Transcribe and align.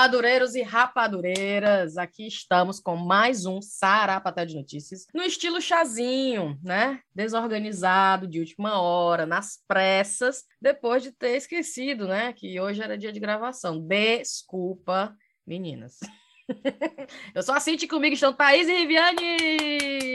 Rapadureiros 0.00 0.54
e 0.54 0.62
rapadureiras, 0.62 1.98
aqui 1.98 2.26
estamos 2.26 2.80
com 2.80 2.96
mais 2.96 3.44
um 3.44 3.60
Sarapatel 3.60 4.46
de 4.46 4.56
Notícias, 4.56 5.06
no 5.12 5.22
estilo 5.22 5.60
chazinho, 5.60 6.58
né? 6.64 7.02
Desorganizado, 7.14 8.26
de 8.26 8.40
última 8.40 8.80
hora, 8.80 9.26
nas 9.26 9.62
pressas, 9.68 10.44
depois 10.58 11.02
de 11.02 11.12
ter 11.12 11.36
esquecido, 11.36 12.08
né? 12.08 12.32
Que 12.32 12.58
hoje 12.58 12.80
era 12.82 12.96
dia 12.96 13.12
de 13.12 13.20
gravação. 13.20 13.78
Desculpa, 13.78 15.14
meninas. 15.46 15.98
Eu 17.34 17.42
sou 17.42 17.54
a 17.54 17.60
Cinti, 17.60 17.86
comigo 17.86 18.14
estão 18.14 18.32
Thaís 18.32 18.66
e 18.68 18.72
Riviane! 18.72 19.22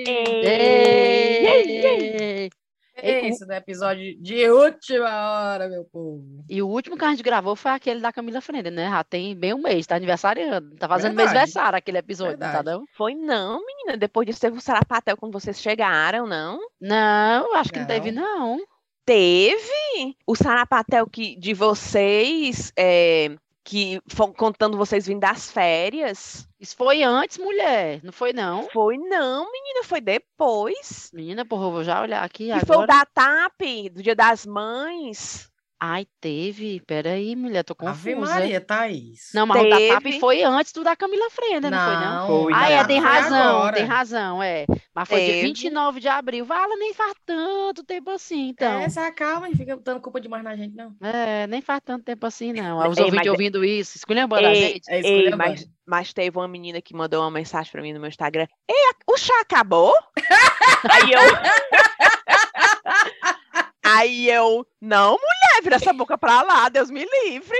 Ei, 0.07 1.45
ei, 1.45 1.85
ei. 1.85 2.49
É 2.97 3.27
isso, 3.27 3.45
né? 3.45 3.57
Episódio 3.57 4.17
de 4.21 4.49
última 4.49 5.09
hora, 5.53 5.67
meu 5.67 5.83
povo. 5.85 6.23
E 6.49 6.61
o 6.61 6.67
último 6.67 6.97
que 6.97 7.03
a 7.03 7.09
gente 7.09 7.21
gravou 7.23 7.55
foi 7.55 7.71
aquele 7.71 7.99
da 7.99 8.13
Camila 8.13 8.39
Frenda, 8.41 8.71
né? 8.71 8.89
Já 8.89 9.03
tem 9.03 9.35
bem 9.35 9.53
um 9.53 9.61
mês, 9.61 9.85
tá 9.85 9.95
aniversariando. 9.95 10.75
Tá 10.77 10.87
fazendo 10.87 11.15
Verdade. 11.15 11.37
mêsversário 11.39 11.77
aquele 11.77 11.97
episódio, 11.97 12.37
tá 12.37 12.51
Verdade. 12.51 12.77
não? 12.77 12.85
Foi 12.95 13.13
não, 13.13 13.61
menina. 13.65 13.97
Depois 13.97 14.25
disso 14.25 14.39
teve 14.39 14.57
o 14.57 14.61
sarapatel 14.61 15.17
quando 15.17 15.33
vocês 15.33 15.61
chegaram, 15.61 16.25
não? 16.25 16.59
Não, 16.79 17.53
acho 17.55 17.71
que 17.71 17.79
não, 17.79 17.85
Não. 17.87 17.93
teve, 17.93 18.11
não. 18.11 18.59
Teve 19.05 20.15
o 20.25 20.35
sarapatel 20.35 21.05
que, 21.07 21.37
de 21.37 21.53
vocês, 21.53 22.71
é, 22.77 23.35
que 23.65 23.99
contando 24.37 24.77
vocês 24.77 25.07
vindo 25.07 25.21
das 25.21 25.51
férias. 25.51 26.47
Isso 26.59 26.75
foi 26.75 27.01
antes, 27.01 27.39
mulher. 27.39 27.99
Não 28.03 28.11
foi, 28.13 28.31
não. 28.31 28.69
Foi 28.69 28.95
não, 28.95 29.51
menina, 29.51 29.83
foi 29.83 29.99
depois. 29.99 31.09
Menina, 31.11 31.43
porra, 31.43 31.65
eu 31.65 31.71
vou 31.71 31.83
já 31.83 31.99
olhar 32.01 32.23
aqui 32.23 32.51
E 32.51 32.59
foi 32.65 32.75
o 32.77 32.81
agora. 32.81 32.87
da 32.87 33.05
TAP, 33.05 33.89
do 33.91 34.03
Dia 34.03 34.15
das 34.15 34.45
Mães. 34.45 35.51
Ai, 35.79 36.07
teve. 36.21 36.81
Peraí, 36.87 37.35
mulher, 37.35 37.63
tô 37.63 37.75
Ave 37.79 38.13
confusa. 38.15 38.33
Maria, 38.33 38.61
Thaís. 38.61 39.29
Não, 39.33 39.45
mas 39.45 39.61
o 39.61 39.69
da 39.69 39.77
TAP 39.77 40.03
Teve. 40.03 40.19
foi 40.19 40.41
antes 40.41 40.71
do 40.71 40.83
da 40.83 40.95
Camila 40.95 41.29
Frenda, 41.29 41.69
não, 41.69 41.85
foi, 41.85 42.05
não? 42.05 42.27
Foi, 42.43 42.53
Ah, 42.55 42.69
é, 42.71 42.83
tem 42.85 42.99
razão, 42.99 43.57
agora. 43.57 43.75
tem 43.75 43.85
razão, 43.85 44.41
é. 44.41 44.65
Mas 44.93 45.09
foi 45.09 45.19
dia 45.19 45.33
Teve. 45.33 45.47
29 45.47 45.99
de 45.99 46.07
abril. 46.07 46.45
Vala, 46.45 46.75
nem 46.77 46.93
faz 46.93 47.13
tanto 47.25 47.83
tempo 47.83 48.09
assim, 48.09 48.49
então. 48.49 48.79
É, 48.79 48.85
Essa 48.85 49.11
calma, 49.11 49.49
não 49.49 49.55
fica 49.55 49.75
dando 49.75 49.99
culpa 49.99 50.21
demais 50.21 50.43
na 50.43 50.55
gente, 50.55 50.75
não. 50.75 50.95
É, 51.01 51.45
nem 51.47 51.61
faz 51.61 51.81
tanto 51.83 52.05
tempo 52.05 52.25
assim, 52.25 52.53
não. 52.53 52.77
Os 52.87 52.97
Ei, 52.97 53.03
ouvintes 53.03 53.27
mas- 53.27 53.27
ouvindo 53.27 53.65
isso, 53.65 53.97
esculhambando 53.97 54.47
a 54.47 54.53
gente. 54.53 54.89
É 54.89 55.01
Ei, 55.01 55.29
mas, 55.35 55.67
mas 55.85 56.13
teve 56.13 56.37
uma 56.37 56.47
menina 56.47 56.81
que 56.81 56.95
mandou 56.95 57.21
uma 57.21 57.31
mensagem 57.31 57.69
pra 57.71 57.81
mim 57.81 57.91
no 57.91 57.99
meu 57.99 58.07
Instagram. 58.09 58.47
Ei, 58.69 58.75
o 59.07 59.17
chá 59.17 59.41
acabou? 59.41 59.93
Aí 60.89 61.11
eu. 61.11 61.19
Aí 63.85 64.29
eu, 64.29 64.65
não, 64.81 65.11
mulher, 65.11 65.61
vira 65.63 65.75
essa 65.75 65.93
boca 65.93 66.17
pra 66.17 66.41
lá, 66.41 66.69
Deus 66.69 66.89
me 66.89 67.05
livre. 67.23 67.57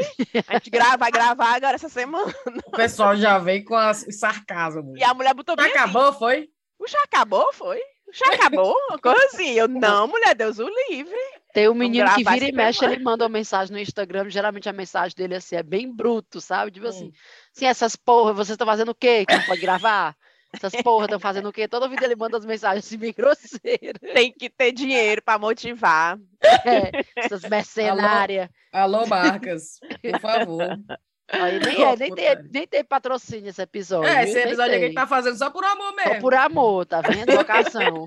A 0.47 0.53
gente 0.53 0.69
grava, 0.69 0.97
vai 0.97 1.11
gravar 1.11 1.55
agora 1.55 1.75
essa 1.75 1.89
semana. 1.89 2.33
O 2.65 2.71
pessoal 2.71 3.15
já 3.15 3.37
vem 3.37 3.63
com 3.63 3.75
as, 3.75 4.03
o 4.07 4.11
sarcasmo. 4.11 4.93
E 4.97 5.03
a 5.03 5.13
mulher 5.13 5.33
botou 5.33 5.55
Já 5.57 5.63
bem 5.63 5.71
assim, 5.71 5.79
acabou, 5.79 6.13
foi? 6.13 6.49
o 6.79 6.87
chá 6.87 6.97
acabou, 7.03 7.53
foi? 7.53 7.79
O 8.07 8.13
chá 8.13 8.25
acabou? 8.33 8.75
Uma 8.89 8.97
coisa 8.99 9.23
assim. 9.25 9.51
Eu, 9.51 9.67
não, 9.67 10.07
mulher, 10.07 10.35
Deus 10.35 10.57
o 10.59 10.67
livre. 10.89 11.15
Tem 11.53 11.69
um 11.69 11.73
menino 11.73 12.09
que 12.15 12.23
vira 12.23 12.45
e 12.49 12.51
mexe, 12.51 12.83
ele 12.83 12.99
manda 13.01 13.23
uma 13.23 13.29
mensagem 13.29 13.71
no 13.73 13.79
Instagram, 13.79 14.29
geralmente 14.29 14.67
a 14.67 14.73
mensagem 14.73 15.15
dele 15.15 15.35
assim, 15.35 15.55
é 15.55 15.63
bem 15.63 15.89
bruto, 15.89 16.41
sabe? 16.41 16.69
Tipo 16.71 16.87
assim, 16.87 17.05
Hum. 17.05 17.11
assim, 17.55 17.65
essas 17.65 17.95
porra, 17.95 18.33
vocês 18.33 18.55
estão 18.55 18.67
fazendo 18.67 18.89
o 18.89 18.95
quê? 18.95 19.25
Que 19.25 19.35
não 19.37 19.43
pode 19.45 19.61
gravar? 19.61 20.15
Essas 20.55 20.81
porra 20.81 21.05
estão 21.05 21.19
fazendo 21.19 21.49
o 21.49 21.53
quê? 21.53 21.67
Toda 21.67 21.87
vida 21.87 22.05
ele 22.05 22.15
manda 22.15 22.37
as 22.37 22.45
mensagens 22.45 22.85
assim, 22.85 22.97
bem 22.97 23.13
grosseiras. 23.13 23.99
Tem 24.13 24.31
que 24.31 24.49
ter 24.49 24.71
dinheiro 24.71 25.21
pra 25.21 25.37
motivar. 25.37 26.17
É, 26.65 27.03
essas 27.15 27.43
mercenárias. 27.43 28.49
Alô, 28.71 29.05
Marcas, 29.07 29.79
por 30.01 30.19
favor. 30.19 30.79
Aí 31.27 31.59
nem, 31.59 31.83
é, 31.83 31.95
nem, 31.95 32.13
tem, 32.13 32.25
nem 32.53 32.67
tem 32.67 32.83
patrocínio 32.83 33.49
esse 33.49 33.61
episódio. 33.61 34.07
É, 34.07 34.23
esse 34.25 34.37
episódio 34.37 34.65
aqui 34.65 34.75
a 34.75 34.79
tem. 34.79 34.87
gente 34.87 34.95
tá 34.95 35.07
fazendo 35.07 35.35
só 35.35 35.49
por 35.49 35.63
amor 35.63 35.89
Só 35.89 35.95
mesmo. 35.95 36.21
por 36.21 36.33
amor, 36.35 36.85
tá 36.85 37.01
vendo? 37.01 37.33
Vocação. 37.33 38.05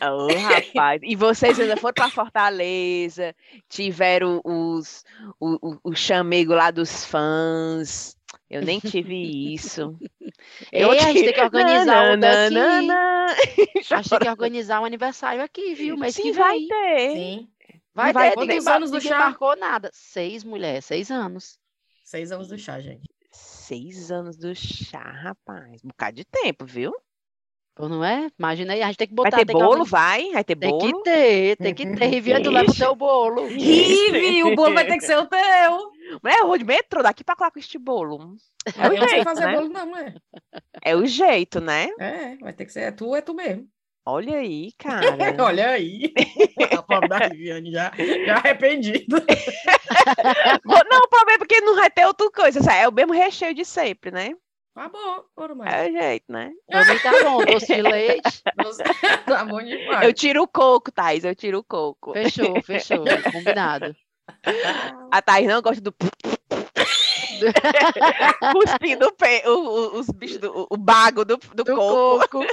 Ô, 0.00 0.38
rapaz. 0.38 1.00
E 1.04 1.14
vocês 1.14 1.60
ainda 1.60 1.76
foram 1.76 1.92
para 1.92 2.08
Fortaleza, 2.10 3.34
tiveram 3.68 4.40
os, 4.44 5.04
o, 5.38 5.74
o, 5.74 5.78
o 5.90 5.94
chamego 5.94 6.54
lá 6.54 6.70
dos 6.70 7.04
fãs. 7.04 8.15
Eu 8.48 8.62
nem 8.62 8.78
tive 8.78 9.54
isso. 9.54 9.98
Ei, 10.72 10.82
a 11.00 11.12
gente 11.12 11.24
tem 11.24 11.32
que 11.34 11.40
organizar 11.40 12.12
o 12.14 12.20
daqui. 12.20 12.54
Nananana. 12.54 13.26
Achei 13.90 14.18
que 14.18 14.24
ia 14.24 14.30
organizar 14.30 14.80
um 14.80 14.84
aniversário 14.84 15.42
aqui, 15.42 15.74
viu? 15.74 15.96
Mas 15.96 16.14
Sim, 16.14 16.22
que 16.22 16.32
vai 16.32 16.58
vem. 16.58 16.68
ter. 16.68 17.10
Sim. 17.12 17.48
Vai, 17.92 18.12
vai 18.12 18.28
ter, 18.30 18.34
Quantos 18.34 18.66
anos 18.66 18.90
do 18.90 19.00
chá? 19.00 19.18
marcou 19.18 19.56
nada. 19.56 19.90
Seis, 19.92 20.44
mulher, 20.44 20.82
seis 20.82 21.10
anos. 21.10 21.58
Seis 22.04 22.30
anos 22.30 22.48
do 22.48 22.58
chá, 22.58 22.78
gente. 22.78 23.08
Seis 23.32 24.12
anos 24.12 24.36
do 24.36 24.54
chá, 24.54 25.10
rapaz. 25.10 25.82
Um 25.82 25.88
bocado 25.88 26.16
de 26.16 26.24
tempo, 26.24 26.64
viu? 26.64 26.92
Pô, 27.76 27.90
não 27.90 28.02
é? 28.02 28.28
Imagina 28.38 28.72
aí, 28.72 28.82
a 28.82 28.86
gente 28.86 28.96
tem 28.96 29.06
que 29.06 29.14
Vai 29.14 29.24
botar. 29.26 29.36
ter 29.36 29.44
tem 29.44 29.54
que 29.54 29.62
bolo, 29.62 29.84
vai? 29.84 30.30
Vai 30.32 30.42
ter 30.42 30.56
Tem 30.56 30.70
bolo? 30.70 30.80
que 31.02 31.02
ter, 31.02 31.56
tem 31.56 31.74
que 31.74 31.86
ter. 31.94 32.06
Riviane, 32.06 32.42
tu 32.42 32.50
leva 32.50 32.70
o 32.70 32.74
teu 32.74 32.94
bolo. 32.96 33.46
Rive, 33.46 34.42
o 34.50 34.54
bolo 34.56 34.72
vai 34.74 34.86
ter 34.86 34.96
que 34.96 35.04
ser 35.04 35.18
o 35.18 35.26
teu. 35.26 35.92
Mulher, 36.22 36.38
eu 36.38 36.46
vou 36.46 36.56
de 36.56 36.64
metrô 36.64 37.02
daqui 37.02 37.22
pra 37.22 37.36
lá 37.38 37.50
com 37.50 37.58
este 37.58 37.78
bolo. 37.78 38.34
É 38.78 38.86
Eu 38.86 38.90
o 38.92 38.94
não 38.94 39.00
sei 39.00 39.08
jeito, 39.08 39.24
fazer 39.24 39.44
né? 39.46 39.54
bolo, 39.56 39.68
não, 39.68 39.86
mulher. 39.86 40.14
É 40.82 40.96
o 40.96 41.04
jeito, 41.04 41.60
né? 41.60 41.88
É, 42.00 42.36
vai 42.36 42.54
ter 42.54 42.64
que 42.64 42.72
ser 42.72 42.80
é 42.80 42.90
tu, 42.90 43.14
é 43.14 43.20
tu 43.20 43.34
mesmo. 43.34 43.68
Olha 44.08 44.38
aí, 44.38 44.72
cara. 44.78 45.36
Olha 45.44 45.68
aí. 45.70 46.14
A 46.72 46.82
pobre 46.82 47.08
da 47.08 47.28
Viviane 47.28 47.72
já, 47.72 47.92
já 48.24 48.36
arrependido. 48.36 49.20
Bom, 50.64 50.78
Não, 50.88 50.98
o 51.00 51.08
problema 51.08 51.42
é 51.44 51.46
que 51.46 51.60
não 51.60 51.76
vai 51.76 51.90
ter 51.90 52.06
outra 52.06 52.30
coisa. 52.30 52.62
sabe? 52.62 52.78
É 52.78 52.88
o 52.88 52.92
mesmo 52.92 53.12
recheio 53.12 53.52
de 53.52 53.64
sempre, 53.66 54.10
né? 54.10 54.32
Tá 54.76 54.90
bom, 54.90 55.24
mais. 55.56 55.72
É 55.74 55.88
o 55.88 55.92
jeito, 55.92 56.24
né? 56.30 56.52
Pra 56.68 56.84
mim 56.84 56.98
tá 56.98 57.10
bom, 57.22 57.42
doce 57.46 57.74
de 57.74 57.80
leite. 57.80 58.42
Tá 59.24 59.42
bom 59.46 59.62
demais. 59.62 60.04
Eu 60.06 60.12
tiro 60.12 60.42
o 60.42 60.46
coco, 60.48 60.92
Thais. 60.92 61.24
Eu 61.24 61.34
tiro 61.34 61.60
o 61.60 61.64
coco. 61.64 62.12
Fechou, 62.12 62.62
fechou. 62.62 63.02
Combinado. 63.32 63.96
A 65.10 65.22
Thais 65.22 65.46
não 65.46 65.62
gosta 65.62 65.80
do. 65.80 65.94
Cuspindo 68.52 69.06
o, 69.06 69.12
pe- 69.12 69.42
o- 69.46 69.50
o- 69.50 69.98
os 69.98 70.10
bichos 70.10 70.36
do 70.38 70.52
o, 70.52 70.66
o 70.70 70.76
bago 70.76 71.24
do, 71.24 71.38
do, 71.54 71.64
Do 71.64 71.74
coco. 71.74 72.28
coco. 72.28 72.46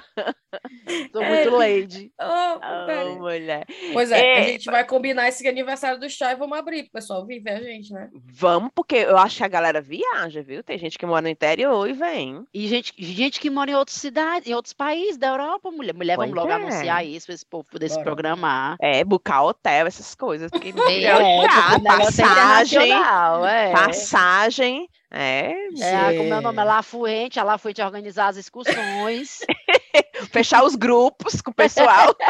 Sou 1.12 1.22
muito 1.24 1.50
lady. 1.56 2.12
Ô, 2.20 2.24
Oh, 2.56 2.86
pera. 2.86 3.04
mulher. 3.10 3.66
Pois 3.92 4.10
é, 4.10 4.16
a 4.16 4.38
É, 4.40 4.42
gente 4.48 4.66
vai 4.66 4.84
combinar 4.84 5.28
esse 5.28 5.46
aniversário 5.46 5.98
do 6.00 6.08
chá 6.08 6.32
e 6.32 6.36
vamos 6.36 6.56
abrir 6.58 6.84
pro 6.84 6.92
pessoal 6.92 7.26
vir 7.26 7.40
ver 7.40 7.50
a 7.50 7.62
gente, 7.62 7.92
né? 7.92 8.08
Vamos, 8.32 8.70
porque 8.74 8.96
eu 8.96 9.16
acho 9.18 9.36
que 9.36 9.44
a 9.44 9.48
galera 9.48 9.80
viaja, 9.80 10.42
viu? 10.42 10.62
Tem 10.62 10.78
gente 10.78 10.98
que 10.98 11.06
mora 11.06 11.22
no 11.22 11.28
interior 11.28 11.88
e 11.88 11.92
vem. 11.92 12.44
E 12.54 12.66
gente, 12.68 12.92
gente 12.98 13.38
que 13.40 13.50
mora 13.50 13.70
em 13.70 13.74
outras 13.74 13.96
cidades, 13.98 14.48
em 14.48 14.54
outros 14.54 14.72
países 14.72 15.16
da 15.18 15.28
Europa, 15.28 15.70
mulher. 15.70 15.94
Mulher, 15.94 16.16
vamos 16.16 16.32
Pois 16.34 16.42
logo 16.46 16.52
é. 16.52 16.54
anunciar 16.64 17.04
isso, 17.06 17.26
pra 17.26 17.34
esse 17.34 17.46
povo 17.46 17.66
poder 17.70 17.88
se 17.90 18.02
programar. 18.02 18.76
É, 18.80 19.04
buscar 19.04 19.42
hotel, 19.42 19.86
essas 19.86 20.14
coisas. 20.14 20.50
Porque 20.56 20.68
É, 20.70 21.04
é, 21.04 21.44
é 21.44 21.80
passagem, 21.82 22.92
é. 22.92 23.72
passagem. 23.72 24.88
É, 25.18 25.54
É, 25.80 26.16
como 26.18 26.34
é 26.34 26.38
o 26.38 26.40
nome? 26.42 26.58
A 26.60 26.64
La 26.64 26.82
Fuente, 26.82 27.40
a 27.40 27.44
La 27.44 27.56
Fuente 27.58 27.80
organizar 27.80 28.28
as 28.28 28.36
excursões. 28.36 29.38
fechar 30.30 30.62
os 30.64 30.74
grupos 30.74 31.40
com 31.40 31.50
o 31.50 31.54
pessoal. 31.54 32.14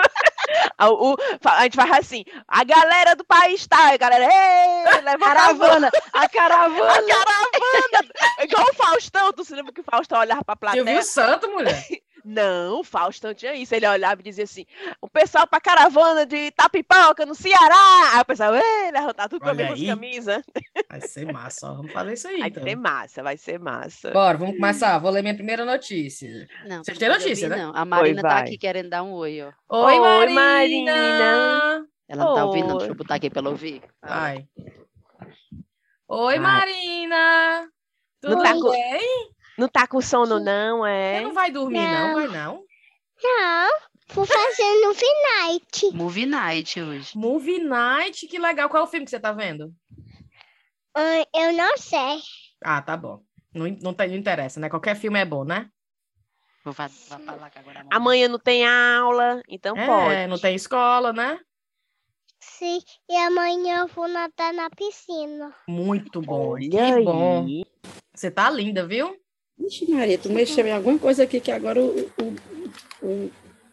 A- 0.78 0.91
o- 0.91 1.16
a 1.44 1.62
gente 1.64 1.74
faz 1.74 1.91
assim, 1.91 2.24
a 2.47 2.62
galera 2.62 3.16
do 3.16 3.24
país 3.24 3.66
tá, 3.66 3.92
a 3.92 3.97
galera, 3.97 4.24
ei, 4.24 5.00
leva 5.02 5.24
a 5.24 5.28
caravana, 5.34 5.91
caravana, 5.91 5.91
a 6.12 6.28
caravana. 6.28 7.02
caravana, 7.02 8.44
igual 8.44 8.65
o 8.71 8.74
Faustão, 8.74 9.32
tu 9.32 9.44
se 9.44 9.54
lembra 9.56 9.72
que 9.72 9.80
o 9.80 9.84
Faustão 9.84 10.21
olhava 10.21 10.44
pra 10.44 10.54
plateia? 10.54 10.84
viu 10.84 10.98
o 11.00 11.03
santo, 11.03 11.50
mulher? 11.50 11.84
Não, 12.28 12.81
o 12.81 12.84
Faustão 12.84 13.33
tinha 13.33 13.55
isso, 13.55 13.73
ele 13.73 13.87
olhava 13.87 14.21
e 14.21 14.25
dizia 14.25 14.43
assim, 14.43 14.67
o 15.01 15.09
pessoal 15.09 15.47
pra 15.47 15.61
caravana 15.61 16.27
de 16.27 16.51
Tapipoca, 16.51 17.25
no 17.25 17.37
Ceará, 17.37 18.15
aí 18.15 18.21
o 18.21 18.25
pessoal, 18.25 18.53
ei, 18.57 18.91
levantar 18.91 19.28
tudo 19.28 19.43
com 19.43 19.49
a 19.51 19.55
mesma 19.55 19.77
camisa, 19.87 20.43
Vai 20.91 21.01
ser 21.03 21.33
massa, 21.33 21.71
ó. 21.71 21.75
Vamos 21.75 21.93
fazer 21.93 22.15
isso 22.15 22.27
aí, 22.27 22.39
vai 22.41 22.49
então. 22.49 22.65
ser 22.65 22.75
massa, 22.77 23.23
vai 23.23 23.37
ser 23.37 23.61
massa. 23.61 24.11
Bora, 24.11 24.37
vamos 24.37 24.57
começar. 24.57 24.99
Vou 24.99 25.11
ler 25.13 25.23
minha 25.23 25.34
primeira 25.37 25.65
notícia. 25.65 26.49
Não, 26.67 26.83
Vocês 26.83 26.99
têm 26.99 27.09
notícia, 27.09 27.49
né? 27.49 27.57
Não. 27.59 27.73
A 27.77 27.84
Marina 27.84 28.21
tá 28.23 28.28
vai. 28.28 28.43
aqui 28.43 28.59
querendo 28.59 28.89
dar 28.91 29.05
um 29.05 29.13
oi, 29.13 29.41
ó. 29.43 29.53
Oi, 29.87 29.95
Oi, 29.95 30.01
Marina! 30.01 30.41
Marina. 30.93 31.87
Ela 32.09 32.25
não 32.25 32.34
tá 32.34 32.45
ouvindo, 32.45 32.67
não. 32.69 32.78
Deixa 32.78 32.87
Oi. 32.87 32.93
eu 32.93 32.97
botar 32.97 33.15
aqui 33.17 33.31
pra 33.31 33.39
ela 33.41 33.51
ouvir. 33.51 33.83
Ai. 34.03 34.47
Oi, 36.09 36.34
Ai. 36.34 36.39
Marina! 36.41 37.61
Não 38.23 38.31
Tudo 38.33 38.43
tá 38.43 38.53
com- 38.55 38.71
bem? 38.71 39.31
Não 39.58 39.68
tá 39.68 39.86
com 39.86 40.00
sono 40.00 40.38
não, 40.38 40.80
Você 40.80 40.88
é? 40.91 41.20
não 41.20 41.32
vai 41.32 41.50
dormir, 41.50 41.78
não? 41.78 42.08
Não. 42.08 42.14
Vai 42.14 42.28
não? 42.28 42.64
Não, 43.22 43.70
vou 44.08 44.26
fazer 44.26 44.80
no 44.86 44.94
Finite. 44.94 45.91
Movie 45.97 46.26
Night 46.26 46.80
hoje. 46.80 47.16
Movie 47.16 47.58
Night, 47.60 48.26
que 48.26 48.38
legal. 48.38 48.68
Qual 48.68 48.82
é 48.82 48.86
o 48.86 48.88
filme 48.91 49.04
que 49.06 49.10
você 49.10 49.18
tá 49.20 49.32
vendo? 49.32 49.72
Eu 51.34 51.53
não 51.54 51.76
sei. 51.78 52.20
Ah, 52.62 52.80
tá 52.82 52.97
bom. 52.97 53.22
Não, 53.54 53.66
não, 53.82 53.94
tem- 53.94 54.08
não 54.08 54.16
interessa, 54.16 54.60
né? 54.60 54.68
Qualquer 54.68 54.97
filme 54.97 55.18
é 55.18 55.24
bom, 55.24 55.44
né? 55.44 55.68
Vou 56.64 56.74
fa- 56.74 56.88
vou 56.88 57.18
falar 57.20 57.48
que 57.50 57.58
agora. 57.58 57.86
Amanhã 57.91 58.28
não 58.28 58.38
tem 58.38 58.66
aula, 58.66 59.41
então 59.48 59.76
é, 59.76 59.86
pode. 59.86 60.26
não 60.26 60.38
tem 60.38 60.54
escola, 60.54 61.12
né? 61.12 61.38
Sim, 62.41 62.80
e 63.08 63.16
amanhã 63.16 63.80
eu 63.80 63.86
vou 63.88 64.08
nadar 64.08 64.53
na 64.53 64.68
piscina. 64.70 65.54
Muito 65.68 66.20
bom. 66.20 66.53
Olha 66.53 66.68
que 66.68 66.78
aí. 66.78 67.04
bom. 67.04 67.47
Você 68.14 68.30
tá 68.30 68.50
linda, 68.50 68.86
viu? 68.86 69.16
Ixi, 69.58 69.91
Maria, 69.91 70.18
tu 70.18 70.30
mexeu 70.30 70.66
em 70.66 70.72
alguma 70.72 70.98
coisa 70.98 71.22
aqui 71.24 71.41
que 71.41 71.50
agora 71.50 71.80
o, 71.80 72.10
o, 72.20 73.06
o 73.06 73.30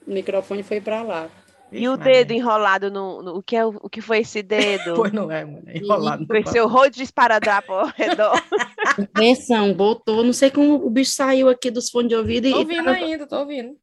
microfone 0.07 0.63
foi 0.63 0.80
pra 0.81 1.01
lá. 1.03 1.30
E 1.71 1.88
o 1.88 1.94
Vixe, 1.94 1.97
Maria. 2.03 2.13
dedo 2.25 2.31
enrolado 2.33 2.91
no, 2.91 3.21
no- 3.24 3.38
o 3.38 3.44
que 3.44 3.56
é 3.56 3.65
o, 3.65 3.89
que 3.89 4.00
foi 4.01 4.19
esse 4.19 4.41
dedo? 4.44 4.94
Pois 4.95 5.12
não 5.12 5.31
é. 5.31 5.41
É 5.68 5.77
enrolado. 5.77 6.25
Com 6.27 6.35
esse 6.35 6.59
rodo 6.59 6.91
de 6.91 7.03
esparadrapo 7.03 7.74
ao 7.74 7.88
redor. 7.88 8.33
Atenção, 9.13 9.74
botou, 9.74 10.24
não 10.24 10.33
sei 10.33 10.50
como 10.51 10.75
o 10.75 10.89
bicho 10.89 11.12
saiu 11.12 11.50
aqui 11.50 11.69
dos 11.71 11.89
fones 11.89 12.09
de 12.09 12.15
ouvido 12.15 12.50
Tô 12.50 12.56
e 12.57 12.59
ouvindo 12.59 12.83
tava- 12.85 12.97
ainda, 12.97 13.27
tô 13.27 13.39
ouvindo. 13.39 13.75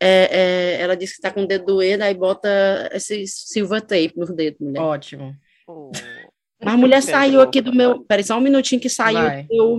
é, 0.00 0.28
é, 0.76 0.80
ela 0.80 0.96
disse 0.96 1.16
que 1.16 1.22
tá 1.22 1.30
com 1.32 1.42
o 1.42 1.46
dedo 1.46 1.66
doendo, 1.66 2.04
aí 2.04 2.14
bota 2.14 2.48
esse 2.92 3.26
silver 3.26 3.80
tape 3.80 4.12
no 4.16 4.26
dedo, 4.26 4.56
mulher. 4.60 4.80
Ótimo. 4.80 5.34
Oh. 5.66 5.90
Mas 6.62 6.74
a 6.74 6.76
mulher 6.76 7.02
saiu 7.02 7.40
aqui 7.40 7.60
do 7.60 7.74
meu. 7.74 8.00
Peraí, 8.04 8.22
só 8.24 8.38
um 8.38 8.40
minutinho 8.40 8.80
que 8.80 8.88
saiu 8.88 9.18
Vai. 9.20 9.42
do, 9.44 9.76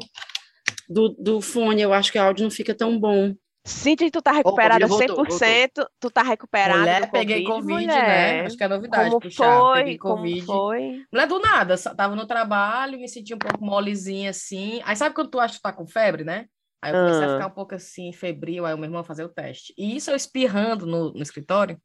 do, 0.89 1.09
do 1.09 1.41
fone. 1.41 1.81
Eu 1.81 1.93
acho 1.93 2.11
que 2.11 2.17
o 2.17 2.21
áudio 2.21 2.43
não 2.43 2.51
fica 2.51 2.73
tão 2.73 2.99
bom. 2.99 3.33
Cíntia, 3.67 4.11
tu 4.11 4.21
tá 4.21 4.31
recuperada 4.31 4.85
voltou, 4.85 5.25
100%? 5.25 5.87
Tu 5.99 6.11
tá 6.11 6.21
recuperada 6.21 6.79
mulher, 6.81 7.11
peguei 7.11 7.43
Covid, 7.43 7.71
mulher? 7.73 7.87
né? 7.87 8.45
Acho 8.45 8.55
que 8.55 8.63
é 8.63 8.67
novidade. 8.67 9.09
Como 9.09 9.19
puxar. 9.21 9.59
foi? 9.59 9.79
Peguei 9.79 9.97
Como 9.97 10.15
Covid. 10.17 10.45
foi? 10.45 11.01
Mulher 11.11 11.27
do 11.27 11.39
nada, 11.39 11.75
tava 11.97 12.15
no 12.15 12.27
trabalho, 12.27 12.99
me 12.99 13.07
senti 13.09 13.33
um 13.33 13.39
pouco 13.39 13.65
molezinha 13.65 14.29
assim. 14.29 14.81
Aí 14.85 14.95
sabe 14.95 15.15
quando 15.15 15.31
tu 15.31 15.39
acha 15.39 15.55
que 15.55 15.59
tu 15.59 15.63
tá 15.63 15.73
com 15.73 15.87
febre, 15.87 16.23
né? 16.23 16.45
Aí 16.79 16.93
eu 16.93 16.99
comecei 16.99 17.23
a 17.23 17.25
Ah. 17.25 17.33
ficar 17.33 17.47
um 17.47 17.55
pouco 17.55 17.73
assim, 17.73 18.13
febril, 18.13 18.67
aí 18.67 18.73
o 18.75 18.77
meu 18.77 18.85
irmão 18.85 19.03
fazer 19.03 19.23
o 19.23 19.29
teste. 19.29 19.73
E 19.75 19.95
isso 19.95 20.11
eu 20.11 20.15
espirrando 20.15 20.85
no, 20.85 21.11
no 21.13 21.23
escritório. 21.23 21.79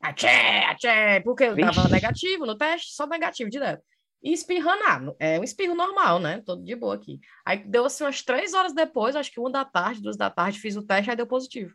Atchê, 0.00 0.28
atchê, 0.28 1.20
porque 1.24 1.42
eu 1.44 1.56
tava 1.58 1.72
Vixe. 1.80 1.90
negativo 1.92 2.46
no 2.46 2.56
teste, 2.56 2.92
só 2.94 3.04
negativo 3.06 3.50
direto. 3.50 3.82
E 4.26 4.32
espirrando, 4.32 4.82
ah, 4.84 5.00
é 5.20 5.38
um 5.38 5.44
espirro 5.44 5.76
normal, 5.76 6.18
né? 6.18 6.42
Todo 6.44 6.60
de 6.64 6.74
boa 6.74 6.96
aqui. 6.96 7.20
Aí 7.44 7.58
deu 7.58 7.84
assim 7.84 8.02
umas 8.02 8.22
três 8.22 8.54
horas 8.54 8.74
depois, 8.74 9.14
acho 9.14 9.30
que 9.30 9.38
uma 9.38 9.48
da 9.48 9.64
tarde, 9.64 10.02
duas 10.02 10.16
da 10.16 10.28
tarde, 10.28 10.58
fiz 10.58 10.74
o 10.74 10.82
teste, 10.82 11.08
aí 11.08 11.16
deu 11.16 11.28
positivo. 11.28 11.72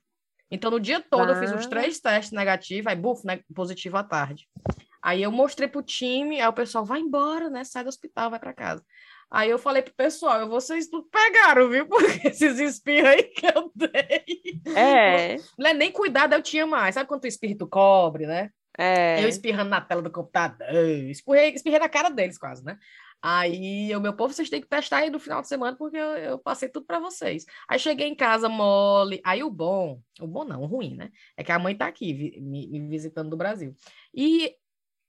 Então, 0.51 0.69
no 0.69 0.77
dia 0.77 0.99
todo, 0.99 1.29
eu 1.31 1.35
fiz 1.37 1.49
os 1.53 1.65
Ah. 1.65 1.69
três 1.69 2.01
testes 2.01 2.33
negativos, 2.33 2.87
aí, 2.87 2.95
buf, 2.97 3.25
né, 3.25 3.39
positivo 3.55 3.95
à 3.95 4.03
tarde. 4.03 4.49
Aí 5.01 5.21
eu 5.21 5.31
mostrei 5.31 5.65
pro 5.69 5.81
time, 5.81 6.41
aí 6.41 6.47
o 6.49 6.51
pessoal, 6.51 6.83
vai 6.83 6.99
embora, 6.99 7.49
né? 7.49 7.63
Sai 7.63 7.83
do 7.83 7.87
hospital, 7.87 8.29
vai 8.29 8.39
para 8.39 8.53
casa. 8.53 8.83
Aí 9.31 9.49
eu 9.49 9.57
falei 9.57 9.81
pro 9.81 9.93
pessoal, 9.95 10.49
vocês 10.49 10.89
tudo 10.89 11.07
pegaram, 11.09 11.69
viu? 11.69 11.87
Porque 12.21 12.27
esses 12.27 12.59
espirros 12.59 13.11
aí 13.11 13.23
que 13.23 13.45
eu 13.47 13.71
dei. 13.73 14.61
É, 14.75 15.37
Não 15.57 15.69
é 15.69 15.73
nem 15.73 15.89
cuidado, 15.89 16.33
eu 16.33 16.41
tinha 16.41 16.67
mais. 16.67 16.95
Sabe 16.95 17.07
quando 17.07 17.21
tu 17.21 17.27
espirra, 17.27 17.53
e 17.53 17.57
tu 17.57 17.65
cobre, 17.65 18.27
né? 18.27 18.49
É. 18.77 19.23
Eu 19.23 19.27
espirrando 19.27 19.69
na 19.69 19.81
tela 19.81 20.01
do 20.01 20.11
computador, 20.11 20.73
espirrei, 21.09 21.49
espirrei 21.53 21.79
na 21.79 21.89
cara 21.89 22.09
deles 22.09 22.37
quase, 22.37 22.63
né? 22.63 22.77
Aí, 23.23 23.95
o 23.95 24.01
meu 24.01 24.13
povo, 24.15 24.33
vocês 24.33 24.49
têm 24.49 24.61
que 24.61 24.67
testar 24.67 24.97
aí 24.97 25.11
no 25.11 25.19
final 25.19 25.41
de 25.41 25.47
semana, 25.47 25.77
porque 25.77 25.95
eu, 25.95 26.17
eu 26.17 26.39
passei 26.39 26.67
tudo 26.67 26.87
para 26.87 26.97
vocês. 26.99 27.45
Aí 27.69 27.77
cheguei 27.77 28.07
em 28.07 28.15
casa 28.15 28.49
mole. 28.49 29.21
Aí 29.23 29.43
o 29.43 29.49
bom, 29.49 30.01
o 30.19 30.25
bom 30.25 30.43
não, 30.43 30.63
o 30.63 30.65
ruim, 30.65 30.95
né? 30.95 31.11
É 31.37 31.43
que 31.43 31.51
a 31.51 31.59
mãe 31.59 31.77
tá 31.77 31.85
aqui 31.85 32.13
vi- 32.13 32.41
me, 32.41 32.67
me 32.67 32.87
visitando 32.87 33.29
do 33.29 33.37
Brasil. 33.37 33.75
E 34.11 34.55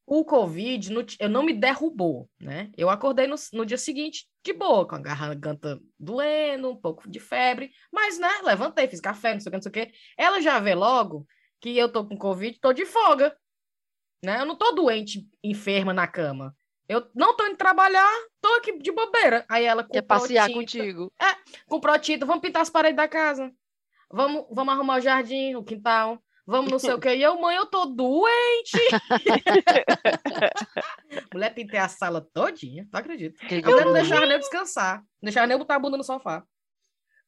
o 0.07 0.25
Covid 0.27 0.93
no 0.93 1.07
eu 1.19 1.29
não 1.29 1.43
me 1.43 1.55
derrubou, 1.55 2.29
né? 2.39 2.71
Eu 2.77 2.91
acordei 2.91 3.27
no, 3.27 3.37
no 3.55 3.65
dia 3.65 3.79
seguinte 3.79 4.29
de 4.45 4.53
boa, 4.53 4.87
com 4.87 4.97
a 4.97 4.99
garganta 4.99 5.81
doendo, 5.99 6.71
um 6.71 6.77
pouco 6.77 7.09
de 7.09 7.21
febre, 7.21 7.71
mas, 7.91 8.19
né, 8.19 8.29
levantei, 8.43 8.89
fiz 8.89 9.01
café, 9.01 9.33
não 9.33 9.41
sei 9.41 9.49
o 9.49 9.53
que, 9.53 9.57
não 9.57 9.63
sei 9.63 9.71
o 9.71 9.73
que. 9.73 9.93
Ela 10.19 10.41
já 10.41 10.59
vê 10.59 10.75
logo 10.75 11.27
que 11.61 11.79
eu 11.79 11.91
tô 11.91 12.05
com 12.05 12.19
Covid, 12.19 12.59
tô 12.61 12.73
de 12.73 12.85
folga, 12.85 13.35
né? 14.23 14.41
Eu 14.41 14.47
não 14.47 14.57
tô 14.57 14.73
doente, 14.73 15.27
enferma 15.43 15.93
na 15.93 16.07
cama. 16.07 16.57
Eu 16.89 17.09
não 17.15 17.37
tô 17.37 17.47
indo 17.47 17.57
trabalhar, 17.57 18.11
tô 18.41 18.49
aqui 18.55 18.79
de 18.79 18.93
bobeira. 18.93 19.45
Aí 19.49 19.65
ela 19.65 19.83
Quer 19.83 20.03
comprou 20.03 20.21
passear 20.21 20.47
tinta, 20.47 20.59
contigo. 20.59 21.13
comprou 21.67 21.99
tinta, 21.99 22.27
vamos 22.27 22.43
pintar 22.43 22.63
as 22.63 22.71
paredes 22.71 22.97
da 22.97 23.09
casa. 23.09 23.51
Vamos, 24.11 24.47
vamos 24.51 24.75
arrumar 24.75 24.99
o 24.99 25.01
jardim, 25.01 25.55
o 25.55 25.65
quintal. 25.65 26.23
Vamos 26.47 26.71
não 26.71 26.79
sei 26.79 26.93
o 26.93 26.99
quê. 26.99 27.15
E 27.15 27.23
eu, 27.23 27.41
mãe, 27.41 27.57
eu 27.57 27.67
tô 27.67 27.87
doente. 27.87 28.71
Mulher, 31.33 31.55
pintei 31.55 31.79
a 31.79 31.89
sala 31.89 32.21
todinha, 32.21 32.87
tu 32.91 32.97
acredita? 32.97 33.39
A 33.43 33.71
mulher 33.71 33.87
não 33.87 33.93
deixava 33.93 34.23
nem 34.23 34.33
eu 34.33 34.41
descansar. 34.41 34.99
Não 34.99 35.07
deixava 35.23 35.47
nem 35.47 35.55
eu 35.55 35.59
botar 35.59 35.77
a 35.77 35.79
bunda 35.79 35.97
no 35.97 36.05
sofá. 36.05 36.45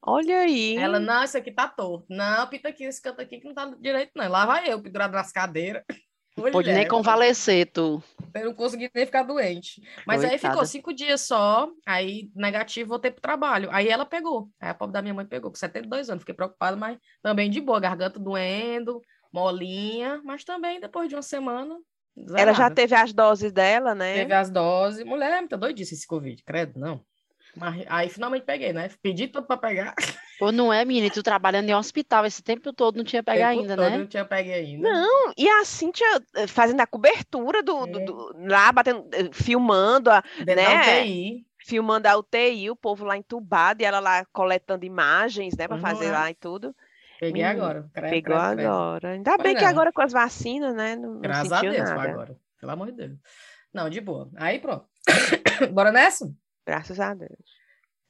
Olha 0.02 0.40
aí. 0.40 0.76
Ela, 0.76 1.00
não, 1.00 1.24
isso 1.24 1.38
aqui 1.38 1.50
tá 1.50 1.68
torto. 1.68 2.04
Não, 2.10 2.46
pinta 2.48 2.68
aqui, 2.68 2.84
esse 2.84 3.00
canto 3.00 3.22
aqui 3.22 3.38
que 3.38 3.46
não 3.46 3.54
tá 3.54 3.64
direito, 3.80 4.10
não. 4.14 4.28
Lá 4.28 4.44
vai 4.44 4.70
eu, 4.70 4.82
pendurado 4.82 5.12
nas 5.12 5.32
cadeiras. 5.32 5.82
Pode 6.34 6.66
nem 6.66 6.74
Mulher, 6.74 6.88
convalescer, 6.88 7.66
tu. 7.66 8.02
Eu 8.34 8.46
não 8.46 8.54
consegui 8.54 8.90
nem 8.92 9.06
ficar 9.06 9.22
doente. 9.22 9.80
Mas 10.04 10.24
aí 10.24 10.36
ficou 10.36 10.50
Coitada. 10.50 10.66
cinco 10.66 10.92
dias 10.92 11.20
só, 11.20 11.68
aí 11.86 12.28
negativo, 12.34 12.88
voltei 12.88 13.10
pro 13.10 13.20
trabalho. 13.20 13.68
Aí 13.70 13.88
ela 13.88 14.04
pegou. 14.04 14.48
Aí 14.60 14.68
a 14.68 14.74
pobre 14.74 14.92
da 14.92 15.02
minha 15.02 15.14
mãe 15.14 15.24
pegou, 15.24 15.50
com 15.50 15.56
72 15.56 16.10
anos. 16.10 16.22
Fiquei 16.22 16.34
preocupada, 16.34 16.76
mas 16.76 16.98
também 17.22 17.48
de 17.48 17.60
boa, 17.60 17.78
garganta 17.78 18.18
doendo, 18.18 19.00
molinha, 19.32 20.20
mas 20.24 20.42
também 20.42 20.80
depois 20.80 21.08
de 21.08 21.14
uma 21.14 21.22
semana. 21.22 21.76
Ela 22.36 22.52
já 22.52 22.70
teve 22.70 22.94
as 22.94 23.12
doses 23.12 23.52
dela, 23.52 23.94
né? 23.94 24.14
Teve 24.14 24.34
as 24.34 24.50
doses. 24.50 25.04
Mulher, 25.04 25.46
tá 25.48 25.56
doidice 25.56 25.94
esse 25.94 26.06
Covid, 26.06 26.42
credo, 26.42 26.78
não. 26.78 27.04
Mas 27.56 27.84
aí 27.88 28.08
finalmente 28.08 28.44
peguei, 28.44 28.72
né? 28.72 28.90
Pedi 29.00 29.28
tudo 29.28 29.46
pra 29.46 29.56
pegar. 29.56 29.94
Pô, 30.38 30.50
não 30.50 30.72
é, 30.72 30.84
menina? 30.84 31.06
E 31.06 31.10
tu 31.10 31.22
trabalhando 31.22 31.68
em 31.68 31.74
hospital 31.74 32.26
esse 32.26 32.42
tempo 32.42 32.72
todo, 32.72 32.96
não 32.96 33.04
tinha 33.04 33.22
pego 33.22 33.44
ainda, 33.44 33.76
todo 33.76 33.90
né? 33.90 33.98
Não 33.98 34.06
tinha 34.06 34.24
peguei 34.24 34.54
ainda. 34.54 34.88
Não, 34.90 35.32
e 35.36 35.48
a 35.48 35.64
Cíntia 35.64 36.06
eh, 36.34 36.46
fazendo 36.46 36.80
a 36.80 36.86
cobertura 36.86 37.62
do, 37.62 37.86
do- 37.86 38.00
É. 38.00 38.04
do- 38.04 38.34
lá, 38.48 38.72
batendo, 38.72 39.08
eh, 39.12 39.30
filmando, 39.32 40.10
a, 40.10 40.22
Dentro 40.38 40.54
né? 40.56 41.00
UTI. 41.02 41.46
filmando 41.58 42.08
a 42.08 42.16
UTI, 42.18 42.70
o 42.70 42.76
povo 42.76 43.04
lá 43.04 43.16
entubado 43.16 43.82
e 43.82 43.84
ela 43.86 44.00
lá 44.00 44.24
coletando 44.32 44.84
imagens, 44.84 45.56
né, 45.56 45.66
para 45.68 45.76
Uhum, 45.76 45.82
fazer 45.82 46.06
é. 46.06 46.12
lá 46.12 46.30
e 46.30 46.34
tudo. 46.34 46.74
Peguei 47.20 47.42
Menina, 47.44 47.50
agora. 47.50 47.88
credo, 47.94 48.10
Pegou 48.10 48.36
credo. 48.40 48.60
agora. 48.60 49.08
Ainda 49.10 49.30
Pois 49.36 49.42
bem 49.42 49.54
que 49.54 49.62
não. 49.62 49.70
agora 49.70 49.92
com 49.92 50.02
as 50.02 50.12
vacinas, 50.12 50.74
né, 50.74 50.96
não, 50.96 51.14
não 51.14 51.20
Graças 51.20 51.52
a 51.52 51.56
sentiu 51.58 51.72
Deus, 51.72 51.88
foi 51.88 51.96
nada. 51.96 52.10
agora. 52.10 52.36
Pelo 52.60 52.72
amor 52.72 52.86
de 52.90 52.96
Deus. 52.96 53.18
Não, 53.72 53.88
de 53.88 54.00
boa. 54.00 54.30
Aí 54.36 54.58
pronto. 54.58 54.86
Bora 55.72 55.92
nessa? 55.92 56.30
Graças 56.66 56.98
a 57.00 57.14
Deus. 57.14 57.30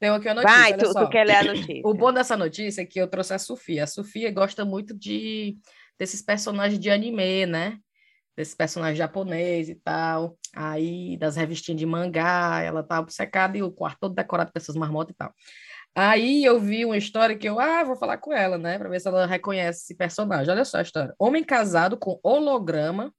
Tem 0.05 0.13
aqui 0.13 0.27
uma 0.27 0.35
notícia, 0.35 0.59
Vai, 0.59 0.77
tu, 0.77 0.93
tu 0.93 1.09
quer 1.09 1.25
ler 1.25 1.37
a 1.37 1.43
notícia? 1.43 1.81
O 1.83 1.93
bom 1.95 2.13
dessa 2.13 2.37
notícia 2.37 2.83
é 2.83 2.85
que 2.85 3.01
eu 3.01 3.07
trouxe 3.07 3.33
a 3.33 3.39
Sofia. 3.39 3.85
A 3.85 3.87
Sofia 3.87 4.31
gosta 4.31 4.63
muito 4.63 4.95
de 4.95 5.57
desses 5.97 6.21
personagens 6.21 6.79
de 6.79 6.91
anime, 6.91 7.47
né? 7.47 7.79
Desses 8.37 8.53
personagens 8.53 8.99
japoneses 8.99 9.75
e 9.75 9.79
tal. 9.83 10.37
Aí, 10.55 11.17
das 11.17 11.35
revistinhas 11.35 11.79
de 11.79 11.87
mangá, 11.87 12.61
ela 12.61 12.83
tá 12.83 12.99
obcecada 12.99 13.57
e 13.57 13.63
o 13.63 13.71
quarto 13.71 14.01
todo 14.01 14.13
decorado 14.13 14.51
com 14.51 14.59
essas 14.59 14.75
marmotas 14.75 15.15
e 15.15 15.17
tal. 15.17 15.33
Aí 15.95 16.43
eu 16.43 16.59
vi 16.59 16.85
uma 16.85 16.97
história 16.97 17.35
que 17.35 17.49
eu, 17.49 17.59
ah, 17.59 17.83
vou 17.83 17.95
falar 17.95 18.17
com 18.17 18.31
ela, 18.31 18.59
né? 18.59 18.77
Pra 18.77 18.89
ver 18.89 18.99
se 18.99 19.07
ela 19.07 19.25
reconhece 19.25 19.85
esse 19.85 19.95
personagem. 19.95 20.53
Olha 20.53 20.65
só 20.65 20.77
a 20.77 20.83
história. 20.83 21.15
Homem 21.17 21.43
casado 21.43 21.97
com 21.97 22.19
holograma 22.21 23.11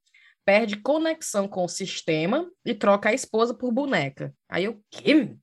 perde 0.45 0.77
conexão 0.77 1.49
com 1.49 1.65
o 1.65 1.69
sistema 1.69 2.49
e 2.65 2.73
troca 2.73 3.09
a 3.09 3.13
esposa 3.13 3.53
por 3.53 3.73
boneca. 3.73 4.33
Aí 4.49 4.67
eu, 4.67 4.81
quê? 4.89 5.35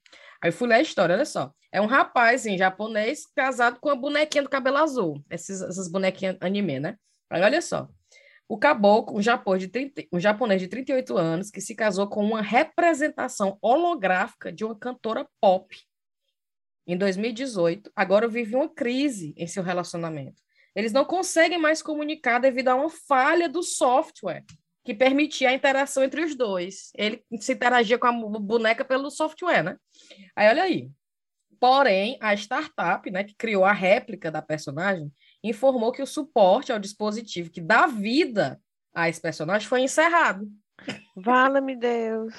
Aí 0.43 0.49
eu 0.49 0.53
fui 0.53 0.67
ler 0.67 0.75
a 0.75 0.81
história, 0.81 1.15
olha 1.15 1.23
só. 1.23 1.53
É 1.71 1.79
um 1.79 1.85
rapaz 1.85 2.45
em 2.45 2.57
japonês 2.57 3.25
casado 3.33 3.79
com 3.79 3.89
a 3.89 3.95
bonequinha 3.95 4.43
do 4.43 4.49
cabelo 4.49 4.75
azul. 4.75 5.23
Esses, 5.29 5.61
essas 5.61 5.87
bonequinhas 5.89 6.35
anime, 6.41 6.81
né? 6.81 6.97
Aí 7.29 7.41
olha 7.41 7.61
só. 7.61 7.87
O 8.45 8.57
caboclo, 8.57 9.17
um, 9.17 9.57
de 9.57 9.69
30 9.69 10.03
um 10.11 10.19
japonês 10.19 10.61
de 10.61 10.67
38 10.67 11.17
anos, 11.17 11.49
que 11.49 11.61
se 11.61 11.73
casou 11.73 12.09
com 12.09 12.21
uma 12.21 12.41
representação 12.41 13.57
holográfica 13.61 14.51
de 14.51 14.65
uma 14.65 14.77
cantora 14.77 15.25
pop 15.39 15.73
em 16.85 16.97
2018, 16.97 17.89
agora 17.95 18.27
vive 18.27 18.53
uma 18.53 18.67
crise 18.67 19.33
em 19.37 19.47
seu 19.47 19.63
relacionamento. 19.63 20.41
Eles 20.75 20.91
não 20.91 21.05
conseguem 21.05 21.57
mais 21.57 21.81
comunicar 21.81 22.39
devido 22.39 22.67
a 22.67 22.75
uma 22.75 22.89
falha 22.89 23.47
do 23.47 23.63
software 23.63 24.43
que 24.83 24.93
permitia 24.93 25.49
a 25.49 25.53
interação 25.53 26.03
entre 26.03 26.23
os 26.23 26.35
dois. 26.35 26.91
Ele 26.95 27.23
se 27.39 27.53
interagia 27.53 27.97
com 27.97 28.07
a 28.07 28.11
boneca 28.11 28.83
pelo 28.83 29.09
software, 29.09 29.63
né? 29.63 29.77
Aí 30.35 30.49
olha 30.49 30.63
aí. 30.63 30.91
Porém, 31.59 32.17
a 32.19 32.33
startup, 32.33 33.09
né, 33.09 33.23
que 33.23 33.35
criou 33.35 33.63
a 33.63 33.71
réplica 33.71 34.29
da 34.29 34.41
personagem, 34.41 35.09
informou 35.41 35.93
que 35.93 36.01
o 36.01 36.07
suporte 36.07 36.73
ao 36.73 36.79
dispositivo 36.79 37.49
que 37.49 37.61
dá 37.61 37.87
vida 37.87 38.59
a 38.93 39.07
esse 39.07 39.21
personagem 39.21 39.67
foi 39.67 39.81
encerrado. 39.81 40.45
Vala-me 41.15 41.75
Deus. 41.75 42.33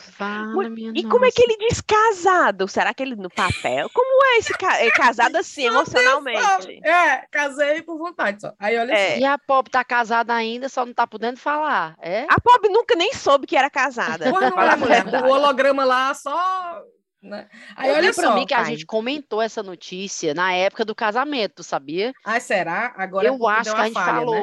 Minha 0.70 0.92
E 0.96 1.04
como 1.04 1.24
é 1.24 1.30
que 1.30 1.42
ele 1.42 1.56
diz 1.58 1.80
casado? 1.80 2.66
Será 2.66 2.92
que 2.92 3.02
ele 3.02 3.14
no 3.14 3.30
papel? 3.30 3.88
Como 3.94 4.24
é 4.26 4.38
esse 4.38 4.52
ca... 4.54 4.80
é 4.82 4.90
casado 4.90 5.36
assim 5.36 5.64
emocionalmente? 5.66 6.80
É, 6.84 7.24
casei 7.30 7.82
por 7.82 7.96
vontade 7.96 8.40
só. 8.40 8.52
Aí 8.58 8.76
olha 8.76 8.92
É. 8.92 9.12
só. 9.12 9.18
E 9.20 9.24
a 9.24 9.38
Pop 9.38 9.70
tá 9.70 9.84
casada 9.84 10.34
ainda, 10.34 10.68
só 10.68 10.84
não 10.84 10.92
tá 10.92 11.06
podendo 11.06 11.38
falar, 11.38 11.96
é? 12.00 12.26
A 12.28 12.40
pobre 12.40 12.68
nunca 12.68 12.94
nem 12.96 13.12
soube 13.14 13.46
que 13.46 13.56
era 13.56 13.70
casada. 13.70 14.24
É, 14.24 14.28
a 14.28 14.76
mulher. 14.76 15.02
verdade. 15.04 15.28
O 15.28 15.30
holograma 15.30 15.84
lá 15.84 16.12
só. 16.14 16.82
Né? 17.22 17.48
Aí 17.76 17.88
Eu 17.88 17.94
olha 17.94 18.02
lembro 18.02 18.16
pra 18.16 18.24
só. 18.24 18.34
mim 18.34 18.44
que 18.46 18.52
a 18.52 18.58
pai. 18.58 18.66
gente 18.66 18.84
comentou 18.84 19.40
essa 19.40 19.62
notícia 19.62 20.34
na 20.34 20.52
época 20.52 20.84
do 20.84 20.94
casamento, 20.94 21.62
sabia? 21.62 22.12
Ah, 22.22 22.38
será? 22.38 22.92
Agora 22.98 23.26
é 23.26 23.30
eu 23.30 23.38
porque 23.38 23.60
acho 23.60 23.74
que 23.74 23.80
a 23.80 23.84
gente 23.86 23.94
falha, 23.94 24.26
né? 24.26 24.42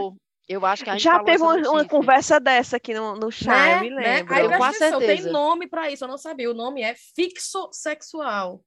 Eu 0.51 0.65
acho 0.65 0.83
que 0.83 0.89
a 0.89 0.93
gente 0.93 1.03
Já 1.03 1.11
falou 1.13 1.25
teve 1.25 1.43
uma, 1.43 1.55
uma 1.69 1.85
conversa 1.87 2.39
dessa 2.39 2.77
aqui 2.77 2.93
no, 2.93 3.15
no 3.15 3.31
chá, 3.31 3.51
Né? 3.53 3.75
eu 3.77 3.81
me 3.81 3.89
Né? 3.91 4.15
lembro. 4.17 4.33
Aí 4.33 4.43
Eu 4.45 4.57
com 4.57 4.63
atenção, 4.63 4.99
tem 4.99 5.07
certeza. 5.07 5.31
nome 5.31 5.67
para 5.67 5.89
isso, 5.89 6.03
eu 6.03 6.07
não 6.07 6.17
sabia. 6.17 6.49
O 6.51 6.53
nome 6.53 6.81
é 6.81 6.93
fixosexual. 7.15 8.63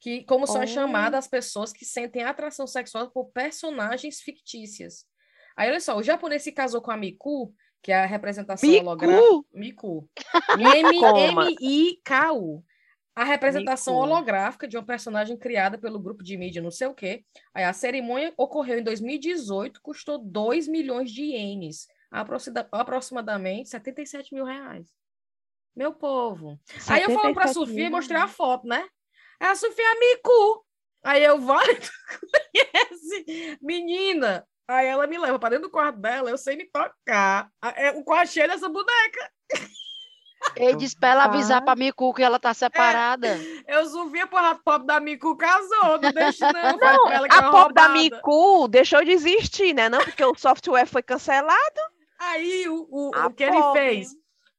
Que, 0.00 0.22
como 0.24 0.46
são 0.46 0.62
Oh. 0.62 0.66
chamadas 0.66 1.24
as 1.24 1.28
pessoas 1.28 1.72
que 1.72 1.84
sentem 1.84 2.22
atração 2.22 2.66
sexual 2.68 3.10
por 3.10 3.30
personagens 3.32 4.20
fictícias. 4.20 5.04
Aí, 5.56 5.68
olha 5.70 5.80
só, 5.80 5.96
o 5.96 6.02
japonês 6.04 6.42
se 6.42 6.52
casou 6.52 6.80
com 6.80 6.92
a 6.92 6.96
Miku, 6.96 7.52
que 7.82 7.90
é 7.90 7.96
a 7.96 8.06
representação 8.06 8.68
holográfica. 8.80 9.20
Miku? 9.52 10.08
Miku. 10.56 11.50
A 13.18 13.24
representação 13.24 13.94
Miku. 13.94 14.06
holográfica 14.06 14.68
de 14.68 14.76
uma 14.76 14.86
personagem 14.86 15.36
criada 15.36 15.76
pelo 15.76 15.98
grupo 15.98 16.22
de 16.22 16.36
mídia 16.36 16.62
não 16.62 16.70
sei 16.70 16.86
o 16.86 16.94
quê. 16.94 17.24
Aí 17.52 17.64
a 17.64 17.72
cerimônia 17.72 18.32
ocorreu 18.36 18.78
em 18.78 18.84
2018, 18.84 19.82
custou 19.82 20.18
2 20.18 20.68
milhões 20.68 21.10
de 21.10 21.22
ienes, 21.22 21.88
aproximadamente 22.70 23.70
77 23.70 24.32
mil 24.32 24.44
reais. 24.44 24.86
Meu 25.74 25.92
povo. 25.92 26.60
Aí 26.88 27.02
eu 27.02 27.10
falo 27.10 27.34
pra 27.34 27.48
77 27.48 27.54
Sofia 27.54 27.86
e 27.86 27.90
mostrei 27.90 28.20
a 28.20 28.28
foto, 28.28 28.68
né? 28.68 28.88
Aí 29.40 29.48
a 29.48 29.54
Sofia 29.56 29.84
é 29.84 29.98
Miku. 29.98 30.64
Aí 31.02 31.24
eu, 31.24 31.40
vale, 31.40 31.74
conhece? 32.54 33.58
Menina. 33.60 34.46
Aí 34.68 34.86
ela 34.86 35.08
me 35.08 35.18
leva 35.18 35.40
pra 35.40 35.48
dentro 35.48 35.64
do 35.64 35.72
quarto 35.72 35.98
dela, 35.98 36.30
eu 36.30 36.38
sei 36.38 36.54
me 36.54 36.70
tocar. 36.70 37.50
É 37.74 37.90
O 37.90 38.04
quarto 38.04 38.30
cheio 38.30 38.46
dessa 38.46 38.68
boneca. 38.68 39.32
Ele 40.56 40.76
disse 40.76 40.96
pra 40.96 41.10
ela 41.10 41.24
avisar 41.24 41.62
pra 41.62 41.76
Miku 41.76 42.12
que 42.12 42.22
ela 42.22 42.38
tá 42.38 42.52
separada. 42.52 43.38
Eu 43.66 43.86
Sofia, 43.86 44.26
porra, 44.26 44.50
a 44.50 44.54
pobre 44.54 44.86
da 44.86 45.00
Miku 45.00 45.36
casou, 45.36 46.00
não 46.00 46.12
deixa 46.12 46.52
não. 46.52 46.78
Não, 46.78 47.10
é 47.10 47.16
a 47.16 47.40
uma 47.40 47.50
pop 47.50 47.74
da. 47.74 47.88
Miku 47.88 48.68
deixou 48.68 49.04
de 49.04 49.10
existir, 49.10 49.74
né? 49.74 49.88
Não, 49.88 50.00
porque 50.00 50.24
o 50.24 50.34
software 50.34 50.86
foi 50.86 51.02
cancelado. 51.02 51.80
Aí 52.18 52.68
o, 52.68 52.86
o, 52.90 53.10
o 53.10 53.30
que 53.30 53.44
ele 53.44 53.62
fez? 53.72 54.16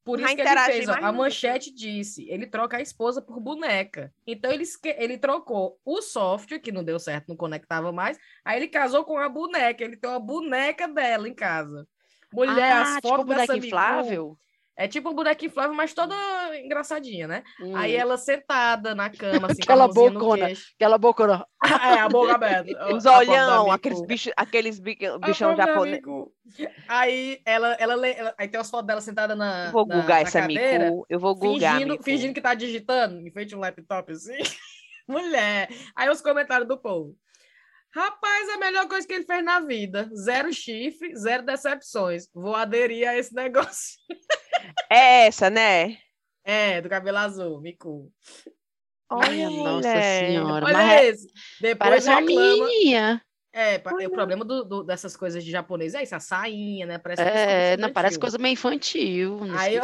Por 0.10 0.20
isso 0.20 0.36
que 0.36 0.42
ele 0.42 0.60
fez, 0.62 0.90
ó, 0.90 0.94
a 0.94 1.12
manchete 1.12 1.72
disse, 1.72 2.28
ele 2.30 2.48
troca 2.48 2.78
a 2.78 2.82
esposa 2.82 3.22
por 3.22 3.40
boneca. 3.40 4.12
Então 4.26 4.52
ele, 4.52 4.64
ele 4.98 5.20
trocou 5.20 5.80
o 5.86 6.02
software, 6.02 6.58
que 6.58 6.72
não 6.72 6.84
deu 6.84 7.00
certo, 7.00 7.28
não 7.28 7.36
conectava 7.36 7.92
mais, 7.92 8.18
aí 8.44 8.58
ele 8.58 8.68
casou 8.68 9.04
com 9.04 9.20
a 9.20 9.30
boneca, 9.30 9.84
ele 9.84 9.98
tem 9.98 10.10
uma 10.10 10.20
boneca 10.20 10.88
dela 10.88 11.30
em 11.30 11.34
casa. 11.34 11.88
Mulher, 12.34 12.72
ah, 12.72 12.82
as 12.82 12.96
tipo 12.96 13.08
fotos 13.08 13.26
boneca 13.26 13.42
dessa 13.42 13.54
Miku, 13.54 13.68
inflável. 13.68 14.38
É 14.80 14.88
tipo 14.88 15.10
um 15.10 15.14
boneco 15.14 15.44
inflável, 15.44 15.76
mas 15.76 15.94
toda 15.94 16.16
engraçadinha, 16.58 17.28
né? 17.28 17.44
Hum, 17.60 17.76
Aí 17.76 17.94
ela 17.94 18.18
sentada 18.18 18.96
na 18.96 19.10
cama, 19.10 19.48
assim, 19.52 19.60
Aquela 19.62 19.90
bocona. 19.90 20.48
Aquela 20.76 20.96
bocona. 20.98 21.46
É, 21.62 22.00
a 22.00 22.08
boca 22.08 22.36
aberta. 22.36 22.88
Os 22.96 23.06
olhão, 23.06 23.70
aqueles, 23.70 24.02
bicho, 24.06 24.32
aqueles 24.38 24.80
bichão 24.80 25.54
japonês. 25.54 26.00
Aí 26.88 27.42
ela, 27.46 27.74
ela, 27.74 28.08
ela- 28.08 28.34
aí 28.38 28.48
tem 28.48 28.58
umas 28.58 28.70
fotos 28.70 28.88
dela 28.88 29.02
sentada 29.02 29.36
na, 29.36 29.70
Vou 29.70 29.86
na, 29.86 30.20
essa 30.22 30.40
cadeira. 30.40 30.92
Eu 31.10 31.20
vou 31.20 31.36
googar. 31.36 31.74
fingindo, 31.74 32.02
fingindo 32.02 32.34
que 32.34 32.40
tá 32.42 32.54
digitando, 32.54 33.20
em 33.20 33.32
frente 33.34 33.54
a 33.54 33.58
um 33.58 33.60
laptop 33.60 34.14
assim. 34.14 34.38
Mulher. 35.06 35.68
Aí 35.94 36.08
os 36.10 36.22
comentários 36.22 36.70
do 36.70 36.78
povo. 36.78 37.18
Rapaz, 37.94 38.50
a 38.50 38.58
melhor 38.58 38.88
coisa 38.88 39.08
que 39.08 39.14
ele 39.14 39.26
fez 39.26 39.44
na 39.44 39.60
vida. 39.62 40.10
Zero 40.14 40.54
chifre, 40.54 41.16
zero 41.16 41.44
decepções. 41.44 42.28
Vou 42.34 42.56
aderir 42.56 43.08
a 43.10 43.18
esse 43.18 43.34
negócio. 43.36 43.98
É 44.92 45.26
essa, 45.28 45.50
né? 45.50 45.98
É, 46.44 46.82
do 46.82 46.90
cabelo 46.90 47.18
azul, 47.18 47.60
Miku. 47.62 48.12
Olha, 49.12 49.30
Minha 49.32 49.50
nossa 49.50 50.02
senhora. 50.02 50.66
Olha 50.66 50.74
mas 50.78 50.92
é- 50.92 51.06
esse. 51.08 51.28
Depois 51.60 51.78
parece 51.78 52.10
uma 52.10 52.20
reclama. 52.20 52.42
menininha. 52.42 53.22
É, 53.52 53.82
Olha. 53.84 54.08
o 54.08 54.12
problema 54.12 54.46
do, 54.46 54.64
do- 54.64 54.84
dessas 54.84 55.18
coisas 55.18 55.44
de 55.44 55.50
japonês 55.50 55.96
é 55.96 56.04
isso, 56.04 56.14
a 56.16 56.20
sainha, 56.20 56.86
né? 56.86 57.00
Parece 57.00 57.22
É, 57.24 57.76
não, 57.78 57.92
parece 57.92 58.20
coisa 58.20 58.38
meio 58.38 58.54
infantil, 58.54 59.40
não 59.44 59.58
Aí 59.58 59.76
eu-. 59.76 59.84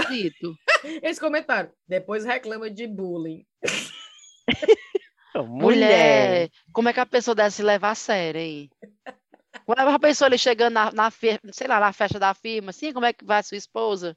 Esse 1.01 1.19
comentário. 1.19 1.71
Depois 1.87 2.23
reclama 2.23 2.69
de 2.69 2.85
bullying. 2.85 3.43
Mulher. 5.43 6.49
Mulher, 6.49 6.49
como 6.71 6.89
é 6.89 6.93
que 6.93 6.99
a 6.99 7.05
pessoa 7.05 7.35
deve 7.35 7.51
se 7.51 7.63
levar 7.63 7.91
a 7.91 7.95
sério, 7.95 8.39
hein? 8.39 8.69
Quando 9.65 9.79
a 9.79 9.99
pessoa 9.99 10.27
ali 10.27 10.37
chegando 10.37 10.73
na, 10.73 10.91
na 10.91 11.11
sei 11.51 11.67
lá, 11.67 11.79
na 11.79 11.93
festa 11.93 12.19
da 12.19 12.33
firma, 12.33 12.69
assim, 12.69 12.93
como 12.93 13.05
é 13.05 13.13
que 13.13 13.25
vai 13.25 13.39
a 13.39 13.43
sua 13.43 13.57
esposa? 13.57 14.15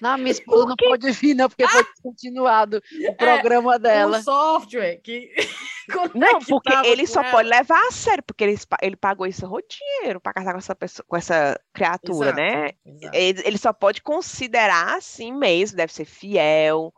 Não, 0.00 0.18
minha 0.18 0.30
esposa 0.30 0.66
não 0.66 0.76
pode 0.76 1.10
vir, 1.12 1.34
não, 1.34 1.48
porque 1.48 1.66
foi 1.66 1.82
descontinuado 1.84 2.82
o 3.08 3.14
programa 3.14 3.78
dela. 3.78 4.18
Um 4.18 4.22
software 4.22 5.00
que. 5.02 5.32
Não, 6.16 6.40
porque 6.40 6.74
conectava 6.74 6.88
ele 6.88 7.06
com 7.06 7.12
só 7.12 7.22
ela. 7.22 7.30
pode 7.30 7.48
levar 7.48 7.80
a 7.86 7.92
sério, 7.92 8.24
porque 8.24 8.42
ele, 8.42 8.56
ele 8.82 8.96
pagou 8.96 9.24
esse 9.24 9.42
dinheiro 9.68 10.20
para 10.20 10.32
casar 10.32 10.50
com 10.50 10.58
essa 10.58 10.74
pessoa, 10.74 11.06
com 11.06 11.16
essa 11.16 11.60
criatura, 11.72 12.30
Exato, 12.30 12.40
né? 12.40 12.70
exato. 12.84 13.16
Ele, 13.16 13.42
ele 13.44 13.56
só 13.56 13.72
pode 13.72 14.02
considerar 14.02 14.96
assim 14.96 15.32
mesmo, 15.32 15.76
deve 15.76 15.92
ser 15.92 16.04
fiel, 16.04 16.92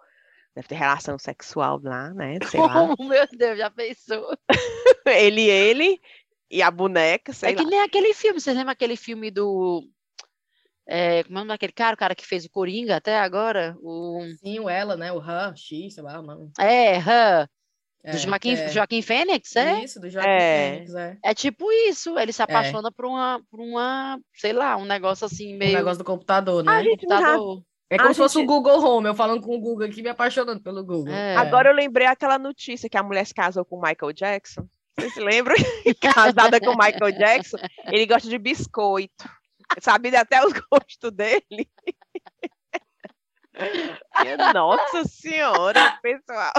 deve 0.59 0.69
ter 0.69 0.75
relação 0.75 1.17
sexual 1.19 1.81
lá, 1.83 2.13
né? 2.13 2.39
Sei 2.51 2.61
lá. 2.61 2.83
Oh, 2.99 3.05
meu 3.05 3.27
Deus, 3.33 3.59
já 3.59 3.71
pensou? 3.71 4.37
ele, 5.07 5.43
ele 5.49 6.01
e 6.51 6.61
a 6.63 6.71
boneca, 6.71 7.33
sei 7.33 7.51
É 7.51 7.55
que 7.55 7.63
lá. 7.63 7.71
nem 7.71 7.81
aquele 7.81 8.13
filme, 8.13 8.41
vocês 8.41 8.57
lembram 8.57 8.73
aquele 8.73 8.97
filme 8.97 9.31
do. 9.31 9.83
É, 10.91 11.23
como 11.25 11.39
é 11.39 11.43
o 11.43 11.45
nome 11.45 11.49
daquele 11.51 11.73
cara, 11.73 11.95
o 11.95 11.99
cara 11.99 12.15
que 12.15 12.27
fez 12.27 12.45
o 12.47 12.51
Coringa 12.51 12.97
até 12.97 13.19
agora? 13.19 13.77
O, 13.83 14.21
Sim, 14.43 14.59
o 14.61 14.69
ela, 14.71 14.97
né? 14.97 15.13
O 15.13 15.21
Han, 15.21 15.55
X, 15.55 15.95
sei 15.95 16.03
lá 16.03 16.19
o 16.19 16.23
nome. 16.23 16.51
é, 16.59 16.97
Han, 16.97 17.47
É, 18.03 18.13
do 18.13 18.19
Joaquim, 18.19 18.55
é. 18.55 18.69
Joaquim 18.69 19.03
Fênix, 19.03 19.55
é? 19.55 19.85
Isso, 19.85 20.01
do 20.01 20.09
Joaquim 20.09 20.31
É. 20.31 20.73
Fênix, 20.73 20.95
é. 20.95 21.19
É 21.23 21.35
tipo 21.35 21.71
isso, 21.71 22.19
ele 22.19 22.33
se 22.33 22.43
apaixona 22.43 22.91
por 22.91 23.05
uma, 23.05 23.41
por 23.51 23.61
uma, 23.61 24.19
sei 24.35 24.55
lá, 24.55 24.77
um 24.79 24.87
negócio 24.87 25.27
assim 25.27 25.55
O 25.55 25.59
meio 25.59 25.77
negócio 25.77 25.99
do 25.99 26.05
computador, 26.05 26.65
né? 26.65 26.73
A 26.73 26.83
gente 26.83 27.03
já- 27.07 27.17
computador. 27.17 27.63
É 27.91 27.97
como 27.97 28.11
a 28.11 28.13
se 28.15 28.19
fosse 28.21 28.37
o 28.37 28.41
gente- 28.41 28.49
Google 28.49 28.81
Home, 28.85 29.09
eu 29.09 29.15
falando 29.15 29.41
com 29.41 29.57
o 29.57 29.61
Google 29.61 29.87
aqui, 29.87 30.03
me 30.03 30.09
apaixonando 30.11 30.61
pelo 30.63 30.85
Google. 30.85 31.13
É. 31.13 31.37
Agora 31.37 31.71
eu 31.71 31.75
lembrei 31.75 32.07
aquela 32.07 32.39
notícia 32.39 32.89
que 32.89 32.99
a 32.99 33.03
mulher 33.03 33.25
se 33.27 33.33
casou 33.35 33.65
com 33.65 33.77
o 33.77 33.81
Michael 33.81 34.13
Jackson. 34.13 34.69
Vocês 34.99 35.15
se 35.15 35.21
lembram? 35.21 35.55
Casada 36.03 36.61
com 36.61 36.71
o 36.71 36.77
Michael 36.77 37.13
Jackson. 37.13 37.57
Ele 37.87 38.05
gosta 38.05 38.29
de 38.29 38.37
biscoito. 38.39 39.29
Sabe 39.81 40.15
até 40.17 40.45
os 40.45 40.53
gostos 40.71 41.13
dele. 41.13 41.69
Nossa 44.55 45.05
senhora, 45.05 45.99
pessoal. 46.03 46.53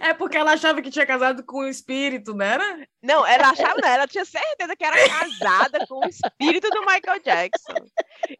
É 0.00 0.14
porque 0.14 0.36
ela 0.36 0.52
achava 0.52 0.80
que 0.80 0.90
tinha 0.90 1.06
casado 1.06 1.44
com 1.44 1.58
o 1.58 1.68
espírito, 1.68 2.34
né? 2.34 2.54
Era? 2.54 2.88
Não, 3.02 3.26
ela 3.26 3.50
achava, 3.50 3.76
não, 3.80 3.88
ela 3.88 4.06
tinha 4.06 4.24
certeza 4.24 4.74
que 4.74 4.84
era 4.84 4.96
casada 5.08 5.86
com 5.86 6.04
o 6.04 6.08
espírito 6.08 6.68
do 6.70 6.80
Michael 6.80 7.20
Jackson. 7.22 7.74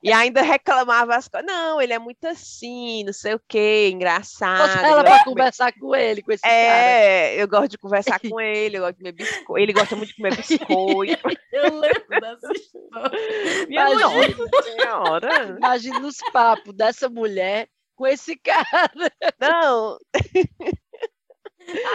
E 0.02 0.12
ainda 0.12 0.42
reclamava 0.42 1.14
as 1.14 1.28
coisas. 1.28 1.46
Não, 1.46 1.80
ele 1.80 1.92
é 1.92 1.98
muito 1.98 2.24
assim, 2.26 3.04
não 3.04 3.12
sei 3.12 3.34
o 3.34 3.40
quê, 3.46 3.90
engraçado. 3.92 4.84
Ela 4.84 5.04
pra 5.04 5.24
conversar 5.24 5.72
com 5.72 5.94
ele, 5.94 6.22
com 6.22 6.32
esse 6.32 6.42
cara. 6.42 6.54
É, 6.54 7.40
eu 7.40 7.46
gosto 7.46 7.68
de 7.68 7.78
conversar 7.78 8.18
com 8.20 8.40
ele, 8.40 8.78
eu 8.78 8.82
gosto 8.82 8.94
de 8.94 8.98
comer 8.98 9.12
biscoito. 9.12 9.58
Ele 9.58 9.72
gosta 9.72 9.96
muito 9.96 10.08
de 10.08 10.16
comer 10.16 10.34
biscoito. 10.36 11.28
Eu 11.52 11.78
lembro 11.78 12.20
dessa 12.20 12.52
história. 12.54 13.66
Minha 13.68 13.90
Imagina. 13.90 14.08
nossa 14.08 14.62
senhora. 14.62 15.56
Imagina 15.56 16.06
os 16.06 16.16
papos 16.32 16.74
dessa 16.74 17.08
mulher 17.08 17.68
com 17.96 18.06
esse 18.06 18.36
cara. 18.36 18.90
Não, 19.40 19.98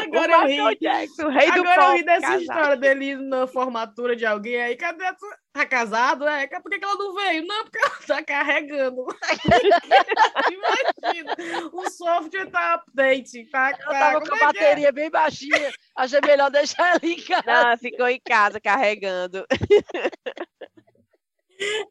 Agora 0.01 0.39
o 0.39 0.49
eu 0.49 0.67
ri. 0.69 0.77
Jackson, 0.79 1.27
o 1.27 1.29
rei 1.29 1.47
do 1.51 1.61
Agora 1.61 1.75
eu 1.75 1.81
pop 1.81 1.97
ri 1.97 2.03
dessa 2.03 2.21
casado. 2.21 2.41
história 2.41 2.77
dele 2.77 3.15
na 3.15 3.47
formatura 3.47 4.15
de 4.15 4.25
alguém 4.25 4.61
aí. 4.61 4.75
Cadê 4.75 5.05
a. 5.05 5.15
Tá 5.53 5.65
casado? 5.65 6.27
É, 6.27 6.47
por 6.47 6.69
que, 6.69 6.79
que 6.79 6.85
ela 6.85 6.95
não 6.95 7.13
veio? 7.13 7.45
Não, 7.45 7.63
porque 7.63 7.77
ela 7.77 7.95
tá 8.07 8.23
carregando. 8.23 9.05
Imagina, 11.03 11.35
o 11.73 11.89
software 11.89 12.49
tá 12.49 12.75
update. 12.75 13.45
Tá, 13.49 13.71
Ela 13.81 13.99
tava 13.99 14.21
com 14.21 14.33
a 14.33 14.37
é 14.37 14.41
é? 14.41 14.45
bateria 14.45 14.91
bem 14.93 15.09
baixinha. 15.09 15.71
Achei 15.95 16.21
melhor 16.21 16.49
deixar 16.51 16.91
ela 16.91 16.99
em 17.03 17.21
casa. 17.21 17.43
Não, 17.45 17.77
ficou 17.77 18.07
em 18.07 18.21
casa 18.21 18.61
carregando. 18.61 19.45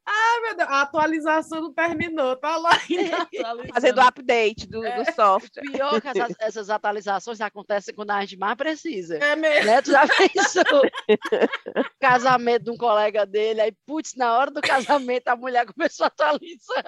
Ai, 0.07 0.41
meu 0.41 0.57
Deus, 0.57 0.69
a 0.69 0.83
atualização 0.83 1.62
não 1.62 1.73
terminou. 1.73 2.37
Tá 2.37 2.57
lá 2.57 2.71
ainda. 2.91 3.29
Fazendo 3.73 4.00
update 4.00 4.67
do, 4.67 4.85
É. 4.85 5.03
do 5.03 5.12
software. 5.12 5.62
Pior 5.62 6.00
que 6.00 6.09
essas, 6.09 6.35
essas 6.41 6.71
atualizações 6.71 7.41
acontecem 7.41 7.95
quando 7.95 8.11
a 8.11 8.21
gente 8.21 8.37
mais 8.37 8.57
precisa. 8.57 9.17
É 9.19 9.37
mesmo. 9.37 9.67
Né? 9.67 9.83
Tu 9.83 9.91
já 9.93 10.07
pensou? 10.07 10.83
casamento 12.00 12.65
de 12.65 12.71
um 12.71 12.77
colega 12.77 13.25
dele, 13.25 13.61
aí, 13.61 13.73
putz, 13.87 14.15
na 14.17 14.37
hora 14.37 14.50
do 14.50 14.61
casamento 14.61 15.29
a 15.29 15.37
mulher 15.37 15.67
começou 15.67 16.05
a 16.05 16.09
atualizar. 16.09 16.85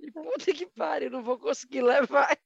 E, 0.00 0.10
Puta 0.12 0.52
que 0.52 0.66
pariu, 0.66 1.10
não 1.10 1.22
vou 1.22 1.38
conseguir 1.38 1.82
levar. 1.82 2.36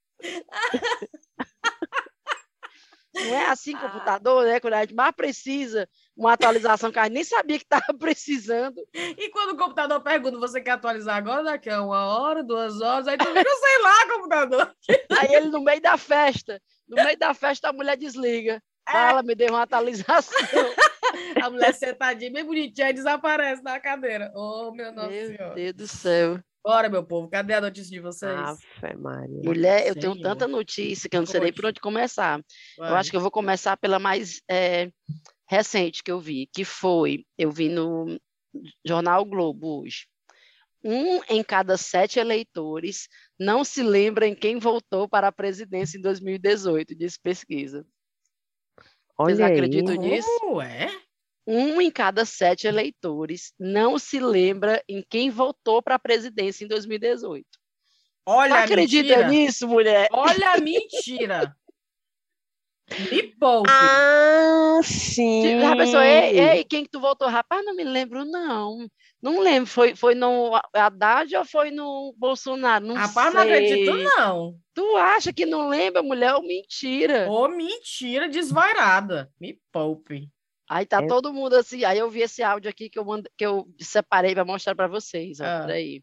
Não 3.14 3.34
é 3.34 3.46
assim 3.46 3.76
computador, 3.76 4.44
né? 4.44 4.60
Quando 4.60 4.74
a 4.74 4.80
gente 4.82 4.94
mais 4.94 5.14
precisa, 5.14 5.88
uma 6.16 6.32
atualização 6.32 6.90
que 6.92 6.98
a 6.98 7.04
gente 7.04 7.14
nem 7.14 7.24
sabia 7.24 7.58
que 7.58 7.64
estava 7.64 7.84
precisando. 7.98 8.76
E 8.94 9.30
quando 9.30 9.52
o 9.52 9.56
computador 9.56 10.00
pergunta, 10.02 10.38
você 10.38 10.60
quer 10.60 10.72
atualizar 10.72 11.16
agora? 11.16 11.44
Daqui 11.44 11.70
a 11.70 11.82
uma 11.82 12.06
hora, 12.06 12.42
duas 12.42 12.80
horas, 12.80 13.08
aí 13.08 13.16
tu 13.16 13.24
fica, 13.26 13.40
eu 13.40 13.56
sei 13.56 13.82
lá, 13.82 14.06
computador. 14.14 14.74
Aí 15.20 15.34
ele 15.34 15.48
no 15.48 15.62
meio 15.62 15.80
da 15.80 15.96
festa, 15.96 16.60
no 16.88 16.96
meio 16.96 17.18
da 17.18 17.34
festa 17.34 17.68
a 17.68 17.72
mulher 17.72 17.96
desliga. 17.96 18.62
Fala, 18.90 19.22
me 19.22 19.34
deu 19.34 19.50
uma 19.50 19.62
atualização. 19.62 20.36
A 21.42 21.50
mulher 21.50 21.74
sentadinha, 21.74 22.32
bem 22.32 22.44
bonitinha, 22.44 22.90
e 22.90 22.92
desaparece 22.92 23.62
da 23.62 23.78
cadeira. 23.80 24.32
Oh, 24.34 24.72
meu 24.72 24.92
Nossa 24.92 25.08
Meu 25.08 25.26
Senhora. 25.26 25.54
Deus 25.54 25.72
do 25.74 25.88
céu. 25.88 26.40
Bora, 26.62 26.88
meu 26.88 27.02
povo, 27.02 27.28
cadê 27.28 27.54
a 27.54 27.60
notícia 27.60 27.90
de 27.90 28.00
vocês? 28.00 28.32
Ave 28.32 28.96
Maria. 28.96 29.40
Mulher, 29.42 29.86
eu 29.86 29.94
tenho 29.94 30.12
Senhor. 30.12 30.22
tanta 30.22 30.46
notícia 30.46 31.08
que 31.08 31.16
eu 31.16 31.20
não 31.20 31.26
sei 31.26 31.40
nem 31.40 31.52
por 31.52 31.64
onde 31.66 31.80
começar. 31.80 32.38
Eu 32.78 32.84
Vai. 32.84 32.92
acho 33.00 33.10
que 33.10 33.16
eu 33.16 33.20
vou 33.20 33.30
começar 33.30 33.76
pela 33.78 33.98
mais 33.98 34.42
eh, 34.48 34.90
recente 35.50 36.04
que 36.04 36.12
eu 36.12 36.20
vi, 36.20 36.46
que 36.46 36.64
foi, 36.64 37.26
eu 37.36 37.50
vi 37.50 37.68
no 37.68 38.20
Jornal 38.86 39.24
Globo 39.24 39.80
hoje. 39.80 40.06
Um 40.82 41.20
em 41.28 41.42
cada 41.42 41.76
sete 41.76 42.20
eleitores 42.20 43.08
não 43.36 43.64
se 43.64 43.82
lembra 43.82 44.28
em 44.28 44.34
quem 44.34 44.60
votou 44.60 45.08
para 45.08 45.26
a 45.26 45.32
presidência 45.32 45.98
em 45.98 46.00
2018, 46.00 46.94
diz 46.94 47.18
pesquisa. 47.18 47.84
Vocês 49.18 49.40
Olha 49.40 49.46
aí. 49.46 49.52
acreditam 49.52 49.96
nisso? 49.96 50.28
Como 50.38 50.62
é? 50.62 50.88
Um 51.44 51.80
em 51.80 51.90
cada 51.90 52.24
sete 52.24 52.68
eleitores 52.68 53.52
não 53.58 53.98
se 53.98 54.20
lembra 54.20 54.80
em 54.88 55.04
quem 55.10 55.30
votou 55.30 55.82
para 55.82 55.96
a 55.96 55.98
presidência 55.98 56.64
em 56.64 56.68
2018. 56.68 57.44
Olha 58.24 58.50
Não 58.50 58.56
a 58.56 58.64
acredita 58.64 59.08
mentira. 59.08 59.28
nisso, 59.28 59.66
mulher? 59.66 60.08
Olha 60.12 60.52
a 60.52 60.60
mentira. 60.62 61.56
Me 63.10 63.22
poupe. 63.22 63.70
Ah, 63.70 64.80
sim. 64.82 65.62
A 65.62 65.76
pessoa, 65.76 66.04
ei, 66.06 66.38
ei, 66.40 66.64
quem 66.64 66.84
que 66.84 66.90
tu 66.90 67.00
votou? 67.00 67.28
Rapaz, 67.28 67.64
não 67.64 67.74
me 67.74 67.84
lembro, 67.84 68.24
não. 68.24 68.86
Não 69.22 69.40
lembro, 69.40 69.68
foi, 69.70 69.94
foi 69.94 70.14
no 70.14 70.52
Haddad 70.74 71.36
ou 71.36 71.44
foi 71.44 71.70
no 71.70 72.14
Bolsonaro? 72.16 72.86
Não 72.86 72.94
Rapaz, 72.94 73.34
não 73.34 73.42
acredito, 73.42 73.92
sei. 73.92 74.04
não. 74.04 74.56
Tu 74.74 74.96
acha 74.96 75.32
que 75.32 75.44
não 75.46 75.68
lembra, 75.68 76.02
mulher? 76.02 76.34
Ô, 76.34 76.42
mentira. 76.42 77.30
Ô, 77.30 77.46
mentira 77.48 78.28
desvairada. 78.28 79.30
Me 79.38 79.58
poupe. 79.70 80.28
Aí 80.68 80.86
tá 80.86 81.02
É. 81.02 81.06
todo 81.06 81.32
mundo 81.32 81.54
assim. 81.56 81.84
Aí 81.84 81.98
eu 81.98 82.08
vi 82.10 82.22
esse 82.22 82.42
áudio 82.42 82.70
aqui 82.70 82.88
que 82.88 82.98
eu, 82.98 83.04
mand... 83.04 83.24
que 83.36 83.44
eu 83.44 83.68
separei 83.80 84.34
para 84.34 84.44
mostrar 84.44 84.74
para 84.74 84.86
vocês. 84.88 85.38
Ó, 85.40 85.44
Ah. 85.44 85.60
peraí. 85.66 86.02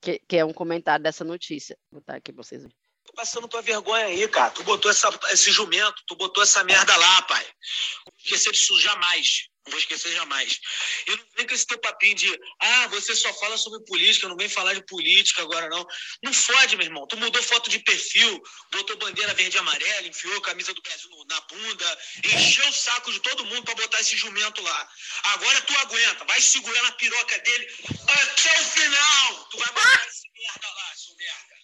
Que, 0.00 0.20
que 0.28 0.36
é 0.36 0.44
um 0.44 0.52
comentário 0.52 1.02
dessa 1.02 1.24
notícia. 1.24 1.76
Vou 1.90 2.00
botar 2.00 2.16
aqui 2.16 2.32
pra 2.32 2.42
vocês 2.42 2.62
verem. 2.62 2.76
Passando 3.16 3.48
tua 3.48 3.62
vergonha 3.62 4.04
aí, 4.04 4.28
cara. 4.28 4.50
Tu 4.50 4.62
botou 4.62 4.90
essa, 4.90 5.08
esse 5.30 5.50
jumento, 5.50 6.02
tu 6.06 6.14
botou 6.16 6.42
essa 6.42 6.62
merda 6.62 6.94
lá, 6.94 7.22
pai. 7.22 7.44
Não 7.44 8.12
vou 8.12 8.22
esquecer 8.22 8.52
disso 8.52 8.78
jamais. 8.78 9.48
Não 9.64 9.70
vou 9.70 9.80
esquecer 9.80 10.14
jamais. 10.14 10.60
E 11.06 11.10
não 11.16 11.24
vem 11.34 11.46
com 11.46 11.54
esse 11.54 11.66
teu 11.66 11.78
papinho 11.78 12.14
de, 12.14 12.40
ah, 12.60 12.88
você 12.88 13.16
só 13.16 13.32
fala 13.34 13.56
sobre 13.56 13.82
política, 13.86 14.28
não 14.28 14.36
vem 14.36 14.50
falar 14.50 14.74
de 14.74 14.84
política 14.84 15.42
agora, 15.42 15.66
não. 15.70 15.84
Não 16.22 16.32
fode, 16.32 16.76
meu 16.76 16.84
irmão. 16.84 17.06
Tu 17.06 17.16
mudou 17.16 17.42
foto 17.42 17.70
de 17.70 17.78
perfil, 17.78 18.42
botou 18.70 18.98
bandeira 18.98 19.32
verde 19.32 19.56
e 19.56 19.60
amarela, 19.60 20.06
enfiou 20.06 20.36
a 20.36 20.42
camisa 20.42 20.74
do 20.74 20.82
Brasil 20.82 21.10
na 21.28 21.40
bunda, 21.40 21.98
encheu 22.22 22.68
o 22.68 22.72
saco 22.72 23.10
de 23.10 23.20
todo 23.20 23.46
mundo 23.46 23.64
pra 23.64 23.74
botar 23.76 24.00
esse 24.00 24.16
jumento 24.16 24.60
lá. 24.60 24.90
Agora 25.24 25.62
tu 25.62 25.76
aguenta, 25.78 26.24
vai 26.26 26.40
segurar 26.40 26.82
na 26.82 26.92
piroca 26.92 27.38
dele 27.38 27.66
até 28.08 28.60
o 28.60 28.64
final. 28.66 29.48
Tu 29.50 29.56
vai 29.56 29.72
botar 29.72 30.06
esse 30.06 30.30
merda 30.32 30.68
lá, 30.68 30.94
seu 30.94 31.16
merda. 31.16 31.55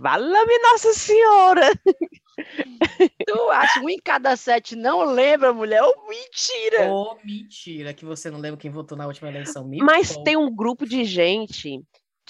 Vala-me 0.00 0.58
Nossa 0.58 0.92
Senhora. 0.92 1.70
Tu 3.26 3.50
acha 3.50 3.80
um 3.80 3.88
em 3.88 3.98
cada 3.98 4.36
sete 4.36 4.74
não 4.74 5.04
lembra, 5.04 5.52
mulher? 5.52 5.82
Ô, 5.82 6.08
mentira! 6.08 6.90
Ô, 6.90 7.18
mentira, 7.24 7.92
que 7.92 8.04
você 8.04 8.30
não 8.30 8.38
lembra 8.38 8.58
quem 8.58 8.70
votou 8.70 8.96
na 8.96 9.06
última 9.06 9.28
eleição. 9.28 9.66
Me 9.66 9.78
Mas 9.78 10.12
poupe. 10.12 10.24
tem 10.24 10.36
um 10.36 10.54
grupo 10.54 10.86
de 10.86 11.04
gente 11.04 11.82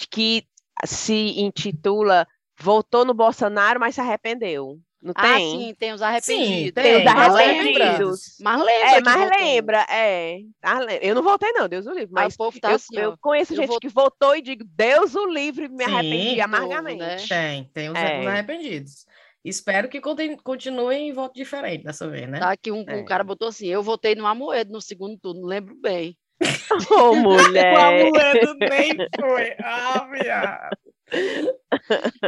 que 0.09 0.45
se 0.85 1.39
intitula 1.39 2.27
Votou 2.61 3.03
no 3.03 3.13
Bolsonaro, 3.13 3.79
mas 3.79 3.95
se 3.95 4.01
arrependeu. 4.01 4.79
Não 5.01 5.13
Ah, 5.15 5.33
tem? 5.35 5.49
sim, 5.59 5.73
tem 5.79 5.93
os 5.93 6.01
arrependidos. 6.01 6.73
tem 6.83 6.97
os 6.97 7.03
mas 7.03 7.35
arrependidos. 7.35 8.37
Lembra, 8.39 8.43
mas 8.43 8.63
lembra. 8.63 8.87
É, 8.87 8.95
que 8.97 9.01
mas 9.03 9.15
votou. 9.19 9.37
lembra, 9.39 9.85
é. 9.89 10.39
Ah, 10.61 10.79
Eu 11.01 11.15
não 11.15 11.23
votei, 11.23 11.51
não, 11.53 11.67
Deus 11.67 11.87
o 11.87 11.91
livre. 11.91 12.09
Mas 12.11 12.23
Mas 12.25 12.33
o 12.35 12.37
povo 12.37 12.59
tá 12.59 12.69
eu, 12.69 12.75
assim, 12.75 12.97
eu 12.97 13.17
conheço 13.17 13.53
eu 13.53 13.57
gente 13.57 13.67
vou- 13.67 13.79
que 13.79 13.89
votou 13.89 14.35
e 14.35 14.41
digo, 14.43 14.63
Deus 14.63 15.15
o 15.15 15.25
livre, 15.25 15.67
me 15.69 15.83
Sim, 15.83 15.91
arrependi 15.91 16.35
povo, 16.35 16.43
amargamente. 16.43 16.99
né? 16.99 17.15
Tem, 17.27 17.63
tem 17.73 17.89
os, 17.89 17.97
É. 17.97 18.19
os 18.19 18.27
arrependidos. 18.27 19.05
Espero 19.43 19.89
que 19.89 19.99
continuem 20.43 21.09
em 21.09 21.13
voto 21.13 21.33
diferente 21.33 21.83
dessa 21.83 22.07
vez, 22.07 22.29
né? 22.29 22.37
Tá 22.39 22.51
aqui 22.51 22.71
um, 22.71 22.85
É. 22.87 22.97
um 22.97 23.03
cara 23.03 23.23
botou 23.23 23.47
assim: 23.47 23.65
eu 23.67 23.81
votei 23.81 24.13
no 24.13 24.27
Amoedo 24.27 24.71
no 24.71 24.79
segundo 24.79 25.17
turno, 25.17 25.47
lembro 25.47 25.73
bem. 25.81 26.15
Ô, 26.91 27.15
mulher. 27.65 27.73
O 27.73 27.79
Amoedo 27.81 28.53
nem 28.53 28.91
foi. 29.19 29.55
Ah, 29.63 30.07
viado. 30.11 30.77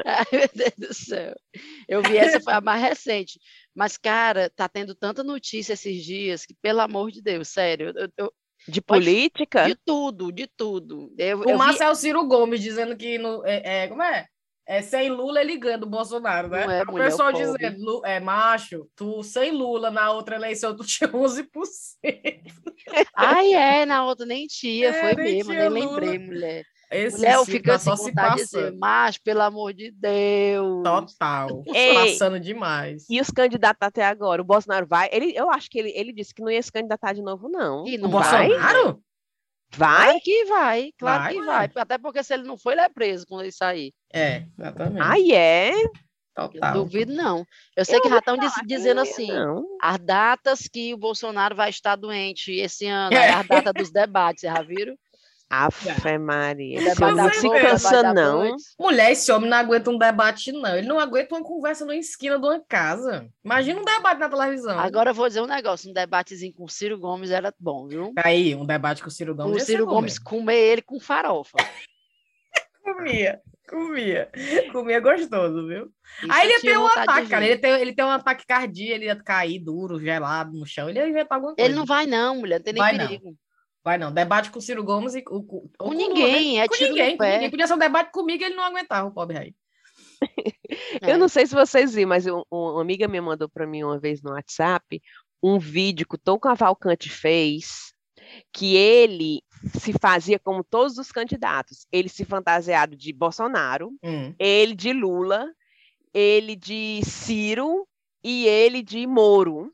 Ai, 0.05 0.25
meu 0.31 0.49
Deus 0.53 0.73
do 0.77 0.93
céu. 0.93 1.35
Eu 1.87 2.01
vi 2.01 2.17
essa, 2.17 2.39
foi 2.41 2.53
a 2.53 2.61
mais 2.61 2.81
recente. 2.81 3.39
Mas, 3.73 3.97
cara, 3.97 4.49
tá 4.49 4.67
tendo 4.67 4.93
tanta 4.95 5.23
notícia 5.23 5.73
esses 5.73 6.03
dias 6.03 6.45
que, 6.45 6.53
pelo 6.61 6.81
amor 6.81 7.11
de 7.11 7.21
Deus, 7.21 7.47
sério, 7.49 7.93
eu- 7.95 8.09
eu- 8.17 8.33
De 8.67 8.81
política? 8.81 9.65
de 9.65 9.75
tudo, 9.85 10.31
de 10.31 10.47
tudo. 10.47 11.13
Eu, 11.17 11.39
O 11.39 11.43
eu 11.43 11.47
vi- 11.51 11.57
Marcel 11.57 11.95
Ciro 11.95 12.25
Gomes 12.25 12.61
dizendo 12.61 12.95
que 12.95 13.17
no, 13.17 13.45
é, 13.45 13.83
é, 13.83 13.87
como 13.87 14.01
é? 14.03 14.27
É, 14.65 14.81
sem 14.81 15.09
Lula 15.09 15.41
ele 15.41 15.57
ganha 15.57 15.77
do 15.77 15.85
Bolsonaro, 15.85 16.47
né? 16.47 16.65
Não 16.65 16.71
é, 16.71 16.81
o 16.83 16.93
pessoal 16.93 17.33
dizendo, 17.33 17.83
"Lu- 17.83 18.01
é 18.05 18.21
macho, 18.21 18.89
tu 18.95 19.21
sem 19.21 19.51
Lula 19.51 19.91
na 19.91 20.09
outra 20.11 20.37
eleição 20.37 20.73
tu 20.73 20.85
tinha 20.85 21.09
11%. 21.13 21.49
Ai, 23.13 23.53
é, 23.53 23.85
na 23.85 24.05
outra 24.05 24.25
nem 24.25 24.47
tinha, 24.47 24.87
É, 24.89 24.93
foi 25.01 25.15
nem 25.15 25.35
mesmo, 25.35 25.53
nem 25.53 25.67
Lula. 25.67 25.79
lembrei, 25.99 26.19
mulher. 26.19 26.65
Esse 26.91 27.25
eu 27.25 27.43
Ciro 27.43 27.57
fico 27.57 27.65
tá 27.65 27.75
assim 27.75 27.85
só 27.85 27.95
se 27.95 28.09
vontade 28.09 28.35
de 28.35 28.43
dizer, 28.43 28.57
passando. 28.61 28.79
mas, 28.79 29.17
pelo 29.17 29.41
amor 29.41 29.73
de 29.73 29.91
Deus. 29.91 30.83
Total. 30.83 31.63
Ei. 31.73 32.11
Passando 32.11 32.39
demais. 32.39 33.05
E 33.09 33.19
os 33.19 33.29
candidatos 33.31 33.79
até 33.81 34.05
agora? 34.05 34.41
O 34.41 34.45
Bolsonaro 34.45 34.85
vai? 34.85 35.09
Ele, 35.11 35.33
eu 35.35 35.49
acho 35.49 35.69
que 35.69 35.79
ele, 35.79 35.91
ele 35.95 36.13
disse 36.13 36.33
que 36.33 36.41
não 36.41 36.51
ia 36.51 36.61
se 36.61 36.71
candidatar 36.71 37.13
de 37.13 37.21
novo, 37.21 37.49
não. 37.49 37.87
E 37.87 37.97
O 37.97 38.01
não 38.01 38.09
vai? 38.09 38.47
Bolsonaro? 38.47 39.03
Vai? 39.75 40.05
Claro 40.05 40.19
que 40.23 40.45
vai, 40.45 40.91
claro 40.99 41.23
Vai, 41.23 41.33
que 41.33 41.39
vai. 41.41 41.67
vai. 41.67 41.81
Até 41.83 41.97
porque 41.97 42.23
se 42.23 42.31
ele 42.33 42.43
não 42.43 42.55
for, 42.57 42.73
ele 42.73 42.81
é 42.81 42.89
preso 42.89 43.25
quando 43.27 43.41
ele 43.41 43.51
sair. 43.51 43.91
É, 44.13 44.45
exatamente. 44.59 45.01
Ai, 45.01 45.31
é? 45.31 45.71
Eu 45.73 45.89
Total. 46.49 46.73
duvido, 46.73 47.13
não. 47.13 47.43
Eu 47.75 47.83
sei 47.85 47.99
que 47.99 48.09
já 48.09 48.17
estão 48.19 48.35
dizendo 48.65 49.01
assim, 49.01 49.27
Não. 49.31 49.63
as 49.81 49.97
datas 49.99 50.67
que 50.67 50.91
o 50.93 50.97
Bolsonaro 50.97 51.55
vai 51.55 51.69
estar 51.71 51.95
doente 51.95 52.51
esse 52.51 52.87
ano, 52.87 53.15
É. 53.15 53.27
é 53.29 53.33
a 53.33 53.43
data 53.43 53.71
dos 53.73 53.91
debates, 53.91 54.41
vocês 54.41 54.53
já 54.53 54.61
viram? 54.63 54.95
Afe 55.53 56.17
Maria. 56.17 56.79
O 56.79 56.81
Esse 56.81 56.95
debate 56.95 57.11
homem 57.11 57.23
não 57.23 57.33
se 57.33 57.49
cansa, 57.49 58.13
não. 58.13 58.55
Mulher, 58.79 59.11
esse 59.11 59.31
homem 59.31 59.49
não 59.49 59.57
aguenta 59.57 59.91
um 59.91 59.97
debate, 59.97 60.51
não. 60.51 60.75
Ele 60.75 60.87
não 60.87 60.99
aguenta 60.99 61.35
uma 61.35 61.43
conversa 61.43 61.85
numa 61.85 61.95
esquina 61.95 62.39
de 62.39 62.45
uma 62.45 62.59
casa. 62.59 63.29
Imagina 63.43 63.79
um 63.79 63.85
debate 63.85 64.19
na 64.19 64.29
televisão. 64.29 64.79
Agora 64.79 65.11
eu 65.11 65.13
vou 65.13 65.27
dizer 65.27 65.41
um 65.41 65.47
negócio, 65.47 65.89
um 65.89 65.93
debatezinho 65.93 66.53
com 66.53 66.63
o 66.63 66.69
Ciro 66.69 66.97
Gomes 66.97 67.29
era 67.29 67.53
bom, 67.59 67.87
viu? 67.87 68.13
Aí, 68.17 68.55
um 68.55 68.65
debate 68.65 69.03
com 69.03 69.09
o 69.09 69.11
Ciro 69.11 69.35
Gomes. 69.35 69.61
O 69.61 69.65
Ciro 69.65 69.85
bom 69.85 69.93
Gomes 69.93 70.13
mesmo. 70.13 70.25
comer 70.25 70.57
ele 70.57 70.81
com 70.81 70.99
farofa. 70.99 71.57
Comia, 72.83 73.39
comia. 73.67 74.29
Comia 74.73 74.99
gostoso, 74.99 75.65
viu? 75.65 75.89
Isso 76.21 76.31
Aí 76.31 76.49
ele 76.49 76.59
ter 76.59 76.77
um 76.77 76.85
ataque, 76.85 77.29
cara. 77.29 77.45
Ele 77.45 77.57
tem, 77.57 77.71
ele 77.71 77.93
tem 77.93 78.03
um 78.03 78.11
ataque 78.11 78.45
cardíaco, 78.45 78.93
ele 78.93 79.05
ia 79.05 79.15
cair 79.15 79.57
duro, 79.59 79.99
gelado 80.01 80.51
no 80.51 80.65
chão. 80.65 80.89
Ele 80.89 80.99
ia 80.99 81.07
inventar 81.07 81.37
alguma 81.37 81.55
coisa. 81.55 81.65
Ele 81.65 81.75
não 81.75 81.85
vai 81.85 82.05
não, 82.05 82.35
mulher, 82.35 82.57
não 82.57 82.63
tem 82.63 82.73
nem 82.73 82.83
Vai 82.83 82.97
não. 82.97 83.07
Vai 83.83 83.97
não. 83.97 84.11
Debate 84.13 84.49
com 84.49 84.59
o 84.59 84.61
Ciro 84.61 84.83
Gomes 84.83 85.13
e 85.13 85.21
com, 85.21 85.43
com, 85.43 85.69
Com 85.77 85.85
Lula, 85.89 85.97
ninguém, 85.97 86.55
né? 86.57 86.63
é 86.63 86.67
com 86.67 86.75
ninguém, 86.75 87.17
com 87.17 87.23
ninguém. 87.23 87.49
Podia 87.49 87.67
ser 87.67 87.73
um 87.73 87.77
debate 87.77 88.11
comigo, 88.11 88.43
ele 88.43 88.55
não 88.55 88.63
aguentava, 88.63 89.07
o 89.07 89.11
pobre 89.11 89.37
rei. 89.37 89.55
É. 91.01 91.11
Eu 91.13 91.17
não 91.17 91.27
sei 91.27 91.45
se 91.45 91.53
vocês 91.53 91.93
viram, 91.93 92.09
mas 92.09 92.25
um- 92.25 92.43
uma 92.49 92.81
amiga 92.81 93.07
me 93.07 93.19
mandou 93.19 93.49
para 93.49 93.67
mim 93.67 93.83
uma 93.83 93.99
vez 93.99 94.21
no 94.21 94.31
WhatsApp 94.31 95.01
um 95.41 95.59
vídeo 95.59 96.07
que 96.07 96.15
o 96.15 96.17
Tom 96.17 96.39
Cavalcante 96.39 97.09
fez, 97.09 97.93
que 98.53 98.75
ele 98.77 99.41
se 99.77 99.91
fazia 100.01 100.39
como 100.39 100.63
todos 100.63 100.97
os 100.97 101.11
candidatos. 101.11 101.85
Ele 101.91 102.07
se 102.07 102.23
fantasiado 102.23 102.95
de 102.95 103.11
Bolsonaro, 103.11 103.91
Hum. 104.01 104.33
ele 104.39 104.73
de 104.73 104.93
Lula, 104.93 105.45
ele 106.13 106.55
de 106.55 107.01
Ciro 107.03 107.85
e 108.23 108.45
ele 108.47 108.81
de 108.81 109.05
Moro. 109.05 109.69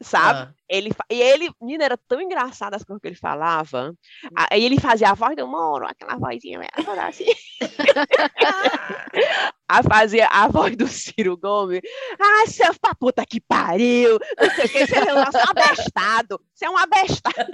Sabe? 0.00 0.40
Ah. 0.40 0.54
Ele, 0.68 0.92
fa- 0.92 1.06
e 1.10 1.20
ele, 1.20 1.50
menina, 1.60 1.84
era 1.84 1.96
tão 1.96 2.20
engraçado 2.20 2.74
as 2.74 2.84
coisas 2.84 3.00
que 3.00 3.08
ele 3.08 3.16
falava. 3.16 3.94
Aí 4.50 4.64
ele 4.64 4.78
fazia 4.78 5.10
a 5.10 5.14
voz 5.14 5.34
do 5.36 5.46
Moro, 5.46 5.86
aquela 5.86 6.16
vozinha, 6.16 6.58
né, 6.58 6.66
assim. 7.08 7.24
a 9.68 9.82
fazia 9.82 10.26
a 10.28 10.46
voz 10.48 10.76
do 10.76 10.86
Ciro 10.86 11.36
Gomes. 11.36 11.80
Ah, 12.20 12.46
seu 12.46 12.72
pra 12.80 12.94
puta 12.94 13.24
que 13.26 13.40
pariu! 13.40 14.18
Não 14.38 14.50
sei 14.50 14.64
o 14.64 14.68
que, 14.68 14.86
você 14.86 14.96
é 14.96 15.14
um 15.14 15.50
abestado. 15.50 16.40
Você 16.54 16.64
é 16.66 16.70
um 16.70 16.76
abestado. 16.78 17.52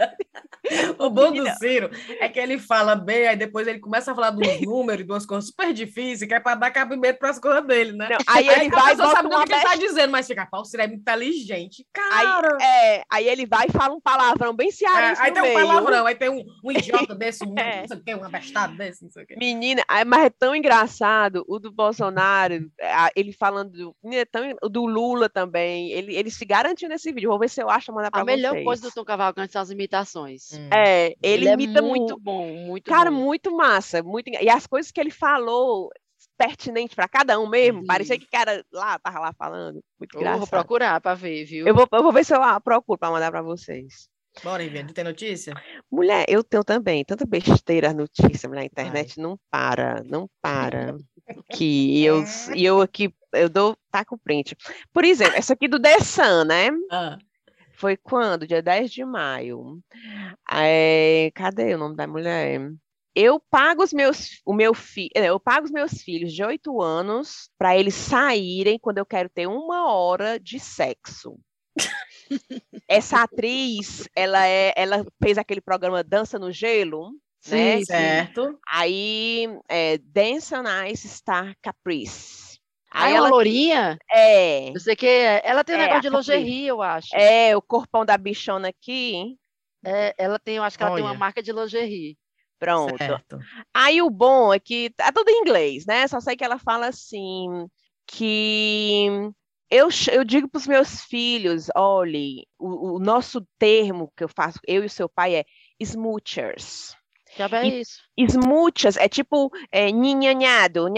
O 0.99 1.11
bom 1.11 1.33
do. 1.33 1.45
Ciro 1.57 1.91
é 2.21 2.29
que 2.29 2.39
ele 2.39 2.59
fala 2.59 2.95
bem, 2.95 3.27
aí 3.27 3.37
depois 3.37 3.67
ele 3.67 3.81
começa 3.81 4.13
a 4.13 4.15
falar 4.15 4.31
dos 4.31 4.61
números, 4.61 5.05
de 5.05 5.11
umas 5.13 5.27
coisas 5.27 5.49
super 5.49 5.73
difíceis, 5.73 6.29
que 6.29 6.35
é 6.35 6.41
para 6.41 6.55
dar 6.57 6.71
cabimento 6.71 7.19
para 7.19 7.31
as 7.31 7.39
coisas 7.39 7.67
dele, 7.67 7.93
né? 7.93 8.09
Não, 8.11 8.19
aí 8.29 8.49
Aí 8.49 8.61
ele 8.61 8.71
vai 8.71 8.93
e 8.93 8.97
bota 8.97 9.23
tudo 9.23 9.45
que 9.45 9.53
ele 9.55 9.63
tá 9.63 9.75
dizendo, 9.77 10.11
mas 10.13 10.27
fica, 10.27 10.47
pau, 10.47 10.61
o 10.63 10.65
Ciro 10.65 10.83
é 10.83 10.87
muito 10.87 11.01
inteligente. 11.01 11.85
Aí, 12.13 12.27
Cara! 12.27 12.59
é, 12.63 13.03
aí 13.11 13.29
ele 13.29 13.47
vai 13.47 13.67
e 13.69 13.73
fala 13.73 13.95
um 13.95 14.01
palavrão 14.01 14.55
bem 14.55 14.69
É, 14.69 14.73
cearense 14.73 15.21
aí 15.21 15.31
no 15.31 15.35
tem 15.35 15.43
um 15.43 15.47
meio. 15.55 15.67
palavrão, 15.67 16.07
aí 16.07 16.15
tem 16.15 16.29
um, 16.29 16.45
um 16.65 16.71
idiota 16.71 17.15
desse, 17.17 17.45
um, 17.45 17.55
É. 17.59 17.81
não 17.81 17.89
sei 17.89 17.97
o 17.97 18.05
quê, 18.05 18.15
um 18.15 18.25
abestado 18.25 18.77
desse, 18.77 19.03
não 19.05 19.11
sei 19.11 19.25
o 19.25 19.27
quê. 19.27 19.35
Menina, 19.37 19.83
ai, 19.89 20.05
mas 20.05 20.25
é 20.27 20.31
tão 20.31 20.55
engraçado 20.55 21.45
o 21.49 21.59
do 21.59 21.73
Bolsonaro. 21.73 22.02
Bolsonaro, 22.03 22.71
a- 22.81 23.11
ele 23.17 23.33
falando 23.33 23.71
do, 23.71 23.97
né, 24.03 24.25
do 24.71 24.85
Lula 24.87 25.29
também, 25.29 25.91
ele, 25.91 26.15
ele 26.15 26.31
se 26.31 26.45
garantiu 26.45 26.89
nesse 26.89 27.13
vídeo. 27.13 27.31
Vou 27.31 27.39
ver 27.39 27.49
se 27.49 27.63
eu 27.63 27.71
acho 27.71 27.93
mandar 27.93 28.11
pra 28.11 28.21
A 28.23 28.25
melhor 28.25 28.53
vocês. 28.53 28.65
coisa 28.65 28.83
do 28.83 28.93
Tom 28.93 29.05
Cavalcante 29.05 29.53
são 29.53 29.63
as 29.63 29.71
imitações. 29.71 30.51
Hum. 30.53 30.69
É, 30.73 31.15
ele, 31.23 31.49
é 31.49 31.53
imita 31.55 31.81
muito 31.81 31.93
muito, 32.03 32.19
bom, 32.21 32.47
muito 32.67 32.85
cara, 32.91 33.11
bom. 33.11 33.17
muito 33.19 33.57
massa, 33.57 34.03
muito 34.03 34.29
e 34.29 34.49
as 34.51 34.67
coisas 34.67 34.91
que 34.91 35.01
ele 35.01 35.11
falou 35.11 35.91
pertinente 36.37 36.97
para 36.97 37.07
cada 37.09 37.39
um 37.39 37.49
mesmo, 37.49 37.85
parecia 37.87 38.19
que 38.19 38.25
o 38.25 38.31
cara 38.31 38.65
lá 38.73 38.99
tava 38.99 39.21
lá 39.21 39.33
falando, 39.33 39.81
muito 39.99 40.15
Eu 40.15 40.21
engraçado. 40.21 40.39
vou 40.41 40.49
procurar 40.49 41.01
pra 41.01 41.15
ver, 41.15 41.45
viu? 41.45 41.67
Eu 41.67 41.75
vou, 41.75 41.87
eu 41.93 42.03
vou 42.03 42.13
ver 42.13 42.25
se 42.25 42.35
eu 42.35 42.43
ah, 42.43 42.61
procuro 42.61 42.99
para 42.99 43.11
mandar 43.13 43.31
para 43.31 43.43
vocês. 43.43 44.09
Bora, 44.43 44.65
Ivete, 44.65 44.95
tem 44.95 45.05
notícia? 45.05 45.55
Mulher, 45.91 46.25
eu 46.29 46.43
tenho 46.43 46.65
também 46.65 47.05
tanta 47.05 47.27
besteira 47.27 47.93
notícia, 47.93 48.49
mulher, 48.49 48.63
a 48.63 48.67
internet 48.67 49.21
não 49.21 49.39
para, 49.51 50.03
não 50.05 50.29
para. 50.41 50.97
Que 51.51 52.05
eu, 52.05 52.25
e 52.55 52.65
eu 52.65 52.81
aqui, 52.83 53.15
eu 53.33 53.49
dou, 53.49 53.77
tá 53.91 54.05
com 54.05 54.19
print. 54.19 54.57
Por 54.93 55.05
exemplo, 55.05 55.35
essa 55.37 55.53
aqui 55.55 55.69
do 55.69 55.81
The 55.81 56.01
Sun, 56.01 56.45
né? 56.45 56.69
Ah, 56.91 57.17
Foi 57.75 57.97
quando? 57.97 58.47
Dia 58.47 58.61
10 58.61 58.91
de 58.91 59.05
maio. 59.05 59.79
É, 60.51 61.31
cadê 61.35 61.75
o 61.75 61.79
nome 61.79 61.97
da 61.97 62.07
mulher? 62.07 62.61
Eu 63.15 63.39
pago 63.39 63.83
os 63.83 63.93
meus, 63.93 64.43
o 64.45 64.53
meu 64.53 64.75
fi, 64.75 65.09
é, 65.15 65.27
eu 65.27 65.39
pago 65.39 65.65
os 65.65 65.71
meus 65.71 65.93
filhos 66.03 66.33
de 66.33 66.43
8 66.43 66.83
anos 66.83 67.49
para 67.57 67.79
eles 67.79 67.95
saírem 67.95 68.79
quando 68.79 68.99
eu 68.99 69.07
quero 69.07 69.29
ter 69.29 69.47
uma 69.47 69.93
hora 69.93 70.41
de 70.41 70.59
sexo. 70.59 71.39
Essa 72.89 73.23
atriz, 73.23 74.09
ela 74.15 74.47
é, 74.47 74.73
ela 74.77 75.05
fez 75.23 75.39
aquele 75.39 75.61
programa 75.61 76.03
Dança 76.05 76.39
no 76.39 76.51
Gelo, 76.53 77.11
né? 77.47 77.79
Sim, 77.79 77.85
certo. 77.85 78.59
Aí, 78.69 79.47
é, 79.69 79.99
Dance 79.99 80.55
on 80.55 80.65
Ice 80.91 81.09
Star 81.09 81.55
Caprice. 81.63 82.59
Ah, 82.91 83.05
Aí 83.05 83.13
é 83.13 83.15
uma 83.15 83.19
ela 83.19 83.31
lourinha? 83.31 83.99
é, 84.11 84.71
Eu 84.71 84.81
sei 84.81 84.95
que 84.95 85.07
é- 85.07 85.41
ela 85.45 85.65
tem 85.65 85.75
um 85.77 85.79
É, 85.79 85.83
negócio 85.83 86.03
de 86.03 86.11
lingerie, 86.11 86.67
eu 86.67 86.83
acho. 86.83 87.09
é 87.15 87.57
o 87.57 87.63
corpão 87.63 88.05
da 88.05 88.19
bichona 88.19 88.69
aqui. 88.69 89.37
É, 89.85 90.15
ela 90.19 90.39
tem, 90.39 90.57
eu 90.57 90.63
acho 90.63 90.77
que 90.77 90.85
ela 90.85 90.95
tem 90.95 91.03
uma 91.03 91.11
Olha. 91.11 91.19
marca 91.19 91.43
de 91.43 91.53
lingerie. 91.53 92.17
Pronto. 92.59 92.97
Certo. 92.99 93.39
Aí 93.75 94.01
o 94.01 94.09
bom 94.11 94.53
é 94.55 94.61
que 94.61 94.91
tá 94.91 95.11
tudo 95.11 95.29
em 95.31 95.41
inglês, 95.41 95.85
né? 95.87 96.07
Só 96.07 96.21
sei 96.21 96.37
que 96.37 96.45
ela 96.45 96.59
fala 96.59 96.87
assim 96.87 97.67
que 98.07 99.09
eu, 99.73 99.89
eu 100.13 100.23
digo 100.25 100.49
para 100.49 100.59
os 100.59 100.67
meus 100.67 101.01
filhos, 101.03 101.69
olhe, 101.75 102.47
o, 102.59 102.97
o 102.97 102.99
nosso 102.99 103.47
termo 103.59 104.13
que 104.17 104.23
eu 104.25 104.29
faço, 104.29 104.59
eu 104.67 104.83
e 104.83 104.87
o 104.87 104.91
seu 104.91 105.09
pai 105.09 105.37
é 105.37 105.45
smoochers. 105.81 106.95
Já 107.37 107.49
é 107.51 107.67
isso. 107.67 108.03
Smoochers 108.19 108.97
é 108.99 109.09
tipo 109.09 109.51
é, 109.71 109.91
nhanhanhado, 109.91 110.89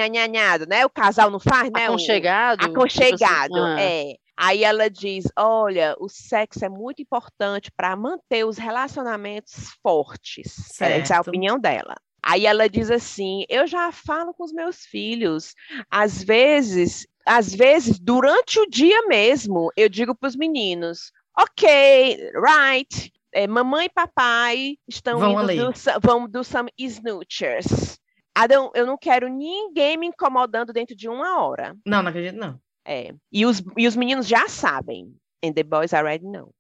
né? 0.67 0.85
O 0.85 0.91
casal 0.91 1.31
não 1.31 1.39
faz, 1.39 1.71
né? 1.71 1.83
O- 1.89 1.93
Aconchegado. 1.95 2.59
tipo 2.59 2.71
assim, 2.85 3.01
Aconchegado, 3.05 3.57
ah. 3.57 3.81
é. 3.81 4.15
Aí 4.37 4.65
ela 4.65 4.91
diz: 4.91 5.27
olha, 5.39 5.95
o 6.01 6.09
sexo 6.09 6.65
é 6.65 6.69
muito 6.69 7.01
importante 7.01 7.71
para 7.71 7.95
manter 7.95 8.45
os 8.45 8.59
relacionamentos 8.59 9.71
fortes. 9.81 10.59
Essa 10.73 10.87
é 10.87 11.01
a 11.01 11.05
Certo. 11.07 11.29
opinião 11.29 11.57
dela. 11.59 11.95
Aí 12.21 12.47
ela 12.47 12.69
diz 12.69 12.91
assim: 12.91 13.45
eu 13.49 13.65
já 13.67 13.93
falo 13.93 14.35
com 14.35 14.43
os 14.45 14.53
meus 14.53 14.85
filhos, 14.87 15.55
às 15.89 16.21
vezes, 16.25 17.07
às 17.27 17.55
vezes, 17.55 17.99
durante 17.99 18.59
o 18.61 18.67
dia 18.67 19.07
mesmo, 19.07 19.71
eu 19.77 19.89
digo 19.89 20.15
para 20.15 20.29
os 20.29 20.37
meninos: 20.37 21.11
ok, 21.39 22.31
right. 22.35 23.13
é, 23.33 23.47
mamãe 23.47 23.87
e 23.87 23.91
papai 23.91 24.77
estão 24.87 25.19
Vão 25.19 25.43
indo 25.43 25.73
do, 25.73 25.73
vão 26.03 26.29
do 26.29 26.45
some 26.45 26.71
snoochers. 26.79 27.99
I 28.37 28.49
don't- 28.49 28.73
eu 28.75 28.85
não 28.87 28.99
quero 28.99 29.29
ninguém 29.29 29.97
me 29.97 30.07
incomodando 30.09 30.73
dentro 30.73 30.97
de 30.97 31.09
uma 31.09 31.41
hora. 31.41 31.77
Não, 31.87 32.03
não 32.03 32.11
acredito, 32.11 32.37
não. 32.37 32.59
É. 32.87 33.15
E 33.33 33.47
os, 33.47 33.63
e 33.77 33.87
os 33.87 33.97
meninos 33.97 34.27
já 34.27 34.49
sabem. 34.49 35.15
And 35.45 35.53
the 35.53 35.63
boys 35.63 35.93
already 35.95 36.25
know. 36.25 36.53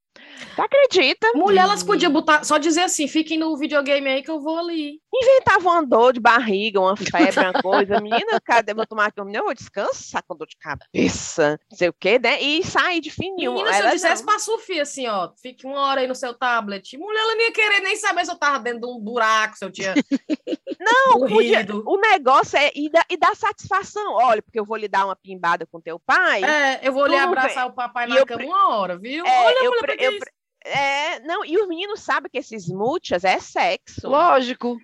Tu 0.54 0.62
acredita? 0.62 1.32
Mulher, 1.34 1.62
elas 1.62 1.82
podiam 1.82 2.12
botar, 2.12 2.44
só 2.44 2.58
dizer 2.58 2.82
assim, 2.82 3.08
fiquem 3.08 3.38
no 3.38 3.56
videogame 3.56 4.08
aí 4.08 4.22
que 4.22 4.30
eu 4.30 4.40
vou 4.40 4.58
ali. 4.58 5.00
Inventava 5.12 5.68
uma 5.68 5.84
dor 5.84 6.12
de 6.12 6.20
barriga, 6.20 6.80
uma 6.80 6.96
febre, 6.96 7.40
uma 7.44 7.60
coisa. 7.60 8.00
Menina, 8.00 8.40
cadê? 8.40 8.72
Vou 8.74 8.86
tomar 8.86 9.06
aqui 9.06 9.20
um 9.20 9.30
eu 9.30 9.44
vou 9.44 9.54
descansar 9.54 10.22
com 10.26 10.36
dor 10.36 10.46
de 10.46 10.56
cabeça, 10.56 11.58
não 11.70 11.76
sei 11.76 11.88
o 11.88 11.92
quê, 11.92 12.18
né? 12.18 12.40
E 12.40 12.62
sair 12.62 13.00
de 13.00 13.10
fininho. 13.10 13.52
Menina, 13.54 13.72
se 13.74 13.82
eu 13.82 13.90
dissesse 13.90 14.22
não. 14.22 14.30
pra 14.30 14.38
Sofia 14.38 14.82
assim, 14.82 15.08
ó, 15.08 15.30
fique 15.42 15.66
uma 15.66 15.80
hora 15.80 16.00
aí 16.00 16.06
no 16.06 16.14
seu 16.14 16.32
tablet. 16.34 16.96
Mulher, 16.96 17.20
ela 17.20 17.34
não 17.34 17.42
ia 17.42 17.52
querer 17.52 17.80
nem 17.80 17.96
saber 17.96 18.24
se 18.24 18.30
eu 18.30 18.36
tava 18.38 18.58
dentro 18.60 18.80
de 18.82 18.86
um 18.86 19.00
buraco, 19.00 19.56
se 19.58 19.64
eu 19.64 19.70
tinha 19.72 19.94
Não, 20.80 21.20
podia- 21.26 21.66
o 21.86 21.96
negócio 21.98 22.58
é 22.58 22.70
e 22.74 22.90
dar, 22.90 23.04
e 23.08 23.16
dar 23.16 23.34
satisfação. 23.34 24.14
Olha, 24.14 24.42
porque 24.42 24.58
eu 24.60 24.64
vou 24.64 24.76
lhe 24.76 24.88
dar 24.88 25.06
uma 25.06 25.16
pimbada 25.16 25.66
com 25.66 25.80
teu 25.80 25.98
pai. 25.98 26.42
É, 26.44 26.80
eu 26.86 26.92
vou 26.92 27.06
lhe 27.06 27.16
abraçar 27.16 27.66
o 27.66 27.72
papai 27.72 28.06
na 28.06 28.16
eu 28.16 28.26
cama 28.26 28.38
pre- 28.38 28.46
uma 28.46 28.76
hora, 28.76 28.98
viu? 28.98 29.24
É, 29.24 29.44
Olha, 29.46 29.64
eu 29.64 29.70
mulher, 29.70 29.80
pre- 29.80 30.03
eu 30.04 30.18
É, 30.66 31.20
não, 31.20 31.44
e 31.44 31.58
os 31.58 31.68
meninos 31.68 32.00
sabem 32.00 32.30
que 32.30 32.38
esses 32.38 32.68
muchas 32.68 33.22
é 33.22 33.38
sexo. 33.38 34.08
Lógico. 34.08 34.78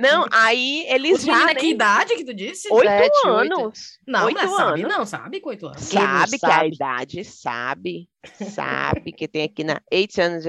Não, 0.00 0.24
aí 0.32 0.86
eles 0.88 1.18
Os 1.18 1.24
já 1.26 1.32
meninos, 1.34 1.54
que 1.56 1.62
nem- 1.64 1.70
idade 1.74 2.16
que 2.16 2.24
tu 2.24 2.32
disse? 2.32 2.66
oito 2.72 2.88
Sete, 2.88 3.26
oito. 3.26 3.28
anos. 3.28 3.98
Não, 4.06 4.24
oito 4.24 4.40
mulher, 4.40 4.56
sabe 4.56 4.80
anos. 4.84 4.96
não, 4.96 5.04
sabe 5.04 5.40
com 5.42 5.50
oito 5.50 5.66
anos. 5.66 5.86
Quem 5.90 6.00
não 6.00 6.06
Sabe 6.26 6.38
que 6.38 6.46
a 6.46 6.48
sabe? 6.48 6.74
idade 6.74 7.24
sabe, 7.26 8.08
sabe 8.54 9.12
que 9.12 9.28
tem 9.28 9.42
aqui 9.44 9.64
na 9.64 9.82
8 9.92 10.18
anos, 10.18 10.44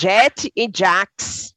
Jet 0.00 0.50
e 0.56 0.68
Jax. 0.74 1.54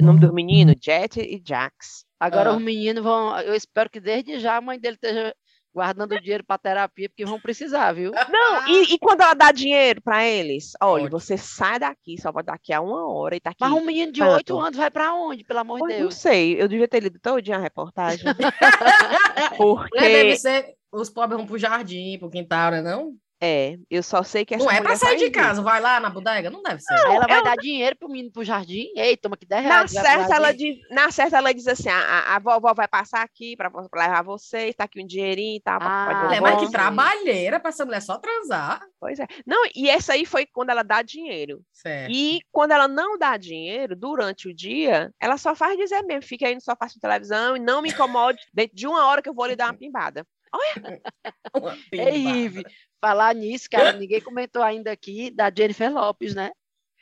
O 0.00 0.04
nome 0.04 0.20
do 0.20 0.32
menino, 0.32 0.74
Jet 0.80 1.18
e 1.20 1.42
Jax. 1.44 2.04
Agora 2.20 2.50
Ah. 2.50 2.56
os 2.56 2.62
meninos 2.62 3.02
vão. 3.02 3.36
Eu 3.40 3.54
espero 3.54 3.90
que 3.90 3.98
desde 3.98 4.38
já 4.38 4.56
a 4.56 4.60
mãe 4.60 4.78
dele 4.78 4.94
esteja 4.94 5.34
guardando 5.74 6.18
dinheiro 6.20 6.44
para 6.44 6.56
terapia, 6.56 7.08
porque 7.08 7.24
vão 7.24 7.40
precisar, 7.40 7.92
viu? 7.92 8.12
Não, 8.30 8.68
e, 8.68 8.94
e 8.94 8.98
quando 8.98 9.22
ela 9.22 9.34
dá 9.34 9.50
dinheiro 9.50 10.00
para 10.00 10.24
eles? 10.24 10.72
Olha, 10.80 11.04
Ótimo. 11.04 11.18
você 11.18 11.36
sai 11.36 11.78
daqui, 11.78 12.20
só 12.20 12.30
vai 12.30 12.44
daqui 12.44 12.72
a 12.72 12.80
uma 12.80 13.12
hora 13.12 13.34
e 13.36 13.40
tá 13.40 13.50
aqui. 13.50 13.58
Mas 13.60 13.72
um 13.72 13.84
menino 13.84 14.12
de 14.12 14.22
oito 14.22 14.58
anos 14.58 14.76
vai 14.76 14.90
para 14.90 15.12
onde, 15.12 15.44
pelo 15.44 15.58
amor 15.58 15.76
de 15.76 15.80
Pois, 15.80 15.94
não 15.94 16.00
Deus? 16.02 16.14
sei, 16.14 16.60
eu 16.60 16.68
devia 16.68 16.86
ter 16.86 17.00
lido 17.00 17.18
todinha 17.18 17.56
a 17.56 17.60
reportagem. 17.60 18.24
Porque, 19.58 19.98
Mulher, 19.98 20.12
deve 20.12 20.36
ser, 20.36 20.74
os 20.92 21.10
pobres 21.10 21.36
vão 21.36 21.46
pro 21.46 21.58
jardim, 21.58 22.18
pro 22.18 22.30
quintal, 22.30 22.70
né 22.70 22.80
não? 22.80 23.14
É, 23.40 23.76
eu 23.90 24.02
só 24.02 24.22
sei 24.22 24.44
que 24.44 24.54
essa 24.54 24.64
Não 24.64 24.70
é 24.70 24.80
pra 24.80 24.96
sair 24.96 25.16
de 25.18 25.30
casa, 25.30 25.60
vai 25.60 25.80
lá 25.80 26.00
na 26.00 26.08
bodega? 26.08 26.48
Não 26.50 26.62
deve 26.62 26.80
ser. 26.80 26.94
Aí 26.94 27.16
ela 27.16 27.26
vai 27.26 27.38
ela- 27.38 27.44
dar 27.50 27.56
dinheiro 27.56 27.96
pro 27.96 28.08
menino 28.08 28.32
pro 28.32 28.42
jardim. 28.44 28.86
Ei, 28.96 29.16
toma 29.16 29.34
aqui 29.34 29.44
10 29.44 29.64
Na 29.64 29.70
reais. 29.70 29.92
pro 29.92 30.02
certa, 30.02 30.34
ela 30.36 30.52
diz, 30.52 30.76
na 30.90 31.10
certa, 31.10 31.36
ela 31.38 31.52
diz 31.52 31.66
assim: 31.66 31.88
a, 31.90 31.98
a, 31.98 32.36
a 32.36 32.38
vovó 32.38 32.72
vai 32.72 32.88
passar 32.88 33.22
aqui 33.22 33.56
para 33.56 33.70
levar 33.94 34.22
vocês, 34.22 34.74
tá 34.74 34.84
aqui 34.84 35.02
um 35.02 35.06
dinheirinho 35.06 35.56
e 35.56 35.60
tal. 35.60 35.78
Ah, 35.82 36.28
levar. 36.30 36.52
mas 36.52 36.60
que 36.66 36.70
trabalheira 36.72 37.60
pra 37.60 37.68
essa 37.68 37.84
mulher 37.84 38.00
só 38.00 38.16
transar. 38.18 38.80
Pois 38.98 39.18
é. 39.18 39.26
Não, 39.46 39.66
e 39.74 39.90
essa 39.90 40.14
aí 40.14 40.24
foi 40.24 40.46
quando 40.46 40.70
ela 40.70 40.82
dá 40.82 41.02
dinheiro. 41.02 41.60
Certo. 41.72 42.10
E 42.12 42.40
quando 42.50 42.70
ela 42.72 42.88
não 42.88 43.18
dá 43.18 43.36
dinheiro, 43.36 43.94
durante 43.94 44.48
o 44.48 44.54
dia, 44.54 45.12
ela 45.20 45.36
só 45.36 45.54
faz 45.54 45.76
dizer 45.76 46.02
mesmo: 46.02 46.22
fica 46.22 46.46
aí 46.46 46.54
no 46.54 46.60
sofá 46.60 46.86
assistindo 46.86 47.02
televisão 47.02 47.56
e 47.56 47.60
não 47.60 47.82
me 47.82 47.90
incomode 47.90 48.38
dentro 48.54 48.76
de 48.76 48.86
uma 48.86 49.06
hora 49.06 49.20
que 49.20 49.28
eu 49.28 49.34
vou 49.34 49.44
lhe 49.46 49.56
dar 49.56 49.66
uma 49.66 49.74
pimbada. 49.78 50.24
Uma 51.54 51.72
Ei, 51.74 51.78
pimbada. 51.90 52.16
Ive, 52.16 52.64
falar 53.04 53.34
nisso, 53.34 53.68
cara, 53.70 53.92
ninguém 53.92 54.20
comentou 54.22 54.62
ainda 54.62 54.90
aqui 54.90 55.30
da 55.30 55.52
Jennifer 55.54 55.92
Lopes, 55.92 56.34
né? 56.34 56.50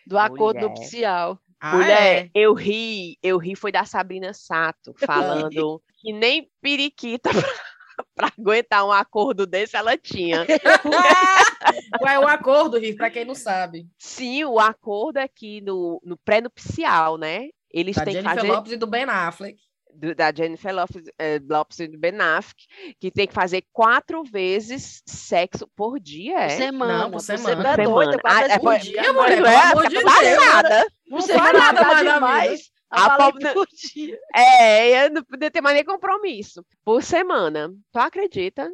Do 0.04 0.18
acordo 0.18 0.58
Mulher. 0.58 0.68
nupcial. 0.68 1.38
Ah, 1.60 1.76
Mulher, 1.76 2.24
é? 2.24 2.30
eu 2.34 2.52
ri, 2.54 3.16
eu 3.22 3.38
ri 3.38 3.54
foi 3.54 3.70
da 3.70 3.84
Sabrina 3.84 4.34
Sato 4.34 4.92
falando 5.06 5.80
que 5.98 6.12
nem 6.12 6.50
periquita 6.60 7.30
para 8.16 8.32
aguentar 8.36 8.84
um 8.84 8.90
acordo 8.90 9.46
desse 9.46 9.76
ela 9.76 9.96
tinha. 9.96 10.44
Qual 12.00 12.10
é 12.12 12.18
o 12.18 12.26
acordo, 12.26 12.78
Riff, 12.78 12.96
pra 12.96 13.10
quem 13.10 13.24
não 13.24 13.36
sabe? 13.36 13.86
Sim, 13.96 14.42
o 14.42 14.58
acordo 14.58 15.18
aqui 15.18 15.60
no, 15.60 16.00
no 16.04 16.16
pré-nupcial, 16.16 17.16
né? 17.16 17.50
Eles 17.70 17.94
Da 17.94 18.04
têm 18.04 18.14
que 18.14 18.22
Jennifer 18.22 18.40
fazer 18.40 18.52
Lopes 18.52 18.72
e 18.72 18.76
do 18.76 18.88
Ben 18.88 19.04
Affleck. 19.04 19.56
Do- 19.94 20.14
da 20.14 20.32
Jennifer 20.32 20.74
Lopes, 20.74 21.02
eh, 21.18 21.40
Lopes 21.48 21.78
e 21.80 21.88
do 21.88 21.98
Ben 21.98 22.18
Affleck, 22.20 22.64
que 23.00 23.10
tem 23.10 23.26
que 23.26 23.34
fazer 23.34 23.64
quatro 23.72 24.22
vezes 24.24 25.02
sexo 25.06 25.68
por 25.76 25.98
dia, 26.00 26.34
Por 26.34 26.42
é? 26.42 26.48
semana. 26.50 26.98
Não, 26.98 27.10
por 27.10 27.20
Você 27.20 27.36
semana. 27.38 27.62
tá 27.62 27.76
doida, 27.82 28.18
quatro 28.18 28.38
Ah, 28.38 28.40
vezes 28.42 28.56
é, 28.56 28.58
por 28.58 28.78
dia. 28.78 29.00
Minha 29.00 29.12
mulher, 29.12 29.40
não 29.40 29.46
é, 29.48 29.56
amor 29.56 29.82
fica 29.88 29.88
de 29.88 29.94
Deus. 30.04 30.86
Não 31.08 31.20
Você 31.20 31.34
faz 31.38 31.52
nada 31.52 31.82
mais 31.82 32.12
demais. 32.14 32.72
A 32.90 33.06
A 33.06 33.16
pobre- 33.16 33.52
por 33.54 33.66
dia. 33.94 34.18
É, 34.34 35.06
eu 35.06 35.10
não 35.10 35.22
podia 35.24 35.50
ter 35.50 35.60
mais 35.62 35.74
nem 35.76 35.84
compromisso. 35.84 36.62
Por 36.84 37.02
semana. 37.02 37.70
Tu 37.90 37.98
acredita? 37.98 38.68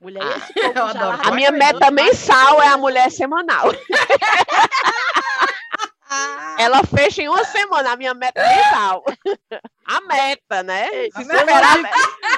Mulher, 0.00 0.20
Ah, 0.22 1.28
A 1.28 1.30
minha 1.30 1.50
meta 1.52 1.90
mensal 1.90 2.60
é 2.60 2.66
a 2.68 2.76
mulher 2.76 3.10
semanal. 3.10 3.66
Ela 6.58 6.82
fecha 6.84 7.22
em 7.22 7.28
uma 7.28 7.44
semana 7.44 7.92
a 7.92 7.96
minha 7.96 8.14
meta 8.14 8.40
mensal. 8.42 9.02
A 9.84 10.00
meta, 10.02 10.62
né? 10.62 10.88
Se 11.10 11.24
superar 11.24 11.76
a 11.76 11.82
meta, 11.82 11.96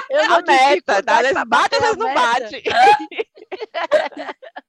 Eu 0.09 0.23
a 0.23 0.27
não 0.29 0.41
meta, 0.41 1.03
tá? 1.03 1.17
Às 1.19 1.21
vezes 1.21 1.43
bate, 1.45 1.75
às 1.75 1.81
vezes 1.81 1.97
não 1.97 2.13
bate. 2.13 2.63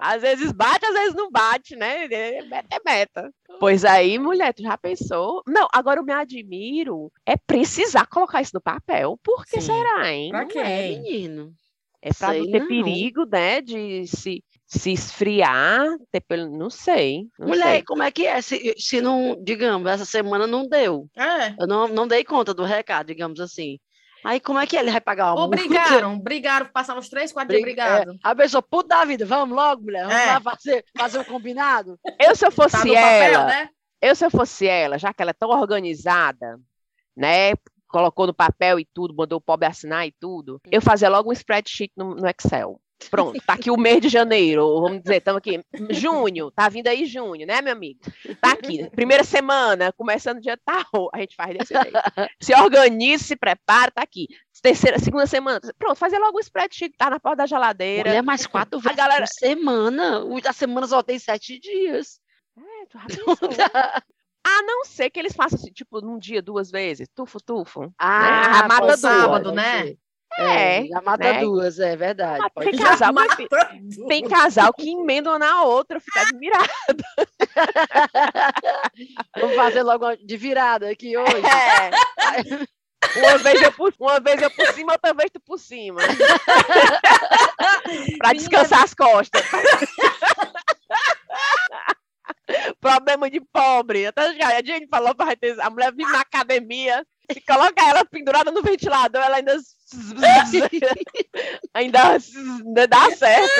Às 0.00 0.22
vezes 0.22 0.52
bate, 0.52 0.84
às 0.84 0.92
vezes 0.92 1.14
não 1.14 1.30
bate, 1.30 1.76
né? 1.76 2.04
É 2.04 2.42
Meta 2.42 2.76
é 2.76 2.80
meta. 2.84 3.32
Pois 3.58 3.84
aí, 3.84 4.18
mulher, 4.18 4.52
tu 4.52 4.62
já 4.62 4.76
pensou? 4.76 5.42
Não, 5.46 5.66
agora 5.72 6.00
eu 6.00 6.04
me 6.04 6.12
admiro 6.12 7.10
é 7.24 7.36
precisar 7.36 8.06
colocar 8.06 8.42
isso 8.42 8.52
no 8.54 8.60
papel. 8.60 9.18
Por 9.22 9.44
que 9.46 9.60
Sim. 9.60 9.72
será, 9.72 10.12
hein? 10.12 10.30
Pra 10.30 10.42
É, 10.42 10.46
quê? 10.46 10.62
menino. 10.62 11.52
É 12.02 12.12
pra 12.12 12.30
Sei 12.30 12.40
não 12.40 12.50
ter 12.50 12.60
não. 12.60 12.68
perigo, 12.68 13.24
né? 13.26 13.60
De 13.62 14.06
se, 14.06 14.44
se 14.66 14.92
esfriar, 14.92 15.84
ter 16.10 16.20
pelo... 16.20 16.50
não 16.56 16.70
sei. 16.70 17.26
Não 17.38 17.48
Mulher, 17.48 17.72
sei. 17.74 17.82
como 17.84 18.02
é 18.02 18.10
que 18.10 18.26
é? 18.26 18.40
Se, 18.40 18.74
se 18.78 19.00
não, 19.00 19.36
digamos, 19.42 19.88
essa 19.90 20.04
semana 20.04 20.46
não 20.46 20.66
deu. 20.66 21.08
É. 21.16 21.54
Eu 21.60 21.66
não, 21.66 21.86
não 21.88 22.08
dei 22.08 22.24
conta 22.24 22.52
do 22.54 22.64
recado, 22.64 23.06
digamos 23.08 23.40
assim. 23.40 23.78
Aí 24.24 24.40
como 24.40 24.58
é 24.58 24.66
que 24.66 24.74
é? 24.76 24.80
ele 24.80 24.90
vai 24.90 25.02
pagar 25.02 25.26
uma 25.34 25.42
Ou 25.42 25.48
multa? 25.48 25.56
brigaram, 26.22 26.66
passaram 26.72 26.98
uns 26.98 27.10
três, 27.10 27.30
quatro 27.30 27.50
dias 27.50 27.62
Briga- 27.62 27.84
brigados. 27.84 28.14
é, 28.14 28.18
a 28.22 28.34
pessoa, 28.34 28.62
puta 28.62 28.96
da 28.96 29.04
vida, 29.04 29.26
vamos 29.26 29.54
logo, 29.54 29.82
mulher, 29.82 30.06
vamos 30.06 30.18
É. 30.22 30.26
lá 30.32 30.40
fazer, 30.40 30.84
fazer 30.96 31.18
o 31.18 31.24
combinado. 31.26 31.98
Eu, 32.18 32.34
se 32.34 32.46
eu 32.46 32.50
fosse 32.50 32.72
Tá 32.72 32.88
ela, 32.88 33.40
papel, 33.42 33.44
né? 33.46 33.68
eu, 34.00 34.16
se 34.16 34.24
eu 34.24 34.30
fosse 34.30 34.66
ela, 34.66 34.96
já 34.98 35.12
que 35.12 35.20
ela 35.20 35.30
é 35.32 35.34
tão 35.34 35.50
organizada, 35.50 36.58
né? 37.14 37.52
Colocou 37.86 38.26
no 38.26 38.34
papel 38.34 38.80
e 38.80 38.88
tudo, 38.94 39.14
mandou 39.14 39.36
o 39.38 39.42
pobre 39.42 39.66
assinar 39.68 40.06
e 40.06 40.12
tudo, 40.18 40.58
eu 40.72 40.80
fazia 40.80 41.08
logo 41.10 41.28
um 41.28 41.32
spreadsheet 41.32 41.92
no, 41.94 42.14
no 42.14 42.26
Excel. 42.26 42.80
Pronto, 43.10 43.38
tá 43.46 43.52
aqui 43.54 43.70
o 43.70 43.76
mês 43.76 44.00
de 44.00 44.08
janeiro, 44.08 44.80
vamos 44.80 45.02
dizer, 45.02 45.16
estamos 45.16 45.38
aqui, 45.38 45.60
junho, 45.90 46.50
tá 46.50 46.68
vindo 46.68 46.88
aí 46.88 47.04
junho, 47.04 47.46
né, 47.46 47.60
meu 47.60 47.72
amigo? 47.72 48.00
Tá 48.40 48.52
aqui, 48.52 48.88
primeira 48.90 49.22
semana, 49.22 49.92
começando 49.92 50.40
dia 50.40 50.56
tal, 50.64 51.10
a 51.12 51.18
gente 51.18 51.36
faz 51.36 51.56
desse 51.56 51.74
jeito. 51.74 51.98
Se 52.40 52.54
organiza, 52.54 53.24
se 53.24 53.36
prepara, 53.36 53.90
tá 53.90 54.02
aqui. 54.02 54.26
Terceira, 54.62 54.98
segunda 54.98 55.26
semana, 55.26 55.60
pronto, 55.78 55.96
fazer 55.98 56.18
logo 56.18 56.38
um 56.38 56.40
spreadsheet, 56.40 56.94
tá 56.96 57.10
na 57.10 57.20
porta 57.20 57.38
da 57.38 57.46
geladeira. 57.46 58.08
Mulher, 58.08 58.22
mais 58.22 58.46
quatro 58.46 58.80
vezes 58.80 58.96
galera- 58.96 59.26
por 59.26 59.32
semana. 59.34 60.24
O- 60.24 60.40
A 60.46 60.52
semana 60.52 60.86
só 60.86 61.02
tem 61.02 61.18
sete 61.18 61.58
dias. 61.58 62.18
É, 62.56 62.86
tu 62.86 62.98
pensou? 63.06 63.36
A 64.46 64.62
não 64.62 64.84
ser 64.84 65.08
que 65.10 65.18
eles 65.18 65.34
façam 65.34 65.58
assim, 65.58 65.72
tipo, 65.72 66.00
num 66.02 66.18
dia, 66.18 66.42
duas 66.42 66.70
vezes, 66.70 67.08
tufo, 67.14 67.38
tufo. 67.42 67.90
Ah, 67.98 68.60
a 68.60 68.68
mata 68.68 68.96
sábado, 68.96 69.52
né? 69.52 69.94
É, 70.38 70.80
É, 70.80 70.86
já 70.86 71.00
mata 71.00 71.32
né? 71.32 71.40
duas, 71.40 71.78
é 71.78 71.96
verdade. 71.96 72.42
Ah, 72.44 72.50
pode 72.50 72.70
tem 72.70 72.78
casal, 72.78 73.12
tem 74.08 74.28
casal 74.28 74.72
que 74.72 74.90
emenda 74.90 75.30
uma 75.30 75.38
na 75.38 75.62
outra, 75.62 75.98
eu 75.98 76.00
fico 76.00 76.18
admirada. 76.18 76.72
Vamos 79.38 79.56
fazer 79.56 79.82
logo 79.82 80.16
de 80.16 80.36
virada 80.36 80.90
aqui 80.90 81.16
hoje. 81.16 81.46
É. 81.46 81.90
Uma 83.16 83.38
vez, 83.38 83.62
eu 83.62 83.72
por, 83.72 83.94
uma 83.98 84.18
vez 84.18 84.42
eu 84.42 84.50
por 84.50 84.66
cima, 84.68 84.92
outra 84.92 85.14
vez 85.14 85.30
tu 85.32 85.40
por 85.40 85.58
cima. 85.58 86.00
pra 88.18 88.32
descansar 88.32 88.82
as 88.82 88.94
costas. 88.94 89.42
Problema 92.80 93.30
de 93.30 93.40
pobre. 93.40 94.06
Até 94.06 94.34
já, 94.34 94.58
a 94.58 94.62
gente 94.64 94.88
falou 94.88 95.14
pra 95.14 95.36
ter, 95.36 95.58
a 95.60 95.70
mulher 95.70 95.92
vir 95.94 96.06
na 96.06 96.20
academia, 96.20 97.06
se 97.30 97.40
coloca 97.40 97.82
ela 97.88 98.04
pendurada 98.04 98.50
no 98.50 98.62
ventilador, 98.62 99.22
ela 99.22 99.36
ainda 99.36 99.56
ainda, 101.74 101.98
ainda 102.64 102.86
dá 102.88 103.10
certo. 103.12 103.50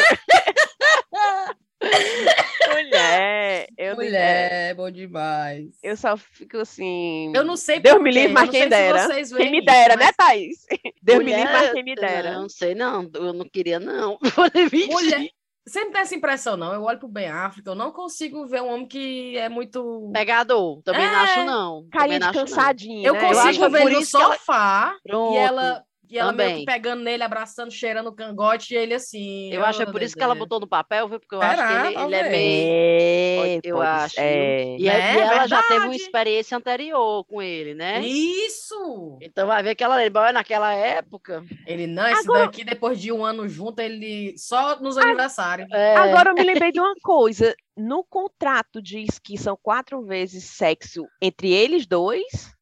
Mulher, 2.73 3.66
eu, 3.77 3.94
Mulher, 3.97 4.70
é 4.70 4.75
bom 4.75 4.90
demais. 4.90 5.66
eu 5.83 5.97
só 5.97 6.16
fico 6.16 6.59
assim. 6.59 7.33
Eu 7.35 7.44
não 7.44 7.57
sei 7.57 7.79
Deus 7.81 7.97
por 7.97 8.03
me 8.03 8.11
livre, 8.11 8.31
eu 8.31 8.35
mas 8.35 8.51
quem 8.51 8.68
dera. 8.68 9.09
Quem 9.37 9.51
me 9.51 9.64
dera, 9.64 9.97
né, 9.97 10.11
Thaís? 10.12 10.66
Deus 11.03 11.18
me 11.25 11.35
livre, 11.35 11.53
mas 11.53 11.73
quem 11.73 11.83
me 11.85 11.94
dera. 11.94 12.33
Não 12.38 12.49
sei, 12.49 12.75
não. 12.75 13.11
Eu 13.14 13.33
não 13.33 13.47
queria, 13.49 13.79
não. 13.79 14.18
Mulher, 14.90 15.29
sempre 15.66 15.92
tem 15.92 16.01
essa 16.01 16.14
impressão, 16.14 16.57
não. 16.57 16.73
Eu 16.73 16.83
olho 16.85 16.99
pro 16.99 17.09
Ben 17.09 17.29
Affleck, 17.29 17.66
eu 17.68 17.75
não 17.75 17.92
consigo 17.92 18.47
ver 18.47 18.62
um 18.62 18.68
homem 18.73 18.87
que 18.88 19.37
é 19.37 19.49
muito. 19.49 20.11
Pegador. 20.12 20.83
Também 20.83 21.07
não 21.07 21.12
É, 21.18 21.23
acho, 21.23 21.44
não. 21.44 21.87
Carinha 21.92 22.18
Também 22.18 22.18
de 22.18 22.20
não 22.20 22.29
acho, 22.31 22.38
não. 22.38 22.47
cansadinho, 22.47 23.07
Eu 23.07 23.12
né? 23.14 23.20
consigo 23.20 23.40
acho 23.49 23.61
que 23.61 23.68
ver 23.68 23.85
no 23.85 23.90
ela- 23.90 24.05
sofá 24.07 24.97
Pronto. 25.07 25.35
e 25.35 25.37
ela, 25.38 25.85
e 26.14 26.18
ela 26.18 26.33
meio 26.33 26.48
que 26.50 26.55
também. 26.61 26.64
pegando 26.66 27.03
nele, 27.03 27.22
abraçando, 27.22 27.70
cheirando 27.72 28.07
o 28.09 28.12
cangote 28.14 28.74
e 28.74 28.77
ele 28.77 28.94
assim. 28.94 29.53
Eu 29.53 29.64
acho 29.64 29.79
que 29.79 29.85
é 29.85 29.88
oh, 29.88 29.92
por 29.92 30.03
isso 30.03 30.14
que 30.16 30.22
ela 30.22 30.35
botou 30.35 30.61
no 30.61 30.66
papel, 30.66 31.09
viu? 31.09 31.18
Porque 31.20 31.35
eu 31.35 31.40
Será? 31.40 31.53
acho 31.53 31.62
que 31.66 31.87
ele, 31.94 32.05
ele 32.05 32.14
é 32.14 32.31
meio. 32.31 32.68
É, 32.70 33.61
eu 33.64 33.83
acho. 33.83 34.14
É. 34.18 34.77
E, 34.79 34.83
Né? 34.85 35.18
ela 35.20 35.46
já 35.46 35.62
teve 35.62 35.74
uma 35.74 35.81
Verdade. 35.88 36.03
experiência 36.03 36.57
anterior 36.57 37.24
com 37.24 37.42
ele, 37.42 37.74
né? 37.74 38.00
Isso! 38.05 39.18
Então 39.20 39.46
vai 39.46 39.62
ver 39.62 39.74
que 39.74 39.83
ela 39.85 39.96
lembra 39.96 40.33
naquela 40.33 40.72
época. 40.72 41.44
Ele, 41.66 41.87
não, 41.87 42.07
esse 42.07 42.22
Agora- 42.22 42.44
daqui, 42.46 42.64
depois 42.64 43.00
de 43.00 43.11
um 43.12 43.24
ano 43.24 43.48
junto, 43.48 43.81
ele 43.81 44.35
só 44.38 44.79
nos 44.81 44.96
aniversários. 44.96 45.68
É, 45.72 45.96
Agora 45.96 46.31
eu 46.31 46.35
me 46.35 46.42
lembrei 46.42 46.70
de 46.72 46.81
uma 46.81 46.94
coisa. 47.03 47.55
No 47.77 48.05
contrato 48.05 48.81
diz 48.81 49.18
que 49.18 49.37
são 49.37 49.59
quatro 49.61 50.03
vezes 50.03 50.44
sexo 50.44 51.07
entre 51.20 51.53
eles 51.53 51.87
dois, 51.87 52.53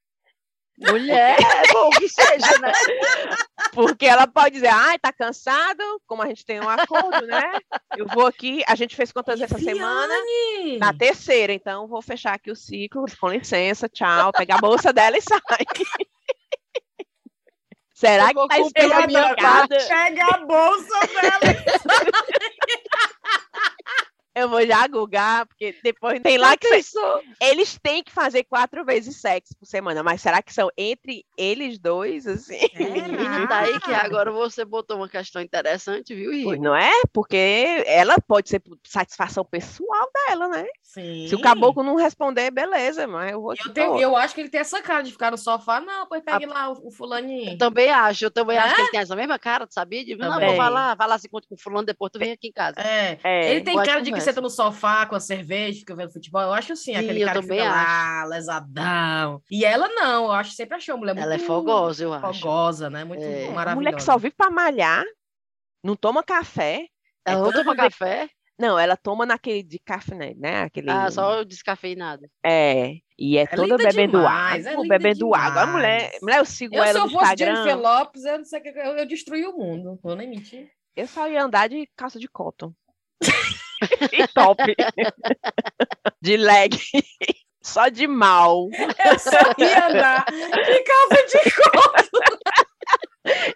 mulher, 0.91 1.37
é 1.41 1.73
bom 1.73 1.91
que 1.91 2.09
seja, 2.09 2.59
né? 2.61 2.73
porque 3.73 4.07
ela 4.07 4.27
pode 4.27 4.55
dizer, 4.57 4.69
ai, 4.69 4.99
tá 4.99 5.13
cansado, 5.13 5.83
como 6.07 6.23
a 6.23 6.27
gente 6.27 6.45
tem 6.45 6.61
um 6.61 6.69
acordo, 6.69 7.27
né? 7.27 7.53
Eu 7.97 8.07
vou 8.07 8.27
aqui, 8.27 8.63
a 8.67 8.75
gente 8.75 8.95
fez 8.95 9.13
quantas 9.13 9.41
essa 9.41 9.59
semana? 9.59 10.15
Na 10.79 10.93
terceira, 10.93 11.53
então 11.53 11.89
vou 11.89 12.03
fechar 12.03 12.35
aqui 12.35 12.51
o 12.51 12.57
ciclo, 12.57 13.05
com 13.21 13.29
licença, 13.29 13.89
tchau, 13.89 14.33
pegar 14.33 14.57
a 14.57 14.61
bolsa 14.61 14.93
dela 14.93 15.17
e 15.17 15.23
sai. 15.23 15.41
Será 17.95 18.25
Eu 18.25 18.29
que 18.29 18.35
vou 18.35 18.49
tá 18.49 18.57
cumprir 18.57 18.93
a 18.93 19.07
minha 19.07 19.21
especificada? 19.21 19.79
Pega 19.87 20.27
a 20.27 20.39
bolsa 20.39 21.01
dela! 21.07 21.41
Eu 24.35 24.49
vou 24.49 24.65
já 24.67 24.87
googar, 24.87 25.47
porque 25.47 25.77
depois 25.83 26.21
tem 26.23 26.39
lá 26.39 26.57
que 26.57 26.81
cê- 26.83 26.99
eles 27.41 27.79
têm 27.83 28.03
que 28.03 28.11
fazer 28.11 28.45
quatro 28.45 28.83
vezes 28.85 29.17
sexo 29.21 29.55
por 29.59 29.67
semana, 29.67 30.03
mas 30.03 30.23
será 30.23 30.41
que 30.41 30.53
são 30.55 30.71
entre 30.77 31.25
eles 31.37 31.79
dois, 31.79 32.27
assim? 32.27 32.59
Menina, 32.79 33.47
tá 33.47 33.59
aí 33.61 33.79
que 33.81 33.93
agora 33.93 34.31
você 34.33 34.65
botou 34.65 34.97
uma 34.97 35.09
questão 35.09 35.43
interessante, 35.43 36.15
viu, 36.15 36.33
não 36.59 36.75
é? 36.75 36.91
Porque 37.13 37.83
ela 37.87 38.17
pode 38.21 38.49
ser 38.49 38.61
por 38.61 38.79
satisfação 38.87 39.45
pessoal 39.45 40.09
dela, 40.27 40.49
né? 40.49 40.67
Sim. 40.83 41.27
Se 41.29 41.35
o 41.35 41.41
caboclo 41.41 41.83
não 41.83 41.97
responder, 41.97 42.51
beleza, 42.51 43.07
mas 43.07 43.33
eu 43.33 43.41
vou. 43.41 43.53
Eu, 43.53 43.73
tenho- 43.73 44.01
eu 44.01 44.17
acho 44.17 44.35
que 44.35 44.41
ele 44.41 44.49
tem 44.51 44.61
essa 44.61 44.81
cara 44.81 45.03
de 45.03 45.13
ficar 45.13 45.31
no 45.31 45.39
sofá. 45.39 45.81
Não, 45.81 46.07
pois 46.07 46.23
pegue 46.23 46.47
lá 46.47 46.71
o, 46.71 46.89
o 46.89 46.91
fulaninho. 46.91 47.53
Eu 47.53 47.59
também 47.59 47.91
acho, 47.91 48.25
eu 48.25 48.31
também 48.31 48.57
acho 48.59 48.73
É? 48.73 48.75
que 48.77 48.81
ele 48.83 48.91
tem 48.91 49.01
essa 49.01 49.17
mesma 49.17 49.39
cara, 49.39 49.67
tu 49.67 49.75
sabia? 49.75 50.05
De, 50.05 50.17
não, 50.17 50.39
vou 50.41 50.57
falar, 50.57 50.95
vai 50.95 51.09
lá, 51.09 51.19
se 51.19 51.27
encontra 51.27 51.49
com 51.49 51.57
fulano, 51.57 51.85
depois 51.87 52.11
tu 52.13 52.19
vem 52.19 52.33
aqui 52.33 52.49
em 52.49 52.53
casa. 52.53 52.81
É. 52.81 53.19
É, 53.23 53.51
Ele 53.53 53.61
tem 53.63 53.77
cara 53.77 54.01
de 54.01 54.11
que 54.13 54.22
conversa. 54.23 54.31
senta 54.31 54.41
no 54.41 54.51
sofá 54.51 55.07
com 55.07 55.15
a 55.15 55.21
cerveja, 55.21 55.79
fica 55.81 55.95
vendo 55.95 56.13
futebol. 56.13 56.41
Eu 56.43 56.53
acho 56.53 56.75
sim, 56.77 56.93
Sim, 56.93 56.97
aquele 56.97 57.23
eu 57.23 57.27
cara 57.27 57.41
que 57.41 57.49
fica 57.49 57.65
lá, 57.65 58.25
lesadão. 58.25 59.43
E 59.51 59.65
ela 59.65 59.89
não, 59.89 60.25
eu 60.27 60.33
acho 60.33 60.53
sempre 60.53 60.77
achou 60.77 60.95
a 60.95 60.99
mulher 60.99 61.17
Ela 61.17 61.35
é 61.35 61.37
muito 61.37 61.47
fogosa, 61.47 62.05
eu 62.05 62.13
acho. 62.13 62.41
fogosa, 62.41 62.89
né? 62.91 63.05
Muito 63.05 63.23
É. 63.25 63.49
maravilhosa. 63.51 63.75
mulher 63.75 63.95
que 63.95 64.03
só 64.03 64.17
vive 64.19 64.35
pra 64.37 64.51
malhar, 64.51 65.05
não 65.85 65.97
toma 65.97 66.23
café. 66.23 66.87
Ela 67.27 67.39
é 67.41 67.43
não 67.43 67.53
toma 67.53 67.77
café? 67.77 68.29
Não, 68.59 68.79
ela 68.79 68.97
toma 68.97 69.25
naquele 69.27 69.63
de 69.63 69.79
café, 69.79 70.35
né? 70.37 70.63
Aquele. 70.63 70.89
Ah, 70.91 71.11
só 71.11 71.41
o 71.41 71.45
descafeinado. 71.45 72.23
É. 72.45 72.97
E 73.19 73.39
é, 73.39 73.43
É 73.43 73.47
toda 73.47 73.77
bebendo 73.77 74.19
demais, 74.19 74.67
é 74.67 74.71
água, 74.71 74.83
linda 74.83 74.99
bebendo 74.99 75.35
água. 75.35 75.63
A 75.63 75.67
mulher, 75.67 75.99
demais. 76.07 76.23
mulher, 76.23 76.39
eu 76.39 76.45
sigo 76.45 76.75
Eu, 76.77 76.83
se 76.83 76.89
ela 76.91 76.99
eu 76.99 77.05
no 77.07 77.11
fosse 77.11 77.25
Instagram. 77.25 77.55
Jennifer 77.57 77.81
Lopes, 77.81 78.25
eu 78.25 78.39
não 78.39 78.45
sei 78.45 78.61
o 78.61 78.63
que 78.63 78.69
eu, 78.69 78.75
eu 78.99 79.07
destruí 79.07 79.47
o 79.47 79.57
mundo. 79.57 79.99
Vou 80.03 80.15
nem 80.15 80.29
mentir. 80.29 80.69
Eu 80.95 81.07
só 81.07 81.29
ia 81.29 81.43
andar 81.43 81.69
de 81.69 81.89
calça 81.97 82.19
de 82.19 82.29
cotton. 82.29 82.73
e 84.13 84.27
top. 84.35 84.63
de 86.21 86.37
leg. 86.37 86.79
Só 87.63 87.89
de 87.89 88.07
mal. 88.07 88.69
Eu 89.05 89.19
só 89.19 89.31
ia 89.59 89.87
andar 89.89 90.25
de 90.27 90.83
calça 90.83 91.27
de 91.29 91.53
couro. 91.55 92.09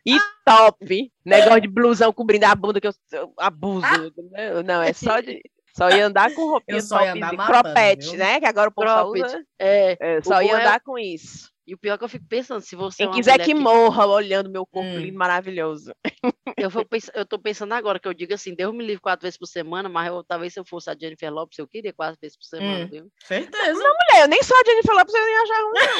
E 0.06 0.16
top. 0.44 1.12
Negócio 1.24 1.60
de 1.60 1.68
blusão 1.68 2.12
cobrindo 2.12 2.46
a 2.46 2.54
bunda 2.54 2.80
que 2.80 2.86
eu, 2.86 2.92
eu 3.12 3.32
abuso. 3.38 3.86
entendeu? 4.06 4.62
Não, 4.62 4.80
é 4.82 4.92
só 4.92 5.20
de. 5.20 5.40
Só 5.76 5.90
ia 5.90 6.06
andar 6.06 6.32
com 6.34 6.48
roupinha 6.52 6.78
Eu 6.78 6.82
só 6.82 7.00
ia 7.00 7.08
top 7.08 7.18
andar 7.18 7.30
de 7.32 7.36
matando, 7.36 7.62
cropete, 7.64 8.06
viu? 8.10 8.18
né? 8.18 8.40
Que 8.40 8.46
agora 8.46 8.70
o 8.70 8.72
povo 8.72 9.12
usa. 9.12 9.42
É, 9.58 9.96
É, 10.00 10.22
só 10.22 10.40
ia 10.40 10.52
é- 10.52 10.54
andar 10.60 10.80
com 10.80 10.98
isso. 10.98 11.50
E 11.66 11.74
o 11.74 11.78
pior 11.78 11.94
é 11.94 11.98
que 11.98 12.04
eu 12.04 12.08
fico 12.08 12.24
pensando, 12.28 12.60
se 12.60 12.76
você 12.76 13.02
é 13.02 13.06
Quem 13.06 13.08
uma 13.08 13.14
quiser 13.16 13.32
mulher 13.32 13.44
que 13.44 13.54
morra 13.54 14.06
olhando 14.06 14.48
meu 14.50 14.64
corpo 14.64 14.88
Hum. 14.90 14.98
lindo, 14.98 15.18
maravilhoso. 15.18 15.92
Eu, 16.58 16.70
vou 16.70 16.86
pens- 16.86 17.10
eu 17.14 17.26
tô 17.26 17.38
pensando 17.38 17.74
agora 17.74 17.98
que 17.98 18.08
eu 18.08 18.14
digo 18.14 18.32
assim, 18.32 18.54
Deus 18.54 18.72
me 18.74 18.82
livre 18.84 19.00
quatro 19.02 19.24
vezes 19.24 19.36
por 19.38 19.46
semana, 19.46 19.88
mas 19.90 20.06
eu- 20.08 20.24
talvez 20.24 20.54
se 20.54 20.60
eu 20.60 20.64
fosse 20.64 20.88
a 20.88 20.96
Jennifer 20.98 21.30
Lopes, 21.30 21.58
eu 21.58 21.68
queria 21.68 21.92
quatro 21.92 22.16
vezes 22.22 22.36
por 22.36 22.44
semana, 22.44 22.84
Hum. 22.84 22.88
viu? 22.90 23.06
Certeza. 23.24 23.74
Mulher, 23.74 24.22
eu 24.22 24.28
nem 24.28 24.42
sou 24.42 24.56
a 24.56 24.62
Jennifer 24.64 24.94
Lopes, 24.94 25.12
eu 25.14 25.24
nem 25.24 25.36
achar 25.36 25.62
ruim, 25.62 25.74
não. 25.86 25.96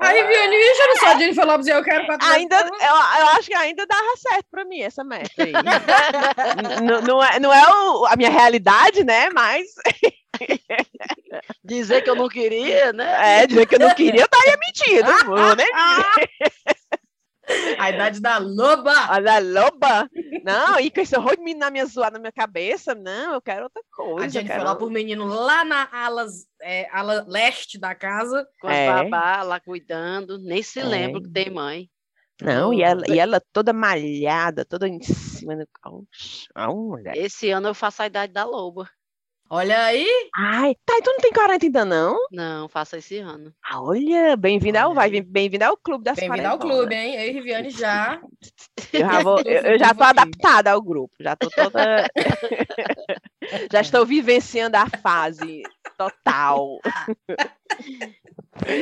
Aí, 0.00 0.26
Vianney, 0.26 0.58
eu 0.80 0.88
não 0.88 0.96
sou 0.96 1.08
a 1.08 1.18
Jennifer 1.18 1.46
Lopes 1.46 1.66
e 1.66 1.70
eu 1.70 1.84
quero 1.84 2.06
quatro 2.06 2.26
Ainda, 2.28 2.56
vezes. 2.56 2.70
eu, 2.80 2.86
eu 2.88 3.26
acho 3.28 3.46
que 3.46 3.54
ainda 3.54 3.86
dava 3.86 4.16
certo 4.16 4.46
pra 4.50 4.64
mim 4.64 4.80
essa 4.80 5.04
meta 5.04 5.30
aí. 5.42 5.52
N- 6.82 7.00
não 7.06 7.22
é, 7.22 7.38
não 7.38 7.52
é 7.52 7.62
o- 7.68 8.06
a 8.06 8.16
minha 8.16 8.30
realidade, 8.30 9.04
né? 9.04 9.30
Mas 9.30 9.66
Dizer 11.64 12.02
que 12.02 12.10
eu 12.10 12.14
não 12.14 12.28
queria, 12.28 12.92
né? 12.92 13.42
é, 13.42 13.46
dizer 13.46 13.66
que 13.66 13.74
eu 13.74 13.78
não 13.78 13.94
queria, 13.94 14.22
eu 14.22 14.26
estaria 14.26 14.58
mentindo. 14.66 15.06
Né? 15.56 15.64
A 17.78 17.90
idade 17.90 18.20
da 18.20 18.38
loba. 18.38 18.92
Olha, 19.10 19.38
loba. 19.38 20.08
Não, 20.44 20.80
e 20.80 20.90
com 20.90 21.00
esse 21.00 21.16
horror 21.16 21.36
de 21.36 21.42
menino 21.44 21.60
na 21.60 21.70
minha 21.70 21.86
zoada 21.86 22.14
na 22.14 22.18
minha 22.18 22.32
cabeça, 22.32 22.92
não, 22.92 23.34
eu 23.34 23.40
quero 23.40 23.64
outra 23.64 23.82
coisa. 23.92 24.24
A 24.24 24.26
eu 24.26 24.30
gente 24.30 24.46
quero... 24.48 24.60
foi 24.60 24.68
lá 24.68 24.74
por 24.74 24.90
menino 24.90 25.24
lá 25.26 25.64
na 25.64 25.88
alas, 25.92 26.46
é, 26.60 26.88
ala 26.90 27.24
leste 27.28 27.78
da 27.78 27.94
casa. 27.94 28.44
Com 28.60 28.66
as 28.66 28.74
É. 28.74 28.86
babá 28.88 29.42
lá 29.44 29.60
cuidando, 29.60 30.38
nem 30.38 30.60
se 30.60 30.80
É. 30.80 30.84
lembra 30.84 31.22
que 31.22 31.30
tem 31.30 31.48
mãe. 31.48 31.88
Não, 32.42 32.72
e 32.72 32.82
ela, 32.82 33.02
e 33.08 33.18
ela 33.18 33.40
toda 33.52 33.72
malhada, 33.72 34.64
toda 34.64 34.86
em 34.88 35.00
cima 35.02 35.56
do. 35.56 35.66
Oxe, 35.86 36.48
ah, 36.54 36.68
mulher. 36.68 37.16
Esse 37.16 37.50
ano 37.50 37.68
eu 37.68 37.74
faço 37.74 38.02
a 38.02 38.06
idade 38.06 38.32
da 38.32 38.44
loba. 38.44 38.90
Olha 39.48 39.84
aí, 39.84 40.06
Ai, 40.36 40.74
tá, 40.84 40.98
e 40.98 41.02
tu 41.02 41.10
não 41.12 41.18
tem 41.18 41.32
40 41.32 41.66
ainda, 41.66 41.84
não? 41.84 42.18
Não, 42.32 42.68
faça 42.68 42.98
esse 42.98 43.18
ano. 43.18 43.54
Ah, 43.64 43.80
olha, 43.80 44.36
bem-vinda 44.36 44.82
ao, 44.82 44.92
vai, 44.92 45.08
bem-vinda 45.20 45.68
ao 45.68 45.76
clube 45.76 46.02
das 46.02 46.18
bem-vindo 46.18 46.48
ao 46.48 46.58
quarentonas. 46.58 46.76
clube, 46.78 46.94
hein? 46.96 47.14
Eu 47.14 47.28
e 47.28 47.30
Riviane 47.30 47.70
já. 47.70 48.20
Eu 48.92 49.00
já, 49.00 49.22
vou, 49.22 49.40
eu, 49.42 49.62
eu 49.62 49.78
já 49.78 49.94
tô 49.94 50.02
adaptada 50.02 50.72
ao 50.72 50.82
grupo, 50.82 51.14
já 51.20 51.36
tô 51.36 51.48
toda. 51.48 52.10
já 53.70 53.80
estou 53.80 54.04
vivenciando 54.04 54.76
a 54.76 54.88
fase 54.88 55.62
total. 55.96 56.80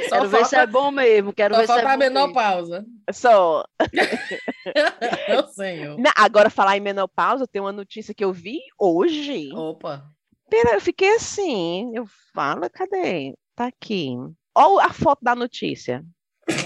Só 0.09 0.17
quero 0.17 0.29
ver 0.29 0.45
se 0.47 0.55
é 0.55 0.59
falta, 0.61 0.73
bom 0.73 0.91
mesmo. 0.91 1.33
Quero 1.33 1.55
só 1.55 1.61
ver 1.61 1.67
se 1.67 1.73
é 1.73 1.83
falta 1.83 1.93
a 1.93 1.97
menopausa. 1.97 2.87
Só. 3.13 3.65
Meu 5.29 5.47
senhor. 5.49 5.97
Agora, 6.17 6.49
falar 6.49 6.77
em 6.79 6.81
menopausa, 6.81 7.47
tem 7.47 7.61
uma 7.61 7.73
notícia 7.73 8.15
que 8.15 8.25
eu 8.25 8.33
vi 8.33 8.61
hoje. 8.79 9.51
Opa. 9.53 10.14
Pera, 10.49 10.75
eu 10.75 10.81
fiquei 10.81 11.15
assim. 11.15 11.91
Eu 11.95 12.07
falo, 12.33 12.69
cadê? 12.71 13.35
Tá 13.55 13.67
aqui. 13.67 14.11
Olha 14.55 14.87
a 14.87 14.93
foto 14.93 15.21
da 15.23 15.35
notícia. 15.35 16.05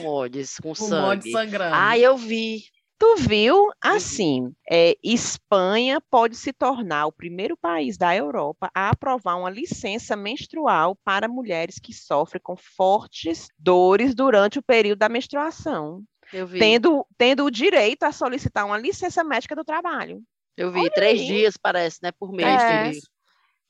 Com 0.01 0.07
ódios, 0.07 0.57
com 0.57 0.75
sangue. 0.75 1.31
sangrando. 1.31 1.75
Ah, 1.75 1.99
eu 1.99 2.17
vi. 2.17 2.65
Tu 2.99 3.17
viu? 3.17 3.71
Assim, 3.81 4.53
é, 4.69 4.97
Espanha 5.05 6.01
pode 6.11 6.35
se 6.35 6.53
tornar 6.53 7.07
o 7.07 7.13
primeiro 7.13 7.57
país 7.57 7.97
da 7.97 8.15
Europa 8.15 8.69
a 8.75 8.91
aprovar 8.91 9.37
uma 9.37 9.49
licença 9.49 10.17
menstrual 10.17 10.97
para 11.05 11.29
mulheres 11.29 11.79
que 11.79 11.93
sofrem 11.93 12.43
com 12.43 12.57
fortes 12.57 13.47
dores 13.57 14.17
durante 14.17 14.59
o 14.59 14.63
período 14.63 14.99
da 14.99 15.09
menstruação, 15.09 16.03
Eu 16.33 16.45
vi. 16.45 16.59
tendo, 16.59 17.07
tendo 17.17 17.45
o 17.45 17.51
direito 17.53 18.03
a 18.03 18.11
solicitar 18.11 18.67
uma 18.67 18.77
licença 18.77 19.23
médica 19.23 19.55
do 19.55 19.65
trabalho. 19.65 20.21
Eu 20.57 20.73
vi. 20.73 20.91
Três 20.91 21.21
aí. 21.21 21.27
dias, 21.27 21.57
parece, 21.57 22.01
né? 22.03 22.11
Por 22.11 22.33
mês. 22.33 22.49
É. 22.49 23.18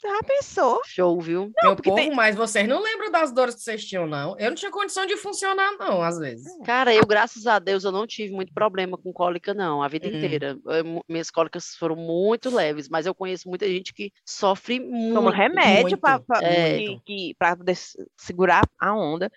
já 0.00 0.22
pensou? 0.22 0.80
Show, 0.84 1.20
viu? 1.20 1.50
Meu 1.62 1.74
porque 1.74 1.90
povo, 1.90 2.00
tem- 2.02 2.14
mas 2.14 2.36
vocês 2.36 2.68
não 2.68 2.80
lembram 2.82 3.10
das 3.10 3.32
dores 3.32 3.54
que 3.56 3.62
vocês 3.62 3.84
tinham, 3.84 4.06
não? 4.06 4.38
Eu 4.38 4.50
não 4.50 4.54
tinha 4.54 4.70
condição 4.70 5.04
de 5.06 5.16
funcionar, 5.16 5.72
não, 5.78 6.00
às 6.02 6.18
vezes. 6.18 6.46
Cara, 6.64 6.94
eu, 6.94 7.04
graças 7.06 7.46
a 7.46 7.58
Deus, 7.58 7.84
eu 7.84 7.90
não 7.92 8.06
tive 8.06 8.32
muito 8.32 8.52
problema 8.54 8.96
com 8.96 9.12
cólica, 9.12 9.52
não, 9.52 9.82
a 9.82 9.88
vida 9.88 10.06
Hum. 10.06 10.10
inteira. 10.16 10.58
Eu- 10.66 11.02
minhas 11.08 11.30
cólicas 11.30 11.74
foram 11.78 11.96
muito 11.96 12.48
leves, 12.54 12.88
mas 12.88 13.06
eu 13.06 13.14
conheço 13.14 13.48
muita 13.48 13.66
gente 13.68 13.92
que 13.92 14.12
sofre 14.24 14.78
muito. 14.78 15.14
Toma 15.14 15.32
remédio 15.34 15.98
para 15.98 16.22
é. 16.42 17.56
poder 17.56 17.76
segurar 18.16 18.62
a 18.78 18.94
onda. 18.94 19.30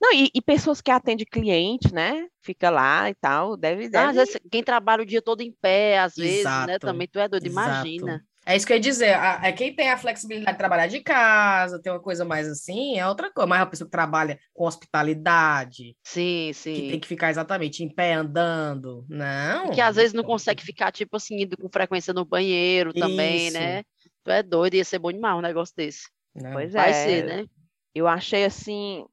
Não, 0.00 0.12
e, 0.12 0.30
e 0.34 0.40
pessoas 0.42 0.80
que 0.80 0.90
atendem 0.90 1.26
cliente, 1.30 1.92
né? 1.94 2.26
Fica 2.42 2.70
lá 2.70 3.08
e 3.10 3.14
tal, 3.14 3.56
deve, 3.56 3.84
Ah, 3.86 3.88
deve 3.88 4.06
às 4.06 4.16
vezes, 4.16 4.40
quem 4.50 4.62
trabalha 4.62 5.02
o 5.02 5.06
dia 5.06 5.20
todo 5.22 5.40
em 5.42 5.52
pé, 5.52 5.98
às 5.98 6.14
vezes, 6.16 6.44
né? 6.66 6.78
Também 6.78 7.06
tu 7.06 7.18
é 7.18 7.28
doido, 7.28 7.46
exato. 7.46 7.86
imagina. 7.86 8.24
É 8.46 8.56
isso 8.56 8.66
que 8.66 8.72
eu 8.72 8.76
ia 8.76 8.80
dizer. 8.80 9.14
a- 9.14 9.40
É 9.44 9.52
quem 9.52 9.74
tem 9.74 9.90
a 9.90 9.98
flexibilidade 9.98 10.52
de 10.52 10.58
trabalhar 10.58 10.86
de 10.86 11.00
casa, 11.00 11.80
tem 11.80 11.92
uma 11.92 12.00
coisa 12.00 12.24
mais 12.24 12.48
assim, 12.48 12.98
é 12.98 13.06
outra 13.06 13.30
coisa. 13.30 13.46
Mas 13.46 13.60
a 13.60 13.66
pessoa 13.66 13.86
que 13.86 13.90
trabalha 13.92 14.38
com 14.54 14.64
hospitalidade, 14.66 15.96
Sim, 16.02 16.50
que 16.54 16.62
tem 16.72 16.90
sim. 16.90 16.98
que 17.00 17.06
ficar 17.08 17.30
exatamente 17.30 17.84
em 17.84 17.88
pé 17.88 18.14
andando. 18.14 19.04
Não. 19.08 19.70
Que 19.70 19.80
às 19.80 19.96
vezes 19.96 20.12
não 20.12 20.24
consegue 20.24 20.62
ficar, 20.62 20.90
tipo 20.90 21.16
assim, 21.16 21.42
indo 21.42 21.56
com 21.56 21.68
frequência 21.68 22.12
no 22.14 22.24
banheiro 22.24 22.92
também, 22.94 23.48
Isso. 23.48 23.58
né? 23.58 23.82
Tu 24.24 24.30
é 24.30 24.42
doido, 24.42 24.74
ia 24.74 24.84
ser 24.84 24.98
bom 24.98 25.12
demais 25.12 25.36
um 25.36 25.40
negócio 25.42 25.74
desse. 25.76 26.08
Não. 26.34 26.52
Pois 26.52 26.72
Vai 26.72 26.90
é. 26.90 26.92
ser, 26.92 27.24
né? 27.26 27.44
Eu 27.94 28.06
achei 28.06 28.44
assim 28.44 29.04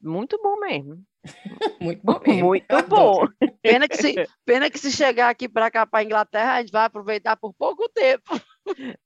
muito 0.00 0.38
bom 0.42 0.58
mesmo. 0.60 1.02
Muito 1.80 2.00
bom 2.02 2.18
mesmo. 2.26 2.46
Muito 2.46 2.86
bom. 2.88 3.26
Pena 3.62 3.86
que 3.86 3.96
se, 3.98 4.14
pena 4.46 4.70
que 4.70 4.78
se 4.78 4.90
chegar 4.90 5.28
aqui 5.28 5.46
para 5.48 5.70
cá, 5.70 5.84
para 5.86 6.02
Inglaterra, 6.02 6.54
a 6.54 6.60
gente 6.62 6.72
vai 6.72 6.84
aproveitar 6.86 7.36
por 7.36 7.52
pouco 7.52 7.86
tempo. 7.90 8.40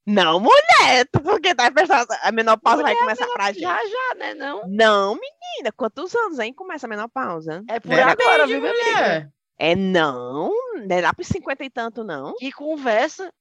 Não, 0.06 0.40
mulher, 0.40 1.06
porque 1.12 1.54
tá 1.54 1.70
pensando, 1.70 2.06
a 2.22 2.32
menopausa 2.32 2.82
vai 2.82 2.94
começar 2.96 3.26
pra 3.28 3.52
gente. 3.52 3.60
Já, 3.62 3.76
já, 3.76 4.14
né? 4.18 4.34
Não? 4.34 4.62
Não, 4.66 5.14
menina, 5.14 5.72
quantos 5.76 6.14
anos 6.14 6.38
aí 6.38 6.52
começa 6.52 6.86
a 6.86 6.90
menopausa? 6.90 7.62
É 7.68 7.80
por 7.80 7.88
Depende, 7.90 8.10
agora, 8.22 8.46
viu, 8.46 8.60
mulher. 8.60 9.30
É 9.58 9.76
não, 9.76 10.50
não 10.86 10.96
é 10.96 11.00
lá 11.00 11.14
pros 11.14 11.28
50 11.28 11.64
e 11.64 11.70
tanto, 11.70 12.02
não. 12.04 12.34
Que 12.34 12.50
conversa. 12.52 13.32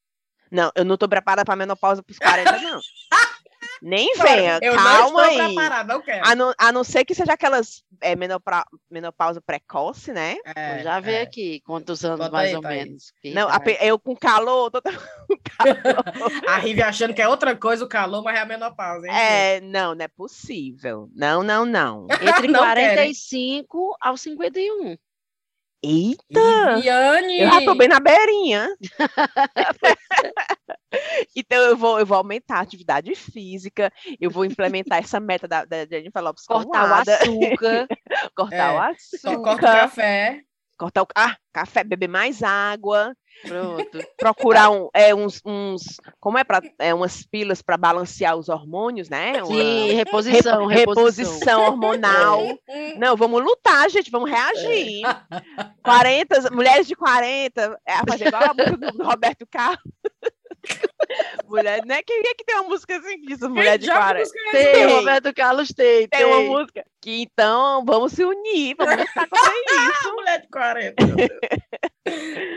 Não, 0.52 0.72
eu 0.76 0.86
não 0.86 0.96
tô 0.98 1.10
preparada 1.10 1.44
pra 1.44 1.56
menopausa 1.56 2.04
pros 2.04 2.20
40, 2.20 2.60
não. 2.60 2.80
Nem 3.82 4.14
venha, 4.16 4.60
eu 4.62 4.76
calma 4.76 4.94
não 4.94 5.08
estou 5.08 5.20
aí. 5.20 5.56
preparada, 5.56 5.94
não 5.94 6.02
quero. 6.02 6.26
A 6.26 6.36
não, 6.36 6.54
a 6.58 6.72
não 6.72 6.84
ser 6.86 7.04
que 7.04 7.14
seja 7.14 7.34
aquelas 7.34 7.84
é, 8.04 8.16
menopra- 8.16 8.66
menopausa 8.90 9.42
precoce, 9.42 10.12
né? 10.14 10.36
É, 10.56 10.76
Vou 10.76 10.84
já 10.84 11.00
ver 11.00 11.14
é. 11.14 11.22
aqui 11.22 11.62
quantos 11.62 12.04
anos 12.06 12.20
Bota 12.20 12.32
mais 12.32 12.50
aí, 12.50 12.56
ou 12.56 12.62
Thaís. 12.62 12.84
menos. 12.86 13.14
que- 13.22 13.34
Não, 13.34 13.48
a 13.50 13.60
eu 13.82 13.98
com 13.98 14.16
calor, 14.16 14.70
tô... 14.70 14.82
com 15.28 15.38
calor. 15.58 16.04
A 16.48 16.58
Rive 16.58 16.82
achando 16.82 17.14
que 17.14 17.22
é 17.22 17.28
outra 17.28 17.56
coisa 17.56 17.86
o 17.86 17.88
calor, 17.90 18.22
mas 18.24 18.38
é 18.38 18.42
a 18.42 18.46
menopausa, 18.46 19.08
hein? 19.08 19.14
É, 19.16 19.62
não, 19.62 19.96
não 19.96 20.04
é 20.06 20.08
possível. 20.08 21.10
Não, 21.16 21.42
não, 21.44 21.66
não. 21.66 22.08
Entre 22.22 22.48
Não 22.48 22.62
querem. 22.62 22.86
45 22.96 23.96
aos 24.02 24.22
51. 24.22 24.98
Eita! 25.84 26.76
Viviane! 26.76 27.42
Eu 27.42 27.52
já 27.52 27.66
tô 27.66 27.76
bem 27.76 27.90
na 27.90 28.00
beirinha. 28.00 28.70
então 31.36 31.62
eu 31.64 31.76
vou, 31.76 32.00
eu 32.00 32.06
vou 32.06 32.16
aumentar 32.18 32.60
a 32.60 32.62
atividade 32.62 33.14
física, 33.16 33.92
eu 34.20 34.32
vou 34.32 34.46
implementar 34.46 35.00
essa 35.00 35.20
meta 35.20 35.46
da, 35.48 35.66
da 35.66 35.86
Jennifer 35.86 36.24
Lopes 36.24 36.46
Cortar 36.46 36.90
o 36.90 36.94
açúcar. 36.94 37.86
cortar 38.34 38.56
É, 38.56 38.72
o 38.72 38.80
Só 39.20 39.30
açúcar, 39.30 39.44
corta 39.44 39.54
o 39.54 39.60
café. 39.60 40.42
Cortar 40.84 41.04
o 41.04 41.08
ah, 41.16 41.38
café, 41.54 41.82
beber 41.82 42.10
mais 42.10 42.44
água, 42.44 43.16
Pronto. 43.48 44.00
procurar 44.20 44.70
um, 44.70 44.90
é, 44.94 45.16
uns, 45.16 45.40
uns, 45.46 45.82
como 46.20 46.38
é 46.38 46.44
para 46.44 46.62
é, 46.78 46.94
umas 46.94 47.26
pilas 47.26 47.62
para 47.62 47.78
balancear 47.78 48.36
os 48.36 48.50
hormônios, 48.50 49.08
né? 49.08 49.42
Uma 49.44 49.46
Sim, 49.46 49.92
repo- 49.94 50.18
reposição, 50.18 50.66
reposição. 50.66 50.68
reposição 50.68 51.62
hormonal. 51.64 52.60
Não, 52.98 53.16
vamos 53.16 53.42
lutar, 53.42 53.90
gente, 53.90 54.12
vamos 54.12 54.30
reagir. 54.30 55.04
40, 55.82 56.52
mulheres 56.52 56.86
de 56.86 56.96
40, 56.96 57.80
é, 57.86 57.94
fazer 58.10 58.28
igual 58.28 58.44
a 58.44 58.54
música 58.54 58.78
do, 58.78 58.98
do 58.98 59.04
Roberto 59.06 59.48
Carlos. 59.50 59.80
Mulher, 61.48 61.86
né? 61.86 62.02
Quem 62.04 62.20
é 62.20 62.34
que 62.36 62.44
tem 62.46 62.56
uma 62.56 62.70
música 62.70 62.98
assim 62.98 63.22
diz 63.22 63.40
mulher 63.42 63.78
de 63.78 63.86
Já 63.86 63.94
que 63.94 64.00
40? 64.00 64.20
música 64.20 64.40
é 64.40 64.52
Tem, 64.52 64.74
Tem. 64.74 64.96
Roberto 64.96 65.34
Carlos 65.34 65.70
tem. 65.70 66.08
Tem 66.08 66.26
uma 66.26 66.38
tem. 66.38 66.48
música 66.50 66.86
que 67.02 67.22
então 67.22 67.84
vamos 67.86 68.14
se 68.14 68.24
unir, 68.24 68.76
vamos 68.78 68.96
lutar 68.96 69.28
contra 69.28 69.54
isso. 69.92 70.14
mulher 70.14 70.42
de 70.42 70.48
40. 70.48 71.06
meu 71.06 71.16
Deus. 71.16 71.30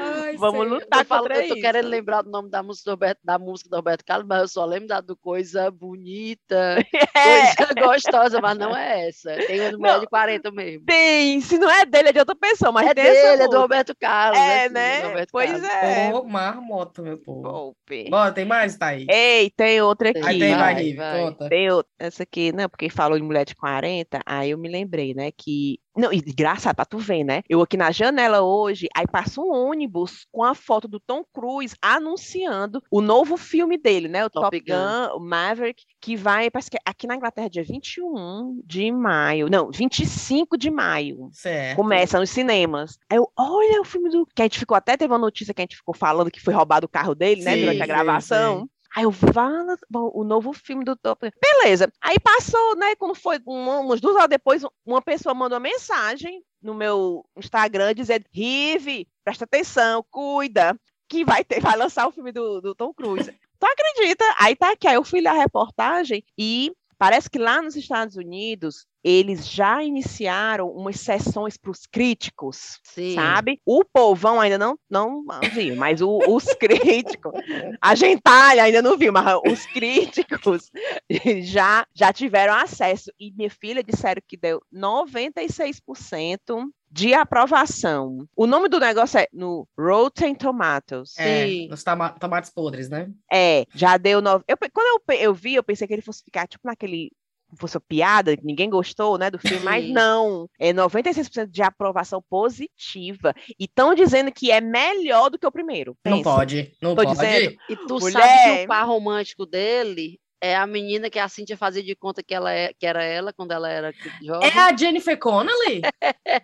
Ai, 0.00 0.36
Vamos 0.36 0.60
Senhor. 0.66 0.74
lutar 0.80 1.00
Eu, 1.00 1.06
contra 1.06 1.34
eu 1.36 1.48
tô 1.48 1.54
isso. 1.54 1.62
querendo 1.62 1.88
lembrar 1.88 2.22
do 2.22 2.30
nome 2.30 2.50
da 2.50 2.62
música 2.62 2.90
do 2.90 2.92
Roberto, 2.94 3.18
da 3.24 3.38
música 3.38 3.70
do 3.70 3.76
Roberto 3.76 4.04
Carlos, 4.04 4.26
mas 4.28 4.40
eu 4.42 4.48
só 4.48 4.64
lembro 4.64 4.88
da 4.88 5.00
do 5.00 5.16
coisa 5.16 5.70
bonita, 5.70 6.76
É, 7.16 7.54
coisa 7.56 7.74
gostosa, 7.74 8.40
mas 8.40 8.58
não 8.58 8.76
é 8.76 9.08
essa. 9.08 9.34
Tem 9.46 9.60
uma 9.60 9.70
do 9.72 9.78
mulher 9.78 9.92
Não. 9.94 10.00
de 10.00 10.06
40 10.06 10.50
mesmo. 10.52 10.84
tem, 10.86 11.40
se 11.40 11.58
não 11.58 11.70
é 11.70 11.84
dele, 11.84 12.08
é 12.08 12.12
de 12.12 12.18
outra 12.18 12.34
pessoa, 12.36 12.72
mas 12.72 12.86
é 12.88 12.94
dele, 12.94 13.42
é 13.42 13.48
do. 13.48 13.58
Roberto 13.58 13.94
Carlos. 13.98 14.38
É, 14.38 14.66
sim, 14.68 14.74
né? 14.74 15.02
Roberto 15.06 15.30
Pois 15.32 15.50
Carlos. 15.50 15.68
é. 15.68 16.10
Ô, 16.12 16.24
marmota, 16.24 17.02
meu 17.02 17.18
povo. 17.18 17.42
Golpe. 17.42 18.10
Bora, 18.10 18.32
tem 18.32 18.44
mais, 18.46 18.76
Thaís? 18.76 19.06
Ei, 19.08 19.50
tem 19.50 19.80
outra 19.82 20.10
aqui. 20.10 20.20
Aí 20.22 20.38
tem, 20.38 20.56
vai, 20.56 20.94
vai, 20.94 21.34
vai. 21.34 21.48
Tem 21.48 21.70
outra, 21.70 21.90
essa 21.98 22.22
aqui, 22.22 22.52
né? 22.52 22.68
Porque 22.68 22.90
falou 22.90 23.18
de 23.18 23.24
mulher 23.24 23.44
de 23.44 23.54
40, 23.54 24.20
aí 24.26 24.50
eu 24.50 24.58
me 24.58 24.68
lembrei, 24.68 25.14
né? 25.14 25.30
Que. 25.32 25.78
Não, 25.96 26.12
e 26.12 26.18
engraçado 26.18 26.76
pra 26.76 26.84
tu 26.84 26.98
ver, 26.98 27.24
né? 27.24 27.42
Eu 27.48 27.62
aqui 27.62 27.76
na 27.76 27.90
janela 27.90 28.42
hoje, 28.42 28.88
aí 28.94 29.06
passa 29.06 29.40
um 29.40 29.50
ônibus 29.50 30.26
com 30.30 30.44
a 30.44 30.54
foto 30.54 30.86
do 30.86 31.00
Tom 31.00 31.24
Cruise 31.32 31.74
anunciando 31.80 32.82
o 32.90 33.00
novo 33.00 33.36
filme 33.36 33.78
dele, 33.78 34.08
né? 34.08 34.24
O 34.24 34.30
Top 34.30 34.46
Top, 34.46 34.60
Gun, 34.60 35.16
o 35.16 35.20
Maverick, 35.20 35.84
que 36.00 36.16
vai, 36.16 36.50
parece 36.50 36.70
que 36.70 36.78
aqui 36.84 37.06
na 37.06 37.16
Inglaterra, 37.16 37.50
dia 37.50 37.64
21 37.64 38.60
de 38.64 38.90
maio. 38.92 39.48
Não, 39.48 39.70
25 39.70 40.56
de 40.56 40.70
maio. 40.70 41.28
Certo. 41.32 41.76
Começa 41.76 42.18
nos 42.18 42.30
cinemas. 42.30 42.98
Aí 43.10 43.18
eu, 43.18 43.30
olha 43.36 43.80
o 43.80 43.84
filme 43.84 44.10
do. 44.10 44.26
Que 44.34 44.42
a 44.42 44.44
gente 44.44 44.58
ficou, 44.58 44.76
até 44.76 44.96
teve 44.96 45.12
uma 45.12 45.18
notícia 45.18 45.52
que 45.52 45.60
a 45.60 45.64
gente 45.64 45.76
ficou 45.76 45.94
falando 45.94 46.30
que 46.30 46.40
foi 46.40 46.54
roubado 46.54 46.86
o 46.86 46.88
carro 46.88 47.14
dele, 47.14 47.42
né? 47.42 47.54
Sim, 47.54 47.60
Durante 47.60 47.82
a 47.82 47.84
sim, 47.84 47.88
gravação. 47.88 48.60
sim. 48.60 48.70
Aí 48.96 49.04
eu 49.04 49.12
falo, 49.12 49.76
bom, 49.90 50.10
o 50.14 50.24
novo 50.24 50.54
filme 50.54 50.82
do 50.82 50.96
Top. 50.96 51.30
Beleza. 51.38 51.92
Aí 52.00 52.18
passou, 52.18 52.74
né? 52.76 52.96
Quando 52.96 53.14
foi 53.14 53.38
uma- 53.44 53.80
umas 53.80 54.00
duas 54.00 54.16
horas 54.16 54.30
depois, 54.30 54.62
uma 54.86 55.02
pessoa 55.02 55.34
mandou 55.34 55.56
uma 55.58 55.62
mensagem 55.62 56.42
no 56.62 56.72
meu 56.74 57.22
Instagram 57.36 57.94
dizendo: 57.94 58.24
Rive, 58.32 59.06
presta 59.22 59.44
atenção, 59.44 60.02
cuida, 60.10 60.74
que 61.10 61.26
vai 61.26 61.44
ter, 61.44 61.60
vai 61.60 61.76
lançar 61.76 62.06
o 62.08 62.10
filme 62.10 62.32
do, 62.32 62.62
do 62.62 62.74
Tom 62.74 62.94
Cruise. 62.94 63.30
Tu 63.58 63.66
acredita? 63.66 64.24
Aí 64.38 64.56
tá 64.56 64.72
aqui, 64.72 64.88
aí 64.88 64.94
eu 64.94 65.04
fui 65.04 65.20
ler 65.20 65.28
a 65.28 65.32
reportagem 65.34 66.24
e 66.38 66.72
Parece 66.98 67.28
que 67.28 67.38
lá 67.38 67.60
nos 67.60 67.76
Estados 67.76 68.16
Unidos 68.16 68.86
eles 69.04 69.48
já 69.48 69.84
iniciaram 69.84 70.68
umas 70.70 70.98
sessões 70.98 71.56
para 71.56 71.70
os 71.70 71.86
críticos, 71.86 72.80
Sim. 72.82 73.14
sabe? 73.14 73.60
O 73.64 73.84
povão 73.84 74.40
ainda 74.40 74.58
não, 74.58 74.76
não 74.90 75.22
viu, 75.52 75.76
mas 75.76 76.00
o- 76.00 76.18
os 76.26 76.44
críticos, 76.58 77.32
a 77.80 77.94
gentalha 77.94 78.64
ainda 78.64 78.82
não 78.82 78.96
viu, 78.98 79.12
mas 79.12 79.38
os 79.46 79.64
críticos 79.66 80.70
já, 81.42 81.86
já 81.94 82.12
tiveram 82.12 82.54
acesso. 82.54 83.12
E 83.20 83.30
minha 83.32 83.50
filha 83.50 83.82
disseram 83.84 84.20
que 84.26 84.36
deu 84.36 84.60
96% 84.72 86.68
de 86.90 87.12
aprovação. 87.14 88.26
O 88.36 88.46
nome 88.46 88.68
do 88.68 88.78
negócio 88.80 89.18
é 89.18 89.26
no 89.32 89.66
Rotten 89.78 90.34
Tomatoes. 90.34 91.18
É, 91.18 91.46
Sim. 91.46 91.68
nos 91.68 91.82
toma- 91.84 92.10
tomates 92.10 92.50
podres, 92.50 92.88
né? 92.88 93.10
É, 93.32 93.64
já 93.74 93.96
deu 93.96 94.20
nove. 94.20 94.44
Eu, 94.48 94.56
quando 94.72 95.02
eu, 95.10 95.14
eu 95.16 95.34
vi, 95.34 95.54
eu 95.54 95.62
pensei 95.62 95.86
que 95.86 95.92
ele 95.94 96.02
fosse 96.02 96.22
ficar 96.24 96.46
tipo 96.46 96.66
naquele. 96.66 97.10
Fosse 97.58 97.76
uma 97.76 97.82
piada, 97.88 98.36
que 98.36 98.44
ninguém 98.44 98.68
gostou, 98.68 99.16
né, 99.16 99.30
do 99.30 99.38
filme, 99.38 99.60
mas 99.64 99.88
não. 99.88 100.48
É 100.58 100.72
96% 100.72 101.46
de 101.46 101.62
aprovação 101.62 102.20
positiva. 102.28 103.32
E 103.58 103.64
estão 103.64 103.94
dizendo 103.94 104.32
que 104.32 104.50
é 104.50 104.60
melhor 104.60 105.30
do 105.30 105.38
que 105.38 105.46
o 105.46 105.52
primeiro. 105.52 105.96
Não 106.04 106.16
Pensa. 106.18 106.24
pode, 106.24 106.72
não 106.82 106.96
Tô 106.96 107.04
pode. 107.04 107.12
dizendo. 107.12 107.56
E 107.70 107.76
tu 107.86 107.98
Mulher. 108.00 108.12
sabe 108.20 108.56
que 108.58 108.64
o 108.64 108.66
par 108.66 108.84
romântico 108.86 109.46
dele 109.46 110.18
é 110.40 110.54
a 110.56 110.66
menina 110.66 111.08
que 111.10 111.18
a 111.18 111.28
Cíntia 111.28 111.56
fazia 111.56 111.82
de 111.82 111.94
conta 111.96 112.22
que, 112.22 112.34
ela 112.34 112.52
é, 112.52 112.72
que 112.78 112.86
era 112.86 113.02
ela 113.02 113.32
quando 113.32 113.52
ela 113.52 113.70
era 113.70 113.92
jovem. 114.22 114.48
É 114.48 114.58
a 114.58 114.76
Jennifer 114.76 115.18
Connelly? 115.18 115.80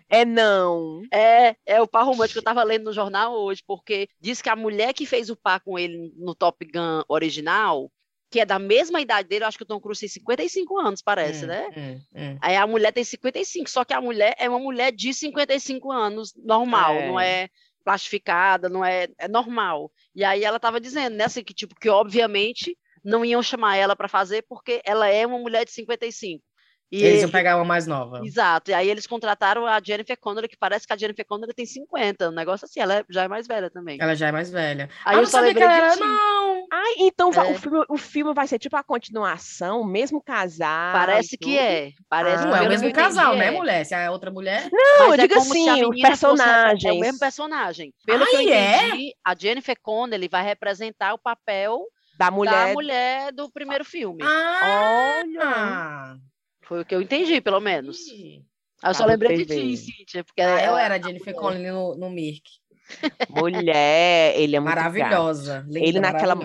É 0.09 0.25
não. 0.25 1.01
É, 1.11 1.55
é 1.65 1.81
o 1.81 1.87
par 1.87 2.05
romântico 2.05 2.33
que 2.33 2.39
eu 2.39 2.43
tava 2.43 2.63
lendo 2.63 2.85
no 2.85 2.93
jornal 2.93 3.33
hoje, 3.33 3.61
porque 3.65 4.07
diz 4.19 4.41
que 4.41 4.49
a 4.49 4.55
mulher 4.55 4.93
que 4.93 5.05
fez 5.05 5.29
o 5.29 5.35
par 5.35 5.59
com 5.61 5.77
ele 5.77 6.11
no 6.17 6.33
Top 6.35 6.65
Gun 6.65 7.03
original, 7.07 7.91
que 8.31 8.39
é 8.39 8.45
da 8.45 8.57
mesma 8.57 8.99
idade 8.99 9.29
dele, 9.29 9.43
eu 9.43 9.47
acho 9.47 9.57
que 9.57 9.63
o 9.63 9.67
Tom 9.67 9.79
Cruise 9.79 9.99
tem 9.99 10.09
55 10.09 10.79
anos, 10.79 11.01
parece, 11.03 11.45
Hum, 11.45 11.47
né? 11.47 11.69
hum, 11.77 12.01
hum. 12.15 12.37
Aí 12.41 12.55
a 12.55 12.65
mulher 12.65 12.91
tem 12.91 13.03
55, 13.03 13.69
só 13.69 13.85
que 13.85 13.93
a 13.93 14.01
mulher 14.01 14.33
é 14.39 14.49
uma 14.49 14.57
mulher 14.59 14.91
de 14.91 15.13
55 15.13 15.91
anos, 15.91 16.33
normal, 16.35 16.95
É. 16.95 17.07
não 17.07 17.19
é 17.19 17.47
plastificada, 17.83 18.69
não 18.69 18.83
é, 18.83 19.07
é 19.19 19.27
normal. 19.27 19.91
E 20.15 20.23
aí 20.23 20.43
ela 20.43 20.59
tava 20.59 20.79
dizendo, 20.79 21.15
né, 21.15 21.25
assim, 21.25 21.43
que 21.43 21.53
tipo, 21.53 21.75
que 21.75 21.89
obviamente 21.89 22.75
não 23.03 23.23
iam 23.25 23.41
chamar 23.43 23.75
ela 23.77 23.95
para 23.95 24.07
fazer 24.07 24.43
porque 24.47 24.81
ela 24.85 25.07
é 25.07 25.25
uma 25.25 25.39
mulher 25.39 25.65
de 25.65 25.71
55. 25.71 26.43
E 26.91 26.97
Eles 26.97 27.09
ele- 27.13 27.21
iam 27.21 27.31
pegar 27.31 27.55
uma 27.55 27.65
mais 27.65 27.87
nova. 27.87 28.21
Exato. 28.23 28.69
E 28.69 28.73
aí 28.75 28.87
eles 28.87 29.07
contrataram 29.07 29.65
a 29.65 29.81
Jennifer 29.83 30.15
Connelly, 30.19 30.47
que 30.47 30.55
parece 30.55 30.85
que 30.85 30.93
a 30.93 30.95
Jennifer 30.97 31.25
Connelly 31.25 31.51
tem 31.51 31.65
50, 31.65 32.29
um 32.29 32.33
negócio 32.33 32.65
assim, 32.65 32.79
ela 32.79 32.97
é- 32.99 33.05
já 33.09 33.23
é 33.23 33.27
mais 33.27 33.47
velha 33.47 33.67
também. 33.71 33.97
Ela 33.99 34.13
já 34.13 34.27
é 34.27 34.31
mais 34.31 34.51
velha. 34.51 34.87
Aí 35.03 35.13
ah, 35.15 35.17
eu 35.17 35.21
não 35.21 35.25
só 35.25 35.37
sabia 35.39 35.55
que 35.55 35.63
ela 35.63 35.73
era, 35.75 35.95
não. 35.95 36.67
Ai, 36.71 36.93
então 36.99 37.31
É. 37.33 37.49
o, 37.51 37.55
filme, 37.57 37.85
o 37.89 37.97
filme 37.97 38.31
vai 38.35 38.47
ser 38.47 38.59
tipo 38.59 38.75
a 38.77 38.83
continuação, 38.83 39.81
o 39.81 39.85
mesmo 39.87 40.21
casal. 40.21 40.93
Parece 40.93 41.35
que 41.35 41.57
é. 41.57 41.89
Parece 42.07 42.43
Ah, 42.43 42.47
Não 42.47 42.55
é 42.57 42.61
o 42.61 42.69
mesmo 42.69 42.87
entendi, 42.87 43.03
casal, 43.03 43.35
né, 43.35 43.47
é. 43.47 43.51
mulher? 43.51 43.83
Se 43.85 43.95
é 43.95 44.11
outra 44.11 44.29
mulher. 44.29 44.69
Não, 44.71 44.99
Mas 44.99 45.07
eu 45.07 45.13
é 45.13 45.17
digo 45.27 45.39
assim, 45.39 45.47
os 45.71 45.89
menina 45.89 46.15
fosse- 46.15 46.87
É 46.87 46.91
o 46.91 46.99
mesmo 46.99 47.17
personagem. 47.19 47.91
Pelo 48.05 48.23
que 48.27 48.35
eu 48.35 48.39
Ai, 48.39 48.51
é? 48.51 48.87
entendi, 48.89 49.13
a 49.25 49.35
Jennifer 49.35 49.75
Connelly 49.81 50.27
vai 50.27 50.43
representar 50.43 51.15
o 51.15 51.17
papel 51.17 51.83
da 52.17 52.25
da 52.25 52.31
mulher. 52.31 52.73
mulher 52.73 53.31
do 53.33 53.51
primeiro 53.51 53.83
filme. 53.85 54.21
Ah! 54.23 55.21
Olha. 55.25 56.17
Foi 56.63 56.81
o 56.81 56.85
que 56.85 56.95
eu 56.95 57.01
entendi, 57.01 57.41
pelo 57.41 57.59
menos. 57.59 57.97
Aí 58.09 58.43
eu 58.83 58.93
só 58.93 59.03
no 59.03 59.09
lembrei 59.09 59.37
de 59.37 59.45
ti, 59.45 59.77
Cíntia, 59.77 60.23
porque 60.23 60.41
Ah, 60.41 60.63
eu 60.65 60.77
é 60.77 60.85
era 60.85 60.95
a 60.95 61.01
Jennifer 61.01 61.33
mulher. 61.33 61.41
Connelly 61.41 61.71
no, 61.71 61.95
no 61.95 62.09
Mirk. 62.09 62.43
Mulher, 63.29 64.33
ele 64.37 64.55
é 64.55 64.59
muito. 64.59 64.75
Maravilhosa. 64.75 65.65
linda, 65.67 65.79
Ele 65.87 65.99
naquela-. 65.99 66.37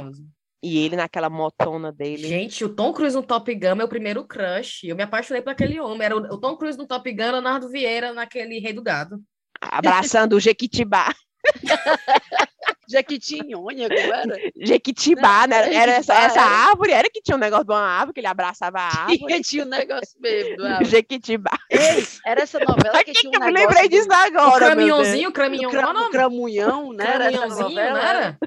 E 0.63 0.85
ele 0.85 0.97
naquela 0.97 1.29
motona 1.31 1.93
dele. 1.93 2.27
Gente, 2.27 2.65
o 2.65 2.69
Tom 2.75 2.93
Cruise 2.93 3.15
no 3.15 3.23
Top 3.23 3.53
Gun 3.55 3.67
é 3.69 3.75
meu 3.77 3.89
primeiro 3.89 4.25
crush. 4.27 4.85
Eu 4.85 4.97
me 4.97 5.03
apaixonei 5.05 5.41
por 5.43 5.51
aquele 5.51 5.79
homem. 5.79 6.05
Era 6.05 6.17
o, 6.17 6.21
o 6.21 6.39
Tom 6.41 6.57
Cruise 6.57 6.77
no 6.79 6.87
Top 6.87 7.11
Gun, 7.13 7.31
Leonardo 7.33 7.69
Vieira 7.69 8.13
naquele 8.13 8.59
Rei 8.59 8.73
do 8.73 8.83
Gado. 8.83 9.21
Abraçando 9.61 10.35
o 10.35 10.41
Jequitibá. 10.41 11.15
Jequitinhonha, 12.89 13.89
como 13.89 14.15
era? 14.15 14.37
Jequitibá, 14.57 15.47
né? 15.47 15.57
Jequitibá, 15.65 15.83
Era 15.83 15.93
essa, 15.93 16.15
essa 16.15 16.41
era. 16.41 16.51
árvore, 16.51 16.93
era 16.93 17.11
que 17.11 17.21
tinha 17.21 17.37
um 17.37 17.41
negócio 17.41 17.65
de 17.65 17.73
uma 17.73 17.81
árvore, 17.81 18.15
que 18.15 18.21
ele 18.21 18.27
abraçava 18.27 18.79
a 18.79 18.87
árvore. 19.03 19.19
Tinha, 19.19 19.41
tinha 19.41 19.65
um 19.65 19.69
negócio 19.69 20.21
mesmo. 20.21 20.57
do 20.57 20.67
Árvore. 20.67 20.85
Jequitibá. 20.91 21.59
Ei, 21.71 22.07
era 22.27 22.43
essa 22.43 22.59
novela 22.59 22.99
que 23.05 23.13
que 23.13 23.21
tinha 23.21 23.29
um 23.31 23.33
que 23.33 23.37
eu 23.39 23.53
negócio 23.53 23.69
lembrei 23.69 23.89
do- 23.89 23.91
disso 23.91 24.09
O 24.09 24.13
agora, 24.13 24.35
meu 24.35 24.51
Deus? 24.51 24.69
caminhãozinho, 24.69 25.29
o 25.29 25.33
caminhão, 25.33 25.71
cra- 25.71 25.83
é 25.83 25.93
o? 25.93 26.11
Cramunhão, 26.11 26.93
né? 26.93 27.05
Era 27.07 27.31
novela, 27.31 27.91
não 27.91 27.97
era? 27.99 28.39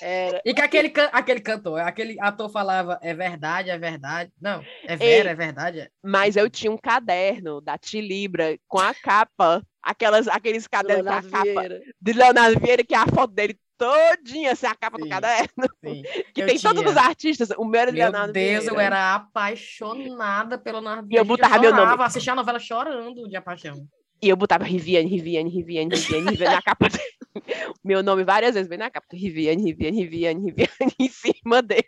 Era. 0.00 0.42
E 0.44 0.52
que 0.52 0.60
aquele, 0.60 0.90
can- 0.90 1.08
aquele 1.12 1.40
cantor, 1.40 1.80
aquele 1.80 2.16
ator 2.20 2.50
falava, 2.50 2.98
é 3.02 3.14
verdade, 3.14 3.70
é 3.70 3.78
verdade. 3.78 4.30
Não, 4.40 4.62
é 4.86 4.96
vera, 4.96 5.28
Ei. 5.28 5.32
é 5.32 5.34
verdade. 5.34 5.80
é- 5.80 5.88
Mas 6.04 6.36
eu 6.36 6.50
tinha 6.50 6.70
um 6.70 6.76
caderno 6.76 7.60
da 7.60 7.78
Tilibra 7.78 8.58
com 8.68 8.78
a 8.78 8.92
capa, 8.92 9.62
aquelas, 9.82 10.28
aqueles 10.28 10.66
cadernos 10.66 11.06
com 11.06 11.12
a 11.18 11.22
capa 11.22 11.42
Vieira. 11.42 11.80
de 12.00 12.12
Leonardo 12.12 12.60
Vieira, 12.60 12.84
que 12.84 12.94
é 12.94 12.98
a 12.98 13.06
foto 13.06 13.32
dele 13.32 13.58
todinha, 13.78 14.52
assim, 14.52 14.66
a 14.66 14.74
capa 14.74 14.98
do 14.98 15.04
Sim. 15.04 15.10
caderno, 15.10 15.48
Sim. 15.84 16.02
que 16.34 16.42
Eu 16.42 16.46
tem 16.46 16.58
todos 16.58 16.80
tinha. 16.80 16.90
os 16.90 16.96
artistas. 16.96 17.50
O 17.56 17.64
meu 17.64 17.80
era 17.80 17.90
de 17.90 17.96
Meu 17.98 18.04
Leonardo 18.10 18.32
Deus, 18.32 18.64
Vieira. 18.64 18.74
eu 18.74 18.80
era 18.80 19.14
apaixonada 19.14 20.58
pelo 20.58 20.80
Leonardo 20.80 21.08
E 21.10 21.16
eu 21.16 21.24
botava 21.24 21.58
meu 21.58 21.70
nome. 21.70 21.82
chorava, 21.82 22.04
assistia 22.04 22.32
a 22.32 22.36
novela 22.36 22.58
chorando 22.58 23.28
de 23.28 23.40
paixão. 23.40 23.86
E 24.22 24.28
eu 24.28 24.36
botava 24.36 24.64
Riviane, 24.64 25.08
Riviane, 25.10 25.50
Riviane, 25.50 25.94
Riviane, 25.94 26.30
Riviane 26.30 26.54
na 26.54 26.62
capa 26.62 26.88
dele. 26.88 27.04
Meu 27.84 28.02
nome 28.02 28.24
várias 28.24 28.54
vezes 28.54 28.68
vem 28.68 28.78
na 28.78 28.90
capa. 28.90 29.06
Riviane, 29.12 29.62
Riviane, 29.62 29.98
Riviane, 30.02 30.40
Riviane 30.46 30.70
em 30.98 31.08
cima 31.08 31.60
dele. 31.62 31.86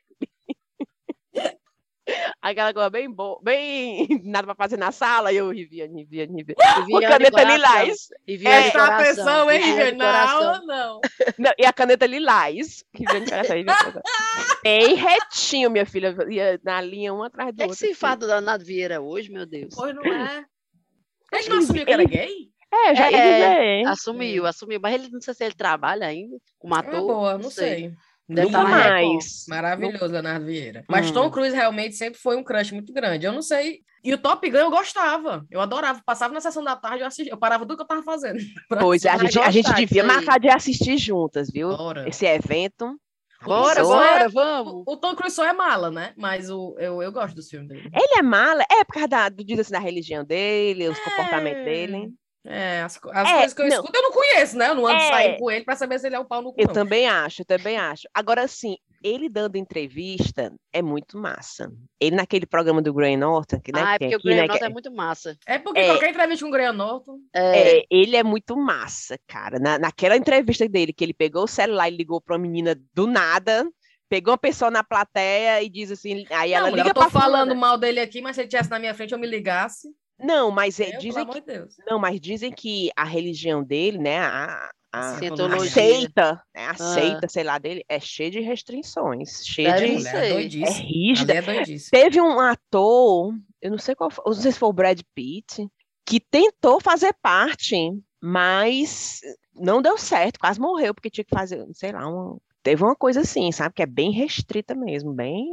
Aquela 2.41 2.73
coisa 2.73 2.89
bem 2.91 3.11
boa, 3.11 3.39
bem 3.43 4.07
nada 4.25 4.47
pra 4.47 4.55
fazer 4.55 4.77
na 4.77 4.91
sala, 4.93 5.33
e 5.33 5.37
eu 5.37 5.51
Riviane, 5.51 6.03
Riviane, 6.03 6.37
Riviane. 6.37 6.75
Com 6.75 6.85
Viviane 6.85 7.07
caneta 7.13 7.31
Coração. 7.31 7.55
lilás. 7.57 8.09
Viviane 8.27 8.57
É, 8.57 8.61
Presta 8.71 8.79
Coração. 8.79 9.05
atenção, 9.05 9.51
hein, 9.51 9.97
Coração. 9.97 10.37
aula, 10.37 10.61
não. 10.65 11.01
Não, 11.39 11.53
e 11.59 11.67
a 11.67 11.73
caneta 11.73 12.07
lilás. 12.07 12.85
Riviane, 12.95 13.29
coração, 13.29 13.57
Riviane, 13.57 13.79
coração. 13.79 14.03
Bem 14.65 14.95
retinho, 14.95 15.71
minha 15.71 15.87
filha. 15.87 16.17
Ia 16.31 16.61
na 16.65 16.81
linha, 16.81 17.15
um 17.15 17.23
atrás 17.23 17.51
do 17.53 17.57
que 17.57 17.63
é 17.63 17.67
que 17.67 17.71
outro. 17.71 17.87
se 17.87 17.95
faz 17.95 18.19
do 18.19 18.27
Leonardo 18.27 18.65
Vieira 18.65 19.01
hoje, 19.01 19.31
meu 19.31 19.47
Deus? 19.47 19.75
Pois 19.75 19.95
não 19.95 20.03
é. 20.05 20.45
Ele 21.33 21.49
não 21.49 21.57
Ele- 21.57 21.65
assumiu 21.65 21.85
que 21.87 21.93
era 21.93 22.03
ele- 22.03 22.11
gay? 22.11 22.49
É, 22.71 22.95
já 22.95 23.07
É, 23.07 23.13
ia 23.13 23.19
é. 23.19 23.85
Assumiu, 23.87 24.45
assumiu. 24.47 24.79
Mas 24.83 24.95
ele 24.95 25.09
não 25.11 25.21
sei 25.23 25.33
se 25.35 25.43
ele 25.45 25.55
trabalha 25.55 26.07
ainda 26.07 26.37
como 26.59 26.75
É 26.75 26.79
ator. 26.81 27.01
boa, 27.01 27.39
não 27.39 27.51
sei. 27.51 27.93
Deve 28.29 28.49
Nunca 28.49 28.59
tá 28.59 28.69
mais. 28.69 29.47
Maravilhoso, 29.49 30.13
Leonardo 30.13 30.45
Vieira. 30.45 30.85
Mas 30.87 31.11
Hum. 31.11 31.15
Tom 31.15 31.31
Cruise 31.31 31.57
realmente 31.57 31.97
sempre 31.97 32.21
foi 32.21 32.37
um 32.37 32.45
crush 32.45 32.73
muito 32.73 32.93
grande. 32.93 33.25
Eu 33.25 33.33
não 33.33 33.41
sei. 33.41 33.81
E 34.05 34.13
o 34.13 34.19
Top 34.19 34.49
Gun 34.49 34.59
eu 34.59 34.71
gostava. 34.71 35.47
Eu 35.51 35.61
adorava. 35.61 36.03
Passava 36.05 36.35
na 36.35 36.41
sessão 36.41 36.63
da 36.63 36.77
tarde, 36.77 37.01
eu, 37.01 37.07
assistia, 37.07 37.33
eu 37.33 37.39
parava 37.39 37.65
tudo 37.65 37.77
que 37.77 37.83
eu 37.83 37.87
tava 37.87 38.03
fazendo. 38.03 38.39
pra 38.69 38.81
Pois 38.81 39.05
é, 39.05 39.11
a 39.11 39.17
gente, 39.19 39.39
a 39.39 39.51
gente 39.51 39.75
devia 39.75 40.05
marcar 40.05 40.39
de 40.39 40.49
assistir 40.49 40.99
juntas, 40.99 41.51
viu? 41.51 41.71
Bora. 41.71 42.09
Esse 42.09 42.27
evento. 42.27 42.95
Bora, 43.43 43.83
bora, 43.83 44.29
vamos. 44.29 44.83
O, 44.87 44.93
o 44.93 44.97
Tom 44.97 45.15
Cruise 45.15 45.35
só 45.35 45.45
é 45.45 45.53
mala, 45.53 45.91
né? 45.91 46.13
Mas 46.17 46.51
o, 46.51 46.75
eu, 46.79 47.01
eu 47.03 47.13
gosto 47.13 47.37
dos 47.37 47.49
filmes 47.49 47.69
dele. 47.69 47.89
Ele 47.95 48.19
é 48.19 48.23
mala, 48.23 48.65
é 48.71 48.85
por 48.85 48.95
causa 48.95 49.09
da, 49.09 49.29
do, 49.29 49.61
assim, 49.61 49.73
da 49.73 49.79
religião 49.79 50.25
dele, 50.25 50.89
os 50.89 50.99
comportamentos 50.99 51.65
dele. 51.65 52.11
É, 52.51 52.81
as, 52.81 52.99
as 53.13 53.29
É, 53.29 53.33
coisas 53.35 53.53
que 53.55 53.61
eu 53.61 53.67
não. 53.69 53.77
escuto 53.77 53.99
eu 53.99 54.03
não 54.03 54.11
conheço, 54.13 54.57
né? 54.57 54.69
Eu 54.71 54.75
não 54.75 54.87
ando 54.87 54.97
É. 55.03 55.09
saindo 55.09 55.39
com 55.39 55.51
ele 55.51 55.65
pra 55.67 55.77
saber 55.77 55.99
se 56.01 56.07
ele 56.07 56.17
é 56.17 56.19
um 56.19 56.25
pau 56.25 56.41
no 56.41 56.51
cu. 56.53 56.59
Eu 56.61 56.69
não. 56.69 56.73
também 56.73 57.07
acho, 57.07 57.43
eu 57.43 57.47
também 57.47 57.77
acho. 57.77 58.09
Agora, 58.15 58.43
assim, 58.43 58.77
ele 59.05 59.29
dando 59.29 59.57
entrevista 59.57 60.51
é 60.73 60.81
muito 60.81 61.19
massa. 61.19 61.71
Ele 62.01 62.17
naquele 62.17 62.47
programa 62.47 62.81
do 62.81 62.93
Graham 62.95 63.19
Norton, 63.19 63.61
que, 63.61 63.71
né, 63.71 63.83
Ah, 63.85 63.95
é 63.95 63.99
porque 63.99 64.15
o 64.15 64.19
aqui, 64.19 64.29
né, 64.29 64.35
Graham 64.35 64.47
que 64.47 64.49
Norton 64.53 64.65
é- 64.65 64.69
é 64.69 64.73
muito 64.73 64.91
massa. 64.93 65.37
É 65.47 65.59
porque 65.59 65.79
É. 65.81 65.87
qualquer 65.89 66.11
entrevista 66.11 66.45
com 66.45 66.49
o 66.49 66.53
Graham 66.53 66.73
Norton. 66.73 67.19
É, 67.35 67.79
É, 67.81 67.85
ele 67.91 68.17
é 68.17 68.23
muito 68.25 68.57
massa, 68.57 69.19
cara. 69.27 69.59
Na, 69.59 69.79
naquela 69.79 70.17
entrevista 70.17 70.67
dele, 70.67 70.93
que 70.95 71.05
ele 71.05 71.15
pegou 71.15 71.45
o 71.45 71.49
celular 71.49 71.89
e 71.91 71.97
ligou 71.97 72.21
para 72.21 72.35
uma 72.35 72.41
menina 72.43 72.75
do 72.95 73.07
nada, 73.07 73.69
pegou 74.09 74.33
uma 74.33 74.39
pessoa 74.39 74.71
na 74.71 74.83
plateia 74.83 75.63
e 75.63 75.69
diz 75.69 75.91
assim, 75.93 76.25
aí 76.31 76.53
ela 76.55 76.65
não, 76.65 76.71
mulher, 76.71 76.85
liga 76.85 76.91
eu 76.91 76.95
tô 76.95 77.01
pra 77.11 77.21
falando 77.21 77.49
fulana. 77.51 77.55
mal 77.55 77.77
dele 77.77 78.01
aqui, 78.01 78.23
mas 78.23 78.37
se 78.37 78.41
ele 78.43 78.49
tivesse 78.49 78.71
na 78.71 78.79
minha 78.79 78.95
frente, 78.95 79.13
eu 79.13 79.19
me 79.19 79.27
ligasse. 79.27 79.89
Não, 80.19 80.51
mas 80.51 80.79
é, 80.81 80.93
dizem 80.99 81.27
que 81.27 81.41
de 81.41 81.47
Deus. 81.47 81.77
não, 81.87 81.99
mas 81.99 82.21
dizem 82.21 82.51
que 82.53 82.91
a 82.97 83.05
religião 83.05 83.63
dele, 83.63 83.99
né, 83.99 84.19
a, 84.19 84.71
a, 84.93 85.11
a 85.47 85.59
seita, 85.61 86.43
né, 86.55 86.67
a 86.67 86.71
Ah. 86.71 86.75
seita, 86.75 87.29
sei 87.29 87.45
lá, 87.45 87.59
dele, 87.59 87.85
é 87.89 88.01
cheia 88.01 88.31
de 88.31 88.41
restrições, 88.41 89.47
cheia 89.47 89.75
Deve 89.75 89.97
de 89.97 90.03
ser. 90.03 90.17
É 90.17 90.43
é 90.67 90.71
rígida. 90.83 91.35
É. 91.35 91.65
Teve 91.91 92.21
um 92.21 92.41
ator, 92.41 93.35
eu 93.63 93.71
não 93.71 93.79
sei 93.79 93.95
qual, 93.95 94.11
foi, 94.11 94.25
não 94.27 94.33
sei 94.35 94.53
se 94.53 94.59
foi 94.59 94.69
o 94.69 94.73
Brad 94.73 95.01
Pitt, 95.15 95.69
que 96.07 96.19
tentou 96.21 96.81
fazer 96.81 97.15
parte, 97.23 97.77
mas 98.21 99.21
não 99.55 99.83
deu 99.83 99.97
certo, 99.99 100.39
quase 100.41 100.59
morreu 100.59 100.95
porque 100.95 101.11
tinha 101.11 101.25
que 101.25 101.35
fazer, 101.37 101.65
sei 101.75 101.93
lá, 101.93 102.09
um, 102.09 102.39
teve 102.63 102.83
uma 102.83 102.97
coisa 102.97 103.21
assim, 103.21 103.53
sabe, 103.53 103.75
que 103.75 103.83
é 103.83 103.87
bem 103.87 104.11
restrita 104.11 104.75
mesmo, 104.75 105.13
bem, 105.13 105.47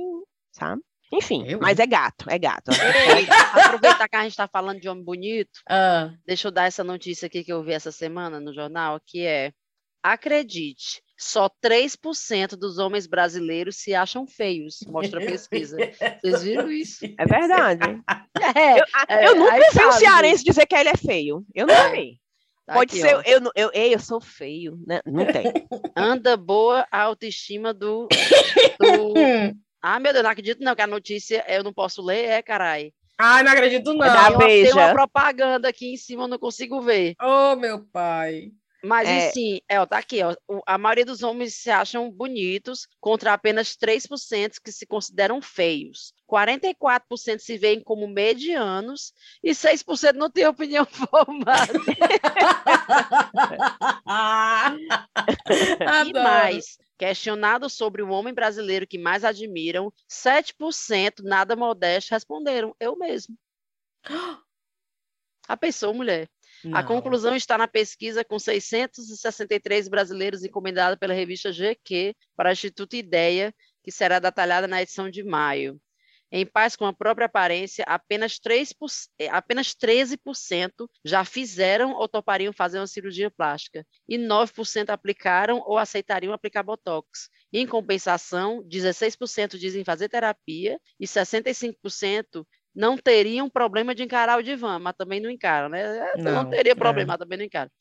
sabe? 0.52 0.82
Enfim, 1.14 1.46
Eu, 1.48 1.60
mas 1.60 1.80
é 1.80 1.86
gato, 1.86 2.26
é 2.30 2.38
gato. 2.40 2.72
Ei, 2.72 3.28
aproveitar 3.54 4.08
que 4.10 4.16
a 4.16 4.22
gente 4.24 4.32
está 4.32 4.48
falando 4.48 4.80
de 4.82 4.90
homem 4.90 5.04
bonito, 5.04 5.60
Ah, 5.70 6.12
deixa 6.26 6.48
eu 6.48 6.52
dar 6.52 6.66
essa 6.66 6.84
notícia 6.84 7.28
aqui 7.28 7.44
que 7.44 7.54
eu 7.54 7.64
vi 7.64 7.74
essa 7.74 7.92
semana 7.92 8.40
no 8.40 8.54
jornal, 8.54 9.00
que 9.06 9.22
é 9.26 9.52
Acredite, 10.04 11.02
só 11.18 11.50
3% 11.64 12.56
dos 12.56 12.78
homens 12.78 13.08
brasileiros 13.08 13.78
se 13.78 13.96
acham 13.96 14.28
feios, 14.28 14.78
mostra 14.88 15.20
a 15.20 15.26
pesquisa. 15.26 15.76
Vocês 16.24 16.44
viram 16.44 16.72
isso? 16.72 17.06
É 17.18 17.26
verdade. 17.26 18.02
É, 18.56 18.80
Eu, 18.80 18.86
é, 19.10 19.28
eu 19.30 19.36
nunca 19.36 19.56
vi 19.74 19.86
um 19.86 19.92
cearense 19.94 20.44
dizer 20.44 20.66
que 20.68 20.76
ele 20.76 20.90
é 20.90 20.98
feio. 20.98 21.44
Eu 21.56 21.66
nunca 21.66 21.90
vi. 21.90 22.20
Tá 22.68 22.74
Pode 22.74 22.92
aqui, 22.92 23.02
ser, 23.02 23.16
ó. 23.16 23.22
eu, 23.26 23.40
não- 23.40 23.52
eu, 23.56 23.72
ei, 23.74 23.96
eu 23.96 24.00
sou 24.00 24.20
feio. 24.22 24.78
Né? 24.86 25.00
Não 25.06 25.26
tem. 25.26 25.46
Anda 25.96 26.36
boa 26.38 26.86
a 26.92 27.02
autoestima 27.02 27.74
do, 27.74 28.08
do-. 28.80 29.14
Ah, 29.88 30.00
meu 30.00 30.12
Deus, 30.12 30.24
não 30.24 30.32
acredito 30.32 30.64
não, 30.64 30.76
que 30.76 30.82
a 30.82 30.88
notícia 30.88 31.46
eu 31.48 31.64
não 31.64 31.72
posso 31.72 32.02
ler, 32.02 32.26
é, 32.26 32.42
carai. 32.42 32.92
Ai, 33.20 33.44
não 33.44 33.52
acredito, 33.52 33.94
não. 33.94 34.00
da 34.00 34.26
Tem 34.26 34.36
uma, 34.36 34.40
tem 34.48 34.74
uma 34.74 34.92
propaganda 34.92 35.70
aqui 35.70 35.94
em 35.94 35.96
cima, 35.96 36.24
eu 36.24 36.28
não 36.28 36.40
consigo 36.40 36.82
ver. 36.82 37.14
Oh, 37.22 37.56
meu 37.56 37.86
pai. 37.94 38.50
Mas, 38.84 39.08
É. 39.08 39.30
sim, 39.32 39.60
é, 39.70 39.80
ó, 39.80 39.86
tá 39.86 40.00
aqui, 40.00 40.22
ó. 40.24 40.36
A 40.66 40.76
maioria 40.80 41.06
dos 41.06 41.22
homens 41.22 41.54
se 41.56 41.70
acham 41.70 42.10
bonitos, 42.10 42.88
contra 43.00 43.34
apenas 43.34 43.76
3% 43.76 44.56
que 44.64 44.72
se 44.72 44.88
consideram 44.88 45.40
feios. 45.40 46.14
44% 46.28 47.38
se 47.38 47.56
veem 47.56 47.80
como 47.80 48.08
medianos 48.08 49.14
e 49.44 49.54
6% 49.54 50.14
não 50.16 50.32
têm 50.32 50.48
opinião 50.48 50.86
formada. 50.90 51.74
E 56.08 56.14
mais, 56.14 56.78
questionados 56.98 57.74
sobre 57.74 58.02
o 58.02 58.10
homem 58.10 58.34
brasileiro 58.34 58.88
que 58.88 58.98
mais 58.98 59.24
admiram, 59.24 59.92
7% 60.10 61.24
nada 61.24 61.56
modesto 61.56 62.12
responderam, 62.12 62.76
eu 62.80 62.98
mesmo. 62.98 63.38
A 65.48 65.58
pessoa, 65.58 65.94
mulher. 65.94 66.30
A 66.66 66.82
Não. 66.82 66.86
conclusão 66.86 67.36
está 67.36 67.58
na 67.58 67.68
pesquisa 67.68 68.24
com 68.24 68.40
663 68.40 69.88
brasileiros 69.88 70.44
encomendada 70.44 70.98
pela 70.98 71.14
revista 71.14 71.52
GQ 71.52 72.16
para 72.36 72.50
o 72.50 72.54
Instituto 72.54 72.96
Ideia, 72.96 73.54
que 73.84 73.92
será 73.92 74.18
detalhada 74.20 74.68
na 74.68 74.82
edição 74.82 75.10
de 75.10 75.24
maio. 75.24 75.80
Em 76.38 76.46
paz 76.46 76.76
com 76.76 76.86
a 76.86 76.92
própria 76.92 77.28
aparência, 77.28 77.86
apenas, 77.88 78.38
3%, 78.38 79.08
eh, 79.18 79.30
apenas 79.30 79.74
13% 79.74 80.86
já 81.06 81.24
fizeram 81.24 81.94
ou 81.94 82.10
topariam 82.10 82.52
fazer 82.52 82.78
uma 82.78 82.88
cirurgia 82.88 83.32
plástica, 83.32 83.88
e 84.06 84.18
9% 84.18 84.90
aplicaram 84.90 85.64
ou 85.66 85.78
aceitariam 85.78 86.34
aplicar 86.34 86.62
botox. 86.62 87.30
Em 87.54 87.66
compensação, 87.66 88.62
16% 88.68 89.58
dizem 89.58 89.86
fazer 89.86 90.10
terapia 90.10 90.78
e 91.00 91.08
65% 91.08 92.46
não 92.76 92.98
teriam 92.98 93.50
problema 93.50 93.96
de 93.96 94.04
encarar 94.04 94.38
o 94.38 94.44
divã, 94.44 94.78
mas 94.78 94.94
também 94.98 95.22
não 95.22 95.30
encaram, 95.30 95.70
né? 95.70 96.00
É, 96.16 96.22
Não, 96.22 96.44
Não, 96.44 96.50
teria 96.50 96.74
é. 96.74 96.76
problema, 96.76 97.14
mas 97.14 97.18
também 97.18 97.38
não 97.38 97.46
encaram. 97.46 97.72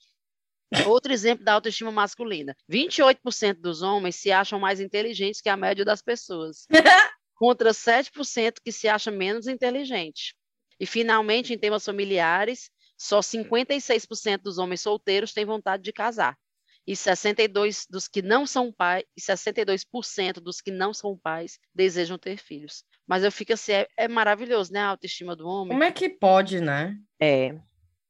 Outro 0.87 1.13
exemplo 1.13 1.45
da 1.45 1.55
autoestima 1.55 1.91
masculina: 1.91 2.57
28% 2.71 3.61
dos 3.61 3.83
homens 3.83 4.15
se 4.15 4.31
acham 4.31 4.61
mais 4.61 4.81
inteligentes 4.81 5.41
que 5.41 5.49
a 5.49 5.57
média 5.57 5.85
das 5.85 6.01
pessoas, 6.01 6.67
contra 7.35 7.71
7% 7.71 8.55
que 8.65 8.73
se 8.73 8.89
acham 8.89 9.15
menos 9.15 9.47
inteligente. 9.47 10.35
E, 10.79 10.87
finalmente, 10.87 11.53
em 11.53 11.59
temas 11.59 11.85
familiares, 11.85 12.71
só 12.97 13.21
56% 13.21 14.43
dos 14.43 14.59
homens 14.59 14.81
solteiros 14.81 15.33
têm 15.33 15.45
vontade 15.45 15.83
de 15.83 15.93
casar. 15.93 16.37
E 16.87 16.95
62 16.95 17.87
dos 17.89 18.07
que 18.07 18.21
não 18.21 18.47
são 18.47 18.71
pais, 18.71 19.05
e 19.17 19.21
62% 19.21 20.35
dos 20.35 20.61
que 20.61 20.71
não 20.71 20.93
são 20.93 21.17
pais 21.17 21.59
desejam 21.75 22.19
ter 22.19 22.37
filhos. 22.37 22.85
Mas 23.07 23.25
eu 23.25 23.33
fico 23.33 23.55
assim, 23.55 23.73
é, 23.73 23.89
é 23.97 24.09
maravilhoso, 24.09 24.73
né? 24.73 24.81
A 24.81 24.89
autoestima 24.89 25.35
do 25.35 25.47
homem. 25.47 25.73
Como 25.73 25.85
é 25.85 25.91
que 25.91 26.11
pode, 26.11 26.61
né? 26.61 26.99
É. 27.19 27.59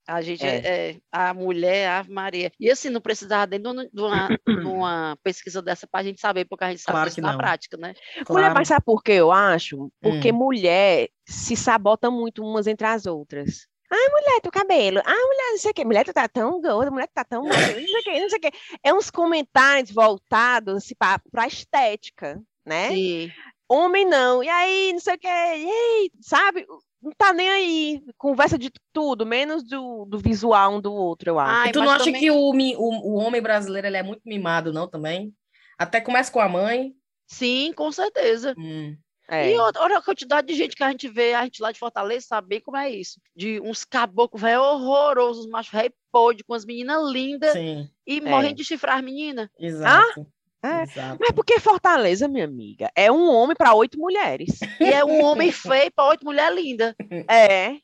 A 0.06 0.20
gente 0.20 0.44
É. 0.44 0.90
é, 0.90 0.96
a 1.10 1.32
mulher, 1.32 1.88
a 1.88 2.04
Maria. 2.08 2.52
E 2.60 2.70
assim, 2.70 2.90
não 2.90 3.00
precisava 3.00 3.46
de 3.58 3.66
uma, 3.66 3.84
de 3.86 4.66
uma- 4.66 5.16
pesquisa 5.22 5.62
dessa 5.62 5.86
para 5.86 6.00
a 6.00 6.02
gente 6.04 6.20
saber, 6.20 6.44
porque 6.44 6.64
a 6.64 6.70
gente 6.70 6.82
sabe 6.82 6.94
Claro 6.96 7.08
isso 7.08 7.20
na 7.22 7.30
não. 7.32 7.38
prática, 7.38 7.76
né? 7.78 7.94
Mulher, 8.14 8.24
Claro. 8.26 8.54
mas 8.54 8.68
sabe 8.68 8.84
por 8.84 9.02
que 9.02 9.12
eu 9.12 9.32
acho? 9.32 9.90
Porque 10.02 10.30
Hum. 10.30 10.36
mulher 10.36 11.08
se 11.26 11.56
sabota 11.56 12.10
muito 12.10 12.42
umas 12.44 12.66
entre 12.66 12.86
as 12.86 13.06
outras. 13.06 13.66
Ai, 13.90 14.08
mulher, 14.08 14.40
teu 14.42 14.50
cabelo. 14.50 15.00
Ai, 15.04 15.14
mulher, 15.22 15.50
não 15.52 15.58
sei 15.58 15.70
o 15.70 15.74
quê. 15.74 15.84
Mulher, 15.84 16.04
tu 16.04 16.12
tá 16.12 16.26
tão 16.28 16.60
gorda. 16.60 16.90
Mulher, 16.90 17.06
tu 17.06 17.14
tá 17.14 17.24
tão. 17.24 17.44
Não 17.44 17.52
sei 17.52 17.84
o 17.84 18.02
quê, 18.02 18.20
não 18.20 18.28
sei 18.28 18.38
o 18.38 18.40
quê. 18.40 18.50
É 18.82 18.92
uns 18.92 19.08
comentários 19.10 19.90
voltados 19.92 20.76
assim, 20.76 20.94
pra, 20.98 21.18
pra 21.30 21.46
estética, 21.46 22.40
né? 22.66 22.88
Sim. 22.90 23.30
Homem 23.68 24.04
não. 24.04 24.42
E 24.42 24.48
aí, 24.48 24.92
não 24.92 25.00
sei 25.00 25.14
o 25.14 25.18
quê. 25.18 25.28
E 25.28 25.70
aí, 25.70 26.10
sabe? 26.20 26.66
Não 27.04 27.12
tá 27.12 27.34
nem 27.34 27.50
aí. 27.50 28.02
Conversa 28.16 28.56
de 28.58 28.70
tudo, 28.92 29.26
menos 29.26 29.62
do, 29.62 30.06
do 30.06 30.18
visual 30.18 30.76
um 30.76 30.80
do 30.80 30.90
outro, 30.92 31.28
eu 31.28 31.38
acho. 31.38 31.50
Ai, 31.52 31.68
E 31.68 31.72
tu 31.72 31.80
não 31.80 31.90
acha 31.90 32.06
também- 32.06 32.20
que 32.20 32.30
o, 32.30 32.36
o, 32.50 33.12
o 33.12 33.14
homem 33.16 33.42
brasileiro 33.42 33.86
ele 33.86 33.98
é 33.98 34.02
muito 34.02 34.22
mimado, 34.24 34.72
não, 34.72 34.88
também? 34.88 35.34
Até 35.78 36.00
começa 36.00 36.32
com 36.32 36.40
a 36.40 36.48
mãe. 36.48 36.94
Sim, 37.26 37.72
com 37.74 37.92
certeza. 37.92 38.54
Hum. 38.56 38.96
É. 39.28 39.52
E 39.52 39.58
outra, 39.58 39.82
olha 39.82 39.98
a 39.98 40.02
quantidade 40.02 40.46
de 40.46 40.54
gente 40.54 40.76
que 40.76 40.82
a 40.82 40.90
gente 40.90 41.08
vê, 41.08 41.32
a 41.34 41.44
gente 41.44 41.60
lá 41.62 41.72
de 41.72 41.78
Fortaleza 41.78 42.26
sabe 42.26 42.48
bem 42.48 42.60
como 42.60 42.76
é 42.76 42.90
isso. 42.90 43.20
De 43.34 43.58
uns 43.60 43.84
caboclos 43.84 44.40
velho 44.42 44.60
horrorosos, 44.62 45.46
machos 45.46 45.72
rei 45.72 45.90
podre, 46.12 46.44
com 46.44 46.52
as 46.54 46.64
meninas 46.64 47.10
lindas 47.10 47.52
Sim, 47.52 47.88
e 48.06 48.20
morrendo 48.20 48.56
de 48.56 48.64
chifrar 48.64 48.98
as 48.98 49.04
meninas. 49.04 49.48
exato. 49.58 50.26
É. 50.64 51.16
Mas 51.20 51.30
porque 51.34 51.60
Fortaleza, 51.60 52.26
minha 52.26 52.44
amiga, 52.44 52.90
é 52.96 53.10
um 53.12 53.28
homem 53.30 53.54
para 53.56 53.74
oito 53.74 53.98
mulheres. 53.98 54.58
E 54.80 54.84
é 54.84 55.04
um 55.04 55.22
homem 55.22 55.50
feio 55.52 55.92
para 55.94 56.08
oito 56.08 56.24
mulheres 56.24 56.56
lindas. 56.56 56.94
É. 57.30 57.76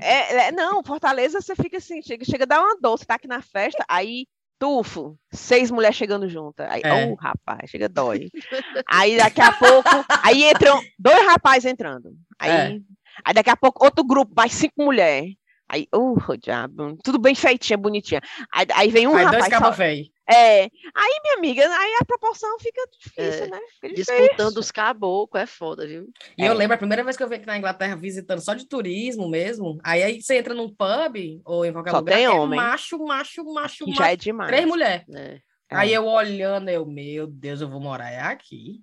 É, 0.00 0.46
é, 0.48 0.52
não, 0.52 0.82
Fortaleza 0.84 1.40
você 1.40 1.56
fica 1.56 1.78
assim, 1.78 2.00
chega, 2.02 2.24
chega 2.24 2.44
a 2.44 2.46
dar 2.46 2.60
uma 2.60 2.76
dor, 2.80 2.96
você 2.96 3.04
tá 3.04 3.16
aqui 3.16 3.26
na 3.26 3.42
festa, 3.42 3.84
aí 3.88 4.26
tufo, 4.56 5.18
seis 5.32 5.70
mulheres 5.72 5.96
chegando 5.96 6.28
juntas. 6.28 6.68
Aí, 6.70 6.82
É. 6.84 7.06
oh, 7.06 7.14
rapaz, 7.16 7.68
chega 7.68 7.88
dói. 7.88 8.28
aí 8.88 9.16
daqui 9.16 9.40
a 9.40 9.50
pouco, 9.52 9.88
aí 10.22 10.44
entram 10.48 10.80
dois 10.98 11.26
rapazes 11.26 11.64
entrando. 11.64 12.12
Aí, 12.38 12.50
É. 12.50 12.78
aí 13.24 13.34
daqui 13.34 13.50
a 13.50 13.56
pouco 13.56 13.84
outro 13.84 14.04
grupo, 14.04 14.32
mais 14.36 14.52
cinco 14.52 14.84
mulheres. 14.84 15.34
Aí, 15.68 15.86
uh, 15.94 16.16
diabo, 16.40 16.96
tudo 17.02 17.18
bem 17.18 17.34
feitinha, 17.34 17.76
bonitinha. 17.76 18.20
Aí, 18.52 18.66
aí 18.74 18.90
vem 18.90 19.06
um 19.06 19.16
Aí 19.16 19.24
dois 19.24 19.34
rapaz. 19.44 19.48
cabos 19.52 19.68
só- 19.68 19.74
feio. 19.74 20.06
É. 20.28 20.62
Aí, 20.94 21.20
minha 21.22 21.36
amiga, 21.36 21.62
aí 21.68 21.96
a 22.00 22.04
proporção 22.04 22.58
fica 22.58 22.82
difícil, 23.00 23.44
É, 23.44 23.48
né? 23.48 23.60
Fica 23.80 23.88
difícil. 23.94 24.18
Disputando 24.18 24.56
os 24.58 24.70
caboclos, 24.70 25.42
é 25.42 25.46
foda, 25.46 25.86
viu? 25.86 26.06
E 26.36 26.44
eu 26.44 26.52
É. 26.52 26.54
lembro 26.54 26.74
a 26.74 26.78
primeira 26.78 27.02
vez 27.02 27.16
que 27.16 27.22
eu 27.22 27.28
vim 27.28 27.36
aqui 27.36 27.46
na 27.46 27.56
Inglaterra 27.58 27.96
visitando 27.96 28.40
só 28.40 28.54
de 28.54 28.66
turismo 28.68 29.28
mesmo. 29.28 29.78
Aí, 29.82 30.02
aí 30.02 30.22
você 30.22 30.36
entra 30.38 30.54
num 30.54 30.68
pub 30.68 31.40
ou 31.44 31.64
em 31.64 31.72
qualquer 31.72 31.90
Só 31.90 31.98
lugar, 31.98 32.14
tem 32.14 32.24
é 32.24 32.30
homem. 32.30 32.58
macho, 32.60 32.98
macho, 32.98 33.44
macho, 33.52 33.86
macho. 33.86 33.96
já 33.98 34.12
é 34.12 34.16
demais. 34.16 34.50
Três 34.50 34.66
mulheres. 34.66 35.06
É. 35.14 35.40
Aí 35.70 35.92
É. 35.92 35.96
eu 35.98 36.06
olhando, 36.06 36.68
eu, 36.68 36.86
meu 36.86 37.26
Deus, 37.26 37.60
eu 37.60 37.68
vou 37.68 37.80
morar 37.80 38.10
é 38.10 38.20
aqui. 38.20 38.80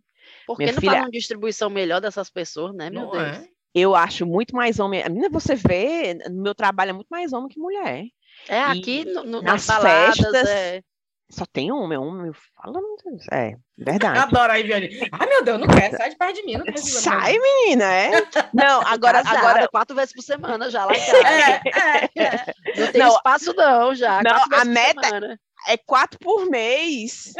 Por 0.47 0.57
que 0.57 0.63
Minha 0.63 0.73
não 0.73 0.79
filha- 0.81 0.91
faz 0.93 1.03
uma 1.05 1.11
distribuição 1.11 1.69
melhor 1.69 2.01
dessas 2.01 2.29
pessoas, 2.29 2.75
né, 2.75 2.89
meu 2.89 3.01
Não 3.03 3.11
Deus? 3.11 3.23
é? 3.23 3.47
Eu 3.73 3.93
acho 3.93 4.25
muito 4.25 4.55
mais 4.55 4.79
homem. 4.79 5.03
Menina, 5.03 5.29
você 5.29 5.53
vê, 5.53 6.13
no 6.29 6.41
meu 6.41 6.55
trabalho 6.55 6.91
é 6.91 6.93
muito 6.93 7.09
mais 7.09 7.33
homem 7.33 7.49
que 7.49 7.59
mulher. 7.59 8.05
É, 8.47 8.59
aqui 8.61 9.03
no- 9.05 9.23
no- 9.23 9.41
nas 9.41 9.67
nas 9.67 9.67
baladas, 9.67 10.15
festas, 10.17 10.47
é. 10.49 10.81
Só 11.29 11.43
tem 11.45 11.71
homem, 11.71 11.97
homem. 11.97 12.31
Fala, 12.55 12.79
meu 12.79 12.95
Deus. 13.03 13.25
É, 13.31 13.55
verdade. 13.77 14.19
Adoro 14.37 14.51
aí, 14.53 14.63
Viane. 14.63 14.89
Ai, 15.11 15.27
meu 15.27 15.43
Deus, 15.43 15.59
não 15.59 15.67
quero, 15.67 15.97
sai 15.97 16.09
de 16.11 16.15
perto 16.17 16.35
de 16.35 16.43
mim. 16.45 16.53
Não 16.57 16.65
precisa 16.65 17.01
Sai, 17.01 17.37
menina, 17.39 17.83
é? 17.91 18.11
Não, 18.53 18.81
agora, 18.81 19.23
Casada, 19.23 19.39
agora. 19.39 19.67
quatro 19.67 19.95
vezes 19.95 20.13
por 20.13 20.21
semana 20.21 20.69
já 20.69 20.85
lá 20.85 20.93
em 20.93 20.99
casa. 20.99 21.15
É, 21.25 22.21
é, 22.21 22.25
é. 22.25 22.53
Não 22.79 22.91
tem 22.91 23.01
Não, 23.01 23.15
espaço 23.15 23.53
não, 23.53 23.95
já. 23.95 24.21
não, 24.21 24.35
a 24.59 24.65
meta- 24.65 25.01
semana. 25.07 25.39
É 25.67 25.77
quatro 25.77 26.19
por 26.19 26.45
mês. 26.47 27.33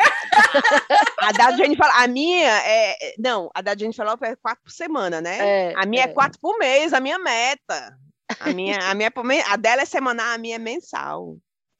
a 1.19 1.31
da 1.31 1.51
Jennifer, 1.55 1.87
a 1.95 2.07
minha 2.07 2.49
é. 2.63 2.91
é- 2.99 3.13
Não, 3.19 3.51
a 3.53 3.61
da 3.61 3.75
Jennifer 3.77 4.03
Lopez 4.03 4.31
é 4.31 4.35
quatro 4.35 4.63
por 4.63 4.71
semana, 4.71 5.21
né? 5.21 5.37
É, 5.69 5.73
a 5.77 5.85
minha 5.85 6.05
é. 6.05 6.05
é. 6.05 6.13
quatro 6.13 6.39
por 6.41 6.57
mês, 6.57 6.91
a 6.91 6.99
minha 6.99 7.19
meta. 7.19 7.95
A 8.39 8.49
minha, 8.51 8.79
a 8.89 8.95
minha 8.95 9.07
é 9.07 9.09
por 9.11 9.23
mês- 9.23 9.45
a 9.47 9.55
dela 9.55 9.83
é 9.83 9.85
semanal, 9.85 10.33
a 10.33 10.37
minha 10.39 10.55
é 10.55 10.59
mensal. 10.59 11.37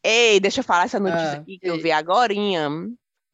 Ei, 0.08 0.40
deixa 0.40 0.60
eu 0.60 0.64
falar 0.64 0.84
essa 0.84 1.00
notícia 1.00 1.40
Ah, 1.40 1.42
aqui 1.42 1.58
que 1.58 1.68
eu 1.68 1.82
vi 1.82 1.92
agorinha 1.92 2.70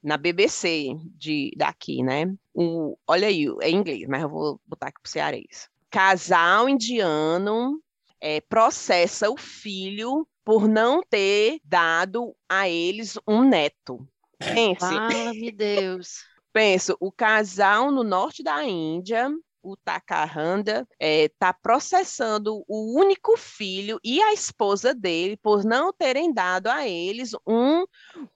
na 0.01 0.15
BBC 0.15 0.95
de, 1.17 1.51
daqui, 1.57 2.01
né? 2.01 2.33
O, 2.53 2.97
olha 3.05 3.27
aí, 3.27 3.45
é 3.61 3.69
em 3.69 3.75
inglês, 3.75 4.07
mas 4.07 4.21
eu 4.21 4.29
vou 4.29 4.61
botar 4.65 4.87
aqui 4.87 5.01
pro 5.01 5.11
cearês. 5.11 5.67
Casal 5.89 6.69
indiano 6.69 7.77
é, 8.21 8.39
processa 8.39 9.29
o 9.29 9.35
filho 9.35 10.25
por 10.45 10.65
não 10.69 11.01
ter 11.03 11.59
dado 11.61 12.33
a 12.47 12.69
eles 12.69 13.19
um 13.27 13.43
neto. 13.43 14.07
Pense, 14.39 14.79
Fala-me 14.79 15.51
Deus. 15.51 16.19
penso, 16.53 16.95
o 17.01 17.11
casal 17.11 17.91
no 17.91 18.01
norte 18.01 18.41
da 18.41 18.63
Índia, 18.63 19.29
o 19.63 19.75
Takahanda, 19.77 20.87
está 20.99 21.53
processando 21.53 22.63
o 22.67 22.99
único 22.99 23.37
filho 23.37 23.99
e 24.03 24.21
a 24.21 24.33
esposa 24.33 24.93
dele 24.93 25.37
por 25.37 25.63
não 25.63 25.93
terem 25.93 26.33
dado 26.33 26.67
a 26.67 26.87
eles 26.87 27.31
um, 27.47 27.85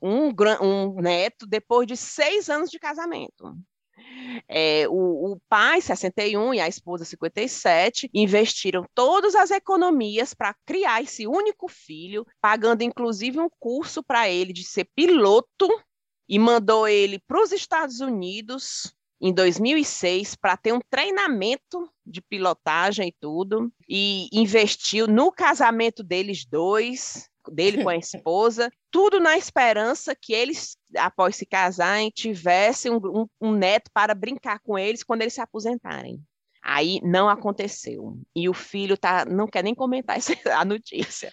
um, 0.02 0.32
um 0.62 1.02
neto 1.02 1.46
depois 1.48 1.88
de 1.88 1.98
seis 1.98 2.50
anos 2.50 2.70
de 2.70 2.80
casamento. 2.80 3.56
É, 4.48 4.88
o, 4.90 5.34
o 5.34 5.40
pai, 5.48 5.82
61, 5.82 6.54
e 6.54 6.60
a 6.60 6.68
esposa, 6.68 7.06
57, 7.06 8.10
investiram 8.14 8.86
todas 8.94 9.36
as 9.36 9.52
economias 9.52 10.34
para 10.34 10.56
criar 10.66 11.02
esse 11.02 11.26
único 11.26 11.68
filho, 11.68 12.26
pagando 12.42 12.84
inclusive 12.84 13.40
um 13.40 13.50
curso 13.60 14.04
para 14.04 14.30
ele 14.30 14.54
de 14.54 14.64
ser 14.64 14.88
piloto 14.96 15.68
e 16.28 16.40
mandou 16.40 16.88
ele 16.88 17.20
para 17.28 17.42
os 17.42 17.52
Estados 17.52 18.00
Unidos 18.00 18.95
em 19.20 19.34
2006 19.34 20.36
para 20.36 20.58
ter 20.58 20.74
um 20.74 20.80
treinamento 20.90 21.90
de 22.06 22.22
pilotagem 22.22 23.08
e 23.08 23.16
tudo, 23.20 23.72
e 23.88 24.28
investiu 24.32 25.08
no 25.08 25.32
casamento 25.32 26.04
deles 26.04 26.46
dois, 26.46 27.30
dele 27.52 27.84
com 27.84 27.90
a 27.90 27.96
esposa, 27.98 28.72
tudo 28.92 29.20
na 29.20 29.38
esperança 29.38 30.16
que 30.16 30.34
eles, 30.34 30.78
após 30.98 31.36
se 31.36 31.46
casarem, 31.46 32.10
tivessem 32.10 32.92
um, 32.92 32.98
um, 32.98 33.28
um 33.42 33.52
neto 33.52 33.90
para 33.94 34.14
brincar 34.14 34.60
com 34.60 34.78
eles 34.78 35.04
quando 35.04 35.22
eles 35.22 35.34
se 35.34 35.42
aposentarem. 35.42 36.22
Aí 36.68 37.00
não 37.04 37.30
aconteceu. 37.30 38.18
E 38.36 38.50
o 38.50 38.54
filho 38.54 38.98
tá, 38.98 39.24
não 39.24 39.46
quer 39.46 39.64
nem 39.64 39.76
comentar 39.76 40.18
essa, 40.18 40.34
a 40.60 40.66
notícia. 40.66 41.32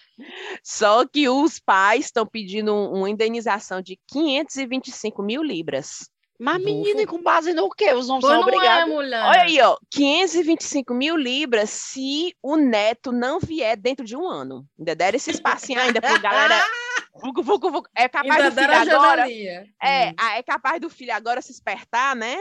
Só 0.63 1.07
que 1.07 1.27
os 1.27 1.59
pais 1.59 2.05
estão 2.05 2.23
pedindo 2.23 2.71
uma 2.71 3.09
indenização 3.09 3.81
de 3.81 3.99
525 4.07 5.23
mil 5.23 5.41
libras. 5.41 6.07
Mas, 6.39 6.61
menina, 6.61 7.01
e 7.03 7.05
com 7.05 7.21
base 7.21 7.53
no 7.53 7.69
quê? 7.69 7.93
Os 7.93 8.09
homens 8.09 8.25
são 8.25 8.33
não 8.33 8.39
é, 8.39 8.41
obrigados. 8.41 8.93
mulher. 8.93 9.23
Olha 9.23 9.41
aí, 9.43 9.61
ó, 9.61 9.77
525 9.91 10.93
mil 10.93 11.15
libras 11.15 11.69
se 11.69 12.35
o 12.41 12.55
neto 12.55 13.11
não 13.11 13.39
vier 13.39 13.77
dentro 13.77 14.03
de 14.05 14.17
um 14.17 14.27
ano. 14.27 14.65
Ainda 14.77 14.95
deram 14.95 15.15
esse 15.15 15.31
espacinho 15.31 15.79
ainda 15.79 16.01
pra 16.01 16.17
galera. 16.17 16.55
Vucu, 17.15 17.43
vucu, 17.43 17.69
vucu. 17.69 17.89
É 17.95 18.09
capaz 18.09 18.43
Ainda 18.43 18.49
do 18.49 18.59
filho 18.59 18.95
agora. 18.95 19.29
É, 19.31 20.09
Hum. 20.09 20.13
ah, 20.19 20.37
é 20.37 20.41
capaz 20.41 20.81
do 20.81 20.89
filho 20.89 21.13
agora 21.13 21.43
se 21.43 21.51
espertar, 21.51 22.15
né? 22.15 22.35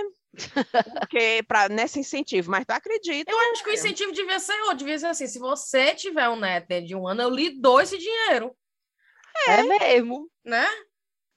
Porque 0.99 1.45
para 1.47 1.69
nesse 1.69 2.01
incentivo, 2.01 2.51
mas 2.51 2.65
tu 2.65 2.71
acredita? 2.71 3.31
Eu 3.31 3.39
acho 3.53 3.63
que 3.63 3.69
o 3.69 3.75
incentivo 3.75 4.13
devia 4.13 4.39
ser 4.39 4.59
outro, 4.63 4.79
devia 4.79 4.99
ser 4.99 5.07
assim, 5.09 5.27
se 5.27 5.39
você 5.39 5.95
tiver 5.95 6.27
um 6.31 6.37
neto 6.37 6.69
dentro 6.69 6.87
de 6.87 6.97
um 6.97 7.07
ano, 7.07 7.21
eu 7.21 7.29
lhe 7.29 7.51
dou 7.51 7.83
esse 7.83 7.99
dinheiro, 7.99 8.57
É 9.47 9.63
mesmo. 9.63 10.27
né? 10.43 10.67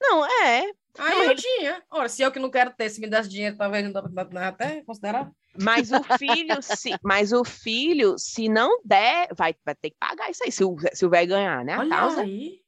Não, 0.00 0.24
é. 0.24 0.72
Aí 0.98 1.14
Não, 1.14 1.24
eu 1.24 1.30
ele- 1.32 1.40
tinha. 1.42 1.82
Ora, 1.90 2.08
se 2.08 2.22
eu 2.22 2.30
que 2.32 2.38
não 2.38 2.50
quero 2.50 2.70
ter, 2.76 2.88
se 2.90 3.00
me 3.00 3.08
desse 3.08 3.28
dinheiro, 3.28 3.56
talvez 3.56 3.84
não 3.84 3.92
dá 3.92 4.02
não 4.02 4.42
até 4.42 4.82
considerar. 4.82 5.30
Mas 5.60 5.90
o 5.90 6.02
filho, 6.18 6.56
se, 6.62 6.94
mas 7.02 7.32
o 7.32 7.44
filho, 7.44 8.16
se 8.18 8.48
não 8.48 8.80
der, 8.84 9.28
vai, 9.36 9.54
vai 9.64 9.74
ter 9.74 9.90
que 9.90 9.96
pagar 9.98 10.30
isso 10.30 10.42
aí, 10.44 10.52
se 10.52 10.64
o, 10.64 10.76
se 10.92 11.04
o 11.06 11.10
velho 11.10 11.28
ganhar, 11.28 11.64
né? 11.64 11.74
A 11.74 11.80
Olha 11.80 11.88
causa. 11.90 12.20
aí. 12.22 12.60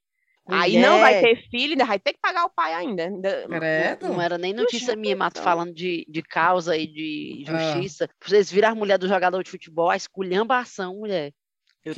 Aí 0.50 0.78
não 0.78 0.98
vai 1.00 1.20
ter 1.20 1.36
filho, 1.50 1.72
ainda 1.72 1.84
vai 1.84 1.98
ter 1.98 2.14
que 2.14 2.20
pagar 2.22 2.46
o 2.46 2.50
pai 2.50 2.72
ainda. 2.72 3.04
ainda- 3.04 3.46
Credo. 3.48 4.08
Não 4.08 4.22
era 4.22 4.38
nem 4.38 4.54
notícia 4.54 4.96
minha, 4.96 5.14
Mato, 5.14 5.34
então. 5.34 5.44
falando 5.44 5.74
de, 5.74 6.06
de 6.08 6.22
causa 6.22 6.74
e 6.74 6.86
de 6.86 7.44
Ah. 7.48 7.58
justiça. 7.74 8.08
Vocês 8.24 8.50
viram 8.50 8.70
a 8.70 8.74
mulher 8.74 8.96
do 8.98 9.06
jogador 9.06 9.42
de 9.44 9.50
futebol, 9.50 9.90
a 9.90 9.96
esculhambação, 9.96 10.94
mulher. 10.96 11.32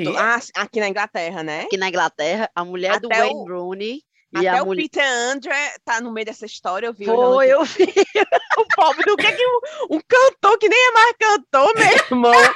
Tô- 0.04 0.16
ah, 0.18 0.38
aqui 0.56 0.78
na 0.80 0.88
Inglaterra, 0.88 1.42
né? 1.44 1.62
Aqui 1.62 1.76
na 1.76 1.88
Inglaterra, 1.88 2.50
a 2.54 2.64
mulher 2.64 2.98
do 3.00 3.06
Até 3.06 3.18
Wayne 3.20 3.34
o- 3.34 3.44
Rooney 3.44 4.02
e 4.32 4.46
Até 4.46 4.58
a 4.58 4.62
o 4.62 4.66
mulher. 4.66 4.82
Peter 4.82 5.04
Andre 5.04 5.50
tá 5.84 6.00
no 6.00 6.12
meio 6.12 6.24
dessa 6.24 6.46
história, 6.46 6.86
eu 6.86 6.92
vi. 6.92 7.06
noite. 7.06 7.50
eu 7.50 7.64
vi. 7.64 7.84
o 8.58 8.64
pobre 8.76 9.02
do 9.04 9.16
que 9.16 9.26
é 9.26 9.32
que 9.32 9.44
um, 9.46 9.96
um 9.96 10.00
cantor 10.06 10.56
que 10.58 10.68
nem 10.68 10.78
é 10.78 10.92
mais 10.92 11.12
cantor, 11.18 11.74
meu 11.74 11.84
irmão, 12.06 12.54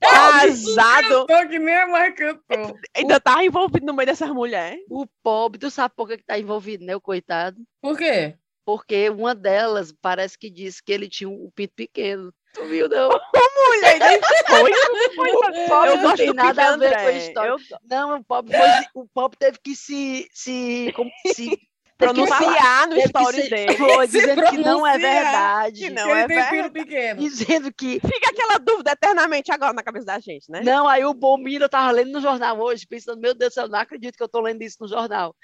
casado, 0.00 1.26
Tô 1.26 1.48
que 1.48 1.58
nem 1.58 1.74
a 1.74 1.86
mãe 1.86 2.12
cantou. 2.14 2.78
ainda 2.94 3.20
tá 3.20 3.44
envolvido 3.44 3.86
no 3.86 3.94
meio 3.94 4.06
dessas 4.06 4.28
mulheres. 4.30 4.80
O 4.90 5.06
pobre, 5.22 5.58
tu 5.58 5.70
sabe 5.70 5.94
por 5.96 6.08
que 6.08 6.18
que 6.18 6.24
tá 6.24 6.38
envolvido, 6.38 6.84
né, 6.84 6.94
o 6.94 7.00
coitado? 7.00 7.56
Por 7.80 7.96
quê? 7.96 8.36
Porque 8.64 9.10
uma 9.10 9.34
delas 9.34 9.92
parece 10.00 10.38
que 10.38 10.50
disse 10.50 10.82
que 10.82 10.92
ele 10.92 11.08
tinha 11.08 11.28
um 11.28 11.50
pinto 11.54 11.74
pequeno. 11.74 12.32
Tu 12.54 12.64
viu, 12.66 12.88
não? 12.88 13.08
Mulher, 13.08 13.98
nem 13.98 14.20
foi, 14.46 14.72
foi. 15.14 15.30
O 15.32 15.84
Eu 15.86 15.96
não 15.98 16.14
tem 16.14 16.32
nada 16.32 16.74
a 16.74 16.76
ver 16.76 16.90
com 16.90 16.96
a 16.96 17.00
André. 17.00 17.18
história. 17.18 17.50
Eu 17.50 17.58
Não, 17.90 18.18
o 18.18 18.24
pobre, 18.24 18.56
foi, 18.56 18.68
o 18.94 19.08
pobre 19.08 19.36
teve 19.38 19.58
que 19.58 19.74
se, 19.74 20.28
se, 20.32 20.94
se 21.34 21.60
pronunciar 21.96 22.88
no 22.88 22.94
que 22.96 23.02
story 23.04 23.42
se- 23.42 23.50
dele. 23.50 23.76
foi, 23.76 24.06
dizendo 24.08 24.42
que 24.50 24.58
não 24.58 24.86
é 24.86 24.98
verdade. 24.98 25.80
que 25.80 25.90
não 25.90 26.10
ele 26.10 26.20
é 26.20 26.26
tem 26.26 26.36
verdade. 26.70 27.20
Dizendo 27.20 27.72
que. 27.72 28.00
Fica 28.00 28.30
aquela 28.30 28.58
dúvida 28.58 28.92
eternamente 28.92 29.52
agora 29.52 29.72
na 29.72 29.82
cabeça 29.82 30.06
da 30.06 30.18
gente, 30.18 30.50
né? 30.50 30.60
Não, 30.64 30.88
aí 30.88 31.04
o 31.04 31.14
Bomino 31.14 31.64
eu 31.64 31.68
tava 31.68 31.90
lendo 31.92 32.12
no 32.12 32.20
jornal 32.20 32.58
hoje, 32.60 32.86
pensando, 32.86 33.20
meu 33.20 33.34
Deus 33.34 33.52
do 33.52 33.54
céu, 33.54 33.68
não 33.68 33.78
acredito 33.78 34.16
que 34.16 34.22
eu 34.22 34.28
tô 34.28 34.40
lendo 34.40 34.62
isso 34.62 34.76
no 34.80 34.88
jornal. 34.88 35.34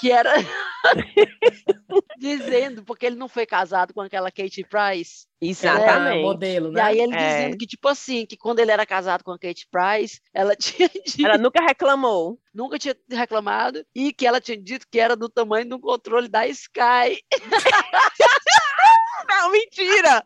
Que 0.00 0.10
era 0.10 0.32
dizendo, 2.18 2.82
porque 2.84 3.06
ele 3.06 3.16
não 3.16 3.28
foi 3.28 3.46
casado 3.46 3.92
com 3.94 4.00
aquela 4.00 4.30
Katie 4.30 4.64
Price. 4.64 5.26
Exatamente. 5.42 6.22
modelo, 6.22 6.68
E 6.68 6.72
né? 6.72 6.82
aí 6.82 7.00
ele 7.00 7.14
É. 7.14 7.18
dizendo 7.38 7.56
que, 7.58 7.66
tipo 7.66 7.88
assim, 7.88 8.26
que 8.26 8.36
quando 8.36 8.58
ele 8.60 8.70
era 8.70 8.84
casado 8.84 9.24
com 9.24 9.32
a 9.32 9.38
Katie 9.38 9.66
Price, 9.70 10.20
ela 10.34 10.54
tinha 10.56 10.88
dito, 10.88 11.24
Ela 11.26 11.38
nunca 11.38 11.62
reclamou. 11.62 12.38
Nunca 12.52 12.78
tinha 12.78 12.94
reclamado, 13.10 13.84
e 13.94 14.12
que 14.12 14.26
ela 14.26 14.40
tinha 14.40 14.56
dito 14.60 14.86
que 14.90 14.98
era 15.00 15.14
do 15.16 15.28
tamanho 15.28 15.68
do 15.68 15.78
controle 15.80 16.28
da 16.28 16.46
Sky. 16.46 17.22
Não, 19.28 19.50
mentira! 19.50 20.24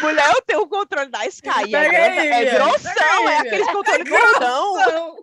Mulher, 0.00 0.30
eu 0.34 0.42
tenho 0.42 0.62
o 0.62 0.68
controle 0.68 1.10
da 1.10 1.24
Sky. 1.26 1.48
É, 1.48 1.66
Pega 1.70 1.90
grande- 1.90 2.18
aí, 2.18 2.28
é 2.28 2.44
Bia, 2.44 2.54
grossão, 2.54 3.28
é 3.28 3.36
aqueles 3.38 3.66
controles 3.70 4.04
grandão. 4.08 4.74
Não. 4.74 5.16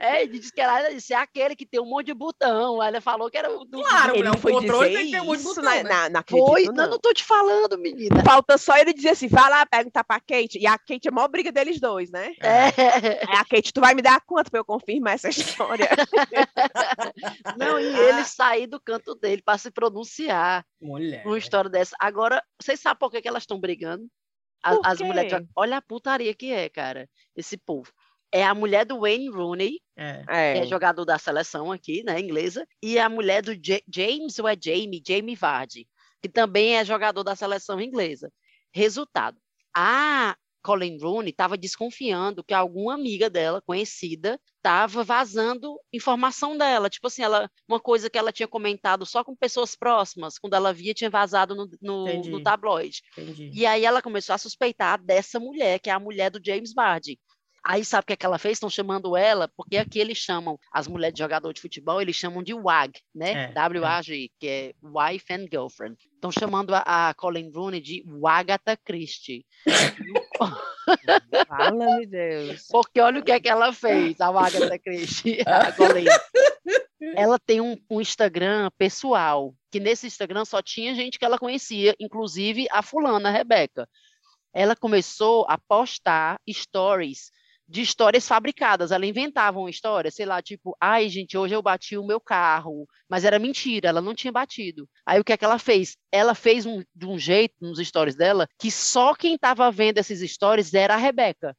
É, 0.00 0.22
ele 0.22 0.38
disse 0.38 0.50
que 0.50 0.60
era 0.60 0.88
disse, 0.88 1.12
é 1.12 1.16
aquele 1.16 1.54
que 1.54 1.66
tem 1.66 1.78
um 1.78 1.84
monte 1.84 2.06
de 2.06 2.14
botão. 2.14 2.80
Aí 2.80 2.88
ela 2.88 3.00
falou 3.02 3.30
que 3.30 3.36
era 3.36 3.50
o 3.54 3.66
do. 3.66 3.82
Claro, 3.82 4.12
Ele 4.14 4.18
mulher, 4.22 4.34
um 4.34 4.40
foi 4.40 4.52
controle 4.52 4.88
dizer 4.88 4.98
tem 5.02 5.06
que 5.10 5.18
ter 5.18 5.22
muito 5.22 5.40
isso, 5.40 5.48
botão, 5.54 5.62
na, 5.64 5.74
né? 5.74 5.82
na, 5.82 6.08
não 6.08 6.20
acredito, 6.20 6.46
Foi, 6.48 6.64
não. 6.64 6.72
não, 6.72 6.90
não 6.92 6.98
tô 6.98 7.12
te 7.12 7.22
falando, 7.22 7.76
menina. 7.78 8.24
Falta 8.24 8.56
só 8.56 8.78
ele 8.78 8.94
dizer 8.94 9.10
assim, 9.10 9.28
vai 9.28 9.50
lá 9.50 9.66
perguntar 9.66 10.02
pra 10.02 10.18
Kate. 10.18 10.58
E 10.58 10.66
a 10.66 10.78
Kate 10.78 11.06
é 11.06 11.10
a 11.10 11.12
maior 11.12 11.28
briga 11.28 11.52
deles 11.52 11.78
dois, 11.78 12.10
né? 12.10 12.32
É. 12.40 13.26
Aí 13.28 13.36
a 13.36 13.44
Kate, 13.44 13.72
tu 13.74 13.80
vai 13.82 13.94
me 13.94 14.00
dar 14.00 14.22
quanto 14.22 14.50
pra 14.50 14.60
eu 14.60 14.64
confirmar 14.64 15.14
essa 15.14 15.28
história? 15.28 15.86
Não, 17.56 17.78
e 17.78 17.84
ele 17.84 18.24
sair 18.24 18.66
do 18.66 18.80
canto 18.80 19.14
dele 19.14 19.42
para 19.42 19.58
se 19.58 19.70
pronunciar 19.70 20.64
Mulher. 20.80 21.24
numa 21.24 21.38
história 21.38 21.70
dessa. 21.70 21.94
Agora, 22.00 22.42
vocês 22.60 22.80
sabem 22.80 22.98
por 22.98 23.10
que, 23.10 23.20
que 23.20 23.28
elas 23.28 23.42
estão 23.42 23.60
brigando? 23.60 24.06
A- 24.62 24.78
As 24.84 25.00
mulheres. 25.00 25.32
de- 25.40 25.48
Olha 25.56 25.78
a 25.78 25.82
putaria 25.82 26.34
que 26.34 26.52
é, 26.52 26.68
cara, 26.68 27.08
esse 27.36 27.56
povo. 27.56 27.90
É 28.32 28.44
a 28.44 28.54
mulher 28.54 28.84
do 28.86 29.00
Wayne 29.00 29.28
Rooney, 29.28 29.80
É. 29.96 30.22
que 30.24 30.30
é 30.30 30.58
É. 30.58 30.66
jogador 30.66 31.04
da 31.04 31.18
seleção 31.18 31.72
aqui, 31.72 32.02
né, 32.04 32.20
inglesa, 32.20 32.66
e 32.82 32.98
a 32.98 33.08
mulher 33.08 33.42
do 33.42 33.54
Ja- 33.54 33.82
James, 33.92 34.38
ou 34.38 34.46
é 34.48 34.56
Jamie? 34.62 35.02
Jamie 35.06 35.34
Vardy, 35.34 35.88
que 36.22 36.28
também 36.28 36.76
é 36.76 36.84
jogador 36.84 37.22
da 37.24 37.34
seleção 37.34 37.80
inglesa. 37.80 38.30
Resultado: 38.72 39.36
a 39.74 40.36
Colin 40.62 40.98
Rooney 41.00 41.30
estava 41.30 41.56
desconfiando 41.56 42.44
que 42.44 42.52
alguma 42.54 42.94
amiga 42.94 43.30
dela, 43.30 43.62
conhecida, 43.62 44.38
estava 44.58 45.02
vazando 45.02 45.74
informação 45.92 46.56
dela. 46.56 46.90
Tipo 46.90 47.06
assim, 47.06 47.22
ela, 47.22 47.50
uma 47.66 47.80
coisa 47.80 48.10
que 48.10 48.18
ela 48.18 48.30
tinha 48.30 48.46
comentado 48.46 49.06
só 49.06 49.24
com 49.24 49.34
pessoas 49.34 49.74
próximas, 49.74 50.38
quando 50.38 50.52
ela 50.54 50.70
via, 50.72 50.92
tinha 50.92 51.08
vazado 51.08 51.54
no, 51.56 51.66
no, 51.80 52.06
Entendi. 52.08 52.30
no 52.30 52.42
tabloide. 52.42 53.00
Entendi. 53.16 53.50
E 53.54 53.64
aí 53.64 53.84
ela 53.86 54.02
começou 54.02 54.34
a 54.34 54.38
suspeitar 54.38 55.02
dessa 55.02 55.40
mulher, 55.40 55.80
que 55.80 55.88
é 55.88 55.92
a 55.94 55.98
mulher 55.98 56.30
do 56.30 56.38
James 56.44 56.74
Vardy. 56.74 57.18
Aí 57.64 57.84
sabe 57.84 58.02
o 58.02 58.06
que, 58.06 58.12
é 58.14 58.16
que 58.16 58.24
ela 58.24 58.38
fez? 58.38 58.54
Estão 58.54 58.70
chamando 58.70 59.16
ela, 59.16 59.48
porque 59.56 59.76
aqui 59.76 59.98
eles 59.98 60.18
chamam, 60.18 60.58
as 60.72 60.88
mulheres 60.88 61.14
de 61.14 61.18
jogador 61.20 61.52
de 61.52 61.60
futebol, 61.60 62.00
eles 62.00 62.16
chamam 62.16 62.42
de 62.42 62.54
WAG, 62.54 63.00
né? 63.14 63.44
É, 63.44 63.52
W-A-G, 63.52 64.30
que 64.38 64.48
é 64.48 64.72
Wife 64.82 65.32
and 65.32 65.46
Girlfriend. 65.50 65.96
Estão 66.14 66.32
chamando 66.32 66.74
a, 66.74 66.82
a 67.08 67.14
Colin 67.14 67.50
Rooney 67.50 67.80
de 67.80 68.02
Wagatha 68.06 68.76
Christie. 68.76 69.44
Fala-me 71.48 72.06
Deus. 72.06 72.66
Porque 72.70 73.00
olha 73.00 73.20
o 73.20 73.24
que 73.24 73.32
é 73.32 73.40
que 73.40 73.48
ela 73.48 73.72
fez, 73.72 74.20
a 74.20 74.28
Agatha 74.28 74.78
Christie, 74.78 75.42
a 75.46 75.70
Colin. 75.76 76.06
Ela 77.14 77.38
tem 77.38 77.60
um, 77.60 77.76
um 77.90 78.00
Instagram 78.00 78.70
pessoal, 78.78 79.54
que 79.70 79.80
nesse 79.80 80.06
Instagram 80.06 80.44
só 80.44 80.62
tinha 80.62 80.94
gente 80.94 81.18
que 81.18 81.24
ela 81.24 81.38
conhecia, 81.38 81.94
inclusive 82.00 82.66
a 82.70 82.82
fulana, 82.82 83.28
a 83.28 83.32
Rebeca. 83.32 83.88
Ela 84.52 84.74
começou 84.74 85.46
a 85.48 85.56
postar 85.56 86.40
stories 86.48 87.30
de 87.70 87.80
histórias 87.82 88.26
fabricadas. 88.26 88.90
Ela 88.90 89.06
inventava 89.06 89.60
uma 89.60 89.70
história, 89.70 90.10
sei 90.10 90.26
lá, 90.26 90.42
tipo, 90.42 90.76
ai, 90.80 91.08
gente, 91.08 91.38
hoje 91.38 91.54
eu 91.54 91.62
bati 91.62 91.96
o 91.96 92.04
meu 92.04 92.20
carro. 92.20 92.86
Mas 93.08 93.24
era 93.24 93.38
mentira, 93.38 93.88
ela 93.88 94.00
não 94.00 94.14
tinha 94.14 94.32
batido. 94.32 94.88
Aí 95.06 95.20
o 95.20 95.24
que 95.24 95.32
é 95.32 95.36
que 95.36 95.44
ela 95.44 95.58
fez? 95.58 95.96
Ela 96.10 96.34
fez 96.34 96.66
um, 96.66 96.82
de 96.94 97.06
um 97.06 97.16
jeito 97.16 97.54
nos 97.60 97.78
stories 97.78 98.16
dela 98.16 98.48
que 98.58 98.70
só 98.70 99.14
quem 99.14 99.36
estava 99.36 99.70
vendo 99.70 99.98
esses 99.98 100.28
stories 100.32 100.74
era 100.74 100.94
a 100.94 100.98
Rebeca. 100.98 101.56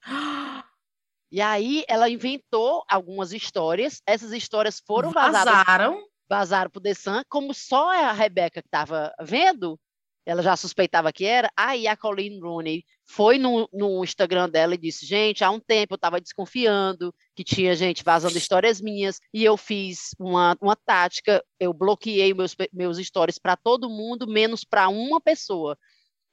E 1.31 1.39
aí 1.39 1.85
ela 1.87 2.09
inventou 2.09 2.83
algumas 2.89 3.31
histórias. 3.31 4.01
Essas 4.05 4.33
histórias 4.33 4.81
foram 4.85 5.11
vazadas, 5.11 5.53
Vazaram. 5.53 6.03
vazaram 6.29 6.69
para 6.69 6.79
o 6.79 6.83
The 6.83 6.93
Sun, 6.93 7.21
como 7.29 7.53
só 7.53 7.89
a 7.89 8.11
Rebeca 8.11 8.61
que 8.61 8.67
estava 8.67 9.13
vendo, 9.21 9.79
ela 10.25 10.41
já 10.43 10.55
suspeitava 10.55 11.11
que 11.11 11.25
era. 11.25 11.49
Aí 11.57 11.87
a 11.87 11.97
Colleen 11.97 12.39
Rooney 12.39 12.83
foi 13.05 13.37
no, 13.37 13.67
no 13.73 14.03
Instagram 14.03 14.49
dela 14.49 14.75
e 14.75 14.77
disse: 14.77 15.05
Gente, 15.05 15.43
há 15.43 15.49
um 15.51 15.59
tempo 15.59 15.93
eu 15.93 15.95
estava 15.95 16.21
desconfiando 16.21 17.13
que 17.35 17.43
tinha 17.43 17.75
gente 17.75 18.03
vazando 18.03 18.37
histórias 18.37 18.79
minhas, 18.79 19.19
e 19.33 19.43
eu 19.43 19.57
fiz 19.57 20.11
uma, 20.19 20.55
uma 20.61 20.75
tática, 20.75 21.43
eu 21.59 21.73
bloqueei 21.73 22.33
meus, 22.33 22.55
meus 22.71 22.97
stories 22.97 23.39
para 23.39 23.55
todo 23.55 23.89
mundo, 23.89 24.27
menos 24.27 24.63
para 24.63 24.87
uma 24.89 25.19
pessoa. 25.19 25.77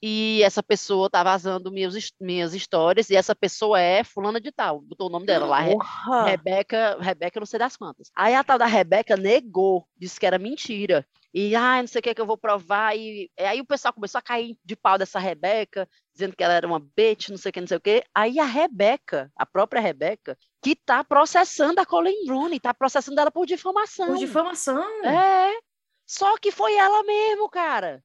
E 0.01 0.41
essa 0.45 0.63
pessoa 0.63 1.11
tá 1.11 1.25
vazando 1.25 1.73
minhas, 1.73 1.97
his- 1.97 2.13
minhas 2.21 2.55
histórias, 2.55 3.11
e 3.11 3.17
essa 3.17 3.35
pessoa 3.35 3.81
é 3.81 4.05
fulana 4.05 4.41
de 4.41 4.53
tal, 4.53 4.81
botou 4.81 5.09
o 5.09 5.11
nome 5.11 5.27
dela 5.27 5.45
lá, 5.47 5.65
Porra. 5.65 6.25
Rebeca, 6.27 6.99
Rebeca 7.01 7.41
não 7.41 7.47
sei 7.47 7.59
das 7.59 7.77
quantas. 7.77 8.09
Aí 8.15 8.33
a 8.33 8.45
tal 8.45 8.59
da 8.59 8.67
Rebeca 8.67 9.17
negou, 9.17 9.89
disse 9.97 10.21
que 10.21 10.27
era 10.27 10.39
mentira. 10.39 11.05
E, 11.35 11.55
ai, 11.55 11.83
não 11.83 11.87
sei 11.89 11.99
o 12.01 12.03
que 12.03 12.15
que 12.15 12.21
eu 12.21 12.27
vou 12.27 12.39
provar. 12.39 12.97
E, 12.97 13.31
e 13.39 13.43
aí 13.43 13.61
o 13.61 13.67
pessoal 13.67 13.93
começou 13.93 14.19
a 14.19 14.23
cair 14.23 14.57
de 14.65 14.75
pau 14.75 14.97
dessa 14.97 15.19
Rebeca, 15.19 15.89
dizendo 16.13 16.35
que 16.35 16.43
ela 16.43 16.55
era 16.55 16.67
uma 16.67 16.81
bitch, 16.81 17.29
não 17.29 17.37
sei 17.37 17.51
o 17.51 17.53
que, 17.53 17.61
não 17.61 17.69
sei 17.69 17.77
o 17.77 17.81
que. 17.81 18.03
Aí 18.15 18.39
a 18.41 18.45
Rebeca, 18.45 19.31
a 19.37 19.45
própria 19.45 19.81
Rebeca, 19.81 20.37
que 20.63 20.75
tá 20.75 21.05
processando 21.05 21.81
a 21.81 21.87
Colleen 21.87 22.29
Rooney, 22.31 22.59
tá 22.59 22.73
processando 22.73 23.21
ela 23.21 23.31
por 23.31 23.47
difamação. 23.47 24.07
Por 24.07 24.19
difamação. 24.19 25.05
É. 25.05 25.59
Só 26.07 26.37
que 26.39 26.51
foi 26.51 26.75
ela 26.75 27.03
mesmo, 27.05 27.49
cara. 27.51 28.03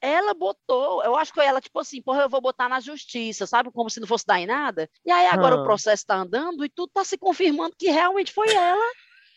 Ela 0.00 0.32
botou, 0.32 1.02
eu 1.02 1.16
acho 1.16 1.32
que 1.32 1.40
ela, 1.40 1.60
tipo 1.60 1.80
assim, 1.80 2.00
porra, 2.00 2.22
eu 2.22 2.28
vou 2.28 2.40
botar 2.40 2.68
na 2.68 2.78
justiça, 2.78 3.46
sabe? 3.46 3.72
Como 3.72 3.90
se 3.90 3.98
não 3.98 4.06
fosse 4.06 4.24
dar 4.24 4.38
em 4.38 4.46
nada. 4.46 4.88
E 5.04 5.10
aí 5.10 5.26
agora 5.26 5.56
Ah. 5.56 5.60
o 5.60 5.64
processo 5.64 6.06
tá 6.06 6.14
andando 6.16 6.64
e 6.64 6.68
tudo 6.68 6.92
tá 6.94 7.02
se 7.02 7.18
confirmando 7.18 7.74
que 7.76 7.90
realmente 7.90 8.32
foi 8.32 8.48
ela. 8.54 8.84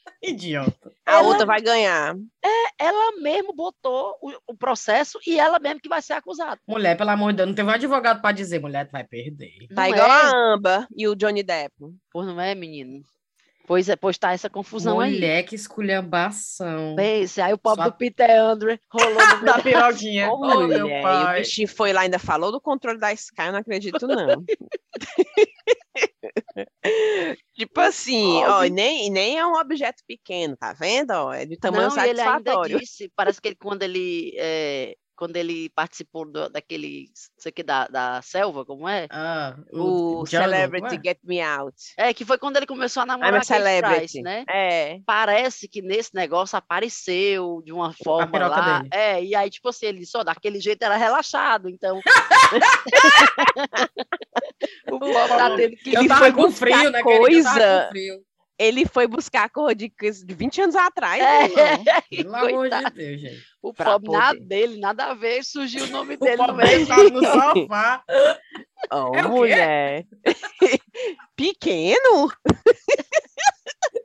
Idiota. 0.24 0.92
A 1.06 1.14
Ela- 1.20 1.28
outra 1.28 1.46
vai 1.46 1.62
ganhar. 1.62 2.16
Ela 2.80 3.12
mesmo 3.22 3.54
botou 3.54 4.16
o, 4.22 4.32
o 4.48 4.56
processo 4.58 5.20
e 5.26 5.40
ela 5.40 5.60
mesmo 5.60 5.80
que 5.80 5.90
vai 5.90 6.02
ser 6.02 6.14
acusada. 6.14 6.60
Mulher, 6.68 6.96
pelo 6.98 7.10
amor 7.12 7.32
de 7.32 7.38
Deus, 7.38 7.50
não 7.50 7.56
teve 7.56 7.70
um 7.70 7.74
advogado 7.74 8.22
pra 8.22 8.32
dizer, 8.32 8.60
mulher, 8.60 8.88
tu 8.88 8.92
vai 8.92 9.04
perder. 9.04 9.52
Tá 9.76 9.84
Não 9.84 9.90
igual 9.90 10.08
é? 10.10 10.12
a 10.12 10.54
Amber 10.54 10.88
e 10.96 11.08
o 11.08 11.16
Johnny 11.16 11.44
Depp. 11.44 11.74
Pois 12.12 12.28
não 12.28 12.40
é, 12.42 12.56
menino? 12.56 13.04
Pois 13.68 13.88
é, 13.88 13.96
pois 13.96 14.18
tá 14.18 14.34
essa 14.34 14.50
confusão 14.50 15.00
aí. 15.00 15.14
Mulher, 15.14 15.44
que 15.44 15.56
esculhambação. 15.56 16.96
Pense, 16.96 17.40
aí 17.40 17.54
o 17.54 17.58
pobre 17.58 17.84
Só- 17.86 17.90
do 17.92 17.96
Peter 17.96 18.30
Andre 18.32 18.80
rolou 18.92 19.14
no 19.38 19.46
Da 19.46 19.60
piroquinha. 19.62 20.30
Ô, 20.32 20.36
Oh, 20.42 20.68
meu 20.68 20.82
mulher, 20.82 21.04
e 21.04 21.06
o 21.06 21.40
bichinho 21.40 21.68
foi 21.68 21.94
lá, 21.94 22.02
ainda 22.02 22.20
falou 22.20 22.52
do 22.52 22.60
controle 22.60 23.00
da 23.00 23.14
Sky, 23.14 23.44
eu 23.46 23.52
não 23.54 23.60
acredito, 23.60 24.06
não. 24.08 24.44
tipo 27.54 27.80
assim, 27.82 28.44
ó, 28.46 28.64
e 28.66 28.70
nem, 28.70 29.10
nem 29.10 29.38
é 29.38 29.46
um 29.46 29.54
objeto 29.56 30.02
pequeno, 30.08 30.56
tá 30.58 30.74
vendo? 30.74 31.12
Ó, 31.12 31.34
é 31.34 31.46
de 31.46 31.58
tamanho 31.58 31.90
Não, 31.90 31.98
e 31.98 32.10
ele 32.10 32.22
ainda 32.22 32.32
satisfatório. 32.32 32.80
disse, 32.80 33.12
parece 33.16 33.42
que 33.42 33.50
ele, 33.50 33.56
quando 33.56 33.84
ele 33.84 34.34
é, 34.38 34.96
quando 35.16 35.36
ele 35.38 35.70
participou 35.76 36.26
do- 36.26 36.50
daquele, 36.50 37.06
sei 37.38 37.52
o 37.52 37.54
que, 37.54 37.62
da, 37.62 37.86
da 37.88 38.20
selva, 38.24 38.66
como 38.66 38.90
é? 38.90 39.06
Ah, 39.12 39.56
O 39.72 40.26
Celebrity 40.26 40.82
como 40.88 41.00
é? 41.00 41.04
Get 41.04 41.20
Me 41.24 41.40
Out. 41.40 41.76
É, 41.96 42.12
que 42.12 42.26
foi 42.26 42.40
quando 42.40 42.58
ele 42.58 42.66
começou 42.66 43.04
a 43.04 43.06
namorar 43.06 43.36
a 43.36 43.38
Kate 43.38 43.48
Price, 43.48 43.64
celebrity. 43.64 44.22
né? 44.24 44.44
É. 44.50 45.00
Parece 45.06 45.68
que 45.68 45.80
nesse 45.80 46.16
negócio 46.16 46.58
apareceu 46.58 47.62
de 47.64 47.72
uma 47.72 47.94
forma 48.04 48.48
lá. 48.48 48.80
dele. 48.80 48.90
É, 48.92 49.24
e 49.24 49.36
aí, 49.36 49.48
tipo 49.52 49.70
assim, 49.70 49.86
ele 49.86 50.08
só 50.08 50.24
daquele 50.24 50.60
jeito 50.60 50.82
era 50.82 50.96
relaxado, 50.98 51.70
então. 51.70 52.02
o 54.92 55.00
pobre 55.00 55.14
tá 55.14 55.56
tendo 55.56 55.76
que. 55.78 55.94
Eu 55.96 56.02
Ele 56.02 56.10
foi 56.16 56.32
com 56.34 56.52
frio, 56.52 56.90
né? 56.92 57.02
coisa. 57.02 57.84
com 57.86 57.90
frio. 57.92 58.20
Ele 58.60 58.86
foi 58.86 59.08
buscar 59.08 59.46
a 59.46 59.50
cor 59.50 59.74
de, 59.74 59.92
de 60.24 60.36
20 60.36 60.62
anos 60.62 60.76
atrás. 60.76 61.20
É? 61.20 62.02
Pelo 62.24 62.36
amor 62.36 62.70
de. 62.70 62.90
Deus, 62.92 63.22
gente. 63.22 63.44
o 63.60 63.74
pra 63.74 63.94
pobre 64.00 64.12
nada 64.12 64.40
dele, 64.40 64.80
nada 64.80 65.06
a 65.06 65.14
ver, 65.16 65.44
surgiu 65.44 65.86
o 65.86 65.88
nome 65.88 66.14
O 66.14 66.20
dele 66.20 66.38
no 66.38 66.46
pobre 66.48 66.68
meio. 66.68 67.10
no 67.12 67.24
sofá. 67.26 68.04
Ó, 68.92 69.08
É 69.08 69.08
o 69.08 69.12
quê? 69.14 69.22
mulher. 69.28 70.06
Pequeno? 71.36 72.32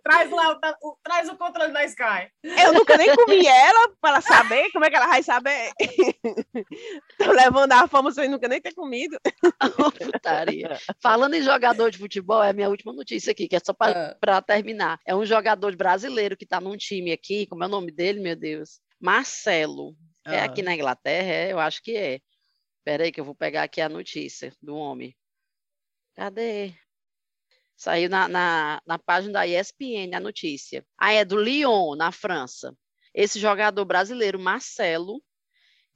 Traz 0.09 0.31
lá, 0.31 0.53
o, 0.83 0.89
o- 0.89 0.99
traz 1.03 1.29
o 1.29 1.37
controle 1.37 1.73
da 1.73 1.85
Sky. 1.85 2.31
Eu 2.43 2.73
nunca 2.73 2.97
nem 2.97 3.15
comi 3.17 3.47
ela 3.47 3.89
para 4.01 4.11
ela 4.11 4.21
saber 4.21 4.71
como 4.71 4.85
é 4.85 4.91
que 4.91 4.97
ela 4.97 5.09
vai 5.09 5.23
saber. 5.23 5.73
Tô 7.19 7.33
levando 7.33 7.73
a 7.73 7.89
fama 7.89 8.13
sem 8.13 8.29
nunca 8.29 8.47
nem 8.49 8.61
ter 8.61 8.73
comido. 8.75 9.19
Putaria. 10.13 10.79
Falando 11.01 11.35
em 11.35 11.43
jogador 11.43 11.91
de 11.91 11.99
futebol, 11.99 12.43
é 12.43 12.51
a 12.51 12.53
minha 12.53 12.69
última 12.69 12.93
notícia 12.93 13.33
aqui, 13.33 13.49
que 13.49 13.57
é 13.57 13.61
só 13.61 13.75
Ah. 13.81 14.17
para 14.21 14.43
terminar. 14.43 14.99
É 15.05 15.15
um 15.15 15.25
jogador 15.25 15.75
brasileiro 15.77 16.37
que 16.37 16.45
está 16.45 16.61
num 16.61 16.77
time 16.77 17.13
aqui, 17.13 17.47
como 17.47 17.65
é 17.65 17.67
o 17.67 17.71
nome 17.71 17.91
dele, 17.91 18.21
meu 18.21 18.37
Deus? 18.37 18.81
Marcelo. 19.01 19.97
É 20.25 20.41
Ah. 20.41 20.45
aqui 20.45 20.63
na 20.63 20.75
Inglaterra? 20.75 21.33
É, 21.33 21.53
eu 21.53 21.59
acho 21.59 21.83
que 21.83 21.97
é. 21.97 22.21
Espera 22.79 23.05
aí 23.05 23.11
que 23.13 23.21
eu 23.21 23.25
vou 23.25 23.35
pegar 23.35 23.65
aqui 23.65 23.81
a 23.81 23.89
notícia 23.89 24.53
do 24.63 24.77
homem. 24.77 25.15
Cadê? 26.15 26.73
Saiu 27.77 28.09
na, 28.09 28.27
na, 28.29 28.81
na 28.87 28.99
página 28.99 29.35
da 29.35 29.47
ESPN 29.47 30.15
a 30.15 30.21
notícia. 30.21 30.85
Ah, 30.99 31.13
é 31.13 31.25
do 31.25 31.37
Lyon, 31.37 31.95
na 31.95 32.11
França. 32.11 32.75
Esse 33.15 33.39
jogador 33.39 33.85
brasileiro, 33.85 34.39
Marcelo, 34.39 35.23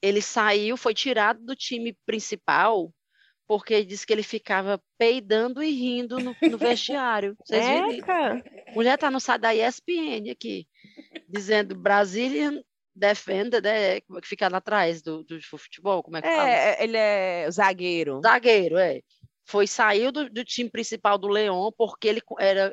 ele 0.02 0.22
saiu, 0.22 0.76
foi 0.76 0.94
tirado 0.94 1.44
do 1.44 1.54
time 1.54 1.96
principal 2.06 2.92
porque 3.50 3.84
disse 3.84 4.06
que 4.06 4.12
ele 4.12 4.22
ficava 4.22 4.80
peidando 4.96 5.60
e 5.60 5.72
rindo 5.72 6.20
no, 6.20 6.36
no 6.40 6.56
vestiário. 6.56 7.36
Vocês 7.44 7.66
viram? 7.66 8.42
Mulher 8.76 8.96
tá 8.96 9.10
no 9.10 9.18
site 9.18 9.40
da 9.40 9.52
ESPN 9.52 10.30
aqui, 10.30 10.68
dizendo 11.28 11.74
Brazilian 11.74 12.62
Defender, 12.94 13.60
né? 13.60 14.00
Como 14.02 14.20
é 14.20 14.22
que 14.22 14.28
fica 14.28 14.48
lá 14.48 14.58
atrás 14.58 15.02
do, 15.02 15.24
do 15.24 15.40
futebol? 15.42 16.00
Como 16.00 16.16
é 16.16 16.22
que 16.22 16.28
fala? 16.28 16.48
É, 16.48 16.84
ele 16.84 16.96
é 16.96 17.50
zagueiro. 17.50 18.20
Zagueiro, 18.22 18.78
é. 18.78 19.00
Foi, 19.50 19.66
saiu 19.66 20.12
do, 20.12 20.30
do 20.30 20.44
time 20.44 20.70
principal 20.70 21.18
do 21.18 21.26
Leão 21.26 21.72
porque 21.76 22.06
ele 22.06 22.22
era, 22.38 22.72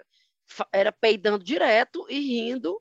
era 0.72 0.92
peidando 0.92 1.44
direto 1.44 2.06
e 2.08 2.20
rindo 2.20 2.80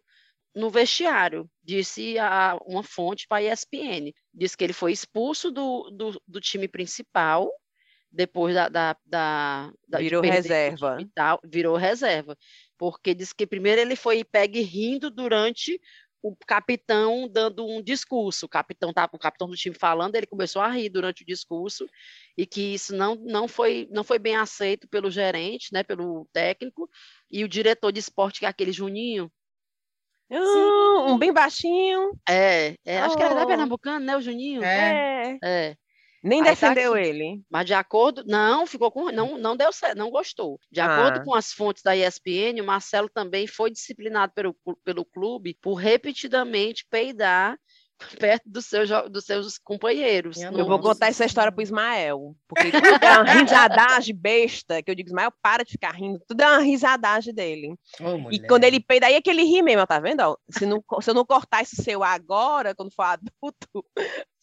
no 0.55 0.69
vestiário, 0.71 1.51
disse 1.63 2.19
a, 2.19 2.59
uma 2.67 2.83
fonte 2.83 3.27
para 3.27 3.39
a 3.39 3.53
ESPN. 3.53 4.13
Disse 4.35 4.57
que 4.57 4.65
ele 4.65 4.73
foi 4.75 4.93
expulso 4.93 5.51
do, 5.51 5.91
do, 5.91 6.23
do 6.27 6.41
time 6.41 6.69
principal 6.69 7.51
depois 8.11 8.55
da, 8.55 8.69
da, 8.69 8.97
da, 9.05 9.73
da- 9.89 9.99
Virou 9.99 10.23
reserva. 10.23 10.99
tal, 11.15 11.41
virou 11.45 11.77
reserva. 11.77 12.37
Porque 12.79 13.15
disse 13.15 13.35
que 13.35 13.47
primeiro 13.47 13.81
ele 13.81 13.97
foi 13.97 14.25
pegue 14.25 14.61
rindo 14.61 15.11
durante 15.11 15.81
o 16.29 16.37
capitão 16.47 17.29
dando 17.29 17.67
um 17.67 17.83
discurso. 17.83 18.47
O 18.47 18.49
capitão 18.49 18.93
tava, 18.93 19.11
o 19.15 19.19
capitão 19.19 19.49
do 19.49 19.57
time 19.57 19.75
falando, 19.75 20.17
ele 20.17 20.27
começou 20.27 20.61
a 20.61 20.69
rir 20.69 20.89
durante 20.89 21.23
o 21.23 21.27
discurso 21.27 21.87
e 22.37 22.45
que 22.45 22.75
isso 22.75 22.95
não, 22.97 23.15
não, 23.15 23.47
foi, 23.47 23.89
não 23.91 24.03
foi 24.03 24.19
bem 24.19 24.37
aceito 24.37 24.89
pelo 24.89 25.11
gerente, 25.11 25.73
né, 25.73 25.83
pelo 25.83 26.27
técnico 26.33 26.91
e 27.31 27.45
o 27.45 27.49
diretor 27.49 27.93
de 27.93 28.01
esporte, 28.01 28.41
que 28.41 28.47
é 28.47 28.49
aquele 28.49 28.73
Juninho. 28.73 29.31
Ah, 30.31 31.05
um 31.07 31.17
bem 31.17 31.33
baixinho. 31.33 32.19
É, 32.29 32.75
é, 32.85 32.99
acho 32.99 33.17
que 33.17 33.23
era 33.23 33.35
da 33.35 33.45
Oh. 33.45 33.47
Pernambucano, 33.47 34.05
né, 34.05 34.17
o 34.17 34.21
Juninho? 34.21 34.65
É. 34.65 35.39
É. 35.43 35.49
É. 35.49 35.77
Nem 36.27 36.41
Aí 36.41 36.45
tá 36.47 36.51
defendeu 36.51 36.95
aqui. 36.95 37.07
ele. 37.07 37.41
Mas 37.49 37.67
de 37.67 37.75
acordo, 37.75 38.25
não, 38.27 38.67
ficou 38.67 38.91
com, 38.91 39.11
não, 39.13 39.39
não 39.39 39.57
deu 39.57 39.73
certo, 39.73 39.97
não 39.97 40.11
gostou. 40.11 40.59
De 40.71 40.81
acordo 40.81 41.21
Ah. 41.21 41.25
com 41.25 41.35
as 41.35 41.53
fontes 41.53 41.83
da 41.83 41.97
ESPN, 41.97 42.61
o 42.61 42.65
Marcelo 42.67 43.09
também 43.09 43.47
foi 43.47 43.71
disciplinado 43.71 44.33
pelo, 44.35 44.57
pelo 44.85 45.05
clube 45.05 45.57
por 45.63 45.75
repetidamente 45.75 46.85
peidar 46.91 47.57
perto 48.21 48.43
dos 48.47 48.67
seus, 48.67 48.91
dos 49.11 49.25
seus 49.25 49.57
companheiros. 49.57 50.37
Eu 50.39 50.67
vou 50.67 50.79
contar 50.81 51.07
essa 51.07 51.25
história 51.25 51.51
pro 51.51 51.63
Ismael. 51.63 52.37
Porque 52.47 52.71
tudo 52.73 53.03
é 53.03 53.19
uma 53.19 53.33
risadagem 53.33 54.15
besta, 54.15 54.83
que 54.83 54.91
eu 54.91 54.95
digo, 54.95 55.09
Ismael, 55.09 55.33
para 55.41 55.65
de 55.65 55.73
ficar 55.73 55.93
rindo. 55.93 56.21
Tudo 56.29 56.43
é 56.43 56.47
uma 56.47 56.59
risadagem 56.61 57.33
dele. 57.33 57.75
Ô, 58.01 58.31
E 58.31 58.39
quando 58.47 58.65
ele 58.65 58.81
peida, 58.81 59.07
aí 59.07 59.15
é 59.15 59.23
que 59.23 59.31
ele 59.31 59.45
ri 59.45 59.63
mesmo, 59.63 59.87
tá 59.87 59.99
vendo? 59.99 60.39
Se, 60.51 60.67
não, 60.67 60.83
se 61.01 61.09
eu 61.11 61.15
não 61.15 61.25
cortar 61.25 61.63
esse 61.63 61.77
seu 61.83 62.03
agora, 62.05 62.75
quando 62.75 62.93
for 62.93 63.05
adulto, 63.05 63.85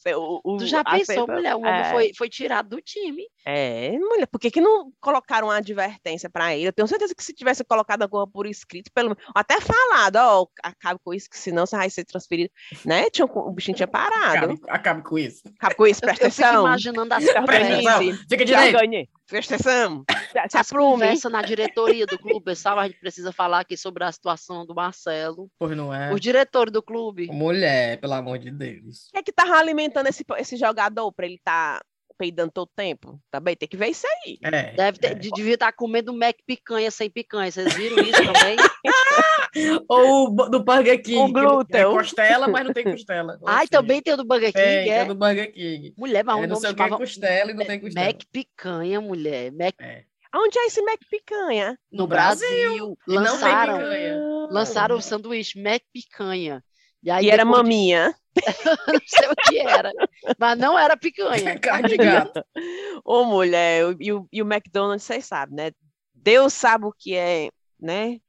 seu, 0.04 0.40
o, 0.44 0.58
Tu 0.58 0.66
já 0.68 0.84
pensou, 0.84 1.16
cepa- 1.16 1.34
mulher? 1.34 1.56
O 1.56 1.60
homem 1.60 1.72
é, 1.82 1.92
foi, 1.92 2.12
foi 2.18 2.30
tirado 2.30 2.70
do 2.70 2.82
time. 2.82 3.24
É, 3.46 3.92
mulher, 3.98 4.28
por 4.28 4.40
que, 4.40 4.52
que 4.52 4.62
não 4.62 4.92
colocaram 5.02 5.48
uma 5.48 5.58
advertência 5.58 6.30
pra 6.30 6.56
ele? 6.56 6.68
Eu 6.68 6.74
tenho 6.74 6.88
certeza 6.88 7.16
que 7.16 7.24
se 7.24 7.34
tivesse 7.34 7.64
colocado 7.64 8.04
alguma 8.04 8.28
por 8.28 8.46
escrito, 8.46 8.92
pelo 8.94 9.18
até 9.34 9.60
falado, 9.60 10.18
ó, 10.18 10.46
acabe 10.62 11.00
com 11.04 11.14
isso, 11.14 11.30
que 11.30 11.38
senão 11.38 11.66
você 11.66 11.76
vai 11.78 11.90
ser 11.90 12.06
transferido, 12.06 12.52
né? 12.86 13.10
Tinha, 13.10 13.26
o 13.26 13.52
bichinho 13.52 13.76
tinha 13.76 13.88
parado. 13.88 14.38
Acabe, 14.46 14.62
acabe 14.68 15.04
com 15.04 15.18
isso. 15.18 15.42
Acabe 15.58 15.76
com 15.76 15.88
isso, 15.88 16.02
presta 16.02 16.26
Eu 16.28 16.32
fico 16.32 16.44
atenção. 16.44 16.66
imaginando 16.68 17.14
as 17.14 17.24
atenção. 17.24 17.42
organize. 17.44 18.26
Fica 18.30 18.46
direito. 18.46 19.08
Organize. 19.34 19.48
Presta 19.48 19.56
atenção. 19.56 20.04
Se- 20.10 20.50
Se 20.50 20.58
as 20.58 20.72
aprume. 20.72 20.92
conversas 20.92 21.32
na 21.32 21.42
diretoria 21.42 22.06
do 22.06 22.18
clube, 22.18 22.44
pessoal. 22.46 22.80
A 22.80 22.88
gente 22.88 23.00
precisa 23.00 23.32
falar 23.32 23.60
aqui 23.62 23.76
sobre 23.78 24.04
a 24.04 24.12
situação 24.12 24.66
do 24.66 24.74
Marcelo. 24.76 25.50
Pois 25.60 25.76
não 25.76 25.94
é. 25.94 26.14
Os 26.14 26.20
diretores 26.22 26.72
do 26.72 26.82
clube. 26.82 27.28
Mulher, 27.28 28.00
pelo 28.00 28.14
amor 28.14 28.38
de 28.40 28.52
Deus. 28.52 29.08
Quem 29.12 29.20
é 29.20 29.24
que 29.24 29.32
tava 29.32 29.56
alimentando 29.58 30.08
esse, 30.08 30.24
esse 30.38 30.58
jogador 30.58 31.12
pra 31.12 31.26
ele 31.26 31.36
estar 31.36 31.82
peidando 32.24 32.52
todo 32.54 32.70
tempo? 32.74 33.20
Também 33.30 33.54
tem 33.54 33.68
que 33.68 33.76
ver 33.76 33.90
isso 33.90 34.08
aí. 34.08 34.38
É. 34.46 34.72
Deve 34.72 34.98
ter, 34.98 35.12
é. 35.12 35.14
de- 35.16 35.30
devia 35.32 35.56
estar 35.56 35.74
comendo 35.74 36.14
Mac 36.18 36.36
picanha 36.48 36.90
sem 36.90 37.10
picanha. 37.10 37.52
Vocês 37.52 37.74
viram 37.74 37.98
isso 38.02 38.12
também? 38.34 38.56
Ou 39.90 40.34
do 40.50 40.64
Burger 40.64 41.02
King. 41.02 41.18
Com 41.18 41.28
não- 41.28 41.42
É 41.42 41.46
glúten. 41.54 41.84
costela, 41.86 42.48
mas 42.48 42.66
não 42.66 42.74
tem 42.74 42.86
costela. 42.86 43.38
Ou 43.42 43.48
Ai, 43.50 43.68
seja, 43.68 43.72
também 43.82 44.02
tem 44.02 44.14
o 44.14 44.18
do 44.18 44.24
Burger 44.26 44.54
King, 44.54 44.64
Tem, 44.64 44.90
é? 44.90 45.00
é 45.00 45.06
do 45.06 45.16
Burger 45.16 45.52
King. 45.54 45.94
Mulher, 45.98 46.24
mas 46.24 46.36
É, 46.36 46.38
o 46.38 46.42
não 46.44 46.48
nome 46.50 46.62
sei 46.62 46.70
o 46.72 46.76
que 46.76 46.82
é 46.84 46.90
costela 46.90 47.52
e 47.52 47.54
não 47.54 47.66
tem 47.66 47.80
costela. 47.80 48.06
Mac 48.06 48.22
picanha, 48.32 49.02
mulher. 49.02 49.52
Mac 49.52 49.76
É. 49.82 50.04
Onde 50.36 50.58
é 50.58 50.66
esse 50.66 50.82
Mac 50.82 51.00
picanha? 51.12 51.78
no 51.92 52.08
Brasil. 52.08 52.48
Brasil. 52.50 52.98
E 53.08 53.14
não 53.14 53.24
tem 53.24 53.32
Lançaram, 53.34 53.78
picanha. 53.78 54.18
lançaram 54.50 54.96
o 54.96 55.02
sanduíche 55.02 55.62
Mac 55.62 55.82
picanha. 55.94 56.64
E, 57.04 57.12
aí 57.12 57.26
E 57.26 57.30
era 57.30 57.44
depois 57.44 57.58
de- 57.58 57.64
maminha. 57.64 58.16
não 58.88 59.00
sei 59.06 59.28
o 59.30 59.36
que 59.48 59.60
era, 59.60 59.92
mas 60.40 60.58
não 60.58 60.78
era 60.80 60.98
picanha. 60.98 61.60
Carne 61.60 61.90
de 61.90 61.98
gato. 61.98 62.44
Ô, 63.06 63.24
mulher, 63.26 63.86
o- 63.86 63.98
e 64.00 64.12
o, 64.14 64.28
e 64.32 64.42
o 64.42 64.46
McDonald's, 64.52 65.04
vocês 65.04 65.26
sabem, 65.26 65.56
né? 65.56 65.72
Deus 66.16 66.54
sabe 66.54 66.86
o 66.86 66.94
que 66.98 67.16
é, 67.16 67.50
né? 67.80 68.20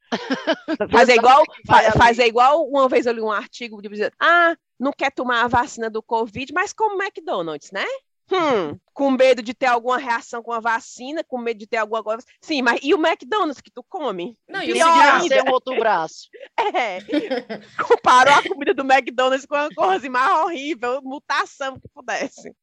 Fazer 0.91 1.15
igual, 1.15 1.43
fazer 1.97 2.27
igual, 2.27 2.65
uma 2.69 2.89
vez 2.89 3.07
eu 3.07 3.13
li 3.13 3.21
um 3.21 3.31
artigo 3.31 3.81
de 3.81 3.89
dizer, 3.89 4.13
ah, 4.21 4.55
não 4.79 4.93
quer 4.93 5.11
tomar 5.13 5.43
a 5.45 5.49
vacina 5.49 5.89
do 5.89 6.03
Covid, 6.03 6.53
mas 6.53 6.73
come 6.73 7.03
McDonald's, 7.03 7.71
né? 7.73 7.85
Hum, 8.33 8.79
com 8.95 9.11
medo 9.11 9.43
de 9.43 9.53
ter 9.53 9.67
alguma 9.67 9.99
reação 9.99 10.43
com 10.43 10.53
a 10.53 10.61
vacina, 10.61 11.23
com 11.23 11.37
medo 11.37 11.59
de 11.59 11.67
ter 11.67 11.77
alguma 11.77 12.03
coisa. 12.03 12.25
Sim, 12.41 12.63
mas 12.63 12.81
e 12.83 12.95
o 12.95 12.99
McDonald's 12.99 13.61
que 13.61 13.71
tu 13.71 13.85
come? 13.87 14.39
Não, 14.49 14.63
e 14.63 14.73
o 14.73 15.53
outro 15.53 15.77
braço. 15.77 16.29
É. 16.75 16.99
Comparou 17.87 18.35
a 18.35 18.43
comida 18.43 18.73
do 18.73 18.83
McDonald's 18.83 19.45
com 19.45 19.55
a 19.55 19.69
coisa 19.75 20.09
mais 20.09 20.45
horrível, 20.45 21.01
mutação 21.03 21.79
que 21.79 21.89
pudesse. 21.89 22.55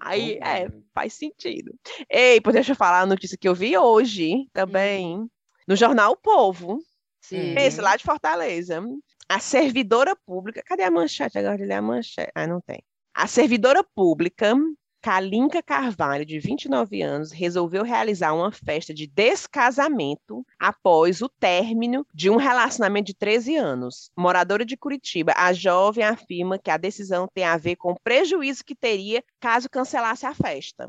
Aí, 0.00 0.38
é, 0.42 0.68
faz 0.94 1.14
sentido. 1.14 1.72
Ei, 2.10 2.40
pô, 2.40 2.52
deixa 2.52 2.72
eu 2.72 2.76
falar 2.76 3.00
a 3.00 3.06
notícia 3.06 3.38
que 3.38 3.48
eu 3.48 3.54
vi 3.54 3.76
hoje 3.76 4.46
também, 4.52 5.26
no 5.66 5.74
jornal 5.74 6.12
O 6.12 6.16
Povo. 6.16 6.78
Sim. 7.20 7.54
Esse 7.58 7.80
lá 7.80 7.96
de 7.96 8.04
Fortaleza. 8.04 8.82
A 9.28 9.38
servidora 9.38 10.16
pública. 10.16 10.62
Cadê 10.64 10.82
a 10.82 10.90
manchete 10.90 11.38
agora? 11.38 11.62
Ele 11.62 11.72
é 11.72 11.76
a 11.76 11.82
manchete. 11.82 12.32
Ah, 12.34 12.46
não 12.46 12.60
tem. 12.60 12.82
A 13.14 13.26
servidora 13.26 13.82
pública, 13.82 14.54
Kalinka 15.08 15.62
Carvalho, 15.62 16.26
de 16.26 16.38
29 16.38 17.00
anos, 17.00 17.32
resolveu 17.32 17.82
realizar 17.82 18.34
uma 18.34 18.52
festa 18.52 18.92
de 18.92 19.06
descasamento 19.06 20.44
após 20.58 21.22
o 21.22 21.30
término 21.30 22.06
de 22.12 22.28
um 22.28 22.36
relacionamento 22.36 23.06
de 23.06 23.14
13 23.14 23.56
anos. 23.56 24.10
Moradora 24.14 24.66
de 24.66 24.76
Curitiba, 24.76 25.32
a 25.34 25.54
jovem 25.54 26.04
afirma 26.04 26.58
que 26.58 26.70
a 26.70 26.76
decisão 26.76 27.26
tem 27.26 27.44
a 27.44 27.56
ver 27.56 27.76
com 27.76 27.92
o 27.92 27.98
prejuízo 27.98 28.62
que 28.62 28.74
teria 28.74 29.24
caso 29.40 29.70
cancelasse 29.70 30.26
a 30.26 30.34
festa. 30.34 30.86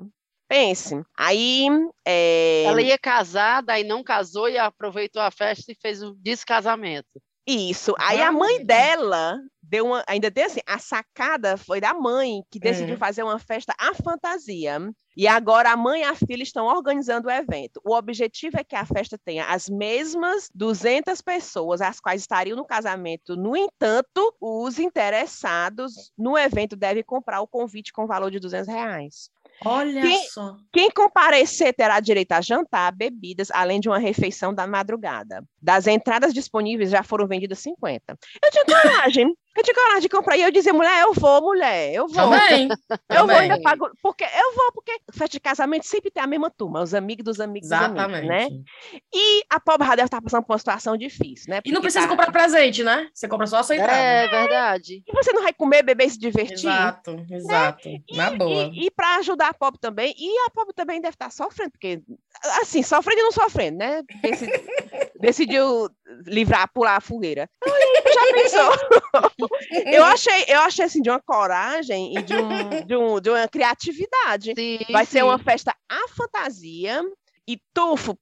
Pense, 0.49 1.01
aí 1.17 1.67
é, 2.03 2.63
Ela 2.63 2.81
ia 2.81 2.97
casar, 2.97 3.63
daí 3.63 3.85
não 3.85 4.03
casou 4.03 4.49
e 4.49 4.57
aproveitou 4.57 5.21
a 5.21 5.31
festa 5.31 5.71
e 5.71 5.77
fez 5.81 6.03
o 6.03 6.13
descasamento. 6.15 7.21
Isso. 7.51 7.95
Aí 7.99 8.21
a 8.21 8.31
mãe 8.31 8.63
dela 8.65 9.39
deu 9.61 9.85
uma. 9.87 10.03
Ainda 10.07 10.29
tem 10.31 10.43
assim, 10.43 10.59
a 10.67 10.77
sacada 10.79 11.57
foi 11.57 11.81
da 11.81 11.93
mãe, 11.93 12.43
que 12.51 12.59
decidiu 12.59 12.93
Uhum. 12.93 12.99
fazer 12.99 13.23
uma 13.23 13.39
festa 13.39 13.73
à 13.79 13.93
fantasia. 13.93 14.79
E 15.17 15.27
agora 15.27 15.71
a 15.71 15.77
mãe 15.77 16.01
e 16.01 16.03
a 16.03 16.15
filha 16.15 16.43
estão 16.43 16.65
organizando 16.67 17.27
o 17.27 17.31
evento. 17.31 17.81
O 17.83 17.93
objetivo 17.95 18.57
é 18.59 18.63
que 18.63 18.75
a 18.75 18.85
festa 18.85 19.17
tenha 19.17 19.45
as 19.45 19.67
mesmas 19.67 20.49
200 20.53 21.21
pessoas, 21.21 21.81
as 21.81 21.99
quais 21.99 22.21
estariam 22.21 22.55
no 22.55 22.65
casamento. 22.65 23.35
No 23.35 23.55
entanto, 23.55 24.33
os 24.39 24.79
interessados 24.79 26.11
no 26.17 26.37
evento 26.37 26.75
devem 26.75 27.03
comprar 27.03 27.41
o 27.41 27.47
convite 27.47 27.91
com 27.91 28.07
valor 28.07 28.31
de 28.31 28.39
200 28.39 28.67
reais. 28.67 29.29
Olha 29.65 30.01
Quem- 30.01 30.27
só. 30.29 30.55
Quem 30.71 30.89
comparecer 30.91 31.73
terá 31.73 31.99
direito 31.99 32.31
a 32.31 32.41
jantar, 32.41 32.91
bebidas, 32.95 33.49
além 33.51 33.79
de 33.79 33.89
uma 33.89 33.99
refeição 33.99 34.53
da 34.53 34.65
madrugada. 34.65 35.43
Das 35.61 35.85
entradas 35.87 36.33
disponíveis 36.33 36.89
já 36.89 37.03
foram 37.03 37.27
vendidas 37.27 37.59
50. 37.59 38.17
Eu 38.43 38.51
tinha 38.51 38.65
coragem. 38.65 39.33
Eu 39.57 39.63
tinha 39.63 39.73
coragem 39.75 40.01
de 40.01 40.09
comprar. 40.09 40.37
E 40.37 40.41
eu 40.41 40.51
dizia, 40.51 40.71
mulher, 40.73 41.01
eu 41.01 41.13
vou, 41.13 41.41
mulher, 41.41 41.91
eu 41.93 42.07
vou. 42.07 42.29
Também. 42.29 42.69
Eu 43.09 43.25
vou, 43.25 43.35
também. 43.35 43.51
ainda 43.51 43.61
pago. 43.61 43.89
Porque 44.01 44.23
eu 44.23 44.55
vou, 44.55 44.71
porque 44.71 44.91
festa 45.11 45.29
de 45.33 45.39
casamento 45.39 45.85
sempre 45.85 46.11
tem 46.11 46.21
a 46.23 46.27
mesma 46.27 46.49
turma, 46.49 46.81
os 46.81 46.93
amigos 46.93 47.25
dos 47.25 47.39
amigos 47.39 47.67
dos 47.69 47.77
amigos, 47.77 47.97
Exatamente. 48.03 48.27
né? 48.27 48.47
E 49.13 49.43
a 49.49 49.59
pobre 49.59 49.87
deve 49.89 50.03
estar 50.03 50.21
passando 50.21 50.43
por 50.43 50.53
uma 50.53 50.59
situação 50.59 50.95
difícil, 50.95 51.49
né? 51.49 51.59
E 51.65 51.69
não 51.71 51.81
Porque 51.81 51.87
precisa 51.91 52.03
tá- 52.03 52.09
comprar 52.09 52.31
presente, 52.31 52.83
né? 52.83 53.09
Você 53.13 53.27
compra 53.27 53.47
só 53.47 53.57
a 53.57 53.63
sua 53.63 53.75
entrada. 53.75 53.93
É 53.99 54.27
verdade. 54.27 55.03
E 55.05 55.11
você 55.11 55.33
não 55.33 55.41
vai 55.43 55.51
comer, 55.53 55.81
beber 55.83 56.05
e 56.07 56.09
se 56.11 56.19
divertir? 56.19 56.69
Exato, 56.69 57.25
exato. 57.31 57.89
Na 58.13 58.29
boa. 58.31 58.69
E, 58.73 58.85
e 58.85 58.91
para 58.91 59.15
ajudar 59.17 59.49
a 59.49 59.53
pobre 59.53 59.79
também, 59.79 60.13
e 60.17 60.37
a 60.47 60.49
pobre 60.51 60.73
também 60.73 61.01
deve 61.01 61.15
estar 61.15 61.31
sofrendo, 61.31 61.71
porque, 61.71 61.99
assim, 62.61 62.83
sofrendo 62.83 63.19
e 63.21 63.23
não 63.23 63.31
sofrendo, 63.31 63.77
né? 63.79 64.03
Deci- 64.21 64.45
decidiu 65.19 65.89
livrar, 66.25 66.69
pular 66.73 66.95
a 66.97 67.01
fogueira. 67.01 67.49
Aí, 67.63 68.13
já 68.13 68.33
pensou? 68.33 68.71
eu 69.93 70.03
achei, 70.05 70.45
eu 70.47 70.59
achei 70.61 70.85
assim, 70.85 71.01
de 71.01 71.09
uma 71.09 71.21
coragem 71.21 72.17
e 72.17 72.21
de, 72.21 72.35
um, 72.35 72.85
de, 72.85 72.95
um- 72.95 73.19
de 73.19 73.29
uma 73.29 73.47
criatividade. 73.47 74.53
Sim, 74.57 74.79
Vai 74.91 75.05
ser 75.05 75.19
sim. 75.19 75.23
uma 75.23 75.37
festa 75.39 75.75
à 75.89 76.07
fantasia 76.09 77.01
e 77.47 77.59
tufo, 77.73 78.17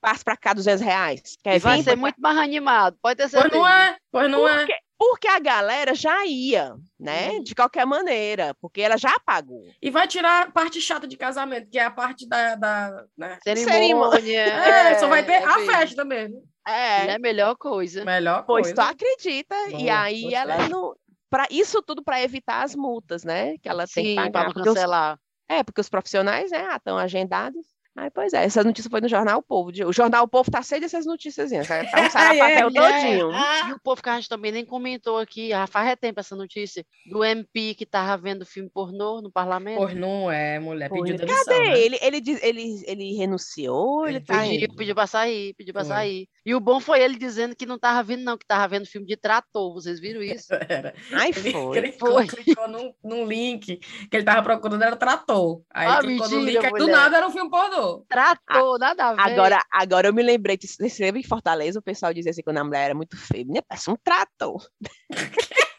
passa 0.00 0.24
para 0.24 0.36
cá 0.36 0.52
200 0.52 0.80
reais. 0.82 1.36
Quer 1.42 1.58
vai 1.60 1.78
vir? 1.78 1.84
ser 1.84 1.96
muito 1.96 2.20
mais 2.20 2.36
animado, 2.38 2.96
pode 3.02 3.16
ter 3.16 3.28
Pois 3.30 3.42
certeza. 3.42 3.56
não 3.60 3.68
é, 3.68 3.96
pois 4.10 4.30
não 4.30 4.48
é. 4.48 4.66
Porque, 5.04 5.26
a 5.28 5.38
galera 5.40 5.94
já 5.94 6.24
ia, 6.26 6.74
né? 6.98 7.30
Uhum. 7.32 7.42
De 7.42 7.54
qualquer 7.54 7.84
maneira, 7.84 8.54
porque 8.60 8.80
ela 8.80 8.96
já 8.96 9.14
pagou. 9.26 9.62
E 9.82 9.90
vai 9.90 10.06
tirar 10.06 10.42
a 10.46 10.50
parte 10.50 10.80
chata 10.80 11.06
de 11.08 11.16
casamento, 11.16 11.68
que 11.70 11.78
é 11.78 11.84
a 11.84 11.90
parte 11.90 12.28
da. 12.28 12.54
da 12.54 13.04
né? 13.18 13.38
Cerimônia. 13.42 14.44
É, 14.92 14.98
só 14.98 15.08
vai 15.08 15.24
ter 15.24 15.42
a 15.42 15.56
bem, 15.56 15.66
festa 15.66 16.04
mesmo. 16.04 16.42
É, 16.66 17.06
É 17.06 17.14
a 17.14 17.18
melhor 17.18 17.56
coisa. 17.56 18.04
Melhor 18.04 18.44
Pois 18.46 18.68
coisa. 18.68 18.74
tu 18.74 18.80
acredita, 18.90 19.56
e 19.70 19.84
Boa, 19.84 20.00
aí 20.02 20.20
gostei. 20.22 20.38
ela 20.38 20.68
não. 20.68 20.94
Pra, 21.28 21.46
isso 21.50 21.82
tudo 21.82 22.02
para 22.02 22.22
evitar 22.22 22.62
as 22.62 22.74
multas, 22.76 23.24
né? 23.24 23.56
Que 23.58 23.68
ela 23.68 23.86
tem 23.86 24.04
que 24.04 24.10
Sim, 24.10 24.16
pagar. 24.16 24.30
para 24.32 24.44
porque 24.52 24.60
os- 24.68 24.74
cancelar. 24.74 25.18
é, 25.48 25.62
porque 25.64 25.80
os 25.80 25.88
profissionais, 25.88 26.50
né, 26.50 26.68
ah, 26.70 26.76
estão 26.76 26.96
agendados. 26.98 27.66
Aí, 27.94 28.08
pois 28.10 28.32
é, 28.32 28.42
essa 28.44 28.64
notícia 28.64 28.90
foi 28.90 29.02
no 29.02 29.08
Jornal 29.08 29.40
O 29.40 29.42
Povo. 29.42 29.70
O 29.86 29.92
Jornal 29.92 30.24
O 30.24 30.28
Povo 30.28 30.50
tá 30.50 30.62
cheio 30.62 30.80
dessas 30.80 31.04
notícias. 31.04 31.50
Tá 31.50 32.00
um 32.00 32.10
sarapatel 32.10 32.68
é, 32.68 32.72
todinho. 32.72 33.30
E 33.68 33.72
o 33.74 33.80
povo 33.80 34.02
que 34.02 34.08
a 34.08 34.14
gente 34.16 34.30
também 34.30 34.50
nem 34.50 34.64
comentou 34.64 35.18
aqui, 35.18 35.50
já 35.50 35.66
faz 35.66 35.88
é 35.90 35.96
tempo 35.96 36.18
essa 36.18 36.34
notícia, 36.34 36.86
do 37.10 37.22
MP 37.22 37.74
que 37.74 37.84
tava 37.84 38.16
vendo 38.20 38.46
filme 38.46 38.70
pornô 38.72 39.20
no 39.20 39.30
parlamento. 39.30 39.94
Não 39.94 40.30
é, 40.32 40.58
mulher. 40.58 40.88
Pediu 40.88 41.16
Cadê 41.18 41.26
demissão. 41.26 41.58
né? 41.58 41.78
ele? 41.78 41.98
Ele, 42.00 42.20
diz- 42.22 42.42
ele, 42.42 42.82
ele 42.86 43.14
renunciou? 43.14 44.06
Ele, 44.08 44.16
Ele 44.16 44.24
tá 44.24 44.40
Pediu, 44.40 44.74
pediu 44.74 44.94
pra 44.94 45.06
sair, 45.06 45.54
pediu 45.54 45.74
pra 45.74 45.84
Foi. 45.84 45.92
sair. 45.94 46.28
E 46.46 46.54
o 46.54 46.60
bom 46.60 46.80
foi 46.80 47.00
ele 47.02 47.16
dizendo 47.18 47.54
que 47.54 47.66
não 47.66 47.78
tava 47.78 48.02
vendo, 48.02 48.22
não, 48.24 48.38
que 48.38 48.46
tava 48.46 48.66
vendo 48.68 48.86
filme 48.86 49.06
de 49.06 49.16
trator. 49.18 49.74
Vocês 49.74 50.00
viram 50.00 50.22
isso? 50.24 50.48
Era. 50.66 50.94
Ai, 51.12 51.28
Ele 51.28 51.52
foi. 51.52 51.80
clicou, 51.82 52.12
Foi. 52.12 52.26
clicou 52.26 52.68
num, 52.68 52.94
num 53.04 53.26
link 53.26 53.76
que 53.76 54.16
ele 54.16 54.24
tava 54.24 54.42
procurando, 54.42 54.82
era 54.82 54.96
trator. 54.96 55.60
Aí 55.74 55.86
Ah, 55.88 55.98
clicou 56.00 56.28
no 56.30 56.36
mentira, 56.40 56.62
link, 56.62 56.72
aí 56.74 56.78
do 56.80 56.86
nada 56.90 57.16
era 57.18 57.28
um 57.28 57.30
filme 57.30 57.50
pornô. 57.50 57.81
Trator, 58.08 58.78
nada 58.78 59.08
a 59.08 59.14
ver. 59.14 59.20
Agora, 59.20 59.64
agora 59.70 60.08
eu 60.08 60.14
me 60.14 60.22
lembrei 60.22 60.56
que 60.56 60.66
você 60.66 61.04
lembra 61.04 61.20
em 61.20 61.24
Fortaleza 61.24 61.78
o 61.78 61.82
pessoal 61.82 62.12
dizia 62.14 62.30
assim 62.30 62.42
quando 62.42 62.58
a 62.58 62.64
mulher 62.64 62.86
era 62.86 62.94
muito 62.94 63.16
feia, 63.16 63.44
menina, 63.44 63.64
parece 63.66 63.90
um 63.90 63.96
trator. 63.96 64.66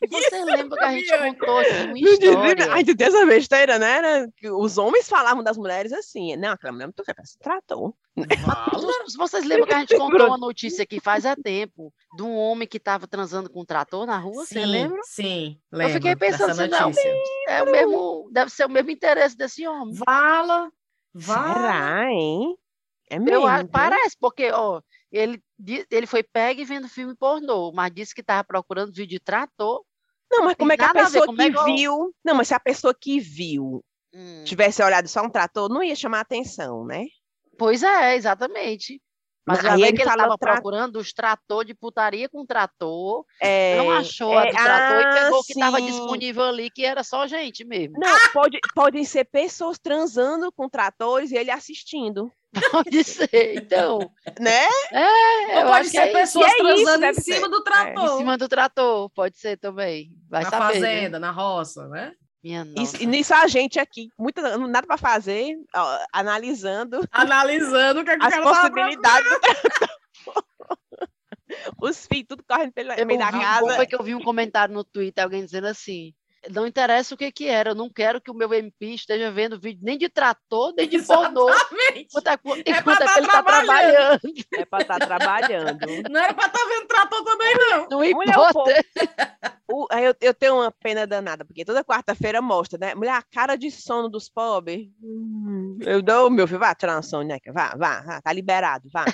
Você 0.09 0.43
lembra 0.43 0.77
que 0.77 0.83
a 0.83 0.91
gente 0.91 1.17
contou 1.17 1.59
assim, 1.59 1.85
uma 1.85 1.97
história? 1.99 2.73
Ai, 2.73 2.83
tu 2.83 2.95
tem 2.95 3.07
essa 3.07 3.25
besteira, 3.25 3.79
né? 3.79 3.97
Era 3.97 4.29
que 4.35 4.49
Os 4.49 4.77
homens 4.77 5.07
falavam 5.07 5.43
das 5.43 5.57
mulheres 5.57 5.93
assim, 5.93 6.35
não, 6.35 6.49
aquela 6.49 6.73
mulher 6.73 6.83
é 6.83 6.87
muito 6.87 7.03
feia, 7.03 7.15
parece 7.15 7.37
um 7.37 7.41
trator. 7.41 7.93
Se 9.09 9.17
vocês 9.17 9.45
lembram 9.45 9.67
que 9.67 9.73
a 9.73 9.79
gente 9.79 9.97
contou 9.97 10.27
uma 10.27 10.37
notícia 10.37 10.83
aqui 10.83 10.99
faz 10.99 11.25
é 11.25 11.35
tempo, 11.35 11.93
de 12.15 12.21
um 12.21 12.35
homem 12.35 12.67
que 12.67 12.77
estava 12.77 13.07
transando 13.07 13.49
com 13.49 13.61
um 13.61 13.65
trator 13.65 14.05
na 14.05 14.17
rua, 14.17 14.45
você 14.45 14.61
Sim, 14.61 14.65
lembra? 14.65 14.99
Sim, 15.03 15.59
Eu 15.71 15.77
lembro 15.77 15.93
fiquei 15.93 16.15
pensando 16.15 16.51
assim, 16.51 16.67
não. 16.67 16.91
É 17.47 17.63
o 17.63 17.71
mesmo, 17.71 18.29
deve 18.31 18.51
ser 18.51 18.65
o 18.65 18.69
mesmo 18.69 18.91
interesse 18.91 19.35
desse 19.35 19.65
homem. 19.67 19.95
Vala, 20.05 20.69
vala. 21.14 21.53
Será, 21.53 22.11
hein? 22.11 22.55
É 23.09 23.20
Eu 23.26 23.41
mesmo. 23.41 23.68
viu? 23.70 23.70
parece, 23.72 24.18
porque, 24.20 24.51
ó, 24.51 24.82
ele, 25.11 25.41
ele 25.89 26.07
foi 26.07 26.24
pego 26.24 26.61
e 26.61 26.66
vendo 26.66 26.89
filme 26.89 27.16
pornô, 27.16 27.72
mas 27.72 27.93
disse 27.93 28.14
que 28.14 28.22
estava 28.22 28.43
procurando 28.43 28.93
vídeo 28.93 29.18
de 29.18 29.20
trator. 29.20 29.84
Não, 30.32 30.43
mas 30.45 30.55
como 30.55 30.72
é 30.74 30.78
que 30.78 30.84
a 30.86 30.88
nada 30.88 31.05
a 31.05 31.09
ver, 31.09 31.22
pessoa 31.22 31.26
é 31.26 31.49
que 31.49 31.57
eu- 31.57 31.64
viu. 31.66 32.16
Não, 32.24 32.36
mas 32.36 32.47
se 32.47 32.53
a 32.53 32.59
pessoa 32.59 32.93
que 32.93 33.20
viu 33.20 33.84
Hum, 34.14 34.43
tivesse 34.45 34.84
olhado 34.84 35.07
só 35.07 35.24
um 35.24 35.30
trator, 35.30 35.70
não 35.70 35.84
ia 35.84 35.95
chamar 35.95 36.22
atenção, 36.22 36.86
né? 36.86 37.05
Pois 37.57 37.82
é, 37.84 38.16
exatamente. 38.16 39.01
Mas 39.45 39.63
aí 39.65 39.81
ele 39.81 39.93
que 39.93 40.01
ele 40.01 40.09
falou 40.09 40.23
estava 40.23 40.37
tra- 40.37 40.53
procurando 40.53 40.97
os 40.97 41.11
trator 41.11 41.65
de 41.65 41.73
putaria 41.73 42.29
com 42.29 42.45
trator, 42.45 43.25
É, 43.41 43.77
não 43.77 43.91
achou 43.91 44.37
a 44.37 44.45
é, 44.45 44.51
do 44.51 44.55
trator 44.55 45.01
e 45.01 45.05
ah, 45.05 45.13
pegou 45.23 45.39
o 45.39 45.43
que 45.43 45.53
estava 45.53 45.81
disponível 45.81 46.43
ali, 46.43 46.69
que 46.69 46.85
era 46.85 47.03
só 47.03 47.27
gente 47.27 47.65
mesmo. 47.65 47.99
Não, 47.99 48.17
pode, 48.31 48.57
podem 48.73 49.03
ser 49.03 49.25
pessoas 49.25 49.77
transando 49.77 50.51
com 50.51 50.69
tratores 50.69 51.31
e 51.31 51.35
ele 51.35 51.51
assistindo, 51.51 52.31
Pode 52.71 53.03
ser, 53.03 53.55
então. 53.57 53.97
né? 54.39 54.67
É, 54.91 55.55
Ou 55.55 55.61
eu 55.61 55.67
pode 55.67 55.71
acho 55.71 55.83
que 55.91 55.97
ser 55.97 56.07
é 56.07 56.11
pessoas 56.13 56.45
E 56.45 56.49
é 56.49 56.55
isso, 56.55 56.63
transando 56.85 57.05
em 57.05 57.13
cima 57.15 57.35
ser. 57.39 57.49
do 57.49 57.57
Em 57.57 57.63
trator. 57.63 58.17
cima 58.17 58.37
do 58.37 58.47
trator, 58.47 59.09
pode 59.09 59.37
ser 59.39 59.57
também. 59.57 60.11
Vai 60.29 60.43
na 60.43 60.49
saber, 60.51 60.65
né? 60.65 60.73
fazenda, 60.73 61.19
na 61.19 61.31
roça, 61.31 61.87
né? 61.87 62.13
Minha 62.43 62.63
E, 62.63 62.79
nossa. 62.79 63.01
e 63.01 63.05
nisso 63.05 63.33
a 63.33 63.47
gente 63.47 63.79
aqui, 63.79 64.09
muita, 64.17 64.57
nada 64.57 64.85
para 64.85 64.97
fazer, 64.97 65.55
ó, 65.73 65.99
analisando 66.11 66.99
Analisando 67.11 68.01
o 68.01 68.03
que, 68.03 68.11
é 68.11 68.17
que 68.17 68.25
as 68.25 68.37
possibilidades. 68.37 69.31
Os 71.79 72.07
filhos, 72.07 72.25
tudo 72.29 72.43
correndo 72.47 72.71
pelo 72.73 72.93
Eu 72.93 73.05
meio 73.05 73.19
da 73.19 73.31
casa. 73.31 73.75
foi 73.75 73.85
que 73.85 73.95
eu 73.95 74.03
vi 74.03 74.15
um 74.15 74.23
comentário 74.23 74.73
no 74.73 74.83
Twitter, 74.83 75.23
alguém 75.23 75.45
dizendo 75.45 75.67
assim, 75.67 76.13
não 76.51 76.67
interessa 76.67 77.13
o 77.13 77.17
que 77.17 77.31
que 77.31 77.47
era, 77.47 77.71
eu 77.71 77.75
não 77.75 77.89
quero 77.89 78.19
que 78.21 78.31
o 78.31 78.33
meu 78.33 78.53
MP 78.53 78.93
esteja 78.93 79.31
vendo 79.31 79.59
vídeo 79.59 79.81
nem 79.83 79.97
de 79.97 80.09
trator, 80.09 80.73
nem 80.75 80.87
de 80.87 80.99
pornô, 81.03 81.49
Exatamente. 81.49 82.07
enquanto 82.09 82.27
é, 82.27 82.33
enquanto 82.67 83.01
é 83.01 83.05
tá 83.05 83.13
que 83.13 83.19
ele 83.19 83.25
está 83.27 83.43
trabalhando. 83.43 84.19
É 84.55 84.65
para 84.65 84.81
estar 84.81 84.99
trabalhando. 84.99 85.85
Não 86.09 86.21
era 86.21 86.33
pra 86.33 86.45
estar 86.47 86.65
vendo 86.65 86.87
trator 86.87 87.23
também, 87.23 87.55
não. 87.55 87.87
Não 87.89 88.03
importa. 88.03 88.83
o- 89.67 89.87
eu, 89.91 90.15
eu 90.21 90.33
tenho 90.33 90.55
uma 90.55 90.71
pena 90.71 91.07
danada, 91.07 91.45
porque 91.45 91.65
toda 91.65 91.83
quarta-feira 91.83 92.41
mostra, 92.41 92.77
né? 92.79 92.95
Mulher, 92.95 93.13
a 93.13 93.21
cara 93.21 93.55
de 93.55 93.71
sono 93.71 94.09
dos 94.09 94.29
pobres. 94.29 94.87
Hum, 95.01 95.77
Eu 95.81 96.01
dou, 96.01 96.29
meu 96.29 96.47
filho, 96.47 96.59
vá 96.59 96.73
tirar 96.75 96.95
uma 96.95 97.01
soneca, 97.01 97.51
vá, 97.51 97.73
vá, 97.77 98.01
vá, 98.01 98.21
tá 98.21 98.31
liberado, 98.33 98.89
vá. 98.91 99.05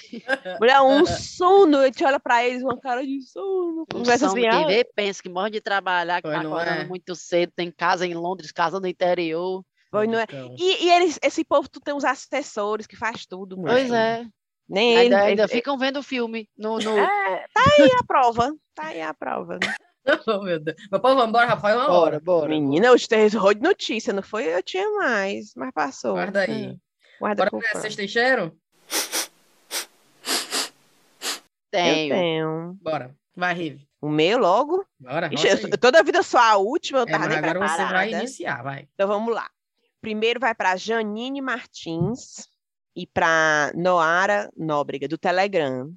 Mulher, 0.59 0.81
um 0.81 1.05
sono, 1.05 1.77
eu 1.83 1.91
te 1.91 2.03
olha 2.03 2.19
pra 2.19 2.43
eles, 2.45 2.63
uma 2.63 2.79
cara 2.79 3.05
de 3.05 3.21
sono. 3.21 3.81
Um 3.93 3.99
Conversa 3.99 4.25
som, 4.27 4.31
assim, 4.33 4.41
quem 4.41 4.49
ah, 4.63 4.67
vê, 4.67 4.83
pensa 4.83 5.21
que 5.23 5.29
morre 5.29 5.49
de 5.51 5.61
trabalhar, 5.61 6.21
que 6.21 6.27
Pois 6.27 6.33
tá 6.35 6.41
acordando 6.41 6.81
é. 6.81 6.85
muito 6.85 7.15
cedo, 7.19 7.51
tem 7.55 7.71
casa 7.71 8.05
em 8.05 8.13
Londres, 8.13 8.51
casa 8.51 8.79
no 8.79 8.87
interior. 8.87 9.63
pois 9.91 10.07
não 10.09 10.19
é. 10.19 10.23
Então, 10.23 10.55
E, 10.57 10.85
e 10.85 10.91
eles, 10.91 11.19
esse 11.21 11.43
povo, 11.43 11.67
tu 11.69 11.79
tem 11.79 11.93
uns 11.93 12.03
assessores 12.05 12.85
que 12.87 12.95
faz 12.95 13.25
tudo, 13.25 13.57
mulher. 13.57 13.73
Pois 13.73 13.91
é. 13.91 14.25
Nem 14.67 14.97
Ainda, 14.97 15.15
eles, 15.15 15.27
ainda 15.29 15.41
eles- 15.43 15.51
ficam 15.51 15.77
vendo 15.77 15.97
o 15.97 16.03
filme 16.03 16.47
no, 16.57 16.77
no... 16.77 16.97
É, 16.97 17.45
tá 17.53 17.61
aí 17.79 17.91
a 17.99 18.03
prova, 18.05 18.55
tá 18.75 18.85
aí 18.87 19.01
a 19.01 19.13
prova. 19.13 19.57
oh, 20.27 20.41
meu 20.43 20.59
Deus. 20.59 20.77
Mas, 20.91 21.01
pô, 21.01 21.07
vamos 21.09 21.25
embora, 21.27 21.47
Rafael, 21.47 21.77
uma 21.77 21.85
hora. 21.91 22.19
Bora, 22.19 22.19
bora. 22.19 22.49
Menina, 22.49 22.91
hoje 22.91 23.07
tem 23.07 23.27
rolo 23.29 23.55
de 23.55 23.61
notícia, 23.61 24.13
não 24.13 24.21
foi? 24.21 24.45
Eu 24.53 24.61
tinha 24.61 24.87
mais, 24.97 25.53
mas 25.55 25.71
passou. 25.73 26.13
Guarda 26.13 26.41
aí. 26.41 26.67
Hum, 26.67 26.77
Guarda 27.19 27.49
Bora 27.49 27.67
fã. 27.73 27.79
vocês 27.79 27.95
têm 27.95 28.07
cheiro? 28.07 28.55
Eu 31.71 31.71
Tenho. 31.71 32.13
tenho. 32.15 32.77
Bora. 32.81 33.15
Vai, 33.35 33.53
Rive. 33.53 33.87
O 34.01 34.09
meu 34.09 34.37
logo? 34.39 34.85
Bora, 34.99 35.29
Ixi, 35.33 35.47
eu- 35.47 35.77
toda 35.77 35.99
a 35.99 36.03
vida 36.03 36.23
sou 36.23 36.39
a 36.39 36.55
última, 36.57 36.99
eu 36.99 37.03
É, 37.03 37.11
tava 37.11 37.25
mas 37.25 37.29
nem 37.29 37.37
agora 37.49 37.59
você 37.67 37.77
vai 37.77 37.85
preparada. 37.87 38.09
iniciar, 38.23 38.63
vai. 38.63 38.87
Então 38.93 39.07
vamos 39.07 39.33
lá. 39.33 39.49
Primeiro 40.01 40.39
vai 40.39 40.55
para 40.55 40.77
Janine 40.77 41.41
Martins 41.41 42.47
e 42.95 43.05
para 43.05 43.71
Noara 43.75 44.49
Nóbrega, 44.55 45.07
do 45.07 45.17
Telegram. 45.17 45.91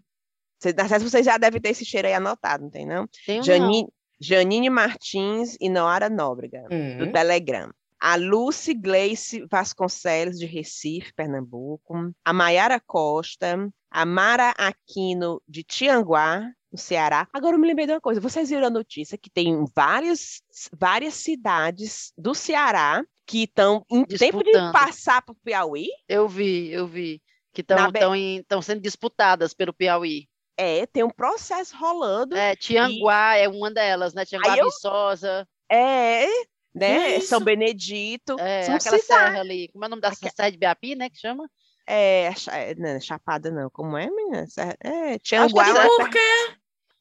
Sei 0.61 0.73
se 0.73 0.99
vocês 0.99 1.25
já 1.27 1.39
devem 1.39 1.61
ter 1.61 1.71
esse 1.71 1.85
cheiro 1.85 2.09
aí 2.09 2.15
anotado, 2.15 2.65
não 2.65 2.71
tem 2.71 2.87
não? 2.87 3.09
Não. 3.29 3.43
Janine, 3.43 3.89
Janine 4.21 4.71
Martins 4.71 5.57
e 5.61 5.69
Noara 5.69 6.09
Nóbrega, 6.11 6.63
do 6.99 7.05
Hum. 7.07 7.13
Telegram. 7.13 7.71
A 8.01 8.17
Lucy 8.17 8.75
Gleice 8.75 9.47
Vasconcelos, 9.49 10.37
de 10.39 10.47
Recife, 10.47 11.13
Pernambuco. 11.15 12.13
A 12.25 12.33
Maiara 12.33 12.81
Costa. 12.81 13.69
A 13.89 14.05
Mara 14.07 14.53
Aquino, 14.59 15.41
de 15.47 15.63
Tianguá, 15.63 16.45
no 16.73 16.79
Ceará. 16.79 17.29
Agora 17.33 17.55
eu 17.55 17.61
me 17.61 17.67
lembrei 17.67 17.87
de 17.87 17.93
uma 17.93 18.01
coisa. 18.01 18.21
Vocês 18.21 18.49
viram 18.49 18.67
a 18.67 18.71
notícia 18.71 19.19
que 19.19 19.29
tem 19.31 19.65
várias, 19.77 20.41
várias 20.77 21.15
cidades 21.15 22.13
do 22.17 22.35
Ceará 22.35 23.05
que 23.27 23.45
estão 23.45 23.85
em 23.91 24.05
tempo 24.05 24.39
de 24.39 24.45
Disputando. 24.51 24.73
passar 24.73 25.23
para 25.23 25.33
o 25.33 25.37
Piauí? 25.45 25.89
Eu 26.09 26.27
vi, 26.29 26.71
eu 26.73 26.87
vi. 26.87 27.21
Que 27.53 27.61
estão 27.61 27.91
be- 27.93 28.63
sendo 28.63 28.81
disputadas 28.81 29.53
pelo 29.53 29.73
Piauí. 29.75 30.27
É, 30.57 30.87
tem 30.87 31.03
um 31.03 31.11
processo 31.11 31.77
rolando. 31.77 32.37
É, 32.37 32.57
Tianguá 32.57 33.37
é 33.37 33.49
uma 33.49 33.71
delas, 33.71 34.15
né? 34.15 34.25
Tianguá 34.25 34.57
eu- 34.57 34.65
Viçosa, 34.67 35.47
É, 35.71 36.27
né? 36.75 37.17
isso? 37.17 37.29
São 37.29 37.41
Benedito. 37.41 38.37
é, 38.39 38.63
São 38.63 38.75
aquela 38.77 38.99
cidades. 38.99 39.07
serra 39.07 39.41
ali. 39.41 39.69
Como 39.73 39.85
é 39.85 39.87
o 39.87 39.91
nome 39.91 40.03
da 40.03 40.09
Aque- 40.09 40.31
serra 40.35 40.51
de 40.51 40.59
Biapi, 40.59 40.95
né? 40.95 41.11
Que 41.11 41.19
chama? 41.19 41.49
É, 41.87 42.31
é, 42.51 42.75
não, 42.77 42.89
é 42.91 43.01
Chapada 43.01 43.51
não. 43.51 43.69
Como 43.71 43.97
é, 43.97 44.09
menina? 44.09 44.47
É, 44.83 45.15
Acho 45.15 45.19
que 45.19 45.19
Tianguá. 45.21 45.67
é 45.67 45.71
é 45.71 45.73
uma 45.73 45.97
Por 45.97 46.11
quê? 46.11 46.19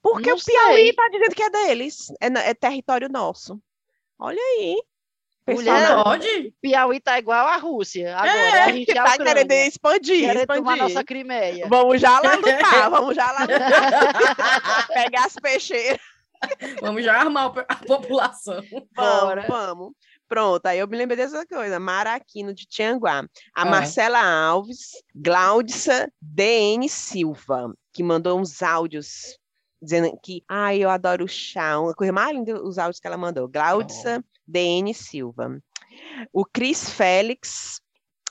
Porque 0.02 0.30
Não 0.30 0.38
o 0.38 0.44
Piauí 0.44 0.76
sei. 0.86 0.94
tá 0.94 1.08
dizendo 1.12 1.36
que 1.36 1.44
é 1.44 1.50
deles. 1.50 2.08
É, 2.20 2.28
é 2.50 2.54
território 2.54 3.08
nosso. 3.10 3.62
Olha 4.18 4.40
aí. 4.42 4.76
Pessoal 5.46 5.76
Mulher, 5.76 5.88
da- 5.88 6.04
Pode? 6.04 6.54
Piauí 6.62 7.00
tá 7.00 7.18
igual 7.20 7.48
a 7.48 7.58
Rússia. 7.58 8.16
Agora, 8.16 8.32
É, 8.32 8.62
a 8.64 8.72
gente 8.72 8.92
é 8.92 8.94
tá 8.94 9.18
querendo 9.18 9.52
expandir, 9.52 10.20
Querendo 10.28 10.48
tomar 10.48 10.74
expandir. 10.74 10.84
nossa 10.96 11.04
Crimeia. 11.04 11.68
Vamos 11.68 12.00
já 12.02 12.20
lá 12.20 12.36
lutar, 12.36 12.90
vamos 12.92 13.16
já 13.16 13.32
lá 13.32 13.42
lutar. 13.42 14.88
Pegar 14.94 15.26
as 15.26 15.34
peixeiras. 15.36 16.00
Vamos 16.80 17.04
já 17.04 17.20
armar 17.20 17.52
a 17.68 17.76
população. 17.76 18.64
Bora. 18.96 19.46
Vamos, 19.48 19.66
vamos. 19.68 19.92
Pronto, 20.28 20.66
aí 20.66 20.80
eu 20.80 20.88
me 20.88 20.96
lembrei 20.98 21.18
dessa 21.18 21.46
coisa. 21.46 21.80
Mara 21.80 22.14
Aquino 22.16 22.54
de 22.54 22.66
Tianguá. 22.66 23.26
A 23.56 23.62
Ah. 23.64 23.66
Marcela 23.66 24.20
Alves, 24.24 24.92
Glaudissa 25.14 26.12
DN 26.22 26.88
Silva, 26.88 27.74
que 27.94 28.02
mandou 28.02 28.40
uns 28.40 28.62
áudios 28.64 29.38
dizendo 29.82 30.18
que, 30.24 30.44
ai, 30.48 30.78
eu 30.84 30.90
adoro 30.90 31.26
o 31.26 31.28
chá. 31.28 31.80
Uma 31.80 31.94
coisa 31.94 32.14
mais 32.14 32.36
linda, 32.36 32.62
os 32.64 32.78
áudios 32.78 33.00
que 33.00 33.08
ela 33.08 33.18
mandou. 33.18 33.48
Glaudissa 33.48 34.24
DN 34.48 34.94
Silva. 34.94 35.62
O 36.32 36.46
Cris 36.46 36.90
Félix. 36.90 37.82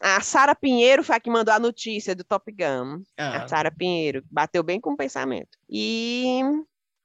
A 0.02 0.20
Sara 0.22 0.54
Pinheiro 0.54 1.04
foi 1.04 1.16
a 1.16 1.20
que 1.20 1.28
mandou 1.28 1.52
a 1.52 1.58
notícia 1.58 2.14
do 2.14 2.24
Top 2.24 2.50
Gun. 2.50 3.02
Ah, 3.18 3.42
A 3.44 3.48
Sara 3.48 3.70
Pinheiro. 3.70 4.24
Bateu 4.30 4.62
bem 4.62 4.80
com 4.80 4.92
o 4.92 4.96
pensamento. 4.96 5.58
E 5.68 6.40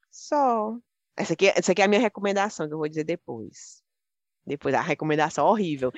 só. 0.09 0.75
Essa 1.17 1.33
aqui, 1.33 1.47
essa 1.47 1.71
aqui 1.71 1.81
é 1.81 1.85
a 1.85 1.87
minha 1.89 1.99
recomendação, 2.01 2.67
que 2.67 2.73
eu 2.73 2.77
vou 2.77 2.87
dizer 2.87 3.03
depois. 3.03 3.83
Depois, 4.47 4.75
a 4.75 4.81
recomendação 4.81 5.45
horrível. 5.47 5.91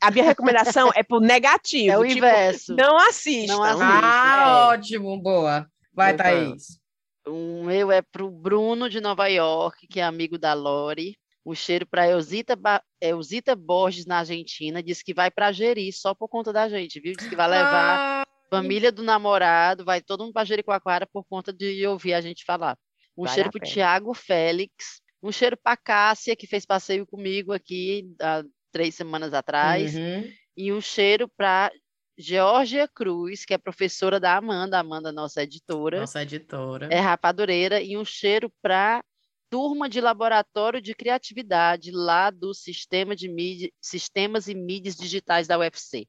A 0.00 0.10
minha 0.10 0.24
recomendação 0.24 0.90
é 0.94 1.02
pro 1.02 1.18
negativo. 1.20 1.92
É 1.92 1.98
o 1.98 2.02
tipo, 2.04 2.18
inverso. 2.18 2.74
Não 2.76 2.96
assistam. 2.96 3.54
Não. 3.56 3.80
Ah, 3.82 4.44
É. 4.72 4.76
ótimo, 4.76 5.20
boa. 5.20 5.66
Vai, 5.94 6.12
Então. 6.12 6.24
Thaís. 6.26 6.78
O 7.26 7.64
meu 7.64 7.90
é 7.90 8.00
pro 8.02 8.30
Bruno 8.30 8.88
de 8.88 9.00
Nova 9.00 9.26
York, 9.28 9.86
que 9.88 10.00
é 10.00 10.02
amigo 10.04 10.38
da 10.38 10.54
Lori. 10.54 11.16
O 11.44 11.54
cheiro 11.54 11.86
para 11.86 12.08
Elzita, 12.08 12.56
Ba- 12.56 12.82
Elzita 13.00 13.54
Borges 13.54 14.04
na 14.06 14.18
Argentina. 14.18 14.82
Diz 14.82 15.02
que 15.02 15.14
vai 15.14 15.30
para 15.30 15.52
Jeri 15.52 15.92
só 15.92 16.14
por 16.14 16.28
conta 16.28 16.52
da 16.52 16.68
gente, 16.68 17.00
viu? 17.00 17.14
Diz 17.16 17.28
que 17.28 17.36
vai 17.36 17.48
levar 17.48 18.22
Ah, 18.22 18.26
família 18.50 18.90
do 18.90 19.02
namorado, 19.02 19.84
vai 19.84 20.00
todo 20.00 20.24
mundo 20.24 20.32
para 20.32 20.44
Jericoacoara 20.44 21.06
por 21.06 21.24
conta 21.24 21.52
de 21.52 21.86
ouvir 21.86 22.14
a 22.14 22.20
gente 22.20 22.44
falar. 22.44 22.76
Um 23.16 23.24
Vale 23.24 23.34
cheiro 23.34 23.48
a 23.48 23.52
pro 23.52 23.60
pena. 23.60 23.72
Tiago 23.72 24.12
Félix. 24.14 25.00
Um 25.22 25.30
cheiro 25.32 25.56
para 25.56 25.76
Cássia, 25.76 26.36
que 26.36 26.46
fez 26.46 26.66
passeio 26.66 27.06
comigo 27.06 27.52
aqui 27.52 28.08
há 28.20 28.44
três 28.72 28.94
semanas 28.94 29.32
atrás. 29.32 29.94
uhum. 29.94 30.28
E 30.56 30.72
um 30.72 30.80
cheiro 30.80 31.28
para 31.36 31.70
Georgia 32.18 32.88
Cruz, 32.88 33.44
que 33.44 33.52
é 33.54 33.58
professora 33.58 34.18
da 34.18 34.36
Amanda, 34.36 34.76
a 34.76 34.80
Amanda, 34.80 35.12
nossa 35.12 35.42
editora 35.42 36.00
Nossa 36.00 36.22
editora. 36.22 36.88
é 36.90 36.98
rapadureira 36.98 37.80
e 37.80 37.96
um 37.96 38.04
cheiro 38.04 38.50
para 38.62 39.04
turma 39.50 39.88
de 39.88 40.00
laboratório 40.00 40.80
de 40.80 40.94
criatividade 40.94 41.90
lá 41.92 42.30
do 42.30 42.52
sistema 42.54 43.14
de 43.14 43.28
mídia, 43.28 43.70
sistemas 43.80 44.48
e 44.48 44.54
mídias 44.54 44.96
digitais 44.96 45.46
da 45.46 45.58
UFC. 45.58 46.06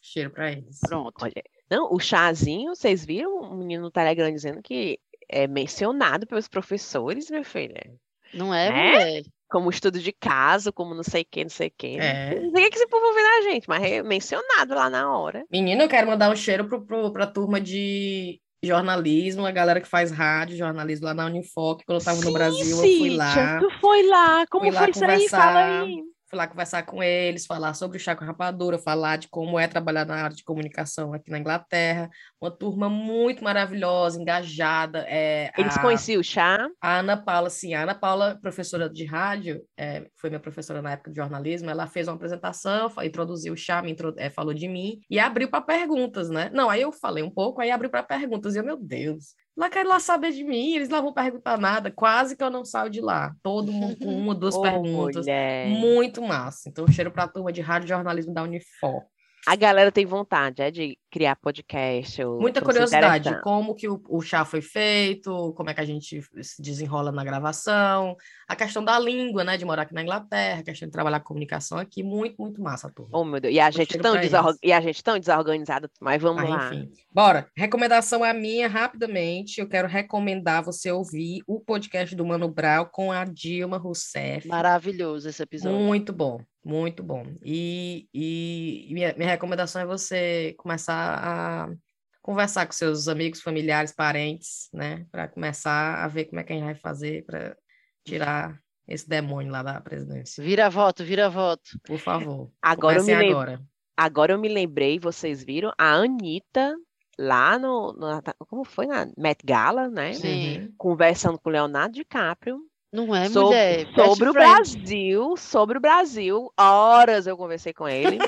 Cheiro 0.00 0.30
pra 0.30 0.52
eles. 0.52 0.78
Pronto. 0.80 1.14
Olha, 1.20 1.42
não, 1.70 1.92
o 1.92 1.98
chazinho, 1.98 2.74
vocês 2.74 3.04
viram 3.04 3.40
o 3.40 3.56
menino 3.56 3.82
no 3.82 3.90
Telegram 3.90 4.32
dizendo 4.32 4.62
que 4.62 4.98
é 5.28 5.46
mencionado 5.46 6.26
pelos 6.26 6.48
professores, 6.48 7.28
minha 7.30 7.44
filha? 7.44 7.92
Não 8.32 8.54
é, 8.54 8.70
Né? 8.70 8.92
mulher? 8.92 9.24
Como 9.50 9.70
estudo 9.70 9.98
de 9.98 10.12
caso, 10.12 10.72
como 10.72 10.94
não 10.94 11.02
sei 11.02 11.22
o 11.22 11.26
que, 11.30 11.44
não 11.44 11.50
sei 11.50 11.68
o 11.68 11.72
que. 11.76 11.98
É. 11.98 12.40
Não 12.40 12.50
sei 12.50 12.66
o 12.66 12.70
que 12.70 12.76
esse 12.76 12.88
povo 12.88 13.06
ouvindo 13.06 13.26
a 13.26 13.42
gente, 13.50 13.68
mas 13.68 13.82
é 13.82 14.02
mencionado 14.02 14.74
lá 14.74 14.90
na 14.90 15.10
hora. 15.16 15.44
Menina, 15.50 15.84
eu 15.84 15.88
quero 15.88 16.06
mandar 16.06 16.30
um 16.30 16.36
cheiro 16.36 16.66
pro, 16.66 16.84
pro, 16.84 17.12
pra 17.12 17.26
turma 17.26 17.60
de 17.60 18.40
jornalismo, 18.62 19.46
a 19.46 19.50
galera 19.50 19.80
que 19.80 19.88
faz 19.88 20.10
rádio, 20.10 20.56
jornalismo 20.56 21.06
lá 21.06 21.14
na 21.14 21.26
Unifoc. 21.26 21.82
Quando 21.86 22.00
eu 22.00 22.04
tava 22.04 22.18
no 22.18 22.24
Sim, 22.24 22.32
Brasil, 22.32 22.76
eu 22.76 22.98
fui 22.98 23.10
lá. 23.10 23.60
Tu 23.60 23.70
foi 23.80 24.06
lá, 24.06 24.46
como 24.50 24.66
Fui 24.66 24.74
lá 24.74 24.80
foi 24.80 24.90
isso 24.90 25.04
aí? 25.04 25.28
Fala 25.28 25.82
aí. 25.82 26.02
Fui 26.28 26.36
lá 26.36 26.46
conversar 26.46 26.82
com 26.82 27.02
eles, 27.02 27.46
falar 27.46 27.72
sobre 27.72 27.96
o 27.96 28.00
chá 28.00 28.14
com 28.14 28.24
rapadura, 28.24 28.78
falar 28.78 29.16
de 29.16 29.28
como 29.28 29.58
é 29.58 29.66
trabalhar 29.66 30.04
na 30.04 30.16
área 30.24 30.36
de 30.36 30.44
comunicação 30.44 31.14
aqui 31.14 31.30
na 31.30 31.38
Inglaterra. 31.38 32.10
Uma 32.38 32.50
turma 32.50 32.88
muito 32.90 33.42
maravilhosa, 33.42 34.20
engajada. 34.20 35.06
É, 35.08 35.50
Eles 35.56 35.76
a- 35.76 35.80
conheciam 35.80 36.20
o 36.20 36.24
chá. 36.24 36.68
A 36.82 36.98
Ana 36.98 37.16
Paula, 37.16 37.48
sim, 37.48 37.72
a 37.72 37.82
Ana 37.82 37.94
Paula, 37.94 38.38
professora 38.42 38.90
de 38.90 39.06
rádio, 39.06 39.62
é, 39.74 40.06
foi 40.16 40.28
minha 40.28 40.40
professora 40.40 40.82
na 40.82 40.92
época 40.92 41.10
de 41.10 41.16
jornalismo, 41.16 41.70
ela 41.70 41.86
fez 41.86 42.08
uma 42.08 42.16
apresentação, 42.16 42.92
introduziu 43.02 43.54
o 43.54 43.56
chá, 43.56 43.80
me 43.80 43.96
é, 44.18 44.28
falou 44.28 44.52
de 44.52 44.68
mim 44.68 45.00
e 45.08 45.18
abriu 45.18 45.48
para 45.48 45.62
perguntas, 45.62 46.28
né? 46.28 46.50
Não, 46.52 46.68
aí 46.68 46.82
eu 46.82 46.92
falei 46.92 47.24
um 47.24 47.30
pouco, 47.30 47.62
aí 47.62 47.70
abriu 47.70 47.88
para 47.90 48.02
perguntas, 48.02 48.54
e 48.54 48.58
eu, 48.58 48.64
meu 48.64 48.76
Deus, 48.76 49.34
lá 49.58 49.68
querem 49.68 49.88
lá 49.88 49.98
saber 49.98 50.30
de 50.30 50.44
mim, 50.44 50.74
eles 50.74 50.88
não 50.88 51.02
vão 51.02 51.12
perguntar 51.12 51.58
nada, 51.58 51.90
quase 51.90 52.36
que 52.36 52.44
eu 52.44 52.50
não 52.50 52.64
saio 52.64 52.88
de 52.88 53.00
lá, 53.00 53.34
todo 53.42 53.72
mundo 53.72 53.96
com 53.98 54.06
uma, 54.06 54.32
duas 54.34 54.54
Ô, 54.56 54.62
perguntas, 54.62 55.26
mulher. 55.26 55.68
muito 55.68 56.22
massa. 56.22 56.68
Então, 56.68 56.86
cheiro 56.86 57.10
para 57.10 57.24
a 57.24 57.28
turma 57.28 57.52
de 57.52 57.60
rádio 57.60 57.88
jornalismo 57.88 58.32
da 58.32 58.44
Unifor. 58.44 59.02
A 59.48 59.56
galera 59.56 59.90
tem 59.90 60.04
vontade 60.04 60.60
é, 60.60 60.70
de 60.70 60.98
criar 61.10 61.34
podcast. 61.36 62.22
Ou, 62.22 62.38
Muita 62.38 62.60
curiosidade, 62.60 63.40
como 63.40 63.74
que 63.74 63.88
o, 63.88 63.98
o 64.06 64.20
chá 64.20 64.44
foi 64.44 64.60
feito, 64.60 65.54
como 65.56 65.70
é 65.70 65.74
que 65.74 65.80
a 65.80 65.86
gente 65.86 66.20
se 66.42 66.60
desenrola 66.60 67.10
na 67.10 67.24
gravação, 67.24 68.14
a 68.46 68.54
questão 68.54 68.84
da 68.84 68.98
língua, 68.98 69.44
né, 69.44 69.56
de 69.56 69.64
morar 69.64 69.82
aqui 69.82 69.94
na 69.94 70.02
Inglaterra, 70.02 70.60
a 70.60 70.62
questão 70.62 70.86
de 70.86 70.92
trabalhar 70.92 71.20
com 71.20 71.28
comunicação 71.28 71.78
aqui, 71.78 72.02
muito, 72.02 72.36
muito 72.38 72.60
massa, 72.60 72.90
turma. 72.90 73.10
Oh, 73.18 73.24
meu 73.24 73.40
Deus. 73.40 73.54
E 73.54 73.58
a, 73.58 73.70
gente 73.70 73.96
tão 73.96 74.16
e 74.62 74.70
a 74.70 74.80
gente 74.82 75.02
tão 75.02 75.18
desorganizada, 75.18 75.90
mas 75.98 76.20
vamos 76.20 76.42
Mas, 76.42 76.50
lá. 76.50 76.66
enfim. 76.66 76.90
Bora. 77.10 77.48
Recomendação 77.56 78.22
é 78.22 78.30
a 78.30 78.34
minha, 78.34 78.68
rapidamente. 78.68 79.62
Eu 79.62 79.68
quero 79.68 79.88
recomendar 79.88 80.62
você 80.62 80.92
ouvir 80.92 81.42
o 81.46 81.58
podcast 81.58 82.14
do 82.14 82.26
Mano 82.26 82.48
Brown 82.48 82.84
com 82.84 83.10
a 83.10 83.24
Dilma 83.24 83.78
Rousseff. 83.78 84.46
Maravilhoso 84.46 85.26
esse 85.26 85.42
episódio. 85.42 85.78
Muito 85.78 86.12
bom, 86.12 86.38
muito 86.68 87.02
bom. 87.02 87.24
E, 87.42 88.06
e 88.12 88.88
minha, 88.92 89.14
minha 89.16 89.30
recomendação 89.30 89.80
é 89.80 89.86
você 89.86 90.54
começar 90.58 91.18
a 91.18 91.74
conversar 92.20 92.66
com 92.66 92.72
seus 92.72 93.08
amigos, 93.08 93.40
familiares, 93.40 93.90
parentes, 93.90 94.68
né? 94.72 95.06
Para 95.10 95.26
começar 95.28 96.04
a 96.04 96.06
ver 96.08 96.26
como 96.26 96.40
é 96.40 96.44
que 96.44 96.52
a 96.52 96.56
gente 96.56 96.64
vai 96.66 96.74
fazer 96.74 97.24
para 97.24 97.56
tirar 98.04 98.60
esse 98.86 99.08
demônio 99.08 99.50
lá 99.50 99.62
da 99.62 99.80
presidência. 99.80 100.44
Vira 100.44 100.68
voto, 100.68 101.02
vira 101.02 101.30
voto. 101.30 101.70
Por 101.84 101.98
favor. 101.98 102.50
Agora 102.60 102.98
eu, 102.98 103.04
me 103.04 103.14
agora. 103.14 103.62
agora 103.96 104.32
eu 104.34 104.38
me 104.38 104.48
lembrei, 104.48 104.98
vocês 104.98 105.42
viram, 105.42 105.72
a 105.78 105.94
Anitta 105.94 106.76
lá 107.18 107.58
no, 107.58 107.94
no- 107.94 108.22
como 108.46 108.62
foi 108.62 108.86
na 108.86 109.06
Met 109.16 109.44
Gala, 109.44 109.88
né? 109.88 110.12
Sim. 110.12 110.74
Conversando 110.76 111.38
com 111.38 111.48
o 111.48 111.52
Leonardo 111.52 111.94
DiCaprio 111.94 112.60
Não 112.92 113.14
é, 113.14 113.28
sobre, 113.28 113.48
mulher? 113.48 113.84
Best 113.86 114.06
sobre 114.08 114.28
o 114.28 114.32
friend. 114.32 114.50
Brasil, 114.54 115.36
sobre 115.36 115.78
o 115.78 115.80
Brasil. 115.80 116.52
Horas 116.58 117.26
eu 117.26 117.36
conversei 117.36 117.72
com 117.72 117.86
ele 117.88 118.18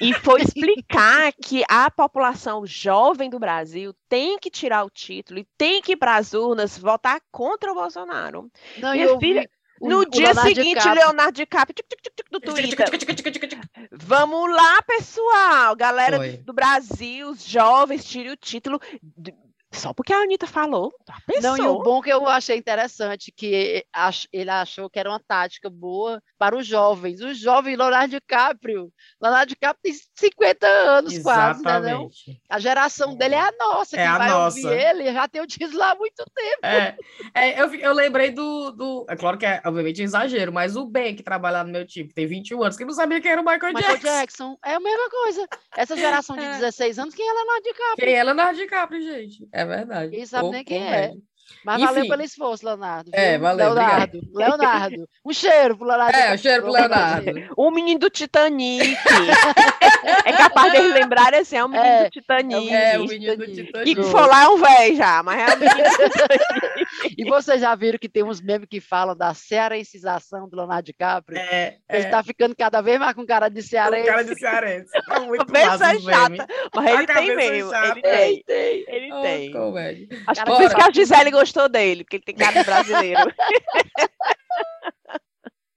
e 0.00 0.12
foi 0.12 0.42
explicar 0.42 1.32
que 1.32 1.64
a 1.68 1.90
população 1.90 2.66
jovem 2.66 3.30
do 3.30 3.38
Brasil 3.38 3.94
tem 4.08 4.38
que 4.38 4.50
tirar 4.50 4.84
o 4.84 4.90
título 4.90 5.38
e 5.40 5.46
tem 5.56 5.80
que 5.80 5.92
ir 5.92 5.96
para 5.96 6.16
as 6.16 6.34
urnas 6.34 6.76
votar 6.78 7.20
contra 7.32 7.72
o 7.72 7.74
Bolsonaro. 7.74 8.50
Não, 8.78 8.92
Minha 8.92 9.04
e 9.06 9.08
eu 9.08 9.18
filha, 9.18 9.48
o- 9.80 9.88
No 9.88 9.98
o 10.00 10.04
dia 10.04 10.26
Leonardo 10.26 10.48
seguinte, 10.50 10.68
DiCaprio- 10.78 10.94
Leonardo 11.02 11.32
DiCaprio 11.32 11.74
tic, 11.74 11.86
tic, 11.88 12.00
tic, 12.02 12.14
tic, 12.14 12.30
do 12.30 12.40
Twitter. 12.40 13.60
Vamos 13.90 14.50
lá, 14.52 14.82
pessoal, 14.82 15.74
galera 15.76 16.16
Foi. 16.18 16.36
do 16.38 16.52
Brasil, 16.52 17.30
os 17.30 17.44
jovens, 17.44 18.04
tire 18.04 18.30
o 18.30 18.36
título. 18.36 18.80
Só 19.74 19.92
porque 19.92 20.12
a 20.12 20.18
Anitta 20.18 20.46
falou. 20.46 20.92
tá, 21.04 21.16
Não, 21.42 21.56
e 21.56 21.60
o 21.62 21.82
bom 21.82 22.00
que 22.00 22.10
eu 22.10 22.26
achei 22.28 22.56
interessante, 22.56 23.32
que 23.36 23.84
ele 24.32 24.50
achou 24.50 24.88
que 24.88 24.98
era 24.98 25.10
uma 25.10 25.20
tática 25.20 25.68
boa 25.68 26.22
para 26.38 26.56
os 26.56 26.66
jovens. 26.66 27.20
Os 27.20 27.38
jovens, 27.38 27.76
Leonardo 27.76 28.10
DiCaprio. 28.10 28.90
Leonardo 29.20 29.48
DiCaprio 29.50 29.80
tem 29.82 29.92
50 30.16 30.66
anos 30.66 31.18
quase, 31.18 31.62
né? 31.62 31.72
Não? 31.72 31.80
Exatamente. 31.80 32.42
A 32.48 32.58
geração 32.58 33.14
dele 33.16 33.34
é 33.34 33.40
a 33.40 33.52
nossa, 33.58 33.96
É 33.96 34.02
que 34.02 34.08
a 34.08 34.18
vai 34.18 34.30
nossa. 34.30 34.56
ouvir 34.58 34.72
ele, 34.80 35.12
já 35.12 35.28
tem 35.28 35.42
o 35.42 35.46
título 35.46 35.78
lá 35.78 35.90
há 35.92 35.94
muito 35.94 36.24
tempo. 36.34 36.58
É, 36.62 36.96
é, 37.34 37.60
eu, 37.60 37.74
eu 37.74 37.92
lembrei 37.92 38.30
do, 38.30 38.70
do. 38.70 39.06
É 39.08 39.16
claro 39.16 39.36
que 39.36 39.46
é, 39.46 39.60
obviamente, 39.64 40.02
exagero, 40.02 40.52
mas 40.52 40.76
o 40.76 40.86
Ben, 40.86 41.14
que 41.14 41.22
trabalha 41.22 41.64
no 41.64 41.72
meu 41.72 41.86
time, 41.86 42.08
que 42.08 42.14
tem 42.14 42.26
21 42.26 42.62
anos, 42.62 42.76
que 42.76 42.84
não 42.84 42.92
sabia 42.94 43.20
quem 43.20 43.30
era 43.32 43.40
o 43.40 43.44
Michael, 43.44 43.74
Michael 43.74 43.98
Jackson. 43.98 44.18
Jackson 44.20 44.58
é 44.64 44.74
a 44.74 44.80
mesma 44.80 45.10
coisa. 45.10 45.48
Essa 45.76 45.96
geração 45.96 46.36
de 46.36 46.44
É. 46.54 46.58
16 46.58 46.98
anos, 46.98 47.14
quem 47.14 47.28
é 47.28 47.32
Leonardo 47.32 47.62
DiCaprio? 47.62 48.06
Quem 48.06 48.14
é 48.14 48.22
Leonardo 48.24 48.58
DiCaprio, 48.58 49.02
gente? 49.02 49.48
É 49.52 49.63
verdade. 49.66 50.10
Quem 50.10 50.26
sabe 50.26 50.48
Ô, 50.48 50.50
nem 50.50 50.64
quem 50.64 50.82
é. 50.82 51.12
Mas 51.64 51.76
Enfim. 51.76 51.86
valeu 51.86 52.08
pelo 52.08 52.22
esforço, 52.22 52.64
Leonardo. 52.66 53.10
É, 53.14 53.32
viu? 53.32 53.40
valeu, 53.40 53.66
Leonardo, 53.72 54.20
Leonardo. 54.34 55.08
Um 55.24 55.32
cheiro 55.32 55.76
pro 55.76 55.86
Leonardo. 55.86 56.16
É, 56.16 56.18
o 56.18 56.36
DiCaprio. 56.36 56.38
cheiro 56.38 56.62
pro 56.62 56.72
Leonardo. 56.72 57.30
O 57.56 57.70
menino 57.70 58.00
do 58.00 58.10
Titanic. 58.10 58.96
é 60.24 60.32
capaz 60.32 60.72
de 60.72 60.78
lembrarem 60.80 61.40
assim, 61.40 61.56
é 61.56 61.64
o 61.64 61.68
menino 61.68 61.86
É, 61.86 62.04
do 62.04 62.10
Titanic. 62.10 62.72
É, 62.74 62.98
o 62.98 63.04
menino 63.06 63.36
do 63.36 63.46
Titanic. 63.46 63.90
E 63.90 63.94
que 63.94 64.02
for 64.04 64.26
lá 64.26 64.44
é 64.44 64.48
um 64.48 64.58
velho 64.58 64.96
já, 64.96 65.22
mas 65.22 65.38
é 65.40 65.54
o 65.54 65.58
menino 65.58 65.82
do 65.90 66.10
Titanic. 66.10 66.44
E 67.16 67.24
vocês 67.24 67.60
já 67.60 67.74
viram 67.74 67.98
que 67.98 68.08
tem 68.08 68.22
uns 68.22 68.40
memes 68.40 68.68
que 68.68 68.80
falam 68.80 69.16
da 69.16 69.32
cearencização 69.34 70.48
do 70.48 70.56
Leonardo 70.56 70.84
DiCaprio? 70.86 71.38
É, 71.38 71.76
Ele 71.88 72.06
é, 72.06 72.08
tá 72.10 72.22
ficando 72.22 72.54
cada 72.56 72.80
vez 72.80 72.98
mais 72.98 73.14
com 73.14 73.24
cara 73.26 73.48
de 73.48 73.62
cearense. 73.62 74.06
cara 74.06 74.24
de 74.24 74.38
cearense. 74.38 74.90
É 75.10 75.18
muito 75.20 75.46
Cabeça 75.46 75.78
chata, 76.00 76.28
memes. 76.28 76.46
Mas 76.74 76.86
A 76.86 76.92
ele 76.92 77.06
tem 77.06 77.36
mesmo. 77.36 77.70
chata. 77.70 77.86
Ele 77.88 78.02
tem. 78.02 78.42
tem. 78.44 78.84
Ele 78.88 79.22
tem. 79.22 79.50
comédia. 79.52 80.08
Acho 80.26 80.44
que 80.44 80.50
por 80.50 80.62
isso 80.62 80.74
que 80.74 80.82
a 80.82 80.90
Gisele 80.90 81.30
gostou 81.30 81.43
dele, 81.70 82.04
porque 82.04 82.16
ele 82.16 82.24
tem 82.24 82.34
cara 82.36 82.52
de 82.60 82.64
brasileiro. 82.64 83.22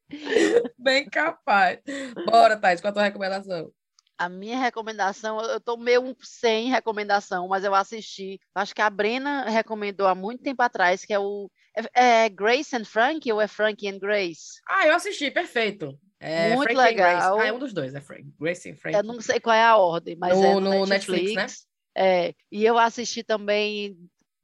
Bem 0.78 1.06
capaz. 1.10 1.80
Bora, 2.26 2.58
Thais, 2.58 2.80
qual 2.82 2.92
a 2.92 2.94
tua 2.94 3.04
recomendação? 3.04 3.72
A 4.18 4.30
minha 4.30 4.58
recomendação, 4.58 5.40
eu 5.42 5.60
tô 5.60 5.78
meio 5.78 6.02
um 6.02 6.16
sem 6.22 6.70
recomendação, 6.70 7.48
mas 7.48 7.64
eu 7.64 7.76
assisti. 7.76 8.40
Acho 8.56 8.74
que 8.74 8.82
a 8.82 8.90
Brena 8.90 9.44
recomendou 9.48 10.08
há 10.08 10.16
muito 10.16 10.42
tempo 10.42 10.62
atrás, 10.64 11.06
que 11.06 11.14
é 11.14 11.20
o. 11.20 11.52
É, 11.94 12.24
é 12.26 12.30
Grace 12.30 12.76
and 12.76 12.86
Frank 12.86 13.32
ou 13.32 13.40
é 13.40 13.48
Frank 13.48 13.88
and 13.88 14.00
Grace? 14.00 14.60
Ah, 14.68 14.88
eu 14.88 14.96
assisti, 14.96 15.30
perfeito. 15.30 16.00
É 16.20 16.56
Muito 16.56 16.64
Frank 16.72 16.78
legal. 16.80 17.40
Ah, 17.40 17.46
é 17.48 17.54
um 17.54 17.60
dos 17.60 17.72
dois, 17.74 17.94
é 17.94 18.02
Frank. 18.02 18.24
Grace 18.40 18.68
and 18.72 18.76
Frank. 18.78 18.98
Eu 18.98 19.04
não 19.04 19.22
sei 19.22 19.40
qual 19.40 19.56
é 19.56 19.62
a 19.64 19.78
ordem, 19.78 20.16
mas 20.16 20.36
No- 20.36 20.44
é 20.44 20.54
no, 20.56 20.62
no 20.62 20.86
Netflix. 20.88 21.36
Netflix, 21.36 21.68
É, 21.96 22.34
e 22.52 22.66
eu 22.66 22.80
assisti 22.80 23.24
também 23.24 23.96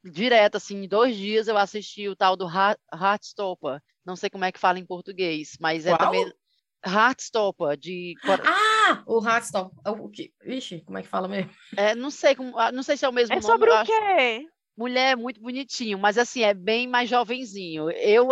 direto, 0.03 0.55
assim, 0.55 0.83
em 0.83 0.87
dois 0.87 1.15
dias 1.15 1.47
eu 1.47 1.57
assisti 1.57 2.07
o 2.07 2.15
tal 2.15 2.35
do 2.35 2.45
Heart- 2.47 2.79
Heartstopper. 2.93 3.81
Não 4.05 4.15
sei 4.15 4.29
como 4.29 4.45
é 4.45 4.51
que 4.51 4.59
fala 4.59 4.79
em 4.79 4.85
português, 4.85 5.57
mas 5.59 5.85
é 5.85 5.95
Qual? 5.95 5.99
também 6.11 6.33
Heartstopper 6.85 7.77
de 7.77 8.17
Ah, 8.27 9.03
o 9.07 9.23
Heartstop. 9.25 9.73
O 9.85 10.09
que? 10.09 10.33
Vixe, 10.45 10.81
como 10.81 10.97
é 10.97 11.01
que 11.01 11.07
fala 11.07 11.27
mesmo? 11.27 11.51
é, 11.77 11.95
não 11.95 12.11
sei 12.11 12.35
como, 12.35 12.57
ah, 12.59 12.71
não 12.71 12.83
sei 12.83 12.97
se 12.97 13.05
é 13.05 13.09
o 13.09 13.13
mesmo 13.13 13.35
É 13.35 13.39
nome. 13.39 13.51
sobre 13.53 13.69
eu 13.69 13.73
o 13.73 13.77
acho- 13.77 13.91
quê? 13.91 14.47
Mulher 14.75 15.11
é 15.11 15.15
muito 15.15 15.39
bonitinho, 15.39 15.99
mas 15.99 16.17
assim, 16.17 16.41
é 16.41 16.51
bem 16.51 16.87
mais 16.87 17.07
jovenzinho. 17.07 17.91
Eu, 17.91 18.29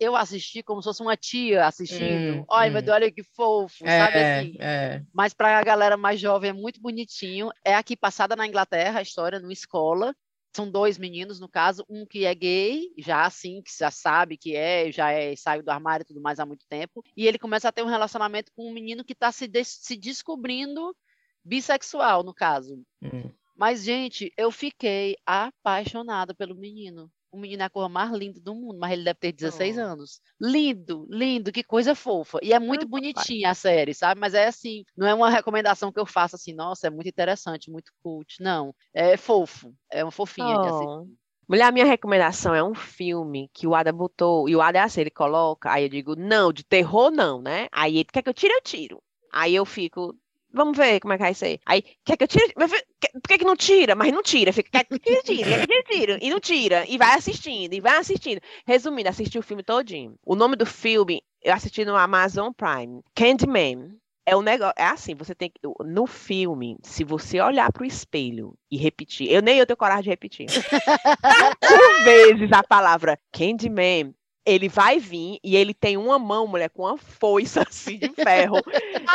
eu 0.00 0.16
assisti 0.16 0.60
como 0.60 0.82
se 0.82 0.86
fosse 0.88 1.00
uma 1.00 1.16
tia 1.16 1.66
assistindo. 1.66 2.40
Hum, 2.40 2.44
Ai, 2.50 2.68
hum. 2.68 2.72
meu 2.72 2.82
Deus, 2.82 2.94
olha 2.96 3.12
que 3.12 3.22
fofo, 3.22 3.88
sabe 3.88 4.18
É, 4.18 4.40
assim? 4.40 4.56
é. 4.58 5.02
Mas 5.14 5.32
para 5.32 5.56
a 5.56 5.62
galera 5.62 5.96
mais 5.96 6.18
jovem 6.18 6.50
é 6.50 6.52
muito 6.52 6.80
bonitinho. 6.80 7.48
É 7.64 7.76
aqui 7.76 7.96
passada 7.96 8.34
na 8.34 8.44
Inglaterra, 8.44 8.98
a 8.98 9.02
história, 9.02 9.38
numa 9.38 9.52
escola. 9.52 10.14
São 10.56 10.70
dois 10.70 10.96
meninos, 10.98 11.40
no 11.40 11.48
caso, 11.48 11.84
um 11.88 12.06
que 12.06 12.24
é 12.24 12.34
gay, 12.34 12.92
já 12.98 13.26
assim, 13.26 13.60
que 13.60 13.72
já 13.76 13.90
sabe 13.90 14.36
que 14.36 14.54
é, 14.54 14.92
já 14.92 15.10
é, 15.10 15.34
saiu 15.34 15.64
do 15.64 15.70
armário 15.70 16.04
e 16.04 16.06
tudo 16.06 16.20
mais 16.20 16.38
há 16.38 16.46
muito 16.46 16.64
tempo. 16.68 17.02
E 17.16 17.26
ele 17.26 17.38
começa 17.38 17.68
a 17.68 17.72
ter 17.72 17.82
um 17.82 17.88
relacionamento 17.88 18.52
com 18.54 18.68
um 18.70 18.72
menino 18.72 19.04
que 19.04 19.14
está 19.14 19.32
se, 19.32 19.48
des- 19.48 19.80
se 19.82 19.96
descobrindo 19.96 20.96
bissexual, 21.44 22.22
no 22.22 22.32
caso. 22.32 22.80
Hum. 23.02 23.30
Mas, 23.56 23.82
gente, 23.82 24.32
eu 24.36 24.50
fiquei 24.50 25.16
apaixonada 25.26 26.34
pelo 26.34 26.54
menino. 26.54 27.10
O 27.34 27.36
menino 27.36 27.62
é 27.62 27.66
a 27.66 27.70
cor 27.70 27.88
mais 27.88 28.12
linda 28.12 28.40
do 28.40 28.54
mundo, 28.54 28.78
mas 28.78 28.92
ele 28.92 29.02
deve 29.02 29.18
ter 29.18 29.32
16 29.32 29.76
Oh. 29.76 29.80
anos. 29.80 30.20
Lindo, 30.40 31.04
lindo, 31.10 31.50
que 31.50 31.64
coisa 31.64 31.92
fofa. 31.92 32.38
E 32.40 32.52
é 32.52 32.60
muito 32.60 32.86
papai. 32.88 33.00
bonitinha 33.00 33.50
a 33.50 33.54
série, 33.54 33.92
sabe? 33.92 34.20
Mas 34.20 34.34
é 34.34 34.46
assim, 34.46 34.84
não 34.96 35.04
é 35.04 35.12
uma 35.12 35.28
recomendação 35.28 35.90
que 35.90 35.98
eu 35.98 36.06
faço 36.06 36.36
assim, 36.36 36.54
nossa, 36.54 36.86
é 36.86 36.90
muito 36.90 37.08
interessante, 37.08 37.72
muito 37.72 37.90
cult. 38.04 38.36
Não, 38.40 38.72
é 38.94 39.16
fofo, 39.16 39.74
é 39.90 40.04
uma 40.04 40.12
fofinha. 40.12 40.56
Oh. 40.60 41.06
Mulher, 41.48 41.64
a 41.64 41.72
minha 41.72 41.84
recomendação 41.84 42.54
é 42.54 42.62
um 42.62 42.74
filme 42.74 43.50
que 43.52 43.66
o 43.66 43.74
Ada 43.74 43.92
botou, 43.92 44.48
e 44.48 44.54
o 44.54 44.62
Ada 44.62 44.78
é 44.78 44.82
assim, 44.82 45.00
ele 45.00 45.10
coloca, 45.10 45.72
aí 45.72 45.84
eu 45.84 45.88
digo, 45.88 46.14
não, 46.14 46.52
de 46.52 46.62
terror 46.64 47.10
não, 47.10 47.42
né? 47.42 47.66
Aí 47.72 47.96
ele 47.96 48.04
quer 48.04 48.22
que 48.22 48.28
eu 48.28 48.34
tire, 48.34 48.54
eu 48.54 48.62
tiro. 48.62 49.02
Aí 49.32 49.54
eu 49.56 49.64
fico, 49.66 50.14
vamos 50.54 50.76
ver 50.76 51.00
como 51.00 51.12
é 51.12 51.16
que 51.16 51.22
vai 51.24 51.34
ser. 51.34 51.60
Aí, 51.66 51.82
quer 52.04 52.16
que 52.16 52.24
eu 52.24 52.28
tire? 52.28 52.52
Mas 52.56 52.70
quer- 53.00 53.12
Por 53.12 53.28
que 53.28 53.38
que 53.38 53.44
não 53.44 53.56
tira? 53.56 53.94
Mas 53.94 54.12
não 54.12 54.22
tira, 54.22 54.52
fica, 54.52 54.70
quer 54.70 54.84
que 54.84 55.22
tire, 55.22 55.44
quer 55.44 55.66
que 55.66 56.24
e 56.24 56.30
não 56.30 56.40
tira, 56.40 56.84
e 56.88 56.96
vai 56.96 57.14
assistindo, 57.16 57.72
e 57.74 57.80
vai 57.80 57.98
assistindo. 57.98 58.40
Resumindo, 58.66 59.08
assisti 59.08 59.38
o 59.38 59.42
filme 59.42 59.62
todinho. 59.62 60.14
O 60.24 60.34
nome 60.34 60.56
do 60.56 60.64
filme, 60.66 61.22
eu 61.42 61.52
assisti 61.52 61.84
no 61.84 61.96
Amazon 61.96 62.52
Prime, 62.52 63.02
Candyman. 63.14 63.96
É 64.26 64.34
um 64.34 64.40
negócio, 64.40 64.72
é 64.78 64.86
assim, 64.86 65.14
você 65.14 65.34
tem 65.34 65.50
que, 65.50 65.60
no 65.84 66.06
filme, 66.06 66.78
se 66.82 67.04
você 67.04 67.38
olhar 67.42 67.70
pro 67.70 67.84
espelho 67.84 68.54
e 68.70 68.76
repetir, 68.78 69.30
eu 69.30 69.42
nem 69.42 69.58
eu 69.58 69.66
tenho 69.66 69.76
coragem 69.76 70.04
de 70.04 70.08
repetir 70.08 70.46
por 71.60 72.04
vezes 72.04 72.50
a 72.52 72.62
palavra 72.62 73.18
Candyman, 73.30 74.14
ele 74.46 74.68
vai 74.68 74.98
vir 74.98 75.38
e 75.42 75.56
ele 75.56 75.72
tem 75.72 75.96
uma 75.96 76.18
mão, 76.18 76.46
mulher, 76.46 76.68
com 76.70 76.82
uma 76.82 76.98
foice 76.98 77.58
assim 77.66 77.98
de 77.98 78.10
ferro. 78.10 78.60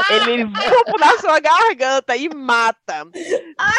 ele 0.10 0.46
voa 0.46 0.98
na 1.00 1.18
sua 1.20 1.40
garganta 1.40 2.16
e 2.16 2.30
mata. 2.30 3.08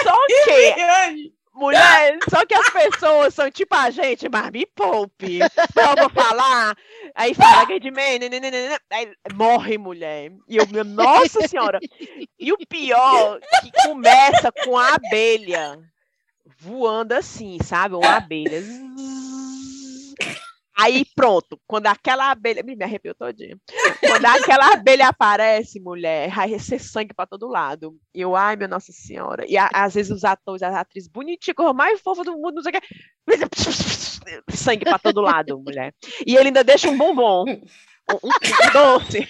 Só 0.03 0.26
que, 0.26 1.32
mulher, 1.55 2.18
só 2.28 2.46
que 2.46 2.55
as 2.55 2.70
pessoas 2.70 3.34
são 3.34 3.51
tipo 3.51 3.74
a 3.74 3.90
gente, 3.90 4.28
mas 4.28 4.51
me 4.51 4.66
poupe. 4.66 5.40
Não 5.74 5.96
vou 5.96 6.11
falar. 6.11 6.76
Aí 7.14 7.34
fala 7.34 7.66
Candyman, 7.66 8.18
nananana, 8.20 8.80
aí 8.90 9.12
morre 9.34 9.76
mulher. 9.76 10.32
E 10.48 10.57
eu, 10.57 10.66
meu, 10.68 10.84
nossa 10.84 11.46
senhora. 11.48 11.80
E 12.38 12.53
o 12.53 12.59
pior, 12.68 13.40
que 13.60 13.72
começa 13.82 14.52
com 14.64 14.78
a 14.78 14.94
abelha 14.94 15.78
voando 16.59 17.12
assim, 17.14 17.59
sabe? 17.62 17.94
Uma 17.94 18.16
abelha. 18.16 18.60
Zzz. 18.60 19.60
Aí 20.82 21.05
pronto, 21.15 21.61
quando 21.66 21.86
aquela 21.86 22.31
abelha. 22.31 22.62
Me 22.62 22.77
arrepiou 22.82 23.15
todinha. 23.15 23.57
Quando 24.01 24.24
aquela 24.27 24.73
abelha 24.73 25.09
aparece, 25.09 25.78
mulher, 25.81 26.32
aí 26.39 26.59
ser 26.59 26.78
sangue 26.78 27.12
pra 27.15 27.27
todo 27.27 27.48
lado. 27.48 27.94
E 28.15 28.20
eu, 28.20 28.35
ai, 28.35 28.57
minha 28.57 28.69
Nossa 28.69 28.93
Senhora. 28.93 29.44
E 29.48 29.57
a- 29.59 29.70
às 29.73 29.94
vezes 29.94 30.11
os 30.11 30.24
atores, 30.24 30.62
as 30.62 30.74
atrizes 30.74 31.09
bonitinhas, 31.09 31.55
coisa 31.57 31.73
mais 31.73 32.01
fofa 32.01 32.24
do 32.24 32.32
mundo, 32.32 32.55
não 32.57 32.62
sei 32.62 32.73
o 32.73 32.81
que. 32.81 32.89
Sangue 34.57 34.85
pra 34.85 34.98
todo 34.98 35.20
lado, 35.20 35.59
mulher. 35.61 35.94
E 36.27 36.36
ele 36.36 36.48
ainda 36.48 36.62
deixa 36.65 36.89
um 36.89 36.97
bombom. 36.97 37.44
Um, 37.48 38.15
um- 38.15 38.28
um 38.28 38.73
doce. 38.73 39.28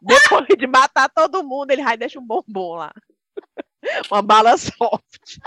Depois 0.00 0.46
de 0.56 0.66
matar 0.66 1.08
todo 1.08 1.42
mundo, 1.44 1.70
ele 1.70 1.82
vai 1.82 1.96
deixa 1.96 2.18
um 2.18 2.26
bombom 2.26 2.76
lá. 2.76 2.92
Uma 4.10 4.22
bala 4.22 4.56
soft. 4.56 5.38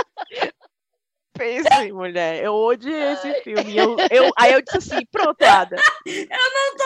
Pense, 1.39 1.91
mulher. 1.93 2.43
Eu 2.43 2.53
odiei 2.53 3.13
esse 3.13 3.33
filme. 3.43 3.77
Eu, 3.77 3.95
eu, 4.11 4.29
aí 4.37 4.51
eu 4.51 4.61
disse 4.61 4.77
assim, 4.77 5.05
pronto, 5.09 5.41
Ada. 5.41 5.77
Eu 6.05 6.27
não 6.27 6.75
tô 6.75 6.83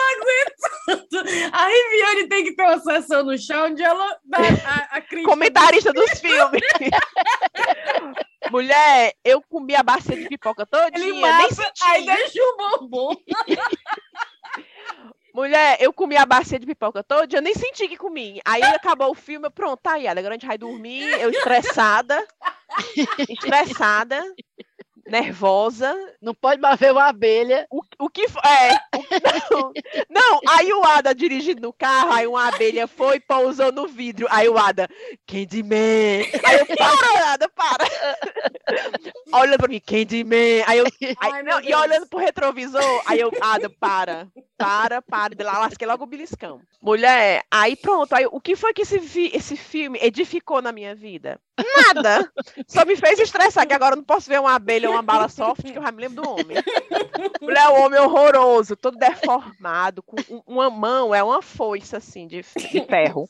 aguentando. 0.92 1.50
A 1.52 1.66
Riviane 1.66 2.28
tem 2.28 2.44
que 2.44 2.54
ter 2.54 2.62
uma 2.62 2.78
sessão 2.78 3.24
no 3.24 3.36
chão 3.36 3.66
onde 3.66 3.82
ela 3.82 4.16
dá 4.24 4.38
a, 4.38 4.96
a 4.98 5.00
crítica. 5.00 5.28
Comentarista 5.28 5.92
dos 5.92 6.20
filmes. 6.20 6.62
mulher, 8.50 9.12
eu 9.24 9.42
comi 9.42 9.74
a 9.74 9.82
bacia 9.82 10.16
de 10.16 10.28
pipoca 10.28 10.64
todinha. 10.66 10.90
Ele 10.94 11.12
nem 11.12 11.20
mata, 11.20 11.54
senti. 11.54 11.82
aí 11.82 12.06
deixa 12.06 12.38
o 12.40 12.56
bombom. 12.56 13.16
Mulher, 15.34 15.78
eu 15.80 15.92
comi 15.92 16.16
a 16.16 16.24
bacia 16.24 16.60
de 16.60 16.66
pipoca 16.66 17.02
todo, 17.02 17.34
eu 17.34 17.42
nem 17.42 17.54
senti 17.54 17.88
que 17.88 17.96
comi. 17.96 18.40
Aí 18.44 18.62
acabou 18.62 19.10
o 19.10 19.16
filme, 19.16 19.48
eu, 19.48 19.50
pronto, 19.50 19.80
tá 19.80 19.94
aí, 19.94 20.06
a 20.06 20.14
gente 20.14 20.46
vai 20.46 20.56
dormir, 20.56 21.02
eu 21.20 21.28
estressada, 21.28 22.24
estressada, 23.28 24.24
nervosa. 25.04 25.92
Não 26.22 26.34
pode 26.34 26.60
mais 26.60 26.78
ver 26.78 26.92
uma 26.92 27.08
abelha. 27.08 27.66
O, 27.68 27.80
o 27.98 28.08
que 28.08 28.28
foi? 28.28 28.42
É, 28.44 28.78
não, 29.50 29.72
não, 30.08 30.40
aí 30.48 30.72
o 30.72 30.84
Ada 30.84 31.12
dirigindo 31.12 31.60
no 31.60 31.72
carro, 31.72 32.12
aí 32.12 32.28
uma 32.28 32.46
abelha 32.46 32.86
foi 32.86 33.16
e 33.16 33.20
pousou 33.20 33.72
no 33.72 33.88
vidro. 33.88 34.28
Aí 34.30 34.48
o 34.48 34.56
Ada, 34.56 34.88
Candyman. 35.26 36.26
Aí 36.44 36.58
eu, 36.60 36.66
para, 36.76 37.32
Ada, 37.32 37.48
para. 37.48 37.84
Olhando 39.32 39.58
pra 39.58 39.68
mim, 39.68 39.80
Candyman. 39.80 40.62
Aí 40.66 40.78
eu, 40.78 40.86
aí, 40.86 41.16
Ai, 41.18 41.42
não, 41.42 41.60
e 41.60 41.74
olhando 41.74 42.06
pro 42.06 42.20
retrovisor, 42.20 43.02
aí 43.06 43.18
eu, 43.18 43.32
Ada, 43.40 43.68
para, 43.68 44.28
para, 44.56 45.02
para. 45.02 45.34
De 45.34 45.42
lá 45.42 45.58
lasquei 45.58 45.86
logo 45.86 46.04
o 46.04 46.06
beliscão. 46.06 46.60
Mulher, 46.80 47.42
aí 47.50 47.74
pronto. 47.76 48.12
Aí, 48.14 48.26
o 48.26 48.40
que 48.40 48.54
foi 48.56 48.72
que 48.72 48.82
esse, 48.82 48.98
vi- 48.98 49.30
esse 49.34 49.56
filme 49.56 49.98
edificou 50.02 50.60
na 50.62 50.72
minha 50.72 50.94
vida? 50.94 51.40
Nada. 51.76 52.30
Só 52.66 52.84
me 52.84 52.96
fez 52.96 53.18
estressar, 53.18 53.66
que 53.66 53.72
agora 53.74 53.92
eu 53.94 53.98
não 53.98 54.04
posso 54.04 54.28
ver 54.28 54.40
uma 54.40 54.54
abelha 54.54 54.88
ou 54.88 54.94
uma 54.94 55.02
bala 55.02 55.28
soft, 55.28 55.62
que 55.62 55.78
eu 55.78 55.82
já 55.82 55.92
me 55.92 56.00
lembro 56.02 56.22
do 56.22 56.28
homem. 56.30 56.56
Mulher, 57.40 57.68
o 57.68 57.80
homem 57.84 58.00
horroroso, 58.00 58.76
todo 58.76 58.96
deformado, 58.98 60.02
com 60.02 60.16
um- 60.30 60.42
uma 60.46 60.70
mão, 60.70 61.14
é 61.14 61.22
uma 61.22 61.42
foice 61.42 61.94
assim 61.96 62.26
de, 62.26 62.42
de 62.70 62.80
ferro 62.86 63.28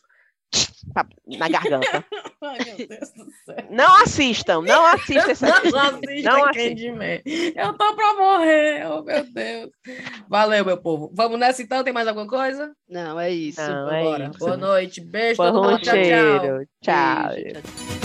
na 1.39 1.49
garganta. 1.49 2.05
Ai, 2.43 2.59
meu 2.65 2.89
Deus 2.89 3.13
do 3.13 3.25
céu. 3.45 3.67
Não 3.71 4.03
assistam, 4.03 4.63
não 4.63 4.87
assistam 4.87 5.31
esse 5.31 5.45
Não 5.45 5.55
Não 6.39 6.53
Candyman. 6.53 7.23
Eu 7.25 7.73
tô 7.75 7.95
pra 7.95 8.15
morrer, 8.15 8.87
oh 8.87 9.03
meu 9.03 9.25
Deus. 9.25 9.71
Valeu, 10.29 10.65
meu 10.65 10.77
povo. 10.77 11.11
Vamos 11.15 11.39
nessa 11.39 11.63
então? 11.63 11.83
Tem 11.83 11.93
mais 11.93 12.07
alguma 12.07 12.27
coisa? 12.27 12.73
Não, 12.89 13.19
é 13.19 13.31
isso. 13.31 13.61
Não, 13.61 13.91
é 13.91 14.03
Bora. 14.03 14.31
isso. 14.31 14.39
Boa 14.39 14.57
noite. 14.57 15.01
Beijo, 15.01 15.37
todo 15.37 15.61
Bom 15.61 15.71
mundo. 15.71 15.81
Tchau, 15.81 15.95
tchau. 15.95 16.67
Tchau. 16.83 17.29
Beijo, 17.29 17.53
tchau, 17.55 17.63
tchau. 17.63 18.04